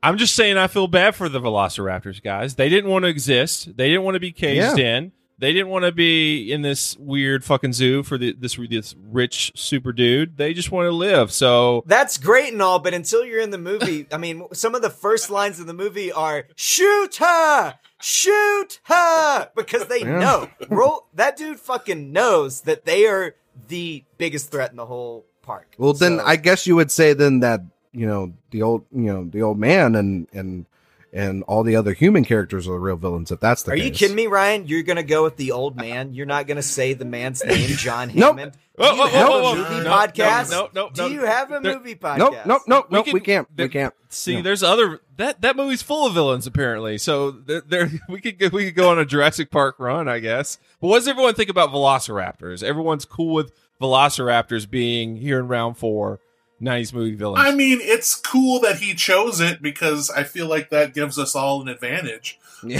I'm 0.02 0.16
just 0.16 0.34
saying, 0.34 0.56
I 0.56 0.66
feel 0.66 0.86
bad 0.86 1.14
for 1.14 1.28
the 1.28 1.40
Velociraptors 1.40 2.22
guys. 2.22 2.54
They 2.54 2.70
didn't 2.70 2.90
want 2.90 3.02
to 3.04 3.10
exist. 3.10 3.76
They 3.76 3.88
didn't 3.88 4.04
want 4.04 4.14
to 4.14 4.20
be 4.20 4.32
caged 4.32 4.78
Yeah. 4.78 4.96
in. 4.96 5.12
They 5.40 5.54
didn't 5.54 5.68
want 5.68 5.86
to 5.86 5.92
be 5.92 6.52
in 6.52 6.60
this 6.60 6.96
weird 6.98 7.44
fucking 7.44 7.72
zoo 7.72 8.02
for 8.02 8.18
the, 8.18 8.36
this 8.38 8.56
this 8.68 8.94
rich 9.10 9.52
super 9.56 9.90
dude. 9.90 10.36
They 10.36 10.52
just 10.52 10.70
want 10.70 10.84
to 10.86 10.92
live. 10.92 11.32
So 11.32 11.82
That's 11.86 12.18
great 12.18 12.52
and 12.52 12.60
all, 12.60 12.78
but 12.78 12.92
until 12.92 13.24
you're 13.24 13.40
in 13.40 13.48
the 13.50 13.56
movie, 13.58 14.06
I 14.12 14.18
mean, 14.18 14.44
some 14.52 14.74
of 14.74 14.82
the 14.82 14.90
first 14.90 15.30
lines 15.30 15.58
of 15.58 15.66
the 15.66 15.72
movie 15.72 16.12
are 16.12 16.44
"Shoot 16.56 17.16
her, 17.16 17.76
shoot 18.02 18.80
her," 18.84 19.50
because 19.56 19.86
they 19.86 20.00
Yeah. 20.00 20.18
know. 20.18 20.50
Roll 20.68 21.06
that 21.14 21.38
dude 21.38 21.58
fucking 21.58 22.12
knows 22.12 22.60
that 22.62 22.84
they 22.84 23.06
are 23.06 23.34
the 23.68 24.04
biggest 24.18 24.50
threat 24.50 24.70
in 24.70 24.76
the 24.76 24.86
whole 24.86 25.24
park. 25.42 25.74
Well, 25.78 25.94
then 25.94 26.20
I 26.20 26.36
guess 26.36 26.66
you 26.66 26.76
would 26.76 26.90
say 26.90 27.14
then 27.14 27.40
that 27.40 27.62
you 27.92 28.06
know 28.06 28.34
the 28.50 28.60
old 28.60 28.84
you 28.92 29.10
know 29.10 29.24
the 29.24 29.40
old 29.42 29.58
man 29.58 29.94
and 29.96 30.28
and 30.34 30.66
and 31.12 31.42
all 31.44 31.62
the 31.62 31.76
other 31.76 31.92
human 31.92 32.24
characters 32.24 32.68
are 32.68 32.72
the 32.72 32.78
real 32.78 32.96
villains. 32.96 33.30
If 33.30 33.40
that's 33.40 33.62
the 33.64 33.72
case. 33.72 33.80
Are 33.80 33.82
case. 33.82 33.86
you 34.00 34.06
kidding 34.08 34.16
me, 34.16 34.26
Ryan? 34.26 34.66
You're 34.68 34.82
gonna 34.82 35.02
go 35.02 35.24
with 35.24 35.36
the 35.36 35.52
old 35.52 35.76
man. 35.76 36.14
You're 36.14 36.26
not 36.26 36.46
gonna 36.46 36.62
say 36.62 36.92
the 36.94 37.04
man's 37.04 37.44
name, 37.44 37.68
John 37.76 38.12
Nope. 38.14 38.36
Hammond. 38.38 38.52
Do 38.52 38.58
Whoa, 38.86 38.92
you 38.92 38.98
whoa, 38.98 39.06
have 39.08 39.28
whoa, 39.28 39.52
a 39.52 39.56
movie 39.56 39.74
no, 39.74 39.82
no, 39.82 39.90
podcast? 39.90 40.50
no, 40.50 40.68
no, 40.74 40.90
Do 40.90 41.12
you 41.12 41.20
have 41.26 41.50
a 41.52 41.60
There- 41.60 41.76
movie 41.78 41.94
podcast? 41.96 42.18
Nope, 42.18 42.34
nope, 42.46 42.62
nope, 42.66 42.86
We 42.90 42.94
nope. 42.96 43.06
We, 43.06 43.12
can- 43.12 43.20
can't. 43.20 43.56
there- 43.56 43.66
we 43.66 43.70
can't. 43.70 43.94
see, 44.08 44.36
No. 44.36 44.42
there's 44.42 44.62
other 44.62 45.00
that 45.18 45.42
that 45.42 45.54
movie's 45.56 45.82
full 45.82 46.06
of 46.06 46.14
villains 46.14 46.46
apparently. 46.46 46.96
So 46.96 47.30
there, 47.30 47.60
there 47.60 47.90
we 48.08 48.20
could 48.20 48.38
go, 48.38 48.48
we 48.48 48.64
could 48.66 48.74
go 48.76 48.90
on 48.90 48.98
a 48.98 49.04
Jurassic 49.04 49.50
Park 49.50 49.76
run, 49.78 50.08
I 50.08 50.18
guess. 50.20 50.56
But 50.80 50.86
what 50.88 50.98
does 51.00 51.08
everyone 51.08 51.34
think 51.34 51.50
about 51.50 51.70
Velociraptors? 51.70 52.62
Everyone's 52.62 53.04
cool 53.04 53.34
with 53.34 53.52
Velociraptors 53.82 54.68
being 54.70 55.16
here 55.16 55.38
in 55.40 55.48
round 55.48 55.76
four, 55.76 56.20
90s 56.60 56.92
movie 56.92 57.14
villains. 57.14 57.46
I 57.46 57.54
mean, 57.54 57.78
it's 57.80 58.14
cool 58.14 58.60
that 58.60 58.78
he 58.78 58.94
chose 58.94 59.40
it 59.40 59.62
because 59.62 60.10
I 60.10 60.24
feel 60.24 60.46
like 60.46 60.70
that 60.70 60.94
gives 60.94 61.18
us 61.18 61.34
all 61.34 61.62
an 61.62 61.68
advantage. 61.68 62.38
But 62.62 62.70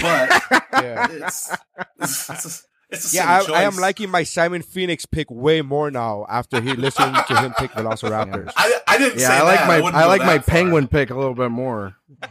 Yeah, 0.73 1.07
it's 1.09 1.51
it's, 1.99 2.29
it's, 2.29 2.67
it's 2.89 3.13
a 3.13 3.15
yeah 3.17 3.41
I, 3.49 3.51
I 3.51 3.63
am 3.63 3.75
liking 3.77 4.09
my 4.11 4.23
Simon 4.23 4.61
Phoenix 4.61 5.05
pick 5.05 5.29
way 5.31 5.61
more 5.61 5.89
now 5.89 6.25
after 6.29 6.61
he 6.61 6.73
listened 6.73 7.15
to 7.27 7.35
him 7.41 7.53
pick 7.57 7.71
Velociraptors. 7.71 8.51
I, 8.55 8.79
I 8.87 8.97
didn't 8.99 9.19
say 9.19 9.25
Yeah, 9.25 9.41
I 9.41 9.43
like 9.43 9.59
that. 9.59 9.67
my 9.67 9.75
wouldn't 9.81 9.95
I 9.95 10.05
like 10.05 10.21
my 10.21 10.37
far. 10.39 10.43
penguin 10.55 10.87
pick 10.87 11.09
a 11.09 11.15
little 11.15 11.33
bit 11.33 11.49
more. 11.49 11.95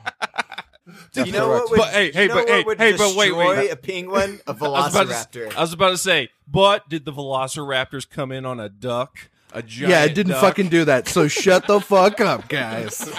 you 1.14 1.32
know 1.32 1.48
what 1.48 1.70
would, 1.70 1.78
But, 1.78 1.88
hey, 1.92 2.12
hey, 2.12 2.28
but, 2.28 2.48
hey, 2.48 2.62
hey, 2.78 2.96
but 2.96 3.16
wait, 3.16 3.32
wait. 3.32 3.46
destroy 3.56 3.72
a 3.72 3.76
penguin? 3.76 4.40
A 4.46 4.50
I 4.50 4.52
was, 4.52 4.92
to, 4.92 4.98
velociraptor. 5.04 5.56
I 5.56 5.60
was 5.60 5.72
about 5.72 5.90
to 5.90 5.98
say, 5.98 6.30
but 6.46 6.88
did 6.88 7.04
the 7.04 7.12
Velociraptors 7.12 8.08
come 8.08 8.32
in 8.32 8.44
on 8.46 8.60
a 8.60 8.68
duck? 8.68 9.30
A 9.52 9.62
giant 9.62 9.90
yeah, 9.90 10.04
it 10.04 10.14
didn't 10.14 10.32
duck? 10.32 10.40
fucking 10.42 10.68
do 10.68 10.84
that. 10.84 11.08
So 11.08 11.28
shut 11.28 11.66
the 11.66 11.80
fuck 11.80 12.20
up, 12.20 12.48
guys. 12.48 13.10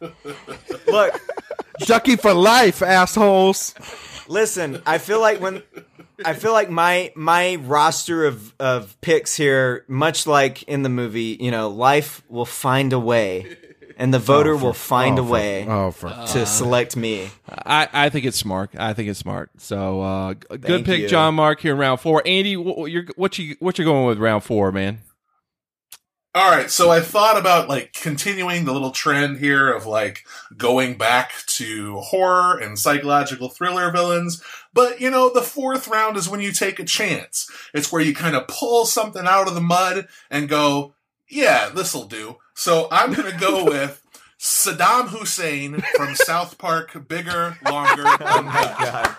Look, 0.86 1.20
Ducky 1.80 2.16
for 2.16 2.34
life, 2.34 2.82
assholes. 2.82 3.74
listen. 4.28 4.82
I 4.86 4.98
feel 4.98 5.20
like 5.20 5.40
when 5.40 5.62
I 6.24 6.34
feel 6.34 6.52
like 6.52 6.70
my 6.70 7.12
my 7.14 7.56
roster 7.56 8.26
of 8.26 8.54
of 8.58 9.00
picks 9.00 9.36
here, 9.36 9.84
much 9.88 10.26
like 10.26 10.62
in 10.64 10.82
the 10.82 10.88
movie, 10.88 11.36
you 11.40 11.50
know, 11.50 11.68
life 11.68 12.22
will 12.28 12.44
find 12.44 12.92
a 12.92 12.98
way, 12.98 13.56
and 13.96 14.12
the 14.12 14.18
voter 14.18 14.56
will 14.56 14.72
find 14.74 15.18
oh, 15.18 15.22
a 15.22 15.26
for- 15.26 15.32
way 15.32 15.66
oh, 15.68 15.90
for- 15.92 16.10
to 16.32 16.46
select 16.46 16.96
me. 16.96 17.30
I, 17.48 17.88
I 17.92 18.08
think 18.10 18.26
it's 18.26 18.36
smart. 18.36 18.70
I 18.76 18.92
think 18.92 19.08
it's 19.08 19.18
smart. 19.18 19.50
So 19.58 20.02
uh, 20.02 20.34
good 20.34 20.62
Thank 20.62 20.86
pick, 20.86 21.00
you. 21.00 21.08
John 21.08 21.34
Mark 21.36 21.60
here 21.60 21.72
in 21.72 21.78
round 21.78 22.00
four. 22.00 22.22
Andy, 22.26 22.56
what, 22.56 22.76
what 22.76 22.90
you're 22.90 23.04
what 23.16 23.38
you 23.38 23.56
what 23.60 23.78
you 23.78 23.84
going 23.84 24.06
with 24.06 24.18
round 24.18 24.42
four, 24.44 24.72
man? 24.72 24.98
All 26.32 26.48
right, 26.48 26.70
so 26.70 26.90
I 26.90 27.00
thought 27.00 27.36
about 27.36 27.68
like 27.68 27.92
continuing 27.92 28.64
the 28.64 28.72
little 28.72 28.92
trend 28.92 29.38
here 29.38 29.68
of 29.72 29.84
like 29.84 30.24
going 30.56 30.96
back 30.96 31.32
to 31.56 31.96
horror 31.98 32.56
and 32.56 32.78
psychological 32.78 33.48
thriller 33.48 33.90
villains. 33.90 34.40
But 34.72 35.00
you 35.00 35.10
know, 35.10 35.28
the 35.32 35.42
fourth 35.42 35.88
round 35.88 36.16
is 36.16 36.28
when 36.28 36.40
you 36.40 36.52
take 36.52 36.78
a 36.78 36.84
chance. 36.84 37.50
It's 37.74 37.90
where 37.90 38.00
you 38.00 38.14
kind 38.14 38.36
of 38.36 38.46
pull 38.46 38.86
something 38.86 39.26
out 39.26 39.48
of 39.48 39.56
the 39.56 39.60
mud 39.60 40.06
and 40.30 40.48
go, 40.48 40.94
yeah, 41.28 41.68
this'll 41.68 42.06
do. 42.06 42.36
So 42.54 42.86
I'm 42.92 43.12
going 43.12 43.32
to 43.32 43.36
go 43.38 43.64
with 43.68 44.00
Saddam 44.38 45.08
Hussein 45.08 45.82
from 45.96 46.14
South 46.14 46.58
Park, 46.58 47.08
bigger, 47.08 47.58
longer, 47.68 48.06
uncut. 48.06 49.16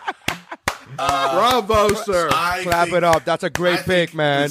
Uh, 0.97 1.33
Bravo, 1.35 1.89
sir. 1.93 2.29
I 2.31 2.63
Clap 2.63 2.85
think- 2.85 2.97
it 2.97 3.03
up. 3.03 3.25
That's 3.25 3.43
a 3.43 3.49
great 3.49 3.79
I 3.79 3.83
pick, 3.83 3.85
think 4.11 4.13
man. 4.15 4.49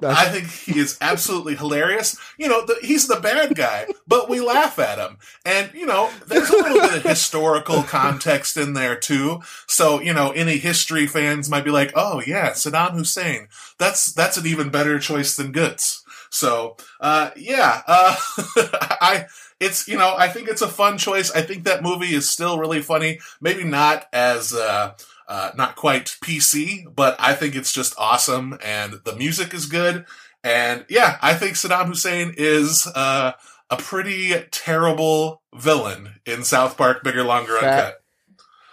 He's- 0.00 0.16
I 0.18 0.28
think 0.28 0.46
he 0.50 0.78
is 0.78 0.98
absolutely 1.00 1.56
hilarious. 1.56 2.18
You 2.38 2.48
know, 2.48 2.64
the, 2.66 2.76
he's 2.82 3.08
the 3.08 3.20
bad 3.20 3.54
guy, 3.54 3.86
but 4.06 4.28
we 4.28 4.40
laugh 4.40 4.78
at 4.78 4.98
him. 4.98 5.16
And, 5.44 5.70
you 5.74 5.86
know, 5.86 6.10
there's 6.26 6.50
a 6.50 6.56
little 6.56 6.80
bit 6.80 6.96
of 6.96 7.02
historical 7.02 7.82
context 7.82 8.56
in 8.56 8.74
there 8.74 8.96
too. 8.96 9.40
So, 9.66 10.00
you 10.00 10.12
know, 10.12 10.32
any 10.32 10.58
history 10.58 11.06
fans 11.06 11.48
might 11.48 11.64
be 11.64 11.70
like, 11.70 11.92
oh 11.94 12.22
yeah, 12.26 12.50
Saddam 12.50 12.92
Hussein. 12.92 13.48
That's, 13.78 14.12
that's 14.12 14.36
an 14.36 14.46
even 14.46 14.68
better 14.70 14.98
choice 14.98 15.34
than 15.36 15.52
Goods. 15.52 16.02
So, 16.28 16.76
uh, 17.00 17.30
yeah, 17.36 17.82
uh, 17.86 18.16
I, 19.00 19.26
it's, 19.60 19.88
you 19.88 19.96
know, 19.96 20.14
I 20.18 20.28
think 20.28 20.48
it's 20.48 20.60
a 20.60 20.68
fun 20.68 20.98
choice. 20.98 21.30
I 21.30 21.40
think 21.40 21.64
that 21.64 21.82
movie 21.82 22.14
is 22.14 22.28
still 22.28 22.58
really 22.58 22.82
funny. 22.82 23.20
Maybe 23.40 23.64
not 23.64 24.06
as, 24.12 24.52
uh, 24.52 24.92
uh, 25.28 25.50
not 25.56 25.76
quite 25.76 26.16
PC, 26.22 26.84
but 26.94 27.16
I 27.18 27.34
think 27.34 27.54
it's 27.54 27.72
just 27.72 27.94
awesome 27.98 28.58
and 28.62 29.00
the 29.04 29.16
music 29.16 29.52
is 29.54 29.66
good. 29.66 30.04
And 30.44 30.84
yeah, 30.88 31.18
I 31.22 31.34
think 31.34 31.54
Saddam 31.54 31.86
Hussein 31.86 32.34
is, 32.36 32.86
uh, 32.94 33.32
a 33.70 33.76
pretty 33.76 34.32
terrible 34.50 35.42
villain 35.54 36.20
in 36.24 36.44
South 36.44 36.76
Park, 36.76 37.02
Bigger, 37.02 37.24
Longer, 37.24 37.58
Fat- 37.58 37.78
Uncut. 37.78 38.02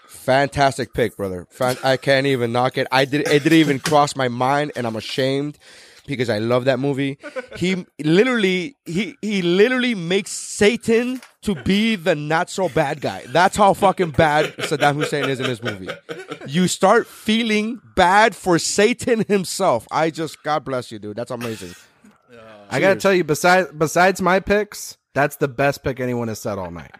Fantastic 0.08 0.93
pick, 0.93 1.18
brother. 1.18 1.47
Fan- 1.49 1.78
I 1.84 1.97
can't 1.97 2.28
even 2.28 2.51
knock 2.51 2.78
it. 2.78 2.88
I 2.91 3.06
did. 3.06 3.28
It 3.28 3.43
didn't 3.43 3.54
even 3.60 3.80
cross 3.89 4.16
my 4.16 4.28
mind, 4.28 4.72
and 4.76 4.88
I'm 4.88 4.95
ashamed 4.95 5.58
because 6.06 6.30
I 6.30 6.38
love 6.38 6.66
that 6.66 6.80
movie. 6.80 7.18
He 7.58 7.86
literally, 7.99 8.78
he 8.86 9.18
he 9.22 9.41
literally 9.41 9.95
makes 9.95 10.32
Satan 10.32 11.22
to 11.44 11.56
be 11.56 11.96
the 11.96 12.16
not 12.16 12.50
so 12.50 12.70
bad 12.70 13.02
guy. 13.02 13.24
That's 13.28 13.56
how 13.56 13.74
fucking 13.74 14.12
bad 14.12 14.56
Saddam 14.58 14.96
Hussein 14.96 15.30
is 15.30 15.39
in 15.39 15.46
this 15.46 15.62
movie. 15.62 15.89
You 16.48 16.68
start 16.68 17.08
feeling 17.08 17.82
bad 17.96 18.36
for 18.36 18.60
Satan 18.60 19.26
himself. 19.28 19.88
I 19.91 20.10
just, 20.10 20.41
God 20.44 20.66
bless 20.66 20.91
you, 20.91 21.00
dude. 21.00 21.16
That's 21.16 21.32
amazing. 21.32 21.76
I 22.70 22.80
gotta 22.80 23.00
tell 23.00 23.14
you, 23.14 23.24
besides 23.24 23.70
besides 23.78 24.22
my 24.22 24.39
picks, 24.39 24.98
that's 25.14 25.36
the 25.36 25.48
best 25.48 25.84
pick 25.84 25.99
anyone 25.99 26.28
has 26.28 26.40
said 26.40 26.57
all 26.57 26.72
night. 26.72 26.91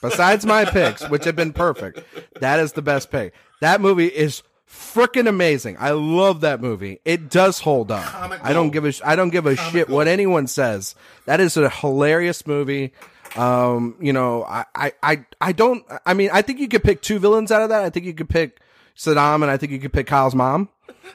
Besides 0.00 0.46
my 0.46 0.64
picks, 0.64 1.08
which 1.08 1.24
have 1.24 1.34
been 1.34 1.52
perfect, 1.52 2.00
that 2.40 2.60
is 2.60 2.72
the 2.74 2.82
best 2.82 3.10
pick. 3.10 3.34
That 3.60 3.80
movie 3.80 4.06
is 4.06 4.44
freaking 4.70 5.28
amazing. 5.28 5.76
I 5.80 5.90
love 5.90 6.42
that 6.42 6.60
movie. 6.60 7.00
It 7.04 7.30
does 7.30 7.58
hold 7.60 7.90
up. 7.90 8.04
Comic 8.04 8.40
I 8.44 8.52
don't 8.52 8.70
give 8.70 8.84
a 8.84 8.92
sh- 8.92 9.00
I 9.04 9.16
don't 9.16 9.30
give 9.30 9.46
a 9.46 9.56
shit 9.56 9.88
what 9.88 10.06
anyone 10.06 10.46
says. 10.46 10.94
That 11.24 11.40
is 11.40 11.56
a 11.56 11.68
hilarious 11.68 12.46
movie. 12.46 12.92
Um, 13.36 13.96
you 14.00 14.12
know, 14.12 14.44
I, 14.44 14.64
I, 14.74 14.92
I, 15.02 15.24
I 15.40 15.52
don't. 15.52 15.84
I 16.06 16.14
mean, 16.14 16.30
I 16.32 16.42
think 16.42 16.60
you 16.60 16.68
could 16.68 16.82
pick 16.82 17.02
two 17.02 17.18
villains 17.18 17.52
out 17.52 17.62
of 17.62 17.68
that. 17.70 17.84
I 17.84 17.90
think 17.90 18.06
you 18.06 18.14
could 18.14 18.28
pick 18.28 18.60
Saddam, 18.96 19.42
and 19.42 19.50
I 19.50 19.56
think 19.56 19.72
you 19.72 19.78
could 19.78 19.92
pick 19.92 20.06
Kyle's 20.06 20.34
mom. 20.34 20.68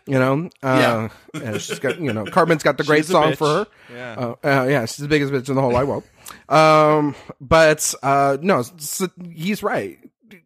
You 0.07 0.19
know, 0.19 0.49
uh, 0.63 1.09
and 1.33 1.61
she's 1.61 1.79
got 1.79 1.99
you 1.99 2.13
know 2.13 2.25
Cartman's 2.25 2.63
got 2.63 2.77
the 2.77 2.83
great 2.85 3.05
song 3.05 3.33
bitch. 3.33 3.37
for 3.37 3.47
her. 3.47 3.67
Yeah. 3.93 4.13
uh, 4.13 4.35
uh, 4.43 4.67
yeah, 4.67 4.85
she's 4.85 4.97
the 4.97 5.07
biggest 5.07 5.31
bitch 5.31 5.49
in 5.49 5.55
the 5.55 5.61
whole 5.61 5.71
wide 5.71 5.87
world. 5.87 6.03
Um, 6.49 7.15
but 7.39 7.93
uh, 8.01 8.37
no, 8.41 8.59
s 8.59 9.03
he's 9.31 9.61
right. 9.61 9.99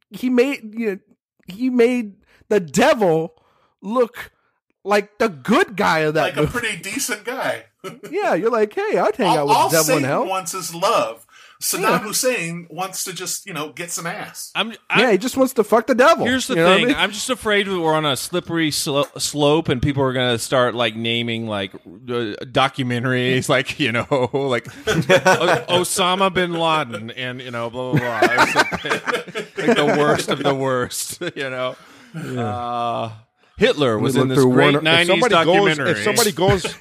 He 0.10 0.30
made 0.30 0.74
you 0.78 0.92
know, 0.92 1.00
he 1.48 1.70
made 1.70 2.16
the 2.50 2.60
devil 2.60 3.36
look 3.82 4.32
like 4.84 5.18
the 5.18 5.30
good 5.30 5.76
guy 5.76 6.00
of 6.00 6.14
that 6.16 6.36
like 6.36 6.48
a 6.48 6.50
pretty 6.50 6.78
decent 6.82 7.24
guy. 7.26 7.66
yeah, 8.10 8.34
you're 8.34 8.52
like, 8.52 8.74
hey, 8.74 8.98
I'd 8.98 9.16
hang 9.16 9.38
out 9.38 9.48
with 9.48 9.56
all 9.56 9.70
the 9.70 9.78
devil 9.78 9.98
in 9.98 10.04
hell. 10.04 10.26
wants 10.26 10.54
is 10.54 10.74
love. 10.74 11.27
Saddam 11.62 11.82
Yeah. 11.82 12.00
Hussein 12.00 12.68
wants 12.70 13.04
to 13.06 13.14
just 13.14 13.48
you 13.48 13.54
know 13.54 13.72
get 13.72 13.90
some 13.90 14.06
ass. 14.06 14.52
I'm, 14.54 14.74
yeah, 14.96 15.12
he 15.12 15.18
just 15.18 15.36
wants 15.38 15.54
to 15.54 15.64
fuck 15.64 15.88
the 15.88 15.96
devil. 15.96 16.26
Here's 16.26 16.46
the 16.48 16.54
You 16.56 16.62
know 16.62 16.66
what 16.66 16.74
I 16.74 16.78
thing. 16.78 16.88
mean? 16.88 16.96
I'm 16.96 17.12
just 17.12 17.30
afraid 17.32 17.66
that 17.68 17.80
we're 17.80 17.96
on 17.96 18.06
a 18.06 18.16
slippery 18.16 18.70
slo- 18.70 19.08
slope, 19.18 19.68
and 19.68 19.82
people 19.82 20.04
are 20.04 20.14
going 20.14 20.34
to 20.36 20.38
start 20.40 20.76
like 20.76 20.96
naming 20.96 21.48
like 21.48 21.74
uh, 21.74 22.38
documentaries, 22.46 23.50
like 23.56 23.80
you 23.80 23.92
know, 23.92 24.06
like 24.34 24.68
O- 24.88 25.82
Osama 25.82 26.32
bin 26.34 26.54
Laden, 26.54 27.10
and 27.12 27.42
you 27.42 27.50
know, 27.52 27.70
blah 27.72 27.94
blah 27.94 28.00
blah. 28.00 28.34
Or 28.34 28.38
like 28.38 29.78
the 29.78 29.96
worst 29.98 30.30
of 30.30 30.44
the 30.44 30.54
worst, 30.56 31.22
you 31.36 31.50
know. 31.50 31.76
Uh, 32.16 33.12
Hitler 33.58 33.98
was 33.98 34.16
in 34.16 34.22
look 34.22 34.30
this 34.30 34.38
through 34.38 34.54
great 34.54 34.74
Warner- 34.74 34.78
if 34.80 34.84
'90s 34.84 35.08
somebody 35.08 35.34
goes- 35.34 35.46
documentary. 35.46 35.90
if 35.92 36.04
somebody 36.04 36.32
goes, 36.32 36.76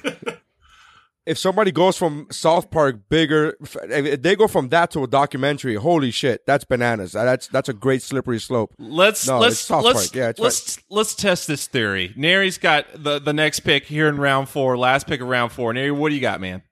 if 1.27 1.37
somebody 1.37 1.71
goes 1.73 1.97
from 1.97 2.25
South 2.31 2.71
Park 2.71 3.09
bigger, 3.09 3.57
if 3.61 4.21
they 4.21 4.35
go 4.35 4.47
from 4.47 4.69
that 4.69 4.91
to 4.91 5.03
a 5.03 5.07
documentary, 5.07 5.75
holy 5.75 6.09
shit, 6.09 6.45
that's 6.45 6.63
bananas. 6.63 7.11
That's 7.11 7.47
that's 7.47 7.67
a 7.67 7.73
great 7.73 8.01
slippery 8.01 8.39
slope. 8.39 8.73
Let's 8.79 9.27
no, 9.27 9.39
let's 9.39 9.59
South 9.59 9.83
let's 9.83 10.07
Park. 10.07 10.15
Yeah, 10.15 10.29
it's 10.29 10.39
let's 10.39 10.79
let's 10.89 11.13
test 11.13 11.47
this 11.47 11.67
theory. 11.67 12.13
Nary's 12.15 12.57
got 12.57 12.85
the 12.95 13.19
the 13.19 13.33
next 13.33 13.59
pick 13.59 13.85
here 13.85 14.07
in 14.07 14.17
round 14.17 14.47
four, 14.47 14.77
last 14.77 15.05
pick 15.05 15.19
of 15.19 15.27
round 15.27 15.51
four. 15.51 15.73
Nary, 15.73 15.91
what 15.91 16.09
do 16.09 16.15
you 16.15 16.21
got, 16.21 16.39
man? 16.39 16.63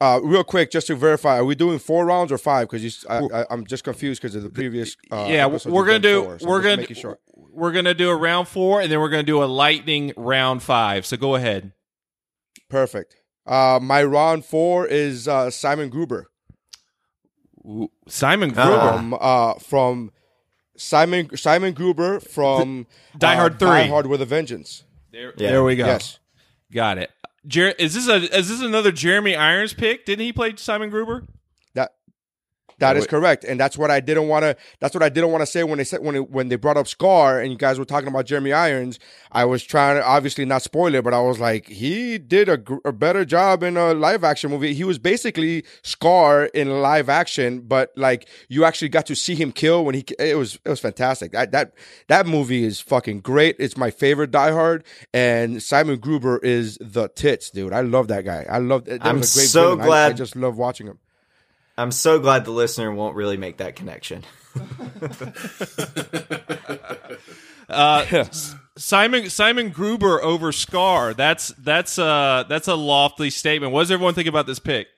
Uh, 0.00 0.20
real 0.22 0.42
quick, 0.42 0.72
just 0.72 0.88
to 0.88 0.96
verify, 0.96 1.38
are 1.38 1.44
we 1.44 1.54
doing 1.54 1.78
four 1.78 2.04
rounds 2.04 2.32
or 2.32 2.36
five? 2.36 2.68
Because 2.68 3.06
I, 3.08 3.20
I, 3.20 3.46
I'm 3.48 3.64
just 3.64 3.84
confused 3.84 4.20
because 4.20 4.34
of 4.34 4.42
the 4.42 4.50
previous. 4.50 4.96
Uh, 5.10 5.26
yeah, 5.30 5.46
we're 5.46 5.86
gonna 5.86 6.00
do 6.00 6.24
four, 6.24 6.38
so 6.40 6.46
we're 6.48 6.58
just 6.58 6.64
gonna 6.64 6.76
making 6.78 6.96
sure. 6.96 7.18
we're 7.36 7.72
gonna 7.72 7.94
do 7.94 8.10
a 8.10 8.16
round 8.16 8.48
four, 8.48 8.80
and 8.80 8.90
then 8.90 8.98
we're 8.98 9.08
gonna 9.08 9.22
do 9.22 9.42
a 9.42 9.46
lightning 9.46 10.12
round 10.16 10.64
five. 10.64 11.06
So 11.06 11.16
go 11.16 11.36
ahead. 11.36 11.72
Perfect. 12.68 13.16
Uh, 13.46 13.78
my 13.82 14.02
round 14.02 14.44
four 14.44 14.86
is 14.86 15.28
uh, 15.28 15.50
Simon 15.50 15.88
Gruber. 15.90 16.30
Simon 18.08 18.50
Gruber 18.50 18.78
from 18.80 19.16
uh, 19.20 19.54
from 19.54 20.10
Simon 20.76 21.34
Simon 21.36 21.72
Gruber 21.72 22.20
from 22.20 22.86
Die 23.16 23.34
Hard 23.34 23.54
uh, 23.54 23.58
3. 23.58 23.68
Die 23.68 23.86
Hard 23.86 24.06
with 24.06 24.20
a 24.20 24.26
Vengeance. 24.26 24.84
There, 25.12 25.32
there 25.36 25.62
we 25.64 25.76
go. 25.76 25.86
Yes. 25.86 26.18
got 26.72 26.98
it. 26.98 27.10
Jer- 27.46 27.74
is 27.78 27.94
this 27.94 28.08
a 28.08 28.16
is 28.36 28.48
this 28.48 28.60
another 28.60 28.90
Jeremy 28.92 29.36
Irons 29.36 29.72
pick? 29.74 30.04
Didn't 30.04 30.24
he 30.24 30.32
play 30.32 30.54
Simon 30.56 30.90
Gruber? 30.90 31.24
That 32.78 32.96
is 32.96 33.06
correct, 33.06 33.44
and 33.44 33.58
that's 33.58 33.78
what 33.78 33.90
I 33.90 34.00
didn't 34.00 34.28
want 34.28 34.42
to. 34.44 34.56
That's 34.80 34.94
what 34.94 35.02
I 35.02 35.08
didn't 35.08 35.30
want 35.30 35.42
to 35.42 35.46
say 35.46 35.62
when 35.64 35.78
they 35.78 35.84
said 35.84 36.02
when 36.02 36.14
it, 36.16 36.30
when 36.30 36.48
they 36.48 36.56
brought 36.56 36.76
up 36.76 36.88
Scar 36.88 37.40
and 37.40 37.50
you 37.50 37.56
guys 37.58 37.78
were 37.78 37.84
talking 37.84 38.08
about 38.08 38.26
Jeremy 38.26 38.52
Irons. 38.52 38.98
I 39.32 39.44
was 39.44 39.62
trying 39.64 39.96
to 39.96 40.04
obviously 40.06 40.44
not 40.44 40.62
spoil 40.62 40.94
it, 40.94 41.02
but 41.04 41.12
I 41.14 41.20
was 41.20 41.38
like, 41.40 41.68
he 41.68 42.18
did 42.18 42.48
a, 42.48 42.56
gr- 42.56 42.76
a 42.84 42.92
better 42.92 43.24
job 43.24 43.62
in 43.62 43.76
a 43.76 43.92
live 43.94 44.22
action 44.24 44.50
movie. 44.50 44.74
He 44.74 44.84
was 44.84 44.98
basically 44.98 45.64
Scar 45.82 46.44
in 46.46 46.80
live 46.82 47.08
action, 47.08 47.60
but 47.60 47.92
like 47.96 48.28
you 48.48 48.64
actually 48.64 48.88
got 48.88 49.06
to 49.06 49.14
see 49.16 49.34
him 49.34 49.52
kill 49.52 49.84
when 49.84 49.94
he. 49.94 50.04
It 50.18 50.36
was 50.36 50.58
it 50.64 50.68
was 50.68 50.80
fantastic. 50.80 51.32
That 51.32 51.52
that 51.52 51.74
that 52.08 52.26
movie 52.26 52.64
is 52.64 52.80
fucking 52.80 53.20
great. 53.20 53.56
It's 53.58 53.76
my 53.76 53.90
favorite 53.90 54.30
Die 54.30 54.50
Hard, 54.52 54.84
and 55.12 55.62
Simon 55.62 55.98
Gruber 55.98 56.38
is 56.38 56.78
the 56.80 57.08
tits, 57.08 57.50
dude. 57.50 57.72
I 57.72 57.80
love 57.82 58.08
that 58.08 58.24
guy. 58.24 58.46
I 58.48 58.58
love. 58.58 58.84
That 58.84 59.04
I'm 59.04 59.18
was 59.18 59.34
a 59.34 59.38
great 59.38 59.48
so 59.48 59.76
villain. 59.76 59.90
I- 59.92 60.06
I, 60.06 60.12
just 60.12 60.36
love 60.36 60.56
watching 60.56 60.86
him. 60.86 60.98
I'm 61.76 61.90
so 61.90 62.18
glad 62.20 62.44
the 62.44 62.50
listener 62.52 62.92
won't 62.92 63.16
really 63.16 63.36
make 63.36 63.56
that 63.58 63.76
connection. 63.76 64.22
Uh, 67.66 68.04
S- 68.10 68.54
Simon 68.76 69.30
Simon 69.30 69.70
Gruber 69.70 70.22
over 70.22 70.52
Scar. 70.52 71.14
That's 71.14 71.48
that's 71.58 71.98
uh 71.98 72.44
that's 72.46 72.68
a 72.68 72.74
lofty 72.74 73.30
statement. 73.30 73.72
What 73.72 73.80
does 73.82 73.90
everyone 73.90 74.12
think 74.12 74.28
about 74.28 74.46
this 74.46 74.58
pick? 74.58 74.88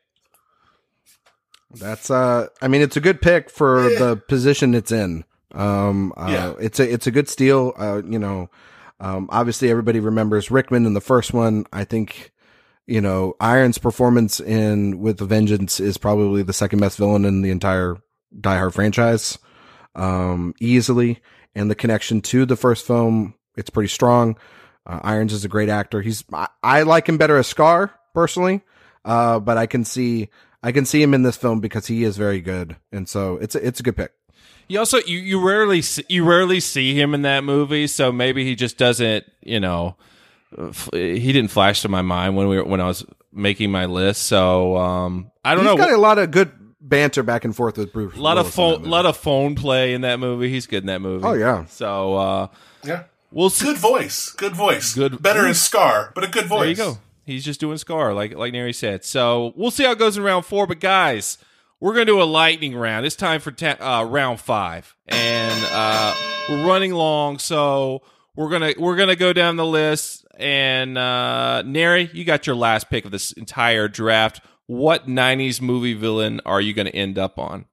That's 1.71 2.11
uh 2.11 2.49
I 2.61 2.67
mean 2.67 2.83
it's 2.83 2.97
a 2.97 3.01
good 3.01 3.23
pick 3.23 3.51
for 3.51 3.83
the 3.83 4.21
position 4.29 4.75
it's 4.75 4.91
in. 4.91 5.25
Um 5.53 6.13
uh, 6.17 6.27
Yeah. 6.29 6.55
it's 6.61 6.81
a 6.81 6.93
it's 6.93 7.07
a 7.07 7.13
good 7.13 7.29
steal. 7.29 7.73
Uh 7.79 8.03
you 8.05 8.19
know, 8.19 8.51
um 8.99 9.29
obviously 9.31 9.71
everybody 9.71 10.01
remembers 10.01 10.51
Rickman 10.51 10.87
in 10.87 10.95
the 10.95 11.01
first 11.01 11.33
one. 11.33 11.67
I 11.73 11.85
think 11.85 12.33
you 12.87 13.01
know, 13.01 13.35
Iron's 13.41 13.79
performance 13.79 14.41
in 14.41 15.01
With 15.01 15.21
a 15.21 15.25
Vengeance 15.25 15.81
is 15.81 15.99
probably 15.99 16.43
the 16.43 16.53
second 16.53 16.81
best 16.81 16.99
villain 16.99 17.25
in 17.25 17.43
the 17.43 17.51
entire 17.51 17.97
Die 18.41 18.57
Hard 18.57 18.75
franchise. 18.75 19.39
Um 19.95 20.55
easily 20.61 21.21
and 21.55 21.71
the 21.71 21.75
connection 21.75 22.21
to 22.23 22.45
the 22.45 22.57
first 22.57 22.87
film, 22.87 23.35
it's 23.57 23.71
pretty 23.71 23.89
strong. 23.89 24.37
Uh, 24.85 25.01
Irons 25.03 25.33
is 25.33 25.45
a 25.45 25.49
great 25.49 25.69
actor. 25.69 26.03
He's 26.03 26.23
I, 26.33 26.49
I 26.63 26.83
like 26.83 27.09
him 27.09 27.19
better 27.19 27.37
as 27.39 27.47
Scar 27.47 27.95
personally. 28.15 28.63
Uh 29.05 29.41
but 29.41 29.57
I 29.57 29.67
can 29.67 29.85
see 29.85 30.29
I 30.63 30.73
can 30.73 30.85
see 30.85 31.01
him 31.01 31.15
in 31.15 31.23
this 31.23 31.37
film 31.37 31.61
because 31.61 31.87
he 31.87 32.03
is 32.03 32.17
very 32.17 32.41
good, 32.41 32.77
and 32.91 33.09
so 33.09 33.37
it's 33.37 33.55
a, 33.55 33.65
it's 33.65 33.79
a 33.79 33.85
good 33.85 33.97
pick. 33.97 34.13
You 34.69 34.81
also 34.81 34.99
you, 34.99 35.19
you 35.19 35.47
rarely 35.47 35.81
see, 35.81 36.05
you 36.09 36.25
rarely 36.25 36.59
see 36.59 37.01
him 37.01 37.15
in 37.15 37.23
that 37.23 37.45
movie, 37.45 37.87
so 37.87 38.11
maybe 38.11 38.45
he 38.45 38.57
just 38.57 38.77
doesn't. 38.77 39.25
You 39.43 39.61
know, 39.61 39.97
he 40.93 41.33
didn't 41.33 41.51
flash 41.51 41.83
to 41.83 41.89
my 41.89 42.03
mind 42.03 42.37
when 42.37 42.49
we 42.49 42.57
were, 42.57 42.65
when 42.65 42.81
I 42.81 42.87
was 42.87 43.05
making 43.33 43.71
my 43.71 43.87
list. 43.87 44.23
So 44.25 44.77
um, 44.77 45.31
I 45.45 45.55
don't 45.55 45.65
He's 45.65 45.73
know. 45.73 45.77
got 45.77 45.91
a 45.93 45.97
lot 45.99 46.19
of 46.19 46.31
good 46.31 46.53
banter 46.81 47.23
back 47.23 47.45
and 47.45 47.55
forth 47.55 47.77
with 47.79 47.93
Bruce. 47.93 48.17
a 48.17 48.21
lot 48.21 48.39
of 48.39 48.45
Willis 48.57 48.57
in 48.59 48.65
that 48.65 48.81
phone, 48.83 48.91
lot 48.91 49.07
of 49.07 49.17
phone 49.17 49.55
play 49.57 49.93
in 49.95 50.01
that 50.03 50.19
movie. 50.21 50.49
He's 50.49 50.67
good 50.67 50.83
in 50.83 50.87
that 50.87 51.01
movie. 51.01 51.25
Oh, 51.25 51.33
yeah. 51.35 51.65
So 51.67 52.15
uh, 52.17 52.47
Yeah. 52.85 53.05
we'll 53.31 53.51
see. 53.51 53.67
Good 53.67 53.79
voice. 53.79 54.31
Good 54.33 54.55
voice. 54.55 54.95
Good. 54.95 55.21
Better 55.23 55.47
as 55.47 55.61
Scar, 55.61 56.13
but 56.15 56.25
a 56.25 56.29
good 56.29 56.47
voice. 56.47 56.77
There 56.77 56.87
you 56.87 56.95
go. 56.95 56.99
He's 57.25 57.45
just 57.45 57.59
doing 57.59 57.77
Scar, 57.77 58.15
like 58.15 58.35
like 58.37 58.53
Neri 58.53 58.73
said. 58.73 59.05
So 59.05 59.53
we'll 59.57 59.73
see 59.73 59.83
how 59.83 59.91
it 59.91 59.99
goes 59.99 60.17
in 60.17 60.23
round 60.23 60.45
four. 60.47 60.69
But 60.69 60.79
guys, 60.79 61.39
we're 61.81 61.93
gonna 61.93 62.05
do 62.05 62.23
a 62.23 62.25
lightning 62.25 62.77
round. 62.77 63.05
It's 63.05 63.17
time 63.17 63.41
for 63.41 63.51
ta- 63.51 63.77
uh, 63.81 64.05
round 64.05 64.39
five, 64.39 64.95
and 65.09 65.65
uh, 65.73 66.15
we're 66.49 66.65
running 66.65 66.93
long, 66.95 67.41
so 67.41 68.03
we're 68.37 68.49
gonna 68.49 68.75
we're 68.79 68.95
gonna 68.97 69.17
go 69.17 69.33
down 69.33 69.57
the 69.57 69.67
list. 69.67 70.25
And 70.39 70.99
uh, 70.99 71.63
Neri, 71.63 72.11
you 72.13 72.25
got 72.25 72.47
your 72.47 72.57
last 72.57 72.91
pick 72.91 73.05
of 73.05 73.11
this 73.11 73.33
entire 73.33 73.89
draft. 73.89 74.41
What 74.67 75.07
'90s 75.07 75.61
movie 75.61 75.95
villain 75.95 76.41
are 76.45 76.61
you 76.61 76.75
gonna 76.75 76.91
end 76.91 77.19
up 77.19 77.39
on? 77.39 77.67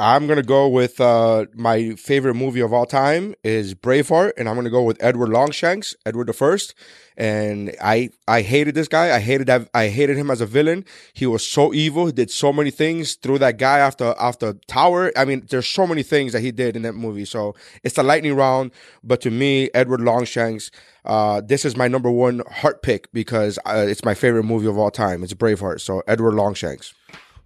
I'm 0.00 0.26
gonna 0.26 0.42
go 0.42 0.66
with 0.66 0.98
uh, 0.98 1.44
my 1.52 1.90
favorite 1.90 2.32
movie 2.32 2.60
of 2.60 2.72
all 2.72 2.86
time 2.86 3.34
is 3.44 3.74
Braveheart, 3.74 4.32
and 4.38 4.48
I'm 4.48 4.54
gonna 4.54 4.70
go 4.70 4.82
with 4.82 4.96
Edward 4.98 5.28
Longshanks, 5.28 5.94
Edward 6.06 6.28
the 6.28 6.32
First. 6.32 6.72
And 7.18 7.76
I 7.82 8.08
I 8.26 8.40
hated 8.40 8.74
this 8.74 8.88
guy. 8.88 9.14
I 9.14 9.20
hated 9.20 9.46
that. 9.48 9.68
I 9.74 9.88
hated 9.88 10.16
him 10.16 10.30
as 10.30 10.40
a 10.40 10.46
villain. 10.46 10.86
He 11.12 11.26
was 11.26 11.46
so 11.46 11.74
evil. 11.74 12.06
He 12.06 12.12
did 12.12 12.30
so 12.30 12.50
many 12.50 12.70
things. 12.70 13.16
Threw 13.16 13.36
that 13.40 13.58
guy 13.58 13.82
off 13.82 13.98
the 13.98 14.58
tower. 14.66 15.12
I 15.14 15.26
mean, 15.26 15.46
there's 15.50 15.68
so 15.68 15.86
many 15.86 16.02
things 16.02 16.32
that 16.32 16.40
he 16.40 16.50
did 16.50 16.76
in 16.76 16.82
that 16.82 16.94
movie. 16.94 17.26
So 17.26 17.54
it's 17.82 17.96
the 17.96 18.02
lightning 18.02 18.34
round. 18.34 18.70
But 19.04 19.20
to 19.20 19.30
me, 19.30 19.68
Edward 19.74 20.00
Longshanks. 20.00 20.70
Uh, 21.04 21.42
this 21.42 21.66
is 21.66 21.76
my 21.76 21.88
number 21.88 22.10
one 22.10 22.40
heart 22.50 22.82
pick 22.82 23.12
because 23.12 23.58
uh, 23.66 23.84
it's 23.86 24.02
my 24.02 24.14
favorite 24.14 24.44
movie 24.44 24.66
of 24.66 24.78
all 24.78 24.90
time. 24.90 25.22
It's 25.22 25.34
Braveheart. 25.34 25.82
So 25.82 26.02
Edward 26.08 26.32
Longshanks. 26.36 26.94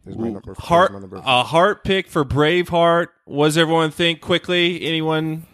Is 0.07 0.17
my 0.19 0.29
number, 0.29 0.53
is 0.53 0.59
Heart 0.59 0.93
my 0.93 0.99
number 1.01 1.17
a 1.25 1.43
heart 1.43 1.83
pick 1.85 2.09
for 2.09 2.25
Braveheart. 2.25 3.09
What 3.25 3.47
does 3.47 3.59
everyone 3.59 3.91
think? 3.91 4.21
Quickly, 4.21 4.83
anyone 4.85 5.47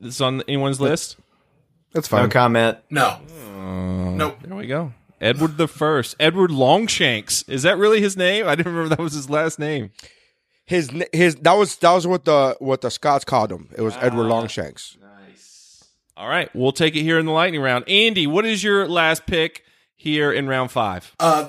that's 0.00 0.20
on 0.20 0.42
anyone's 0.42 0.80
list? 0.80 1.16
That's 1.92 2.10
No 2.10 2.18
fine. 2.18 2.30
comment. 2.30 2.78
No. 2.88 3.06
Uh, 3.08 4.10
Nope. 4.12 4.38
There 4.42 4.56
we 4.56 4.66
go. 4.66 4.92
Edward 5.20 5.56
the 5.56 5.66
First. 5.68 6.14
Edward 6.20 6.50
Longshanks. 6.50 7.42
Is 7.48 7.62
that 7.64 7.76
really 7.78 8.00
his 8.00 8.16
name? 8.16 8.46
I 8.46 8.54
didn't 8.54 8.72
remember 8.72 8.94
that 8.96 9.02
was 9.02 9.12
his 9.14 9.28
last 9.28 9.58
name. 9.58 9.90
his 10.66 10.88
his 11.12 11.34
that 11.36 11.54
was 11.54 11.76
that 11.78 11.92
was 11.92 12.06
what 12.06 12.24
the 12.24 12.56
what 12.60 12.80
the 12.80 12.90
Scots 12.90 13.24
called 13.24 13.50
him. 13.50 13.68
It 13.76 13.82
was 13.82 13.96
Edward 14.00 14.28
Longshanks. 14.28 14.96
Nice. 15.00 15.84
All 16.16 16.28
right, 16.28 16.48
we'll 16.54 16.72
take 16.72 16.94
it 16.96 17.02
here 17.02 17.18
in 17.18 17.26
the 17.26 17.32
lightning 17.32 17.60
round. 17.60 17.88
Andy, 17.88 18.26
what 18.26 18.44
is 18.46 18.62
your 18.62 18.86
last 18.86 19.26
pick 19.26 19.62
here 19.96 20.30
in 20.32 20.46
round 20.48 20.70
five? 20.70 21.14
Uh, 21.18 21.48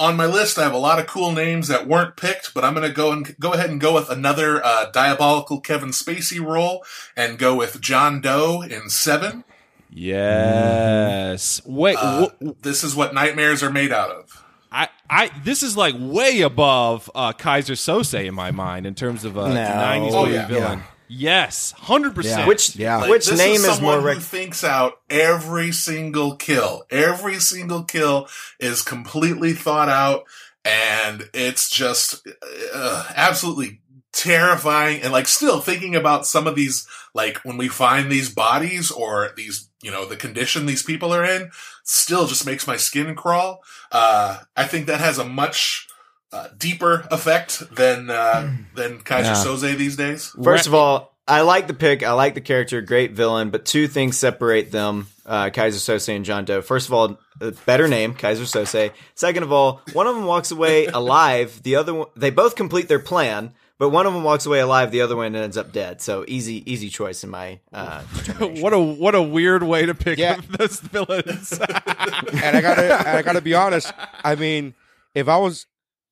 on 0.00 0.16
my 0.16 0.26
list, 0.26 0.58
I 0.58 0.62
have 0.64 0.72
a 0.74 0.78
lot 0.78 0.98
of 0.98 1.06
cool 1.06 1.32
names 1.32 1.68
that 1.68 1.86
weren't 1.86 2.16
picked, 2.16 2.52
but 2.54 2.64
I'm 2.64 2.74
going 2.74 2.86
to 2.88 2.92
go 2.94 3.12
and 3.12 3.36
go 3.38 3.52
ahead 3.52 3.70
and 3.70 3.80
go 3.80 3.94
with 3.94 4.10
another 4.10 4.64
uh, 4.64 4.90
diabolical 4.90 5.60
Kevin 5.60 5.90
Spacey 5.90 6.44
role 6.44 6.84
and 7.16 7.38
go 7.38 7.54
with 7.54 7.80
John 7.80 8.20
Doe 8.20 8.62
in 8.62 8.88
Seven. 8.90 9.44
Yes. 9.90 11.60
Wait, 11.64 11.96
Uh, 11.98 12.28
wh- 12.42 12.50
this 12.62 12.82
is 12.84 12.94
what 12.96 13.14
nightmares 13.14 13.62
are 13.62 13.70
made 13.70 13.92
out 13.92 14.10
of. 14.10 14.44
I, 14.72 14.88
I, 15.08 15.30
this 15.44 15.62
is 15.62 15.76
like 15.76 15.94
way 15.98 16.40
above 16.40 17.08
uh, 17.14 17.32
Keyser 17.32 17.76
Söze 17.76 18.24
in 18.26 18.34
my 18.34 18.50
mind 18.50 18.86
in 18.86 18.94
terms 18.96 19.24
of 19.24 19.36
a 19.36 19.48
No. 19.48 19.54
90s 19.54 20.12
Oh, 20.12 20.26
yeah. 20.26 20.46
villain. 20.48 20.82
Yes, 21.08 21.72
hundred 21.72 22.14
percent. 22.14 22.48
Which 22.48 22.76
Like, 22.98 23.10
which 23.10 23.26
this 23.26 23.38
name 23.38 23.56
is 23.56 23.64
is, 23.64 23.76
someone 23.76 24.00
more 24.00 24.14
who 24.14 24.20
thinks 24.20 24.64
out 24.64 25.00
every 25.10 25.70
single 25.72 26.36
kill. 26.36 26.84
Every 26.90 27.38
single 27.40 27.84
kill 27.84 28.28
is 28.58 28.82
completely 28.82 29.52
thought 29.52 29.88
out, 29.88 30.24
and 30.64 31.28
it's 31.34 31.68
just 31.68 32.26
uh, 32.74 33.12
absolutely 33.14 33.80
terrifying. 34.12 35.02
And 35.02 35.12
like, 35.12 35.26
still 35.26 35.60
thinking 35.60 35.94
about 35.94 36.26
some 36.26 36.46
of 36.46 36.54
these, 36.54 36.86
like 37.14 37.38
when 37.44 37.56
we 37.56 37.68
find 37.68 38.10
these 38.10 38.32
bodies 38.32 38.90
or 38.90 39.32
these, 39.36 39.68
you 39.82 39.90
know, 39.90 40.06
the 40.06 40.16
condition 40.16 40.66
these 40.66 40.82
people 40.82 41.12
are 41.12 41.24
in, 41.24 41.50
still 41.82 42.26
just 42.26 42.46
makes 42.46 42.66
my 42.66 42.76
skin 42.76 43.14
crawl. 43.14 43.62
Uh, 43.92 44.38
I 44.56 44.64
think 44.64 44.86
that 44.86 45.00
has 45.00 45.18
a 45.18 45.24
much 45.24 45.88
uh, 46.34 46.48
deeper 46.58 47.06
effect 47.10 47.62
than 47.74 48.10
uh, 48.10 48.52
than 48.74 48.98
Keyser 48.98 49.22
Yeah. 49.22 49.34
Söze 49.34 49.76
these 49.76 49.96
days. 49.96 50.32
First 50.42 50.66
of 50.66 50.74
all, 50.74 51.14
I 51.26 51.42
like 51.42 51.68
the 51.68 51.74
pick. 51.74 52.02
I 52.02 52.12
like 52.12 52.34
the 52.34 52.40
character. 52.40 52.80
Great 52.82 53.12
villain. 53.12 53.50
But 53.50 53.64
two 53.64 53.86
things 53.86 54.18
separate 54.18 54.72
them: 54.72 55.06
uh, 55.24 55.46
Keyser 55.50 55.78
Söze 55.80 56.14
and 56.14 56.24
John 56.24 56.44
Doe. 56.44 56.60
First 56.60 56.88
of 56.88 56.92
all, 56.94 57.18
a 57.40 57.52
better 57.64 57.86
name, 57.88 58.14
Keyser 58.14 58.42
Söze. 58.42 58.90
Second 59.14 59.44
of 59.44 59.52
all, 59.52 59.80
one 59.92 60.06
of 60.06 60.16
them 60.16 60.24
walks 60.26 60.50
away 60.50 60.86
alive. 60.92 61.62
The 61.62 61.76
other 61.76 61.94
one, 61.94 62.08
they 62.16 62.30
both 62.30 62.56
complete 62.56 62.88
their 62.88 62.98
plan, 62.98 63.52
but 63.78 63.90
one 63.90 64.04
of 64.06 64.12
them 64.12 64.24
walks 64.24 64.44
away 64.44 64.58
alive. 64.58 64.90
The 64.90 65.00
other 65.02 65.16
one 65.16 65.34
ends 65.36 65.56
up 65.56 65.72
dead. 65.72 66.02
So 66.02 66.24
easy, 66.26 66.68
easy 66.70 66.88
choice 66.88 67.22
in 67.22 67.30
my. 67.30 67.60
Uh, 67.72 68.02
what 68.38 68.72
a 68.72 68.78
what 68.80 69.14
a 69.14 69.22
weird 69.22 69.62
way 69.62 69.86
to 69.86 69.94
pick 69.94 70.18
those 70.58 70.80
villains. 70.80 71.52
and 71.60 72.56
I 72.56 72.60
gotta, 72.60 73.08
and 73.08 73.18
I 73.18 73.22
gotta 73.22 73.40
be 73.40 73.54
honest. 73.54 73.92
I 74.24 74.34
mean, 74.34 74.74
if 75.14 75.28
I 75.28 75.36
was, 75.38 75.66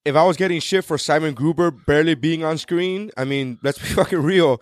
if 0.04 0.16
I 0.16 0.24
was 0.24 0.36
getting 0.36 0.60
shit 0.60 0.84
for 0.84 0.98
Simon 0.98 1.34
Gruber 1.34 1.70
barely 1.70 2.14
being 2.14 2.44
on 2.44 2.58
screen, 2.58 3.10
I 3.16 3.24
mean, 3.24 3.58
let's 3.62 3.78
be 3.78 3.84
fucking 3.94 4.22
real. 4.22 4.60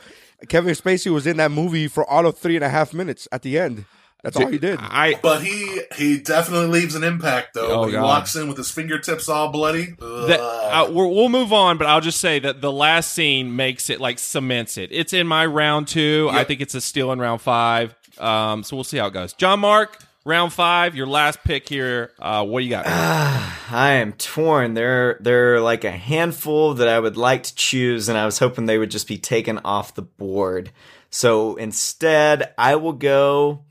Kevin 0.49 0.75
Spacey 0.75 1.12
was 1.12 1.27
in 1.27 1.37
that 1.39 1.51
movie 1.51 1.89
for 1.89 2.09
all 2.09 2.27
of 2.27 2.39
three 2.39 2.57
and 2.57 2.65
a 2.65 2.69
half 2.69 2.95
minutes 2.95 3.29
at 3.33 3.43
the 3.43 3.59
end. 3.59 3.85
That's 4.23 4.37
all 4.37 4.49
he 4.49 4.59
did. 4.59 4.79
I 4.81 5.15
But 5.23 5.43
he 5.43 5.81
he 5.97 6.19
definitely 6.19 6.67
leaves 6.67 6.95
an 6.95 7.03
impact 7.05 7.55
though. 7.55 7.69
Oh, 7.83 7.87
he 7.87 7.93
God. 7.93 8.03
walks 8.05 8.37
in 8.37 8.49
with 8.49 8.59
his 8.59 8.71
fingertips 8.71 9.31
all 9.31 9.51
bloody. 9.51 9.95
That 9.99 10.41
uh, 10.41 10.91
we're, 10.93 11.07
we'll 11.07 11.31
move 11.31 11.55
on, 11.55 11.79
but 11.79 11.87
I'll 11.87 12.03
just 12.03 12.21
say 12.21 12.39
that 12.41 12.61
the 12.61 12.71
last 12.71 13.15
scene 13.15 13.57
makes 13.57 13.89
it 13.89 13.99
like 13.99 14.19
cements 14.19 14.77
it. 14.77 14.91
It's 14.93 15.15
in 15.15 15.27
my 15.27 15.47
round 15.47 15.89
two. 15.89 16.29
I 16.31 16.45
think 16.45 16.61
it's 16.61 16.75
a 16.75 16.83
steal 16.83 17.12
in 17.12 17.19
round 17.19 17.41
five. 17.41 17.95
Um, 18.19 18.62
so 18.62 18.77
we'll 18.77 18.85
see 18.85 18.99
how 18.99 19.07
it 19.07 19.15
goes. 19.15 19.33
John 19.33 19.61
Mark, 19.61 19.99
round 20.24 20.52
five, 20.52 20.94
your 20.94 21.06
last 21.06 21.42
pick 21.44 21.68
here. 21.68 22.12
Uh, 22.18 22.44
what 22.44 22.60
do 22.60 22.64
you 22.64 22.70
got? 22.70 22.86
I 23.70 23.92
am 23.92 24.12
torn. 24.12 24.74
There, 24.74 25.16
there 25.20 25.55
are 25.55 25.60
like 25.60 25.84
a 25.84 25.90
handful 25.90 26.74
that 26.74 26.88
I 26.88 26.98
would 26.98 27.16
like 27.16 27.44
to 27.44 27.55
choose, 27.55 28.09
and 28.09 28.18
I 28.18 28.26
was 28.26 28.38
hoping 28.38 28.66
they 28.66 28.78
would 28.78 28.90
just 28.90 29.09
be 29.09 29.18
taken 29.18 29.59
off 29.64 29.94
the 29.94 30.02
board. 30.02 30.70
So 31.10 31.56
instead, 31.56 32.52
I 32.56 32.76
will 32.76 32.92
go. 32.92 33.64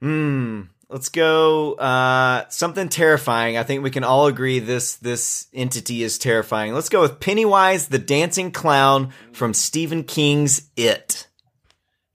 Hmm. 0.00 0.62
Let's 0.90 1.10
go 1.10 1.74
uh, 1.74 2.48
something 2.48 2.88
terrifying. 2.88 3.58
I 3.58 3.62
think 3.62 3.82
we 3.82 3.90
can 3.90 4.04
all 4.04 4.26
agree 4.26 4.58
this 4.58 4.96
this 4.96 5.46
entity 5.52 6.02
is 6.02 6.16
terrifying. 6.16 6.72
Let's 6.72 6.88
go 6.88 7.02
with 7.02 7.20
Pennywise 7.20 7.88
the 7.88 7.98
dancing 7.98 8.50
clown 8.52 9.12
from 9.32 9.52
Stephen 9.52 10.02
King's 10.02 10.70
It. 10.76 11.26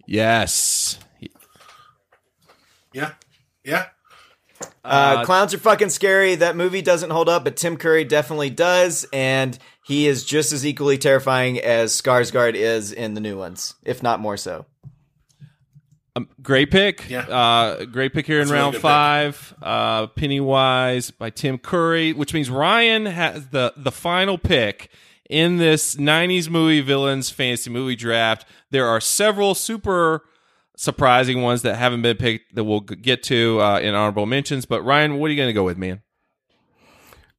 yes. 0.08 0.98
Yeah, 2.96 3.14
yeah. 3.64 3.88
Uh, 4.84 5.24
clowns 5.24 5.54
are 5.54 5.60
fucking 5.60 5.90
scary. 5.90 6.36
That 6.36 6.56
movie 6.56 6.82
doesn't 6.82 7.10
hold 7.10 7.30
up, 7.30 7.44
but 7.44 7.56
Tim 7.56 7.78
Curry 7.78 8.04
definitely 8.04 8.50
does, 8.50 9.06
and 9.14 9.58
he 9.86 10.08
is 10.08 10.26
just 10.26 10.52
as 10.52 10.66
equally 10.66 10.98
terrifying 10.98 11.60
as 11.60 12.00
Skarsgård 12.00 12.56
is 12.56 12.92
in 12.92 13.14
the 13.14 13.22
new 13.22 13.38
ones, 13.38 13.76
if 13.84 14.04
not 14.04 14.20
more 14.20 14.38
so. 14.38 14.66
Um, 16.16 16.30
great 16.42 16.70
pick. 16.70 17.10
Yeah. 17.10 17.22
Uh, 17.22 17.86
great 17.86 18.14
pick 18.14 18.28
here 18.28 18.40
in 18.40 18.48
That's 18.48 18.52
a 18.52 18.54
really 18.54 18.66
round 18.66 18.76
five. 18.76 19.56
Uh, 19.62 20.08
Pennywise 20.08 21.12
by 21.12 21.30
Tim 21.30 21.58
Curry, 21.58 22.14
which 22.14 22.34
means 22.34 22.50
Ryan 22.50 23.06
has 23.08 23.48
the, 23.48 23.74
the 23.76 23.92
final 23.92 24.38
pick 24.38 24.90
in 25.30 25.58
this 25.58 25.96
90s 25.96 26.50
movie 26.50 26.82
villains 26.82 27.30
fantasy 27.30 27.70
movie 27.70 27.96
draft. 27.96 28.46
There 28.70 28.86
are 28.86 29.02
several 29.02 29.56
super 29.56 30.24
surprising 30.84 31.42
ones 31.42 31.62
that 31.62 31.78
haven't 31.78 32.02
been 32.02 32.18
picked 32.18 32.54
that 32.56 32.66
we'll 32.66 32.82
get 32.82 33.24
to 33.24 33.62
uh, 33.62 33.80
in 33.80 33.96
honorable 33.96 34.26
mentions. 34.26 34.66
But 34.66 34.84
Ryan, 34.84 35.18
what 35.18 35.28
are 35.28 35.34
you 35.34 35.38
going 35.38 35.50
to 35.50 35.54
go 35.54 35.64
with, 35.64 35.78
man? 35.78 36.02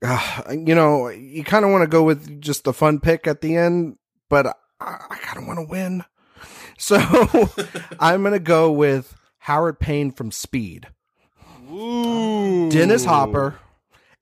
Uh, 0.02 0.42
you 0.50 0.74
know, 0.74 1.08
you 1.08 1.44
kind 1.44 1.64
of 1.64 1.70
want 1.70 1.82
to 1.82 1.88
go 1.88 2.02
with 2.02 2.40
just 2.40 2.64
the 2.64 2.72
fun 2.72 3.00
pick 3.00 3.26
at 3.26 3.42
the 3.42 3.56
end, 3.56 3.98
but 4.30 4.46
I, 4.80 4.96
I 5.10 5.16
kind 5.16 5.38
of 5.38 5.46
want 5.46 5.60
to 5.60 5.66
win. 5.70 6.04
So 6.76 6.96
I'm 8.00 8.22
going 8.22 8.32
to 8.32 8.40
go 8.40 8.72
with 8.72 9.16
Howard 9.38 9.78
Payne 9.78 10.10
from 10.10 10.32
Speed. 10.32 10.88
Ooh. 11.70 12.68
Dennis 12.68 13.04
Hopper 13.04 13.60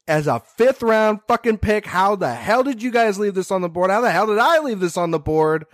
as 0.06 0.26
a 0.26 0.38
fifth 0.38 0.82
round 0.82 1.20
fucking 1.26 1.58
pick. 1.58 1.86
How 1.86 2.14
the 2.14 2.34
hell 2.34 2.62
did 2.62 2.82
you 2.82 2.90
guys 2.90 3.18
leave 3.18 3.34
this 3.34 3.50
on 3.50 3.62
the 3.62 3.70
board? 3.70 3.90
How 3.90 4.02
the 4.02 4.10
hell 4.10 4.26
did 4.26 4.36
I 4.36 4.58
leave 4.58 4.80
this 4.80 4.98
on 4.98 5.12
the 5.12 5.18
board? 5.18 5.64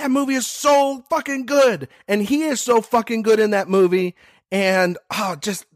That 0.00 0.10
movie 0.10 0.34
is 0.34 0.46
so 0.46 1.04
fucking 1.10 1.44
good. 1.44 1.88
And 2.08 2.22
he 2.22 2.44
is 2.44 2.58
so 2.60 2.80
fucking 2.80 3.20
good 3.20 3.38
in 3.38 3.50
that 3.50 3.68
movie. 3.68 4.16
And 4.50 4.96
oh, 5.10 5.36
just, 5.38 5.66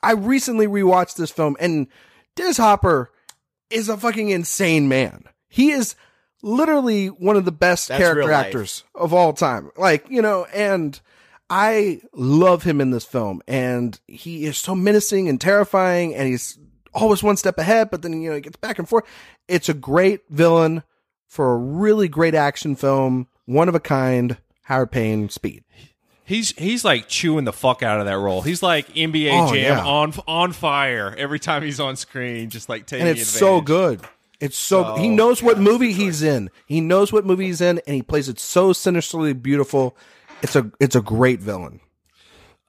I 0.00 0.12
recently 0.12 0.68
rewatched 0.68 1.16
this 1.16 1.32
film 1.32 1.56
and 1.58 1.88
Dennis 2.36 2.56
Hopper 2.56 3.10
is 3.68 3.88
a 3.88 3.96
fucking 3.96 4.28
insane 4.28 4.88
man. 4.88 5.24
He 5.48 5.70
is 5.70 5.96
literally 6.40 7.08
one 7.08 7.34
of 7.34 7.44
the 7.44 7.52
best 7.52 7.88
That's 7.88 8.00
character 8.00 8.30
actors 8.30 8.84
of 8.94 9.12
all 9.12 9.32
time. 9.32 9.72
Like, 9.76 10.08
you 10.08 10.22
know, 10.22 10.46
and 10.54 10.98
I 11.50 12.00
love 12.14 12.62
him 12.62 12.80
in 12.80 12.90
this 12.92 13.04
film 13.04 13.42
and 13.48 13.98
he 14.06 14.44
is 14.44 14.56
so 14.56 14.76
menacing 14.76 15.28
and 15.28 15.40
terrifying 15.40 16.14
and 16.14 16.28
he's 16.28 16.60
always 16.94 17.24
one 17.24 17.36
step 17.36 17.58
ahead, 17.58 17.90
but 17.90 18.02
then, 18.02 18.22
you 18.22 18.30
know, 18.30 18.36
he 18.36 18.40
gets 18.40 18.56
back 18.56 18.78
and 18.78 18.88
forth. 18.88 19.04
It's 19.48 19.68
a 19.68 19.74
great 19.74 20.20
villain 20.30 20.84
for 21.26 21.54
a 21.54 21.58
really 21.58 22.06
great 22.06 22.36
action 22.36 22.76
film, 22.76 23.26
one 23.48 23.68
of 23.68 23.74
a 23.74 23.80
kind, 23.80 24.36
Howard 24.62 24.92
Payne 24.92 25.28
speed. 25.30 25.64
He's 26.24 26.50
he's 26.58 26.84
like 26.84 27.08
chewing 27.08 27.44
the 27.46 27.52
fuck 27.54 27.82
out 27.82 28.00
of 28.00 28.06
that 28.06 28.18
role. 28.18 28.42
He's 28.42 28.62
like 28.62 28.88
NBA 28.94 29.30
Oh, 29.32 29.52
Jam 29.54 29.78
yeah. 29.78 29.84
on 29.84 30.12
on 30.26 30.52
fire 30.52 31.14
every 31.16 31.38
time 31.38 31.62
he's 31.62 31.80
on 31.80 31.96
screen, 31.96 32.50
just 32.50 32.68
like 32.68 32.86
taking 32.86 33.06
and 33.08 33.18
it's 33.18 33.28
so 33.28 33.62
good. 33.62 34.02
It's 34.38 34.56
so, 34.56 34.82
So- 34.84 34.96
he 34.96 35.08
oh, 35.08 35.14
knows 35.14 35.42
what 35.42 35.58
movie 35.58 35.92
he's 35.92 36.22
in. 36.22 36.50
He 36.66 36.80
knows 36.82 37.12
what 37.12 37.24
movie 37.24 37.46
he's 37.46 37.62
in, 37.62 37.80
and 37.86 37.96
he 37.96 38.02
plays 38.02 38.28
it 38.28 38.38
so 38.38 38.74
sinisterly 38.74 39.32
beautiful. 39.32 39.96
It's 40.42 40.54
a 40.54 40.70
it's 40.78 40.94
a 40.94 41.00
great 41.00 41.40
villain. 41.40 41.80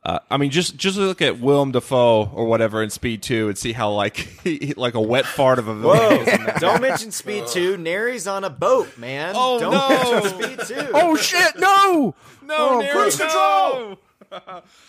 Uh, 0.01 0.19
I 0.31 0.37
mean, 0.37 0.49
just 0.49 0.77
just 0.77 0.97
look 0.97 1.21
at 1.21 1.39
Willem 1.39 1.71
Dafoe 1.71 2.29
or 2.33 2.45
whatever 2.45 2.81
in 2.81 2.89
Speed 2.89 3.21
Two 3.21 3.49
and 3.49 3.57
see 3.57 3.73
how 3.73 3.91
like 3.91 4.15
he, 4.43 4.73
like 4.77 4.93
a 4.93 5.01
wet 5.01 5.25
fart 5.25 5.59
of 5.59 5.67
a 5.67 5.75
villain. 5.75 6.25
Whoa! 6.25 6.53
Don't 6.59 6.81
mention 6.81 7.11
Speed 7.11 7.47
Two. 7.47 7.75
Nary's 7.77 8.25
on 8.25 8.45
a 8.45 8.49
boat, 8.49 8.97
man. 8.97 9.33
Oh, 9.35 9.59
Don't 9.59 9.73
no. 9.73 10.11
mention 10.21 10.65
Speed 10.65 10.77
Two. 10.77 10.91
Oh 10.93 11.15
shit! 11.17 11.59
No, 11.59 12.15
No, 12.41 12.55
Oh, 12.57 12.79
Nary, 12.79 12.93
cruise 12.93 13.19
no! 13.19 13.97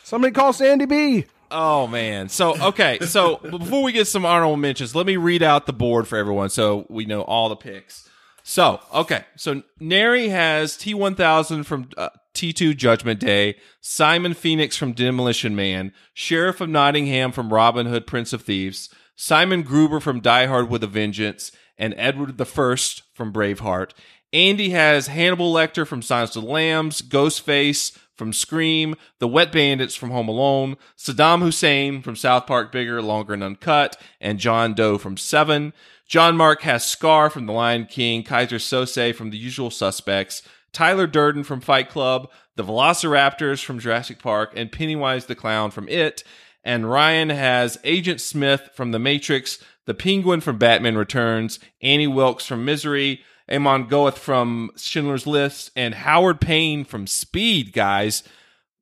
Somebody 0.04 0.32
call 0.32 0.52
Sandy 0.52 0.84
B. 0.86 1.24
Oh 1.50 1.86
man. 1.88 2.28
So 2.28 2.56
okay. 2.68 3.00
So 3.00 3.38
before 3.38 3.82
we 3.82 3.90
get 3.92 4.06
some 4.06 4.24
honorable 4.24 4.56
mentions, 4.56 4.94
let 4.94 5.06
me 5.06 5.16
read 5.16 5.42
out 5.42 5.66
the 5.66 5.72
board 5.72 6.06
for 6.06 6.16
everyone 6.18 6.50
so 6.50 6.86
we 6.88 7.04
know 7.04 7.22
all 7.22 7.48
the 7.48 7.56
picks. 7.56 8.08
So 8.44 8.80
okay. 8.94 9.24
So 9.36 9.62
Neri 9.80 10.28
has 10.28 10.76
T 10.76 10.94
one 10.94 11.16
thousand 11.16 11.64
from 11.64 11.88
uh, 11.96 12.10
T 12.40 12.54
two 12.54 12.72
Judgment 12.72 13.20
Day, 13.20 13.56
Simon 13.82 14.32
Phoenix 14.32 14.74
from 14.74 14.92
Demolition 14.92 15.54
Man, 15.54 15.92
Sheriff 16.14 16.62
of 16.62 16.70
Nottingham 16.70 17.32
from 17.32 17.52
Robin 17.52 17.84
Hood, 17.84 18.06
Prince 18.06 18.32
of 18.32 18.40
Thieves, 18.40 18.88
Simon 19.14 19.60
Gruber 19.60 20.00
from 20.00 20.20
Die 20.20 20.46
Hard 20.46 20.70
with 20.70 20.82
a 20.82 20.86
Vengeance, 20.86 21.52
and 21.76 21.92
Edward 21.98 22.42
First 22.48 23.02
from 23.12 23.30
Braveheart. 23.30 23.90
Andy 24.32 24.70
has 24.70 25.08
Hannibal 25.08 25.52
Lecter 25.52 25.86
from 25.86 26.00
Silence 26.00 26.34
of 26.34 26.44
the 26.44 26.48
Lambs, 26.48 27.02
Ghostface 27.02 27.98
from 28.16 28.32
Scream, 28.32 28.94
The 29.18 29.28
Wet 29.28 29.52
Bandits 29.52 29.94
from 29.94 30.08
Home 30.08 30.28
Alone, 30.28 30.78
Saddam 30.96 31.42
Hussein 31.42 32.00
from 32.00 32.16
South 32.16 32.46
Park 32.46 32.72
Bigger, 32.72 33.02
Longer 33.02 33.34
and 33.34 33.42
Uncut, 33.42 34.00
and 34.18 34.38
John 34.38 34.72
Doe 34.72 34.96
from 34.96 35.18
Seven. 35.18 35.74
John 36.08 36.38
Mark 36.38 36.62
has 36.62 36.86
Scar 36.86 37.28
from 37.28 37.44
The 37.44 37.52
Lion 37.52 37.84
King, 37.84 38.24
Keyser 38.24 38.58
Söze 38.58 39.14
from 39.14 39.28
The 39.28 39.36
Usual 39.36 39.70
Suspects, 39.70 40.42
Tyler 40.72 41.06
Durden 41.06 41.44
from 41.44 41.60
Fight 41.60 41.88
Club, 41.88 42.28
The 42.56 42.64
Velociraptors 42.64 43.64
from 43.64 43.78
Jurassic 43.78 44.18
Park, 44.20 44.52
and 44.56 44.70
Pennywise 44.72 45.26
the 45.26 45.34
Clown 45.34 45.70
from 45.70 45.88
It. 45.88 46.22
And 46.62 46.90
Ryan 46.90 47.30
has 47.30 47.78
Agent 47.84 48.20
Smith 48.20 48.70
from 48.74 48.92
The 48.92 48.98
Matrix, 48.98 49.58
The 49.86 49.94
Penguin 49.94 50.40
from 50.40 50.58
Batman 50.58 50.96
Returns, 50.96 51.58
Annie 51.80 52.06
Wilkes 52.06 52.46
from 52.46 52.64
Misery, 52.64 53.22
Amon 53.50 53.88
Goeth 53.88 54.18
from 54.18 54.70
Schindler's 54.76 55.26
List, 55.26 55.70
and 55.74 55.94
Howard 55.94 56.40
Payne 56.40 56.84
from 56.84 57.06
Speed, 57.06 57.72
guys. 57.72 58.22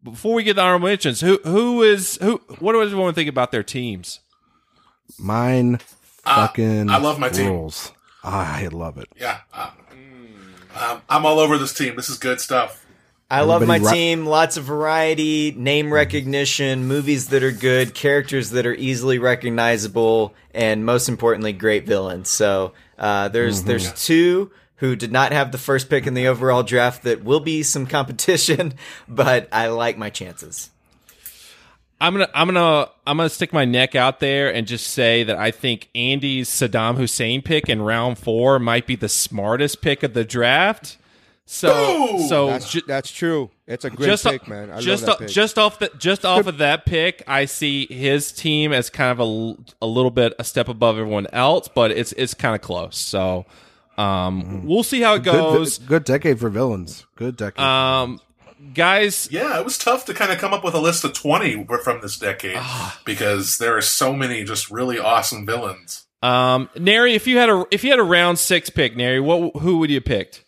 Before 0.02 0.34
we 0.34 0.42
get 0.42 0.54
to 0.54 0.62
honorable 0.62 0.88
mentions, 0.88 1.20
who 1.20 1.40
who 1.42 1.82
is 1.82 2.18
who 2.22 2.40
what 2.60 2.74
does 2.74 2.92
everyone 2.92 3.14
think 3.14 3.28
about 3.28 3.50
their 3.50 3.62
teams? 3.64 4.20
Mine 5.18 5.78
fucking 5.78 6.90
I 6.90 6.98
love 6.98 7.18
my 7.18 7.30
team. 7.30 7.48
rules. 7.48 7.92
I 8.22 8.68
love 8.68 8.98
it. 8.98 9.08
Yeah. 9.16 9.38
Uh, 9.52 9.70
Um, 10.78 11.02
I'm 11.08 11.26
all 11.26 11.38
over 11.38 11.58
this 11.58 11.72
team. 11.74 11.96
This 11.96 12.08
is 12.08 12.18
good 12.18 12.40
stuff. 12.40 12.84
I 13.30 13.42
love 13.42 13.66
my 13.66 13.76
Everybody 13.76 13.84
ri- 13.84 13.92
team. 14.00 14.26
Lots 14.26 14.56
of 14.56 14.64
variety, 14.64 15.52
name 15.52 15.92
recognition, 15.92 16.86
movies 16.86 17.28
that 17.28 17.42
are 17.42 17.52
good, 17.52 17.94
characters 17.94 18.50
that 18.50 18.64
are 18.64 18.74
easily 18.74 19.18
recognizable, 19.18 20.34
and 20.54 20.86
most 20.86 21.10
importantly, 21.10 21.52
great 21.52 21.84
villains. 21.84 22.30
So 22.30 22.72
uh, 22.98 23.28
there's 23.28 23.64
there's 23.64 23.92
two 23.92 24.50
who 24.76 24.96
did 24.96 25.12
not 25.12 25.32
have 25.32 25.52
the 25.52 25.58
first 25.58 25.90
pick 25.90 26.06
in 26.06 26.14
the 26.14 26.28
overall 26.28 26.62
draft 26.62 27.02
that 27.02 27.22
will 27.22 27.40
be 27.40 27.62
some 27.62 27.86
competition, 27.86 28.74
but 29.08 29.48
I 29.52 29.68
like 29.68 29.98
my 29.98 30.08
chances. 30.08 30.70
I'm 32.00 32.12
gonna 32.14 32.28
I'm 32.34 32.46
gonna 32.48 32.88
I'm 33.06 33.16
gonna 33.16 33.28
stick 33.28 33.52
my 33.52 33.64
neck 33.64 33.94
out 33.94 34.20
there 34.20 34.52
and 34.54 34.66
just 34.66 34.86
say 34.88 35.24
that 35.24 35.36
I 35.36 35.50
think 35.50 35.88
Andy's 35.94 36.48
Saddam 36.48 36.96
Hussein 36.96 37.42
pick 37.42 37.68
in 37.68 37.82
round 37.82 38.18
four 38.18 38.58
might 38.58 38.86
be 38.86 38.94
the 38.96 39.08
smartest 39.08 39.80
pick 39.82 40.02
of 40.02 40.14
the 40.14 40.24
draft. 40.24 40.96
So 41.50 42.18
so 42.28 42.48
That's, 42.48 42.70
ju- 42.70 42.82
that's 42.86 43.10
true. 43.10 43.50
It's 43.66 43.84
a 43.84 43.90
great 43.90 44.06
just 44.06 44.24
pick, 44.24 44.46
man. 44.48 44.70
I 44.70 44.80
just 44.80 45.06
love 45.06 45.18
that 45.18 45.26
pick. 45.26 45.34
just 45.34 45.58
off 45.58 45.78
the 45.78 45.90
just 45.98 46.24
off 46.26 46.46
of 46.46 46.58
that 46.58 46.84
pick, 46.86 47.22
I 47.26 47.46
see 47.46 47.86
his 47.86 48.32
team 48.32 48.72
as 48.72 48.90
kind 48.90 49.10
of 49.12 49.18
a, 49.18 49.22
l- 49.22 49.58
a 49.80 49.86
little 49.86 50.10
bit 50.10 50.34
a 50.38 50.44
step 50.44 50.68
above 50.68 50.98
everyone 50.98 51.26
else, 51.32 51.66
but 51.68 51.90
it's 51.90 52.12
it's 52.12 52.34
kind 52.34 52.54
of 52.54 52.60
close. 52.60 52.98
So 52.98 53.46
um, 53.96 54.66
we'll 54.66 54.82
see 54.84 55.00
how 55.00 55.14
it 55.14 55.24
Good, 55.24 55.32
goes. 55.32 55.78
good 55.78 56.04
decade 56.04 56.38
for 56.38 56.50
villains. 56.50 57.06
Good 57.16 57.36
decade. 57.36 57.64
Um, 57.64 58.20
guys, 58.74 59.28
Yeah, 59.30 59.58
it 59.58 59.64
was 59.64 59.78
tough 59.78 60.04
to 60.06 60.14
kind 60.14 60.32
of 60.32 60.38
come 60.38 60.52
up 60.52 60.64
with 60.64 60.74
a 60.74 60.80
list 60.80 61.04
of 61.04 61.12
20 61.12 61.64
from 61.82 62.00
this 62.00 62.18
decade 62.18 62.58
because 63.04 63.58
there 63.58 63.76
are 63.76 63.80
so 63.82 64.12
many 64.12 64.44
just 64.44 64.70
really 64.70 64.98
awesome 64.98 65.44
villains. 65.46 66.06
um, 66.22 66.68
Nary, 66.78 67.14
if 67.14 67.26
you 67.26 67.38
had 67.38 67.48
a 67.48 67.64
if 67.70 67.84
you 67.84 67.90
had 67.90 67.98
a 67.98 68.04
round 68.04 68.38
six 68.38 68.70
pick, 68.70 68.96
Nary, 68.96 69.20
what 69.20 69.56
who 69.58 69.78
would 69.78 69.90
you 69.90 69.96
have 69.96 70.04
picked? 70.04 70.44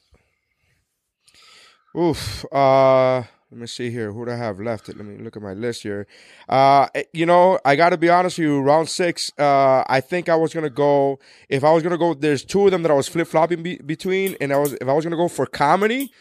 Oof. 1.97 2.45
Uh, 2.53 3.23
let 3.51 3.61
me 3.61 3.66
see 3.66 3.91
here. 3.91 4.12
Who 4.12 4.24
do 4.24 4.31
I 4.31 4.37
have 4.37 4.61
left? 4.61 4.87
Let 4.89 4.99
me 5.05 5.19
look 5.23 5.37
at 5.37 5.43
my 5.43 5.55
list 5.55 5.82
here. 5.82 6.07
Uh, 6.49 6.87
eh, 6.95 7.03
you 7.12 7.27
know, 7.27 7.59
I 7.65 7.74
got 7.74 7.91
to 7.91 7.97
be 7.99 8.09
honest 8.09 8.39
with 8.39 8.47
you. 8.47 8.61
Round 8.61 8.89
six. 8.89 9.32
Uh, 9.37 9.82
I 9.89 10.01
think 10.01 10.28
I 10.28 10.37
was 10.37 10.55
gonna 10.55 10.70
go. 10.70 11.19
If 11.49 11.65
I 11.65 11.73
was 11.73 11.82
gonna 11.82 11.99
go, 11.99 12.15
there's 12.15 12.45
two 12.45 12.65
of 12.66 12.70
them 12.70 12.82
that 12.82 12.93
I 12.93 12.95
was 12.95 13.09
flip 13.09 13.27
flopping 13.27 13.62
be- 13.65 13.78
between, 13.78 14.37
and 14.41 14.53
I 14.53 14.59
was 14.59 14.74
if 14.74 14.87
I 14.87 14.93
was 14.93 15.05
gonna 15.05 15.16
go 15.16 15.27
for 15.27 15.47
comedy, 15.47 16.12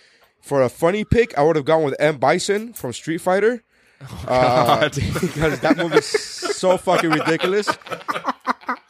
for 0.41 0.61
a 0.61 0.69
funny 0.69 1.03
pick, 1.03 1.37
I 1.37 1.43
would 1.43 1.55
have 1.55 1.65
gone 1.65 1.83
with 1.83 1.95
M 1.99 2.17
Bison 2.17 2.73
from 2.73 2.93
Street 2.93 3.19
Fighter. 3.19 3.63
uh, 4.27 4.87
because 4.89 5.59
that 5.59 5.75
movie's 5.77 6.05
so 6.05 6.77
fucking 6.77 7.09
ridiculous. 7.09 7.67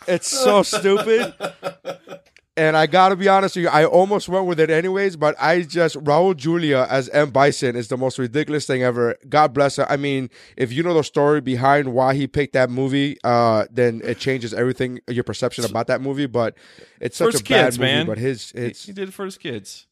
It's 0.08 0.28
so 0.28 0.64
stupid. 0.64 1.34
And 2.58 2.76
I 2.76 2.88
gotta 2.88 3.16
be 3.16 3.30
honest 3.30 3.56
with 3.56 3.64
you, 3.64 3.70
I 3.70 3.86
almost 3.86 4.28
went 4.28 4.46
with 4.46 4.60
it 4.60 4.70
anyways, 4.70 5.16
but 5.16 5.34
I 5.40 5.62
just 5.62 5.96
Raul 6.04 6.36
Julia 6.36 6.86
as 6.90 7.08
M 7.10 7.30
Bison 7.30 7.78
is 7.78 7.88
the 7.88 7.96
most 7.96 8.20
ridiculous 8.20 8.66
thing 8.66 8.84
ever. 8.84 9.16
God 9.30 9.54
bless 9.54 9.78
her. 9.78 9.90
I 9.90 9.96
mean, 9.96 10.30
if 10.58 10.74
you 10.74 10.84
know 10.84 10.94
the 10.94 11.04
story 11.04 11.40
behind 11.40 11.94
why 11.94 12.16
he 12.16 12.28
picked 12.28 12.52
that 12.54 12.70
movie, 12.70 13.18
uh, 13.24 13.66
then 13.72 14.02
it 14.04 14.20
changes 14.20 14.54
everything 14.54 15.00
your 15.08 15.24
perception 15.24 15.64
about 15.64 15.88
that 15.88 16.02
movie. 16.02 16.26
But 16.26 16.56
it's 17.00 17.16
such 17.16 17.32
First 17.32 17.46
a 17.48 17.50
bad 17.50 17.74
movie. 17.74 17.82
man. 17.82 18.06
But 18.06 18.18
his 18.18 18.52
He, 18.52 18.70
he 18.72 18.92
did 18.92 19.08
it 19.08 19.14
for 19.14 19.24
his 19.24 19.38
kids. 19.38 19.88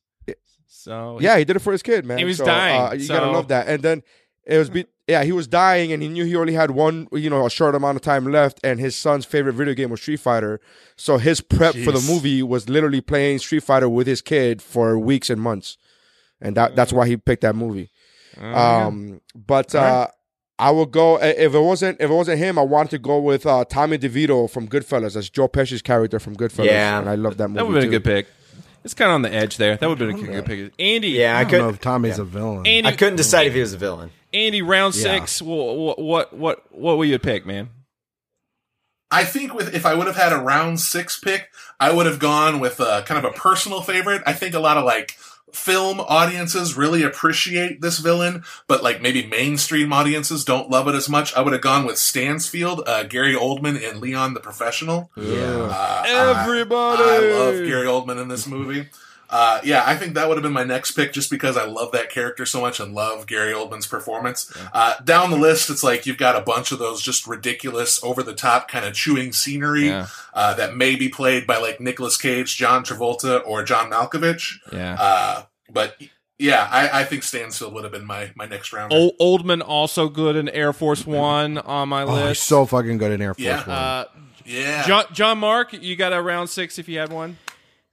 So 0.87 1.17
yeah, 1.21 1.37
he 1.37 1.43
did 1.45 1.55
it 1.55 1.59
for 1.59 1.71
his 1.73 1.83
kid, 1.83 2.05
man. 2.05 2.17
He 2.17 2.23
was 2.25 2.37
So, 2.37 2.45
dying, 2.45 2.81
Uh, 2.81 2.93
you 2.93 3.07
gotta 3.07 3.31
love 3.31 3.49
that. 3.49 3.67
And 3.67 3.83
then 3.83 4.03
it 4.45 4.57
was 4.57 4.69
be- 4.69 4.85
yeah, 5.07 5.23
he 5.23 5.31
was 5.31 5.47
dying, 5.47 5.91
and 5.93 6.01
he 6.03 6.09
knew 6.09 6.25
he 6.25 6.35
only 6.35 6.53
had 6.53 6.71
one, 6.71 7.07
you 7.11 7.29
know, 7.29 7.45
a 7.45 7.49
short 7.49 7.75
amount 7.75 7.95
of 7.97 8.01
time 8.01 8.25
left. 8.31 8.59
And 8.63 8.79
his 8.79 8.95
son's 8.95 9.25
favorite 9.25 9.53
video 9.53 9.73
game 9.73 9.89
was 9.89 10.01
Street 10.01 10.19
Fighter, 10.21 10.59
so 10.95 11.17
his 11.17 11.39
prep 11.41 11.75
for 11.75 11.91
the 11.91 12.01
movie 12.11 12.41
was 12.43 12.67
literally 12.69 13.01
playing 13.01 13.39
Street 13.39 13.63
Fighter 13.63 13.87
with 13.89 14.07
his 14.07 14.21
kid 14.21 14.61
for 14.61 14.97
weeks 14.97 15.29
and 15.29 15.41
months, 15.41 15.77
and 16.41 16.55
that 16.57 16.75
that's 16.75 16.91
why 16.93 17.07
he 17.07 17.15
picked 17.17 17.41
that 17.41 17.55
movie. 17.55 17.89
Um, 18.39 19.21
but 19.35 19.73
uh, 19.75 20.07
I 20.59 20.71
would 20.71 20.91
go 20.91 21.17
if 21.21 21.53
it 21.53 21.59
wasn't 21.59 21.99
if 22.01 22.09
it 22.09 22.13
wasn't 22.13 22.39
him. 22.39 22.57
I 22.57 22.63
wanted 22.63 22.91
to 22.91 22.99
go 22.99 23.19
with 23.19 23.45
uh, 23.45 23.65
Tommy 23.65 23.97
DeVito 23.97 24.49
from 24.49 24.67
Goodfellas 24.67 25.15
as 25.15 25.29
Joe 25.29 25.47
Pesci's 25.47 25.81
character 25.81 26.19
from 26.19 26.35
Goodfellas. 26.35 26.65
Yeah. 26.65 26.99
and 26.99 27.09
I 27.09 27.15
love 27.15 27.37
that 27.37 27.47
movie. 27.49 27.57
that 27.59 27.65
would 27.67 27.75
have 27.75 27.83
been 27.83 27.89
a 27.93 27.99
good 27.99 28.03
pick. 28.03 28.27
It's 28.87 28.93
kind 28.93 29.11
of 29.11 29.15
on 29.15 29.21
the 29.21 29.33
edge 29.33 29.57
there. 29.57 29.75
That 29.75 29.89
would 29.89 29.99
have 29.99 30.15
been 30.15 30.29
a 30.29 30.41
good 30.41 30.45
pick. 30.45 30.71
Andy, 30.79 31.09
Yeah, 31.09 31.35
I, 31.35 31.39
I 31.39 31.43
don't 31.43 31.49
couldn't. 31.49 31.65
know 31.65 31.69
if 31.73 31.81
Tommy's 31.81 32.19
a 32.19 32.23
villain. 32.23 32.65
Andy, 32.65 32.87
I 32.87 32.93
couldn't 32.93 33.17
decide 33.17 33.47
if 33.47 33.53
he 33.53 33.59
was 33.59 33.73
a 33.73 33.77
villain. 33.77 34.11
Andy, 34.33 34.61
round 34.61 34.95
Yeah. 34.95 35.01
six. 35.19 35.41
What 35.41 35.99
what 35.99 36.31
what 36.33 36.63
what 36.73 36.97
would 36.97 37.09
you 37.09 37.19
pick, 37.19 37.45
man? 37.45 37.69
I 39.11 39.25
think 39.25 39.53
with 39.53 39.75
if 39.75 39.85
I 39.85 39.93
would 39.93 40.07
have 40.07 40.15
had 40.15 40.31
a 40.31 40.37
round 40.37 40.79
six 40.79 41.19
pick, 41.19 41.49
I 41.81 41.91
would 41.91 42.05
have 42.05 42.19
gone 42.19 42.61
with 42.61 42.79
uh, 42.79 43.01
kind 43.03 43.23
of 43.25 43.29
a 43.29 43.35
personal 43.35 43.81
favorite. 43.81 44.21
I 44.25 44.31
think 44.31 44.53
a 44.55 44.59
lot 44.59 44.77
of 44.77 44.85
like 44.85 45.17
film 45.53 45.99
audiences 46.01 46.75
really 46.75 47.03
appreciate 47.03 47.81
this 47.81 47.99
villain, 47.99 48.43
but 48.67 48.83
like 48.83 49.01
maybe 49.01 49.25
mainstream 49.25 49.93
audiences 49.93 50.43
don't 50.43 50.69
love 50.69 50.87
it 50.87 50.95
as 50.95 51.07
much. 51.07 51.35
I 51.35 51.41
would 51.41 51.53
have 51.53 51.61
gone 51.61 51.85
with 51.85 51.97
Stansfield, 51.97 52.83
uh, 52.87 53.03
Gary 53.03 53.33
Oldman 53.33 53.81
in 53.81 54.01
Leon 54.01 54.33
the 54.33 54.39
Professional. 54.39 55.09
Yeah. 55.15 55.69
Uh, 55.71 56.03
Everybody! 56.05 57.03
I, 57.03 57.15
I 57.15 57.39
love 57.39 57.55
Gary 57.65 57.87
Oldman 57.87 58.21
in 58.21 58.27
this 58.27 58.47
movie. 58.47 58.89
Uh, 59.29 59.59
yeah, 59.63 59.83
I 59.85 59.95
think 59.95 60.13
that 60.13 60.27
would 60.27 60.37
have 60.37 60.43
been 60.43 60.53
my 60.53 60.63
next 60.63 60.91
pick 60.91 61.11
just 61.13 61.29
because 61.29 61.57
I 61.57 61.65
love 61.65 61.91
that 61.91 62.09
character 62.09 62.45
so 62.45 62.61
much 62.61 62.79
and 62.79 62.93
love 62.93 63.27
Gary 63.27 63.51
Oldman's 63.53 63.87
performance. 63.87 64.51
Uh, 64.73 64.95
down 65.03 65.31
the 65.31 65.37
list, 65.37 65.69
it's 65.69 65.83
like 65.83 66.05
you've 66.05 66.17
got 66.17 66.35
a 66.35 66.41
bunch 66.41 66.71
of 66.71 66.79
those 66.79 67.01
just 67.01 67.27
ridiculous, 67.27 68.01
over 68.03 68.23
the 68.23 68.33
top 68.33 68.67
kind 68.69 68.85
of 68.85 68.93
chewing 68.93 69.33
scenery 69.33 69.87
Yeah. 69.87 70.07
uh, 70.33 70.53
that 70.53 70.75
may 70.75 70.95
be 70.95 71.09
played 71.09 71.45
by 71.45 71.57
like 71.57 71.79
Nicolas 71.81 72.15
Cage, 72.17 72.55
John 72.55 72.83
Travolta, 72.83 73.41
or 73.45 73.63
John 73.63 73.91
Malkovich. 73.91 74.59
Yeah. 74.71 74.95
Uh, 74.99 75.43
but 75.69 75.95
yeah, 76.39 76.67
I, 76.71 77.01
I 77.01 77.03
think 77.03 77.23
Stansfield 77.23 77.73
would 77.73 77.83
have 77.83 77.91
been 77.91 78.05
my, 78.05 78.31
my 78.35 78.45
next 78.45 78.71
round. 78.71 78.93
Old, 78.93 79.17
Oldman 79.19 79.61
also 79.65 80.07
good 80.07 80.35
in 80.35 80.47
Air 80.49 80.71
Force 80.71 81.05
One 81.05 81.57
on 81.57 81.89
my 81.89 82.03
Oh, 82.03 82.15
he's 82.15 82.23
list. 82.25 82.43
so 82.43 82.65
fucking 82.65 82.97
good 82.99 83.11
in 83.11 83.21
Air 83.21 83.33
Force 83.33 83.43
Yeah. 83.43 83.57
One. 83.59 83.69
uh, 83.69 84.05
yeah. 84.45 84.87
John 84.87 85.03
John 85.11 85.39
Mark, 85.39 85.73
you 85.73 85.95
got 85.97 86.13
a 86.13 86.21
round 86.21 86.49
six 86.49 86.79
if 86.79 86.87
you 86.87 86.99
had 86.99 87.11
one. 87.11 87.37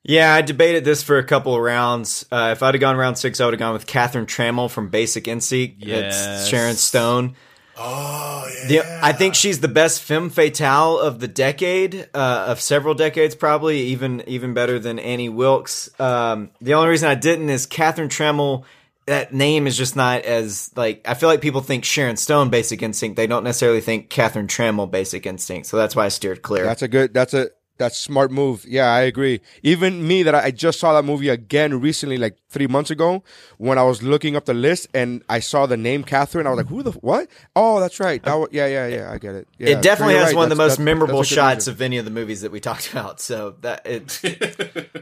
Yeah, 0.06 0.34
I 0.34 0.42
debated 0.42 0.84
this 0.84 1.02
for 1.02 1.16
a 1.16 1.24
couple 1.24 1.54
of 1.54 1.62
rounds. 1.62 2.26
Uh, 2.30 2.50
if 2.52 2.62
I'd 2.62 2.74
have 2.74 2.80
gone 2.80 2.96
round 2.96 3.16
six, 3.16 3.40
I 3.40 3.46
would 3.46 3.54
have 3.54 3.58
gone 3.58 3.72
with 3.72 3.86
Catherine 3.86 4.26
Tramell 4.26 4.70
from 4.70 4.90
Basic 4.90 5.26
Instinct. 5.26 5.82
Yes. 5.82 6.42
It's 6.42 6.48
Sharon 6.48 6.76
Stone. 6.76 7.36
oh, 7.78 8.46
yeah. 8.68 8.82
The, 8.82 9.00
I 9.02 9.12
think 9.12 9.34
she's 9.34 9.60
the 9.60 9.68
best 9.68 10.02
femme 10.02 10.28
fatale 10.28 10.98
of 10.98 11.20
the 11.20 11.28
decade, 11.28 12.06
uh, 12.12 12.44
of 12.48 12.60
several 12.60 12.94
decades, 12.94 13.34
probably 13.34 13.80
even 13.86 14.22
even 14.26 14.52
better 14.52 14.78
than 14.78 14.98
Annie 14.98 15.30
Wilkes. 15.30 15.88
Um, 15.98 16.50
the 16.60 16.74
only 16.74 16.90
reason 16.90 17.08
I 17.08 17.14
didn't 17.14 17.48
is 17.48 17.64
Catherine 17.64 18.10
Tramell. 18.10 18.64
That 19.06 19.34
name 19.34 19.66
is 19.66 19.76
just 19.76 19.96
not 19.96 20.22
as 20.22 20.70
like 20.76 21.06
I 21.08 21.14
feel 21.14 21.28
like 21.30 21.40
people 21.40 21.62
think 21.62 21.84
Sharon 21.84 22.16
Stone 22.16 22.50
Basic 22.50 22.82
Instinct. 22.82 23.16
They 23.16 23.26
don't 23.26 23.44
necessarily 23.44 23.80
think 23.80 24.08
Catherine 24.10 24.48
Tramell 24.48 24.90
Basic 24.90 25.26
Instinct. 25.26 25.66
So 25.66 25.76
that's 25.78 25.96
why 25.96 26.04
I 26.04 26.08
steered 26.08 26.42
clear. 26.42 26.64
That's 26.64 26.82
a 26.82 26.88
good. 26.88 27.12
That's 27.12 27.34
a 27.34 27.48
that's 27.76 27.98
smart 27.98 28.30
move. 28.30 28.64
Yeah, 28.68 28.86
I 28.92 29.00
agree. 29.00 29.40
Even 29.62 30.06
me, 30.06 30.22
that 30.22 30.34
I 30.34 30.44
I 30.44 30.50
just 30.52 30.78
saw 30.78 30.92
that 30.94 31.04
movie 31.04 31.28
again 31.28 31.80
recently, 31.80 32.16
like 32.18 32.36
three 32.48 32.66
months 32.68 32.90
ago, 32.90 33.24
when 33.58 33.78
I 33.78 33.82
was 33.82 34.02
looking 34.02 34.36
up 34.36 34.44
the 34.44 34.54
list 34.54 34.86
and 34.94 35.22
I 35.28 35.40
saw 35.40 35.66
the 35.66 35.76
name 35.76 36.04
Catherine. 36.04 36.46
I 36.46 36.50
was 36.50 36.58
like, 36.58 36.68
"Who 36.68 36.82
the 36.82 36.92
what? 36.92 37.28
Oh, 37.56 37.80
that's 37.80 37.98
right. 37.98 38.22
That 38.22 38.34
was, 38.34 38.48
yeah, 38.52 38.66
yeah, 38.66 38.86
yeah. 38.86 39.10
I 39.12 39.18
get 39.18 39.34
it. 39.34 39.48
Yeah, 39.58 39.70
it 39.70 39.82
definitely 39.82 40.14
you're 40.14 40.22
has 40.22 40.32
right. 40.32 40.36
one 40.36 40.44
of 40.44 40.50
the 40.50 40.56
most 40.56 40.72
that's- 40.72 40.84
memorable 40.84 41.18
that's 41.18 41.30
a 41.32 41.34
shots 41.34 41.56
reason. 41.56 41.72
of 41.74 41.82
any 41.82 41.98
of 41.98 42.04
the 42.04 42.10
movies 42.12 42.42
that 42.42 42.52
we 42.52 42.60
talked 42.60 42.92
about. 42.92 43.20
So 43.20 43.56
that 43.62 43.84
it. 43.86 44.20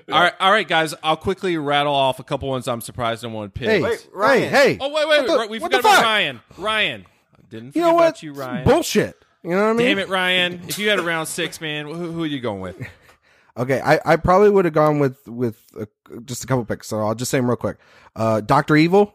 All 0.11 0.21
right, 0.21 0.35
all 0.41 0.51
right, 0.53 0.67
guys. 0.69 0.95
I'll 1.03 1.17
quickly 1.17 1.57
rattle 1.57 1.95
off 1.95 2.19
a 2.21 2.25
couple 2.25 2.49
ones 2.49 2.69
I'm 2.69 2.81
surprised 2.83 3.23
no 3.23 3.29
one 3.31 3.51
picked. 3.51 3.71
Hey, 3.71 3.81
Wait, 3.83 4.01
hey, 4.01 4.09
Ryan. 4.13 4.51
hey. 4.51 4.79
Oh 4.81 4.93
wait, 4.93 5.09
wait, 5.09 5.29
What 5.29 5.45
the- 5.47 5.49
we 5.51 5.59
what 5.59 5.71
forgot 5.73 5.81
about 5.81 5.95
fuck? 5.97 6.05
Ryan. 6.05 6.41
Ryan, 6.59 7.07
didn't 7.51 7.73
forget 7.73 7.77
You 7.77 7.83
know 7.83 7.97
about 7.97 8.05
what? 8.05 8.23
you, 8.23 8.33
Ryan. 8.33 8.65
Bullshit. 8.65 9.22
You 9.43 9.51
know 9.51 9.65
what 9.65 9.71
I 9.71 9.73
mean? 9.73 9.87
Damn 9.89 9.99
it, 9.99 10.09
Ryan. 10.09 10.61
If 10.69 10.79
you 10.79 10.89
had 10.89 10.99
a 10.99 11.03
round 11.03 11.27
six, 11.29 11.61
man, 11.61 11.87
who, 11.87 12.13
who 12.13 12.23
are 12.23 12.27
you 12.27 12.41
going 12.41 12.61
with? 12.61 12.81
Okay, 13.55 13.83
I, 13.85 14.01
I 14.07 14.17
probably 14.17 14.49
would 14.49 14.65
have 14.65 14.73
gone 14.73 14.99
with 14.99 15.29
with 15.29 15.63
uh 15.79 15.85
just 16.25 16.43
a 16.43 16.47
couple 16.47 16.65
picks. 16.65 16.87
So 16.89 17.01
I'll 17.01 17.15
just 17.15 17.31
say 17.31 17.37
them 17.37 17.49
real 17.49 17.57
quick. 17.59 17.77
Uh, 18.17 18.41
Doctor 18.41 18.75
Evil 18.77 19.15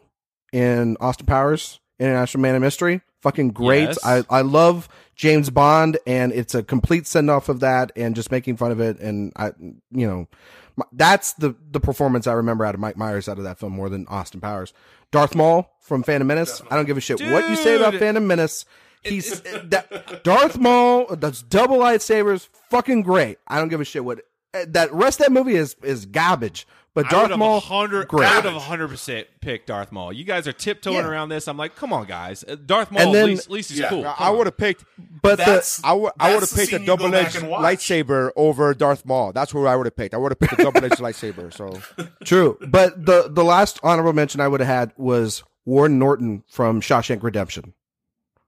in 0.54 0.96
Austin 1.00 1.26
Powers, 1.26 1.80
International 2.00 2.42
Man 2.44 2.54
of 2.54 2.62
Mystery, 2.62 3.02
fucking 3.24 3.50
great. 3.50 3.86
Yes. 3.88 4.06
I 4.06 4.24
I 4.30 4.42
love 4.42 4.90
James 5.16 5.50
Bond, 5.50 5.98
and 6.06 6.32
it's 6.32 6.54
a 6.54 6.62
complete 6.62 7.08
send 7.08 7.32
off 7.32 7.50
of 7.50 7.62
that, 7.62 7.92
and 7.96 8.16
just 8.16 8.30
making 8.30 8.58
fun 8.58 8.72
of 8.72 8.80
it. 8.80 9.00
And 9.00 9.34
I, 9.38 9.54
you 9.90 10.06
know, 10.08 10.28
my- 10.76 10.86
that's 10.92 11.34
the 11.34 11.56
the 11.72 11.80
performance 11.80 12.28
I 12.28 12.34
remember 12.34 12.64
out 12.64 12.76
of 12.76 12.80
Mike 12.80 12.96
Myers 12.96 13.28
out 13.28 13.40
of 13.40 13.44
that 13.46 13.58
film 13.58 13.74
more 13.74 13.90
than 13.90 14.06
Austin 14.06 14.40
Powers. 14.40 14.72
Darth 15.12 15.34
Maul 15.34 15.68
from 15.82 16.04
Phantom 16.04 16.28
Menace. 16.28 16.62
I 16.70 16.76
don't 16.76 16.86
give 16.86 16.98
a 16.98 17.02
shit 17.02 17.20
what 17.22 17.50
you 17.50 17.56
say 17.56 17.76
about 17.76 17.96
Phantom 17.96 18.28
Menace. 18.28 18.66
He's 19.08 19.42
that 19.42 20.24
Darth 20.24 20.58
Maul. 20.58 21.16
That's 21.16 21.42
double 21.42 21.78
lightsabers. 21.78 22.48
Fucking 22.70 23.02
great. 23.04 23.38
I 23.48 23.58
don't 23.58 23.70
give 23.70 23.82
a 23.82 23.86
shit 23.86 24.04
what 24.06 24.22
that 24.54 24.92
rest 24.94 25.20
of 25.20 25.28
that 25.28 25.32
movie 25.32 25.56
is 25.56 25.76
is 25.84 26.06
garbage. 26.06 26.68
But 26.94 27.10
Darth 27.12 27.24
would 27.26 27.30
have 27.32 27.40
Maul, 27.40 27.60
100, 27.60 28.08
great. 28.08 28.28
I 28.28 28.38
would 28.38 28.46
have 28.46 28.56
100 28.56 28.88
percent 28.88 29.28
picked 29.40 29.68
Darth 29.68 29.92
Maul. 29.92 30.12
You 30.12 30.24
guys 30.24 30.48
are 30.48 30.52
tiptoeing 30.52 30.96
Yeah. 30.96 31.08
around 31.08 31.30
this. 31.30 31.48
I'm 31.48 31.56
like, 31.56 31.76
come 31.76 31.94
on, 31.94 32.08
guys. 32.08 32.44
Uh, 32.48 32.56
Darth 32.56 32.90
Maul, 32.92 33.12
then- 33.12 33.22
at, 33.22 33.26
least, 33.28 33.46
at 33.46 33.52
least 33.52 33.70
he's 33.70 33.80
Yeah, 33.82 33.90
cool. 33.90 34.16
I 34.18 34.32
would 34.32 34.48
have 34.48 34.58
picked, 34.58 34.84
But 35.22 35.38
the- 35.38 35.82
I 35.84 35.94
would 35.94 36.12
I 36.20 36.30
would 36.34 36.42
have 36.42 36.50
that's 36.50 36.52
the 36.54 36.58
picked 36.58 36.72
a 36.74 36.76
scene 36.78 36.82
you 36.82 36.88
go 36.88 36.96
double 36.98 37.12
back 37.12 37.36
edged 37.36 37.46
lightsaber 37.46 38.32
over 38.36 38.74
Darth 38.74 39.06
Maul. 39.06 39.32
That's 39.32 39.52
who 39.52 39.68
I 39.68 39.76
would 39.76 39.86
have 39.86 39.96
picked. 39.96 40.16
I 40.16 40.18
would 40.18 40.32
have 40.32 40.40
picked 40.40 40.54
a 40.60 40.64
double 40.64 40.84
edged 40.84 40.96
lightsaber. 40.98 41.54
So 41.54 41.80
True, 42.24 42.58
but 42.68 43.06
the 43.06 43.28
the 43.30 43.44
last 43.44 43.80
honorable 43.84 44.14
mention 44.14 44.42
I 44.42 44.48
would 44.48 44.60
have 44.62 44.68
had 44.68 44.92
was 44.98 45.44
Warden 45.66 46.00
Norton 46.00 46.46
from 46.50 46.82
Shawshank 46.82 47.22
Redemption. 47.22 47.74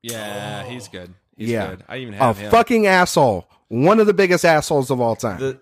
Yeah, 0.01 0.63
he's 0.65 0.87
good. 0.87 1.13
He's 1.37 1.49
yeah, 1.49 1.67
good. 1.69 1.83
I 1.87 1.97
even 1.97 2.13
a 2.13 2.17
have 2.17 2.37
him. 2.37 2.51
fucking 2.51 2.87
asshole. 2.87 3.47
One 3.69 3.99
of 3.99 4.07
the 4.07 4.13
biggest 4.13 4.45
assholes 4.45 4.89
of 4.91 4.99
all 4.99 5.15
time. 5.15 5.39
The, 5.39 5.59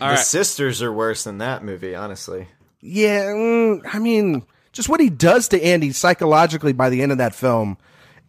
All 0.00 0.08
the 0.10 0.14
right. 0.14 0.18
sisters 0.18 0.80
are 0.82 0.92
worse 0.92 1.24
than 1.24 1.38
that 1.38 1.64
movie, 1.64 1.94
honestly. 1.94 2.48
yeah, 2.80 3.26
mm, 3.26 3.80
I 3.92 3.98
mean, 3.98 4.44
just 4.72 4.88
what 4.88 5.00
he 5.00 5.10
does 5.10 5.48
to 5.48 5.62
Andy 5.62 5.92
psychologically 5.92 6.72
by 6.72 6.88
the 6.90 7.02
end 7.02 7.12
of 7.12 7.18
that 7.18 7.34
film, 7.34 7.76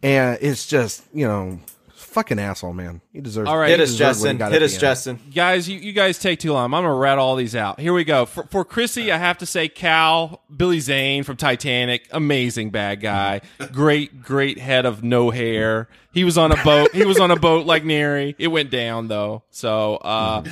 and 0.02 0.38
it's 0.40 0.66
just 0.66 1.04
you 1.14 1.26
know, 1.28 1.60
fucking 1.92 2.38
asshole, 2.38 2.72
man. 2.72 3.00
He 3.12 3.20
deserves. 3.20 3.48
All 3.48 3.58
right. 3.58 3.70
Hit 3.70 3.80
us, 3.80 3.90
deserves 3.90 4.20
what 4.22 4.32
he 4.32 4.38
Justin. 4.38 4.52
Hit 4.52 4.62
us, 4.62 4.70
the 4.70 4.74
end. 4.76 4.80
Justin. 4.80 5.20
guys, 5.34 5.68
you, 5.68 5.78
you 5.78 5.92
guys 5.92 6.18
take 6.18 6.38
too 6.38 6.52
long. 6.52 6.66
I'm 6.66 6.70
gonna 6.70 6.94
rat 6.94 7.18
all 7.18 7.34
these 7.34 7.56
out. 7.56 7.80
Here 7.80 7.92
we 7.92 8.04
go. 8.04 8.24
For, 8.24 8.44
for 8.44 8.64
Chrissy, 8.64 9.10
I 9.10 9.18
have 9.18 9.38
to 9.38 9.46
say 9.46 9.68
Cal, 9.68 10.42
Billy 10.54 10.78
Zane 10.78 11.24
from 11.24 11.36
Titanic, 11.36 12.06
amazing 12.12 12.70
bad 12.70 13.00
guy, 13.00 13.40
great, 13.72 14.22
great 14.22 14.58
head 14.58 14.86
of 14.86 15.02
no 15.02 15.30
hair. 15.30 15.88
He 16.12 16.22
was 16.22 16.38
on 16.38 16.52
a 16.52 16.62
boat. 16.64 16.92
He 16.92 17.04
was 17.04 17.18
on 17.18 17.32
a 17.32 17.36
boat 17.36 17.66
like 17.66 17.84
Neri. 17.84 18.36
It 18.38 18.48
went 18.48 18.70
down 18.70 19.08
though. 19.08 19.42
So, 19.50 19.96
uh, 19.96 20.44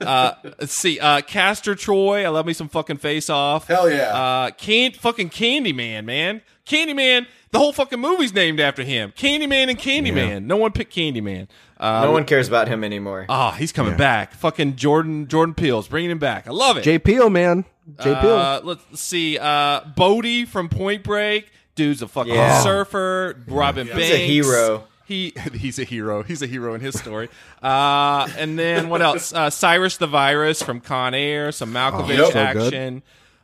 uh, 0.00 0.32
let's 0.42 0.72
see. 0.72 0.98
Uh, 0.98 1.20
Castor 1.20 1.74
Troy, 1.74 2.24
I 2.24 2.28
love 2.28 2.46
me 2.46 2.54
some 2.54 2.68
fucking 2.68 2.98
face 2.98 3.28
off. 3.28 3.66
Hell 3.66 3.90
yeah. 3.90 4.14
Uh, 4.14 4.50
can't 4.52 4.96
fucking 4.96 5.30
Candyman, 5.30 6.04
man. 6.04 6.42
Candyman. 6.66 7.26
The 7.52 7.58
whole 7.58 7.72
fucking 7.72 8.00
movie's 8.00 8.34
named 8.34 8.60
after 8.60 8.82
him. 8.82 9.12
Candyman 9.16 9.70
and 9.70 9.78
Candyman. 9.78 10.44
No 10.44 10.56
one 10.56 10.72
picked 10.72 10.94
Candyman. 10.94 11.48
Uh, 11.78 12.02
No 12.04 12.12
one 12.12 12.24
cares 12.24 12.48
about 12.48 12.68
him 12.68 12.82
anymore. 12.84 13.26
Oh, 13.28 13.50
he's 13.50 13.72
coming 13.72 13.96
back. 13.96 14.32
Fucking 14.34 14.76
Jordan 14.76 15.28
Jordan 15.28 15.54
Peele's 15.54 15.88
bringing 15.88 16.10
him 16.10 16.18
back. 16.18 16.46
I 16.48 16.50
love 16.52 16.76
it. 16.78 16.82
J. 16.84 16.98
Peel, 16.98 17.28
man. 17.30 17.64
J. 18.02 18.14
Peel. 18.20 18.32
Uh, 18.34 18.60
let's 18.64 19.00
see. 19.00 19.38
Uh, 19.38 19.80
Bodhi 19.96 20.44
from 20.46 20.68
Point 20.68 21.02
Break. 21.04 21.50
Dude's 21.74 22.00
a 22.00 22.08
fucking 22.08 22.32
Yeah. 22.34 22.60
surfer. 22.62 23.36
Robin 23.46 23.86
He's 23.86 23.94
Banks. 23.96 24.10
a 24.14 24.26
hero. 24.26 24.84
He 25.04 25.34
he's 25.54 25.78
a 25.78 25.84
hero. 25.84 26.22
He's 26.22 26.40
a 26.42 26.46
hero 26.46 26.74
in 26.74 26.80
his 26.80 26.98
story. 26.98 27.28
Uh, 27.62 28.26
and 28.38 28.58
then 28.58 28.88
what 28.88 29.02
else? 29.02 29.32
Uh, 29.34 29.50
Cyrus 29.50 29.98
the 29.98 30.06
Virus 30.06 30.62
from 30.62 30.80
Con 30.80 31.12
Air. 31.14 31.52
Some 31.52 31.72
Malkovich 31.74 32.18
Oh, 32.18 32.30
so 32.30 32.52
good. 32.54 32.74
action. 32.74 33.02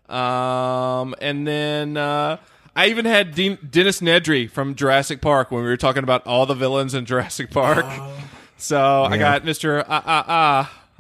Um, 0.09 1.15
and 1.21 1.47
then 1.47 1.97
uh, 1.97 2.39
I 2.75 2.87
even 2.89 3.05
had 3.05 3.35
Dean, 3.35 3.59
Dennis 3.69 4.01
Nedry 4.01 4.51
from 4.51 4.75
Jurassic 4.75 5.21
Park 5.21 5.51
when 5.51 5.63
we 5.63 5.69
were 5.69 5.77
talking 5.77 6.03
about 6.03 6.27
all 6.27 6.47
the 6.47 6.55
villains 6.55 6.95
in 6.95 7.05
Jurassic 7.05 7.51
Park. 7.51 7.85
So 8.57 9.05
I 9.05 9.19
got 9.19 9.45
Mister 9.45 9.81
Ah 9.89 10.03
Ah 10.07 10.25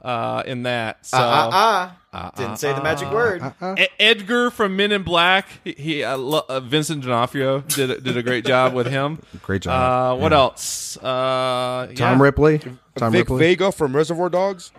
Ah 0.04 0.38
uh, 0.38 0.42
in 0.42 0.64
that. 0.64 1.06
So 1.06 1.16
Ah, 1.18 1.48
ah, 1.50 1.50
ah. 1.52 1.98
Uh, 2.14 2.30
Didn't 2.36 2.50
uh, 2.52 2.56
say 2.56 2.72
the 2.74 2.82
magic 2.82 3.10
word. 3.10 3.40
E- 3.78 3.86
Edgar 3.98 4.50
from 4.50 4.76
Men 4.76 4.92
in 4.92 5.02
Black. 5.02 5.48
He, 5.64 5.72
he 5.72 6.04
uh, 6.04 6.18
lo- 6.18 6.44
uh, 6.46 6.60
Vincent 6.60 7.02
D'Onofrio 7.04 7.60
did 7.60 7.90
a, 7.90 8.00
did 8.02 8.16
a 8.18 8.22
great 8.22 8.44
job 8.44 8.74
with 8.74 8.86
him. 8.88 9.18
Great 9.42 9.62
job. 9.62 9.72
Uh, 10.18 10.20
what 10.20 10.32
Yeah. 10.32 10.38
else? 10.38 10.98
Uh, 10.98 11.90
Tom 11.96 12.18
yeah. 12.18 12.22
Ripley. 12.22 12.58
Tom 12.96 13.12
Vic 13.12 13.20
Ripley. 13.20 13.38
Vega 13.38 13.72
from 13.72 13.96
Reservoir 13.96 14.28
Dogs. 14.28 14.72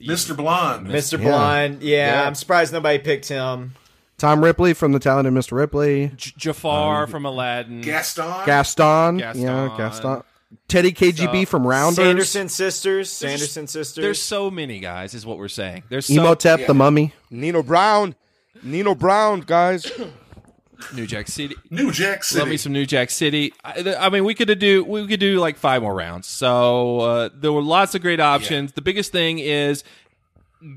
Mr. 0.00 0.36
Blonde. 0.36 0.88
Mr. 0.88 1.12
Yeah. 1.18 1.24
Blonde. 1.28 1.82
Yeah, 1.82 2.22
Yeah. 2.22 2.26
I'm 2.26 2.34
surprised 2.34 2.72
nobody 2.72 2.98
picked 2.98 3.28
him. 3.28 3.74
Tom 4.20 4.44
Ripley 4.44 4.74
from 4.74 4.92
the 4.92 4.98
talented 4.98 5.32
Mr. 5.32 5.52
Ripley. 5.52 6.12
J- 6.16 6.32
Jafar 6.36 7.06
from 7.06 7.24
Aladdin. 7.24 7.80
Gaston. 7.80 8.46
Gaston. 8.46 9.16
Gaston. 9.18 9.42
Yeah, 9.42 9.74
Gaston. 9.76 10.22
Teddy 10.68 10.92
KGB 10.92 11.40
So- 11.44 11.50
from 11.50 11.66
Rounders. 11.66 11.96
Sanderson 11.96 12.48
sisters. 12.48 13.18
There's 13.18 13.40
just- 13.40 13.52
Sanderson 13.54 13.66
sisters. 13.66 14.02
There's 14.02 14.20
so 14.20 14.50
many 14.50 14.78
guys, 14.80 15.14
is 15.14 15.24
what 15.24 15.38
we're 15.38 15.48
saying. 15.48 15.84
There's 15.88 16.06
so 16.06 16.14
Imhotep, 16.14 16.66
the 16.66 16.74
mummy. 16.74 17.12
Nino 17.30 17.62
Brown. 17.62 18.14
Nino 18.62 18.94
Brown, 18.94 19.40
guys. 19.40 19.90
New 20.94 21.06
Jack 21.06 21.28
City. 21.28 21.54
New 21.70 21.92
Jack 21.92 22.24
City. 22.24 22.40
Love 22.40 22.48
me 22.48 22.56
some 22.56 22.72
New 22.72 22.86
Jack 22.86 23.10
City. 23.10 23.52
I, 23.64 23.94
I 23.98 24.08
mean, 24.08 24.24
we 24.24 24.34
could 24.34 24.58
do 24.58 24.82
we 24.84 25.06
could 25.06 25.20
do 25.20 25.38
like 25.38 25.56
five 25.56 25.82
more 25.82 25.94
rounds. 25.94 26.26
So 26.26 27.00
uh, 27.00 27.28
there 27.34 27.52
were 27.52 27.62
lots 27.62 27.94
of 27.94 28.02
great 28.02 28.20
options. 28.20 28.72
The 28.72 28.80
biggest 28.82 29.12
thing 29.12 29.38
is 29.38 29.84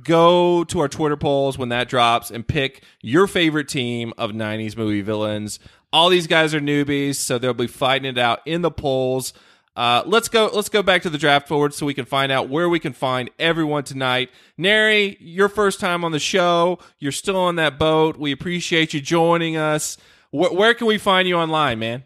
go 0.04 0.64
to 0.66 0.80
our 0.80 0.88
Twitter 0.88 1.18
polls 1.18 1.58
when 1.58 1.70
that 1.70 1.90
drops 1.90 2.32
and 2.32 2.48
pick 2.48 2.84
your 3.02 3.28
favorite 3.28 3.68
team 3.68 4.14
of 4.18 4.32
'90s 4.32 4.78
movie 4.78 5.02
villains. 5.02 5.60
All 5.92 6.10
these 6.10 6.28
guys 6.28 6.54
are 6.56 6.60
newbies, 6.60 7.16
so 7.16 7.38
they'll 7.38 7.54
be 7.54 7.68
fighting 7.68 8.10
it 8.10 8.18
out 8.18 8.40
in 8.46 8.62
the 8.62 8.72
polls. 8.72 9.34
Uh, 9.76 10.04
let's 10.06 10.28
go. 10.28 10.50
Let's 10.54 10.70
go 10.70 10.84
back 10.84 11.02
to 11.04 11.10
the 11.10 11.18
draft 11.18 11.48
forward 11.48 11.74
so 11.74 11.86
we 11.86 11.94
can 11.94 12.06
find 12.06 12.32
out 12.32 12.48
where 12.50 12.70
we 12.70 12.80
can 12.80 12.94
find 12.94 13.30
everyone 13.40 13.84
tonight. 13.84 14.30
Neri, 14.58 15.18
your 15.20 15.50
first 15.50 15.80
time 15.80 16.04
on 16.06 16.12
the 16.12 16.20
show. 16.20 16.78
You're 17.00 17.12
still 17.12 17.38
on 17.38 17.56
that 17.56 17.80
boat. 17.80 18.18
We 18.18 18.32
appreciate 18.32 18.94
you 18.94 19.02
joining 19.02 19.58
us. 19.58 19.98
Wh- 20.30 20.54
where 20.54 20.74
can 20.76 20.86
we 20.88 20.98
find 21.00 21.28
you 21.28 21.38
online, 21.38 21.80
man? 21.80 22.04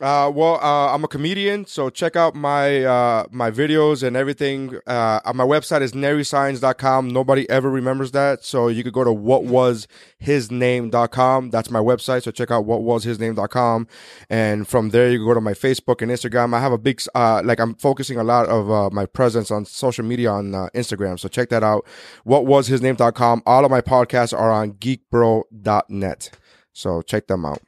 Uh, 0.00 0.28
well, 0.34 0.56
uh, 0.56 0.92
I'm 0.92 1.04
a 1.04 1.08
comedian, 1.08 1.66
so 1.66 1.88
check 1.88 2.16
out 2.16 2.34
my 2.34 2.82
uh, 2.82 3.26
my 3.30 3.52
videos 3.52 4.02
and 4.02 4.16
everything. 4.16 4.76
Uh, 4.88 5.20
my 5.32 5.44
website 5.44 5.82
is 5.82 5.92
naryscience.com. 5.92 7.10
Nobody 7.10 7.48
ever 7.48 7.70
remembers 7.70 8.10
that, 8.10 8.44
so 8.44 8.66
you 8.66 8.82
could 8.82 8.92
go 8.92 9.04
to 9.04 9.10
whatwashisname.com. 9.10 11.50
That's 11.50 11.70
my 11.70 11.78
website, 11.78 12.24
so 12.24 12.32
check 12.32 12.50
out 12.50 12.66
whatwashisname.com, 12.66 13.86
and 14.28 14.66
from 14.66 14.90
there 14.90 15.12
you 15.12 15.18
can 15.18 15.28
go 15.28 15.34
to 15.34 15.40
my 15.40 15.52
Facebook 15.52 16.02
and 16.02 16.10
Instagram. 16.10 16.54
I 16.54 16.60
have 16.60 16.72
a 16.72 16.78
big, 16.78 17.00
uh, 17.14 17.42
like 17.44 17.60
I'm 17.60 17.76
focusing 17.76 18.18
a 18.18 18.24
lot 18.24 18.46
of 18.46 18.68
uh, 18.68 18.90
my 18.90 19.06
presence 19.06 19.52
on 19.52 19.64
social 19.64 20.04
media 20.04 20.28
on 20.28 20.56
uh, 20.56 20.70
Instagram, 20.74 21.20
so 21.20 21.28
check 21.28 21.50
that 21.50 21.62
out. 21.62 21.86
Whatwashisname.com. 22.26 23.44
All 23.46 23.64
of 23.64 23.70
my 23.70 23.80
podcasts 23.80 24.36
are 24.36 24.50
on 24.50 24.72
geekbro.net, 24.72 26.30
so 26.72 27.00
check 27.00 27.28
them 27.28 27.44
out. 27.44 27.62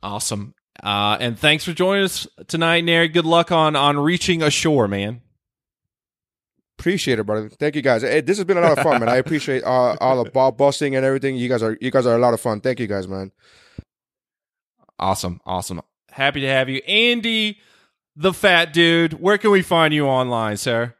Awesome. 0.00 0.54
Uh, 0.82 1.16
and 1.20 1.38
thanks 1.38 1.64
for 1.64 1.72
joining 1.72 2.04
us 2.04 2.26
tonight, 2.48 2.82
Nary. 2.82 3.08
Good 3.08 3.24
luck 3.24 3.50
on 3.50 3.76
on 3.76 3.98
reaching 3.98 4.42
ashore, 4.42 4.88
man. 4.88 5.22
Appreciate 6.78 7.18
it, 7.18 7.24
brother. 7.24 7.48
Thank 7.48 7.74
you 7.74 7.82
guys. 7.82 8.02
Hey, 8.02 8.20
this 8.20 8.36
has 8.36 8.44
been 8.44 8.58
a 8.58 8.60
lot 8.60 8.76
of 8.76 8.84
fun, 8.84 9.00
man. 9.00 9.08
I 9.08 9.16
appreciate 9.16 9.64
uh, 9.64 9.96
all 10.00 10.22
the 10.22 10.30
ball 10.30 10.52
busting 10.52 10.94
and 10.94 11.04
everything. 11.06 11.36
You 11.36 11.48
guys 11.48 11.62
are 11.62 11.78
you 11.80 11.90
guys 11.90 12.06
are 12.06 12.14
a 12.14 12.18
lot 12.18 12.34
of 12.34 12.40
fun. 12.40 12.60
Thank 12.60 12.80
you 12.80 12.86
guys, 12.86 13.08
man. 13.08 13.32
Awesome, 14.98 15.40
awesome. 15.46 15.80
Happy 16.10 16.40
to 16.40 16.48
have 16.48 16.68
you, 16.68 16.78
Andy, 16.86 17.58
the 18.14 18.32
fat 18.32 18.72
dude. 18.72 19.14
Where 19.14 19.38
can 19.38 19.50
we 19.50 19.62
find 19.62 19.94
you 19.94 20.06
online, 20.06 20.56
sir? 20.58 20.95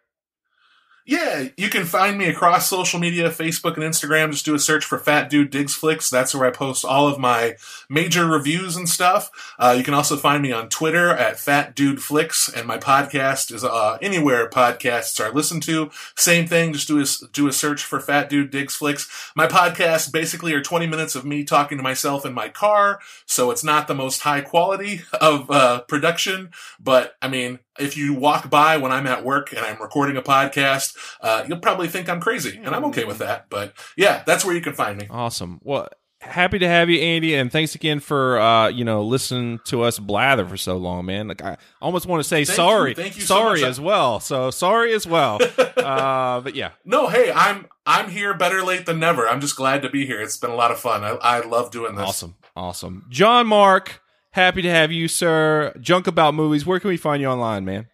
Yeah, 1.09 1.51
you 1.57 1.69
can 1.69 1.85
find 1.85 2.19
me 2.19 2.27
across 2.27 2.69
social 2.69 2.99
media, 2.99 3.31
Facebook 3.31 3.77
and 3.77 3.85
Instagram. 3.85 4.33
Just 4.33 4.45
do 4.45 4.57
a 4.57 4.59
search 4.59 4.85
for 4.85 4.99
Fat 4.99 5.31
Dude 5.31 5.51
Digs 5.51 5.73
Flicks. 5.73 6.11
That's 6.11 6.35
where 6.35 6.49
I 6.49 6.51
post 6.51 6.85
all 6.85 7.07
of 7.07 7.17
my 7.17 7.55
major 7.89 8.27
reviews 8.27 8.75
and 8.75 8.89
stuff. 8.89 9.31
Uh, 9.57 9.73
you 9.79 9.85
can 9.85 9.95
also 9.95 10.17
find 10.17 10.43
me 10.43 10.51
on 10.51 10.69
Twitter 10.69 11.11
at 11.11 11.39
Fat 11.39 11.77
Dude 11.77 12.03
Flicks, 12.03 12.49
and 12.49 12.67
my 12.67 12.77
podcast 12.77 13.53
is 13.53 13.63
uh, 13.63 13.99
anywhere 14.03 14.51
podcasts 14.51 15.25
are 15.25 15.33
listened 15.33 15.63
to. 15.63 15.93
Same 16.17 16.49
thing. 16.49 16.73
Just 16.73 16.89
do 16.89 17.01
a 17.01 17.05
do 17.33 17.47
a 17.47 17.53
search 17.53 17.85
for 17.85 18.01
Fat 18.01 18.29
Dude 18.29 18.51
Digs 18.51 18.75
Flicks. 18.75 19.09
My 19.37 19.47
podcast 19.47 20.11
basically 20.11 20.55
are 20.55 20.63
twenty 20.63 20.89
minutes 20.89 21.15
of 21.15 21.25
me 21.25 21.45
talking 21.45 21.79
to 21.79 21.85
myself 21.85 22.27
in 22.27 22.35
my 22.35 22.49
car, 22.49 22.99
so 23.27 23.53
it's 23.53 23.63
not 23.63 23.87
the 23.87 23.95
most 23.95 24.23
high 24.23 24.41
quality 24.41 25.03
of 25.21 25.49
uh, 25.53 25.83
production. 25.83 26.51
But 26.81 27.15
I 27.23 27.29
mean, 27.29 27.61
if 27.79 27.97
you 27.97 28.15
walk 28.15 28.51
by 28.51 28.77
when 28.77 28.93
I'm 28.93 29.07
at 29.07 29.25
work 29.25 29.53
and 29.53 29.61
I'm 29.61 29.81
recording 29.81 30.17
a 30.17 30.23
podcast, 30.23 30.97
uh, 31.21 31.45
you'll 31.49 31.59
probably 31.61 31.89
think 31.89 32.09
I'm 32.09 32.21
crazy, 32.21 32.61
and 32.63 32.75
I'm 32.75 32.85
okay 32.87 33.05
with 33.05 33.19
that. 33.19 33.49
But 33.51 33.73
yeah, 33.97 34.23
that's 34.27 34.45
where 34.45 34.55
you 34.55 34.61
can 34.61 34.75
find 34.75 34.99
me. 34.99 35.07
Awesome. 35.11 35.61
Well, 35.63 35.89
happy 36.21 36.59
to 36.59 36.69
have 36.69 36.91
you, 36.91 37.01
Andy, 37.01 37.35
and 37.35 37.53
thanks 37.53 37.75
again 37.75 38.01
for 38.01 38.39
uh, 38.39 38.69
you 38.69 38.85
know 38.85 39.03
listening 39.03 39.61
to 39.67 39.83
us 39.83 39.99
blather 39.99 40.47
for 40.47 40.57
so 40.57 40.77
long, 40.77 41.07
man. 41.07 41.29
Like 41.29 41.43
I 41.43 41.57
almost 41.81 42.07
want 42.07 42.21
to 42.21 42.29
say 42.29 42.45
Thank 42.45 42.57
sorry, 42.57 42.91
you. 42.91 42.95
Thank 42.97 43.17
you 43.17 43.23
so 43.23 43.35
sorry 43.35 43.61
much. 43.61 43.71
as 43.71 43.81
well. 43.81 44.21
So 44.21 44.51
sorry 44.51 44.93
as 44.93 45.07
well. 45.07 45.39
uh, 45.77 46.41
but 46.41 46.55
yeah, 46.55 46.71
No, 46.85 47.09
hey, 47.09 47.33
I'm 47.33 47.67
I'm 47.87 48.11
here. 48.11 48.35
Better 48.35 48.63
late 48.63 48.87
than 48.87 48.99
never. 48.99 49.29
I'm 49.29 49.41
just 49.41 49.57
glad 49.57 49.83
to 49.83 49.91
be 49.91 50.07
here. 50.07 50.21
It's 50.21 50.37
been 50.37 50.51
a 50.51 50.57
lot 50.57 50.71
of 50.71 50.79
fun. 50.79 51.05
I, 51.05 51.11
I 51.21 51.41
love 51.47 51.71
doing 51.71 51.95
this. 51.95 52.07
awesome, 52.09 52.35
awesome. 52.57 53.07
John 53.11 53.47
Mark, 53.47 54.03
happy 54.37 54.63
to 54.63 54.71
have 54.71 54.93
you, 54.93 55.09
sir. 55.09 55.75
Junk 55.81 56.07
about 56.07 56.35
movies. 56.35 56.65
Where 56.65 56.79
can 56.79 56.89
we 56.91 56.97
find 56.97 57.21
you 57.21 57.27
online, 57.29 57.65
man? 57.65 57.89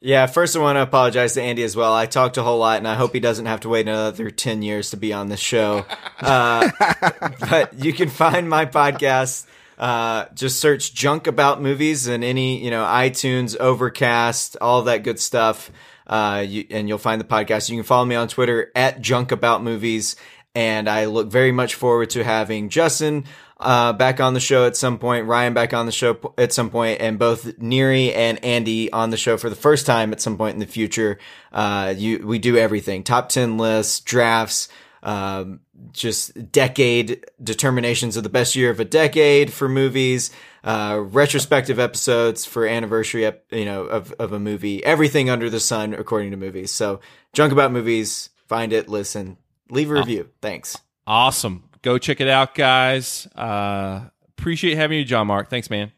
Yeah, 0.00 0.26
first 0.26 0.56
I 0.56 0.58
want 0.58 0.76
to 0.76 0.82
apologize 0.82 1.34
to 1.34 1.42
Andy 1.42 1.62
as 1.62 1.76
well. 1.76 1.92
I 1.94 2.06
talked 2.06 2.36
a 2.36 2.42
whole 2.42 2.58
lot, 2.58 2.78
and 2.78 2.88
I 2.88 2.94
hope 2.94 3.12
he 3.12 3.20
doesn't 3.20 3.46
have 3.46 3.60
to 3.60 3.68
wait 3.68 3.86
another 3.86 4.30
10 4.30 4.62
years 4.62 4.90
to 4.90 4.96
be 4.96 5.12
on 5.12 5.28
this 5.28 5.40
show. 5.40 5.84
Uh, 6.22 6.70
but 7.50 7.74
you 7.84 7.92
can 7.92 8.08
find 8.08 8.48
my 8.48 8.64
podcast. 8.64 9.44
Uh, 9.76 10.26
just 10.34 10.60
search 10.60 10.94
junk 10.94 11.26
about 11.26 11.60
movies 11.60 12.06
and 12.06 12.22
any, 12.22 12.62
you 12.64 12.70
know, 12.70 12.84
iTunes, 12.84 13.56
Overcast, 13.58 14.56
all 14.60 14.82
that 14.82 15.02
good 15.02 15.18
stuff. 15.18 15.72
uh, 16.06 16.44
you, 16.46 16.64
and 16.70 16.88
you'll 16.88 16.98
find 16.98 17.20
the 17.20 17.24
podcast. 17.24 17.68
You 17.70 17.76
can 17.76 17.82
follow 17.82 18.04
me 18.04 18.14
on 18.14 18.28
Twitter 18.28 18.70
at 18.76 19.00
Junk 19.00 19.32
About 19.32 19.64
Movies, 19.64 20.14
and 20.54 20.88
I 20.88 21.06
look 21.06 21.26
very 21.28 21.50
much 21.50 21.74
forward 21.74 22.10
to 22.10 22.22
having 22.22 22.68
Justin 22.68 23.24
uh, 23.62 23.92
back 23.92 24.20
on 24.20 24.34
the 24.34 24.40
show 24.40 24.66
at 24.66 24.76
some 24.76 24.98
point, 24.98 25.26
Ryan 25.26 25.54
back 25.54 25.72
on 25.72 25.86
the 25.86 25.92
show 25.92 26.34
at 26.36 26.52
some 26.52 26.70
point, 26.70 27.00
and 27.00 27.18
both 27.18 27.58
Neri 27.58 28.12
and 28.12 28.44
Andy 28.44 28.92
on 28.92 29.10
the 29.10 29.16
show 29.16 29.36
for 29.36 29.48
the 29.48 29.56
first 29.56 29.86
time 29.86 30.12
at 30.12 30.20
some 30.20 30.36
point 30.36 30.54
in 30.54 30.60
the 30.60 30.66
future. 30.66 31.18
Uh, 31.52 31.94
you, 31.96 32.26
we 32.26 32.38
do 32.38 32.56
everything: 32.56 33.02
top 33.02 33.28
ten 33.28 33.58
lists, 33.58 34.00
drafts, 34.00 34.68
um, 35.02 35.60
just 35.92 36.52
decade 36.52 37.24
determinations 37.42 38.16
of 38.16 38.22
the 38.22 38.28
best 38.28 38.54
year 38.54 38.70
of 38.70 38.80
a 38.80 38.84
decade 38.84 39.52
for 39.52 39.68
movies, 39.68 40.30
uh, 40.64 41.00
retrospective 41.02 41.78
episodes 41.78 42.44
for 42.44 42.66
anniversary, 42.66 43.26
ep- 43.26 43.44
you 43.50 43.64
know, 43.64 43.82
of, 43.82 44.12
of 44.12 44.32
a 44.32 44.38
movie, 44.38 44.84
everything 44.84 45.28
under 45.28 45.50
the 45.50 45.60
sun 45.60 45.94
according 45.94 46.30
to 46.30 46.36
movies. 46.36 46.70
So, 46.70 47.00
junk 47.32 47.52
about 47.52 47.72
movies, 47.72 48.30
find 48.46 48.72
it, 48.72 48.88
listen, 48.88 49.38
leave 49.70 49.90
a 49.90 49.94
review. 49.94 50.28
Thanks. 50.40 50.78
Awesome. 51.06 51.64
Go 51.82 51.98
check 51.98 52.20
it 52.20 52.28
out, 52.28 52.54
guys. 52.54 53.26
Uh, 53.34 54.02
appreciate 54.38 54.76
having 54.76 54.98
you, 54.98 55.04
John 55.04 55.26
Mark. 55.26 55.50
Thanks, 55.50 55.68
man. 55.68 55.92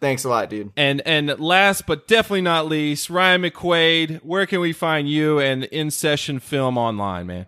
Thanks 0.00 0.24
a 0.24 0.30
lot, 0.30 0.48
dude. 0.48 0.72
And 0.76 1.02
and 1.02 1.38
last 1.38 1.86
but 1.86 2.08
definitely 2.08 2.40
not 2.40 2.66
least, 2.66 3.10
Ryan 3.10 3.42
McQuaid. 3.42 4.20
Where 4.22 4.46
can 4.46 4.60
we 4.60 4.72
find 4.72 5.08
you 5.08 5.38
and 5.38 5.64
In 5.64 5.90
Session 5.90 6.40
Film 6.40 6.78
online, 6.78 7.26
man? 7.26 7.46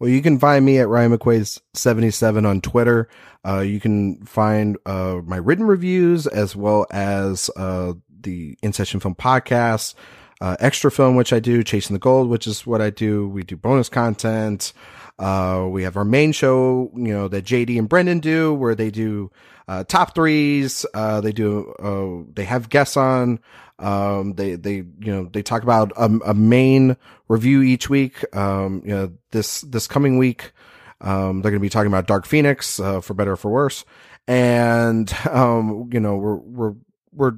Well, 0.00 0.10
you 0.10 0.20
can 0.22 0.38
find 0.38 0.64
me 0.64 0.78
at 0.78 0.88
Ryan 0.88 1.16
McQuaid's 1.16 1.60
77 1.74 2.44
on 2.46 2.60
Twitter. 2.60 3.08
Uh, 3.46 3.60
you 3.60 3.80
can 3.80 4.24
find 4.24 4.76
uh, 4.86 5.20
my 5.24 5.36
written 5.36 5.66
reviews 5.66 6.26
as 6.26 6.54
well 6.54 6.86
as 6.90 7.50
uh, 7.56 7.94
the 8.20 8.56
In 8.62 8.72
Session 8.72 9.00
Film 9.00 9.14
podcast, 9.14 9.94
uh, 10.40 10.56
Extra 10.60 10.90
Film, 10.90 11.16
which 11.16 11.32
I 11.32 11.40
do, 11.40 11.62
Chasing 11.62 11.94
the 11.94 12.00
Gold, 12.00 12.28
which 12.28 12.46
is 12.46 12.66
what 12.66 12.80
I 12.80 12.90
do. 12.90 13.28
We 13.28 13.42
do 13.42 13.56
bonus 13.56 13.88
content. 13.88 14.72
Uh, 15.18 15.66
we 15.70 15.82
have 15.82 15.96
our 15.96 16.04
main 16.04 16.32
show, 16.32 16.90
you 16.94 17.12
know, 17.12 17.28
that 17.28 17.44
JD 17.44 17.78
and 17.78 17.88
Brendan 17.88 18.20
do, 18.20 18.54
where 18.54 18.74
they 18.74 18.90
do 18.90 19.30
uh, 19.66 19.84
top 19.84 20.14
threes. 20.14 20.86
Uh, 20.94 21.20
they 21.20 21.32
do. 21.32 21.72
Uh 21.72 22.30
they 22.34 22.44
have 22.44 22.68
guests 22.68 22.96
on. 22.96 23.40
Um, 23.78 24.34
they, 24.34 24.56
they, 24.56 24.74
you 24.74 24.86
know, 25.00 25.28
they 25.32 25.42
talk 25.42 25.62
about 25.62 25.92
a, 25.96 26.06
a 26.26 26.34
main 26.34 26.96
review 27.28 27.62
each 27.62 27.88
week. 27.88 28.24
Um, 28.36 28.82
you 28.84 28.94
know, 28.94 29.12
this, 29.30 29.60
this 29.62 29.86
coming 29.86 30.18
week, 30.18 30.52
um, 31.00 31.42
they're 31.42 31.52
going 31.52 31.60
to 31.60 31.64
be 31.64 31.68
talking 31.68 31.86
about 31.86 32.08
Dark 32.08 32.26
Phoenix, 32.26 32.80
uh, 32.80 33.00
for 33.00 33.14
better 33.14 33.32
or 33.32 33.36
for 33.36 33.50
worse. 33.50 33.84
And, 34.26 35.12
um, 35.30 35.90
you 35.92 36.00
know, 36.00 36.16
we're, 36.16 36.36
we're, 36.36 36.74
we're, 37.12 37.32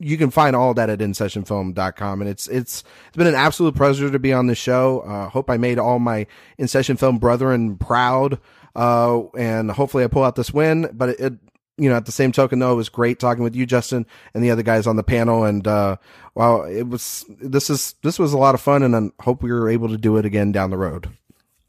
you 0.00 0.16
can 0.16 0.30
find 0.30 0.54
all 0.54 0.74
that 0.74 0.90
at 0.90 1.00
insessionfilm.com 1.00 2.20
and 2.20 2.30
it's 2.30 2.46
it's 2.48 2.84
it's 3.08 3.16
been 3.16 3.26
an 3.26 3.34
absolute 3.34 3.74
pleasure 3.74 4.10
to 4.10 4.18
be 4.18 4.32
on 4.32 4.46
the 4.46 4.54
show 4.54 5.00
uh 5.00 5.28
hope 5.28 5.50
i 5.50 5.56
made 5.56 5.78
all 5.78 5.98
my 5.98 6.26
in 6.56 6.68
session 6.68 6.96
film 6.96 7.18
brethren 7.18 7.76
proud 7.76 8.38
uh 8.76 9.20
and 9.36 9.72
hopefully 9.72 10.04
i 10.04 10.06
pull 10.06 10.22
out 10.22 10.36
this 10.36 10.52
win 10.52 10.88
but 10.92 11.08
it, 11.10 11.20
it 11.20 11.32
you 11.78 11.88
know, 11.88 11.96
at 11.96 12.06
the 12.06 12.12
same 12.12 12.32
token, 12.32 12.58
though, 12.58 12.72
it 12.72 12.76
was 12.76 12.88
great 12.88 13.20
talking 13.20 13.44
with 13.44 13.54
you, 13.54 13.64
Justin, 13.64 14.04
and 14.34 14.42
the 14.42 14.50
other 14.50 14.62
guys 14.62 14.86
on 14.86 14.96
the 14.96 15.04
panel. 15.04 15.44
And, 15.44 15.66
uh, 15.66 15.96
wow, 16.34 16.62
it 16.62 16.88
was, 16.88 17.24
this 17.28 17.70
is, 17.70 17.94
this 18.02 18.18
was 18.18 18.32
a 18.32 18.38
lot 18.38 18.54
of 18.54 18.60
fun 18.60 18.82
and 18.82 18.94
I 18.96 19.22
hope 19.22 19.42
we 19.42 19.52
were 19.52 19.68
able 19.68 19.88
to 19.88 19.96
do 19.96 20.16
it 20.16 20.26
again 20.26 20.52
down 20.52 20.70
the 20.70 20.76
road. 20.76 21.08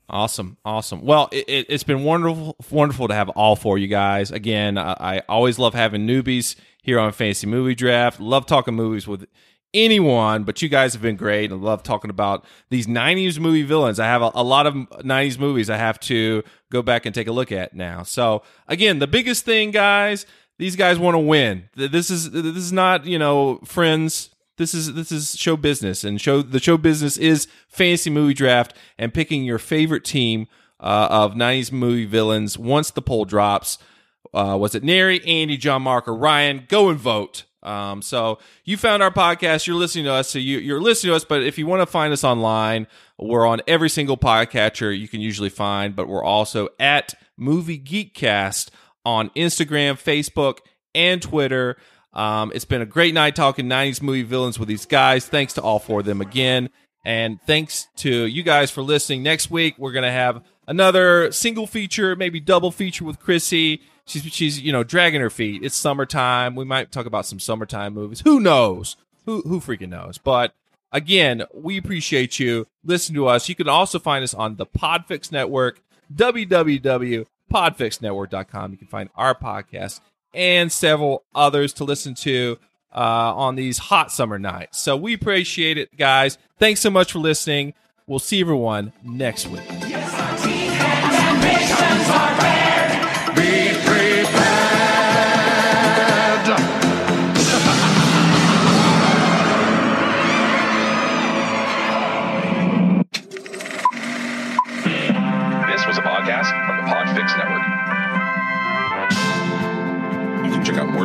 Awesome. 0.10 0.58
Awesome. 0.66 1.06
Well, 1.06 1.30
it, 1.32 1.70
has 1.70 1.84
been 1.84 2.04
wonderful, 2.04 2.56
wonderful 2.72 3.08
to 3.08 3.14
have 3.14 3.30
all 3.30 3.56
four 3.56 3.78
of 3.78 3.82
you 3.82 3.88
guys. 3.88 4.32
Again, 4.32 4.78
I, 4.78 4.96
I 5.00 5.22
always 5.30 5.60
love 5.60 5.74
having 5.74 6.08
newbies 6.08 6.56
here 6.82 7.00
on 7.00 7.12
Fantasy 7.12 7.48
Movie 7.48 7.76
Draft. 7.76 8.20
Love 8.20 8.46
talking 8.46 8.74
movies 8.74 9.08
with 9.08 9.28
anyone, 9.74 10.44
but 10.44 10.62
you 10.62 10.70
guys 10.70 10.94
have 10.94 11.02
been 11.02 11.16
great. 11.16 11.52
I 11.52 11.56
love 11.56 11.84
talking 11.84 12.10
about 12.10 12.46
these 12.70 12.88
90s 12.88 13.40
movie 13.40 13.64
villains. 13.64 14.00
I 14.00 14.06
have 14.06 14.22
a, 14.22 14.32
a, 14.34 14.44
lot 14.44 14.66
of 14.66 14.74
90s 14.74 15.38
movies 15.38 15.70
I 15.70 15.78
have 15.78 16.00
to 16.02 16.44
go 16.72 16.82
back 16.82 17.06
and 17.06 17.14
take 17.14 17.28
a 17.28 17.32
look 17.32 17.52
at 17.52 17.76
now. 17.76 18.04
So, 18.04 18.42
again, 18.68 19.00
the 19.00 19.08
biggest 19.08 19.46
thing, 19.46 19.72
guys, 19.72 20.26
these 20.58 20.76
guys 20.76 20.98
want 20.98 21.16
to 21.16 21.20
win. 21.20 21.70
This 21.76 22.10
is 22.10 22.32
this 22.32 22.56
is 22.58 22.74
not, 22.74 23.06
you 23.06 23.20
know, 23.20 23.60
friends. 23.64 24.30
This 24.60 24.74
is 24.74 24.94
this 24.94 25.10
is 25.10 25.38
show 25.38 25.56
business 25.56 26.04
and 26.04 26.20
show 26.20 26.42
the 26.42 26.60
show 26.60 26.78
business 26.78 27.18
is 27.18 27.48
fantasy 27.70 28.10
movie 28.10 28.34
draft 28.34 28.76
and 28.98 29.14
picking 29.14 29.46
your 29.46 29.58
favorite 29.58 30.04
team 30.04 30.48
uh, 30.82 31.08
of 31.10 31.34
90s 31.34 31.72
movie 31.72 32.06
villains 32.06 32.58
once 32.58 32.92
the 32.92 33.02
poll 33.02 33.24
drops. 33.24 33.78
Uh, 34.34 34.58
was 34.60 34.76
it 34.76 34.84
Neri, 34.84 35.26
Andy, 35.26 35.56
John 35.56 35.82
Mark, 35.84 36.10
or 36.10 36.16
Ryan? 36.16 36.66
Go 36.68 36.90
and 36.90 37.00
vote. 37.00 37.46
Um, 37.64 38.02
so 38.02 38.40
you 38.66 38.76
found 38.76 39.02
our 39.02 39.12
podcast, 39.12 39.66
you're 39.66 39.78
listening 39.78 40.06
to 40.06 40.12
us, 40.12 40.30
so 40.30 40.40
you, 40.40 40.60
you're 40.60 40.82
listening 40.82 41.12
to 41.12 41.16
us, 41.16 41.26
but 41.26 41.42
if 41.44 41.58
you 41.58 41.66
want 41.66 41.82
to 41.82 41.86
find 41.86 42.14
us 42.14 42.24
online, 42.24 42.88
we're 43.18 43.46
on 43.46 43.62
every 43.68 43.90
single 43.90 44.18
podcatcher 44.18 44.98
you 44.98 45.08
can 45.08 45.20
usually 45.20 45.50
find, 45.50 45.96
but 45.96 46.08
we're 46.08 46.24
also 46.24 46.70
at 46.80 47.14
Movie 47.38 47.80
Geekcast 47.80 48.70
on 49.06 49.30
Instagram, 49.32 49.94
Facebook, 50.02 50.60
and 50.96 51.22
Twitter. 51.22 51.78
Um, 52.14 52.52
it's 52.56 52.66
been 52.66 52.82
a 52.82 52.86
great 52.86 53.14
night 53.14 53.36
talking 53.36 53.68
90s 53.68 54.02
movie 54.02 54.24
villains 54.24 54.58
with 54.58 54.68
these 54.68 54.86
guys. 54.86 55.28
Thanks 55.28 55.54
to 55.54 55.62
all 55.62 55.80
four 55.80 56.00
of 56.00 56.06
them 56.06 56.22
again. 56.22 56.70
And 57.06 57.42
thanks 57.42 57.88
to 57.98 58.26
you 58.26 58.44
guys 58.44 58.72
for 58.72 58.82
listening. 58.82 59.24
Next 59.24 59.50
week, 59.50 59.76
we're 59.78 59.94
going 59.94 60.04
to 60.04 60.12
have 60.12 60.44
another 60.68 61.32
single 61.32 61.66
feature, 61.66 62.16
maybe 62.16 62.40
double 62.40 62.72
feature 62.72 63.06
with 63.06 63.20
Chrissy 63.20 63.82
she's 64.10 64.24
she's 64.34 64.60
you 64.60 64.72
know 64.72 64.84
dragging 64.84 65.22
her 65.22 65.30
feet. 65.30 65.62
It's 65.64 65.78
summertime. 65.78 66.56
We 66.56 66.66
might 66.66 66.92
talk 66.92 67.06
about 67.06 67.28
some 67.28 67.40
summertime 67.40 67.94
movies. 67.94 68.22
Who 68.22 68.40
knows? 68.40 68.96
Who 69.26 69.42
who 69.42 69.60
freaking 69.60 69.90
knows? 69.90 70.18
But 70.18 70.56
again, 70.92 71.44
we 71.54 71.78
appreciate 71.78 72.40
you. 72.40 72.66
Listen 72.84 73.14
to 73.16 73.28
us. 73.28 73.48
You 73.48 73.54
can 73.56 73.70
also 73.70 74.00
find 74.00 74.24
us 74.24 74.34
on 74.34 74.56
the 74.56 74.66
Podfix 74.66 75.32
Network, 75.32 75.82
www.podfixnetwork.com. 76.14 78.72
You 78.72 78.78
can 78.78 78.88
find 78.88 79.10
our 79.16 79.36
podcast 79.36 80.00
and 80.34 80.72
several 80.72 81.24
others 81.34 81.74
to 81.74 81.84
listen 81.84 82.14
to 82.16 82.58
uh, 82.94 83.34
on 83.36 83.56
these 83.56 83.78
hot 83.78 84.12
summer 84.12 84.40
nights. 84.40 84.80
So 84.80 84.96
we 84.98 85.14
appreciate 85.14 85.78
it, 85.78 85.96
guys. 85.98 86.38
Thanks 86.58 86.82
so 86.82 86.90
much 86.90 87.12
for 87.12 87.20
listening. 87.20 87.74
We'll 88.08 88.20
see 88.20 88.42
everyone 88.42 88.94
next 89.04 89.48
week. 89.48 89.62
Yes, 89.70 90.10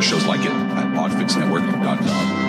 shows 0.05 0.25
like 0.27 0.41
it 0.41 0.51
at 0.51 0.87
podfixnetwork.com. 0.93 2.44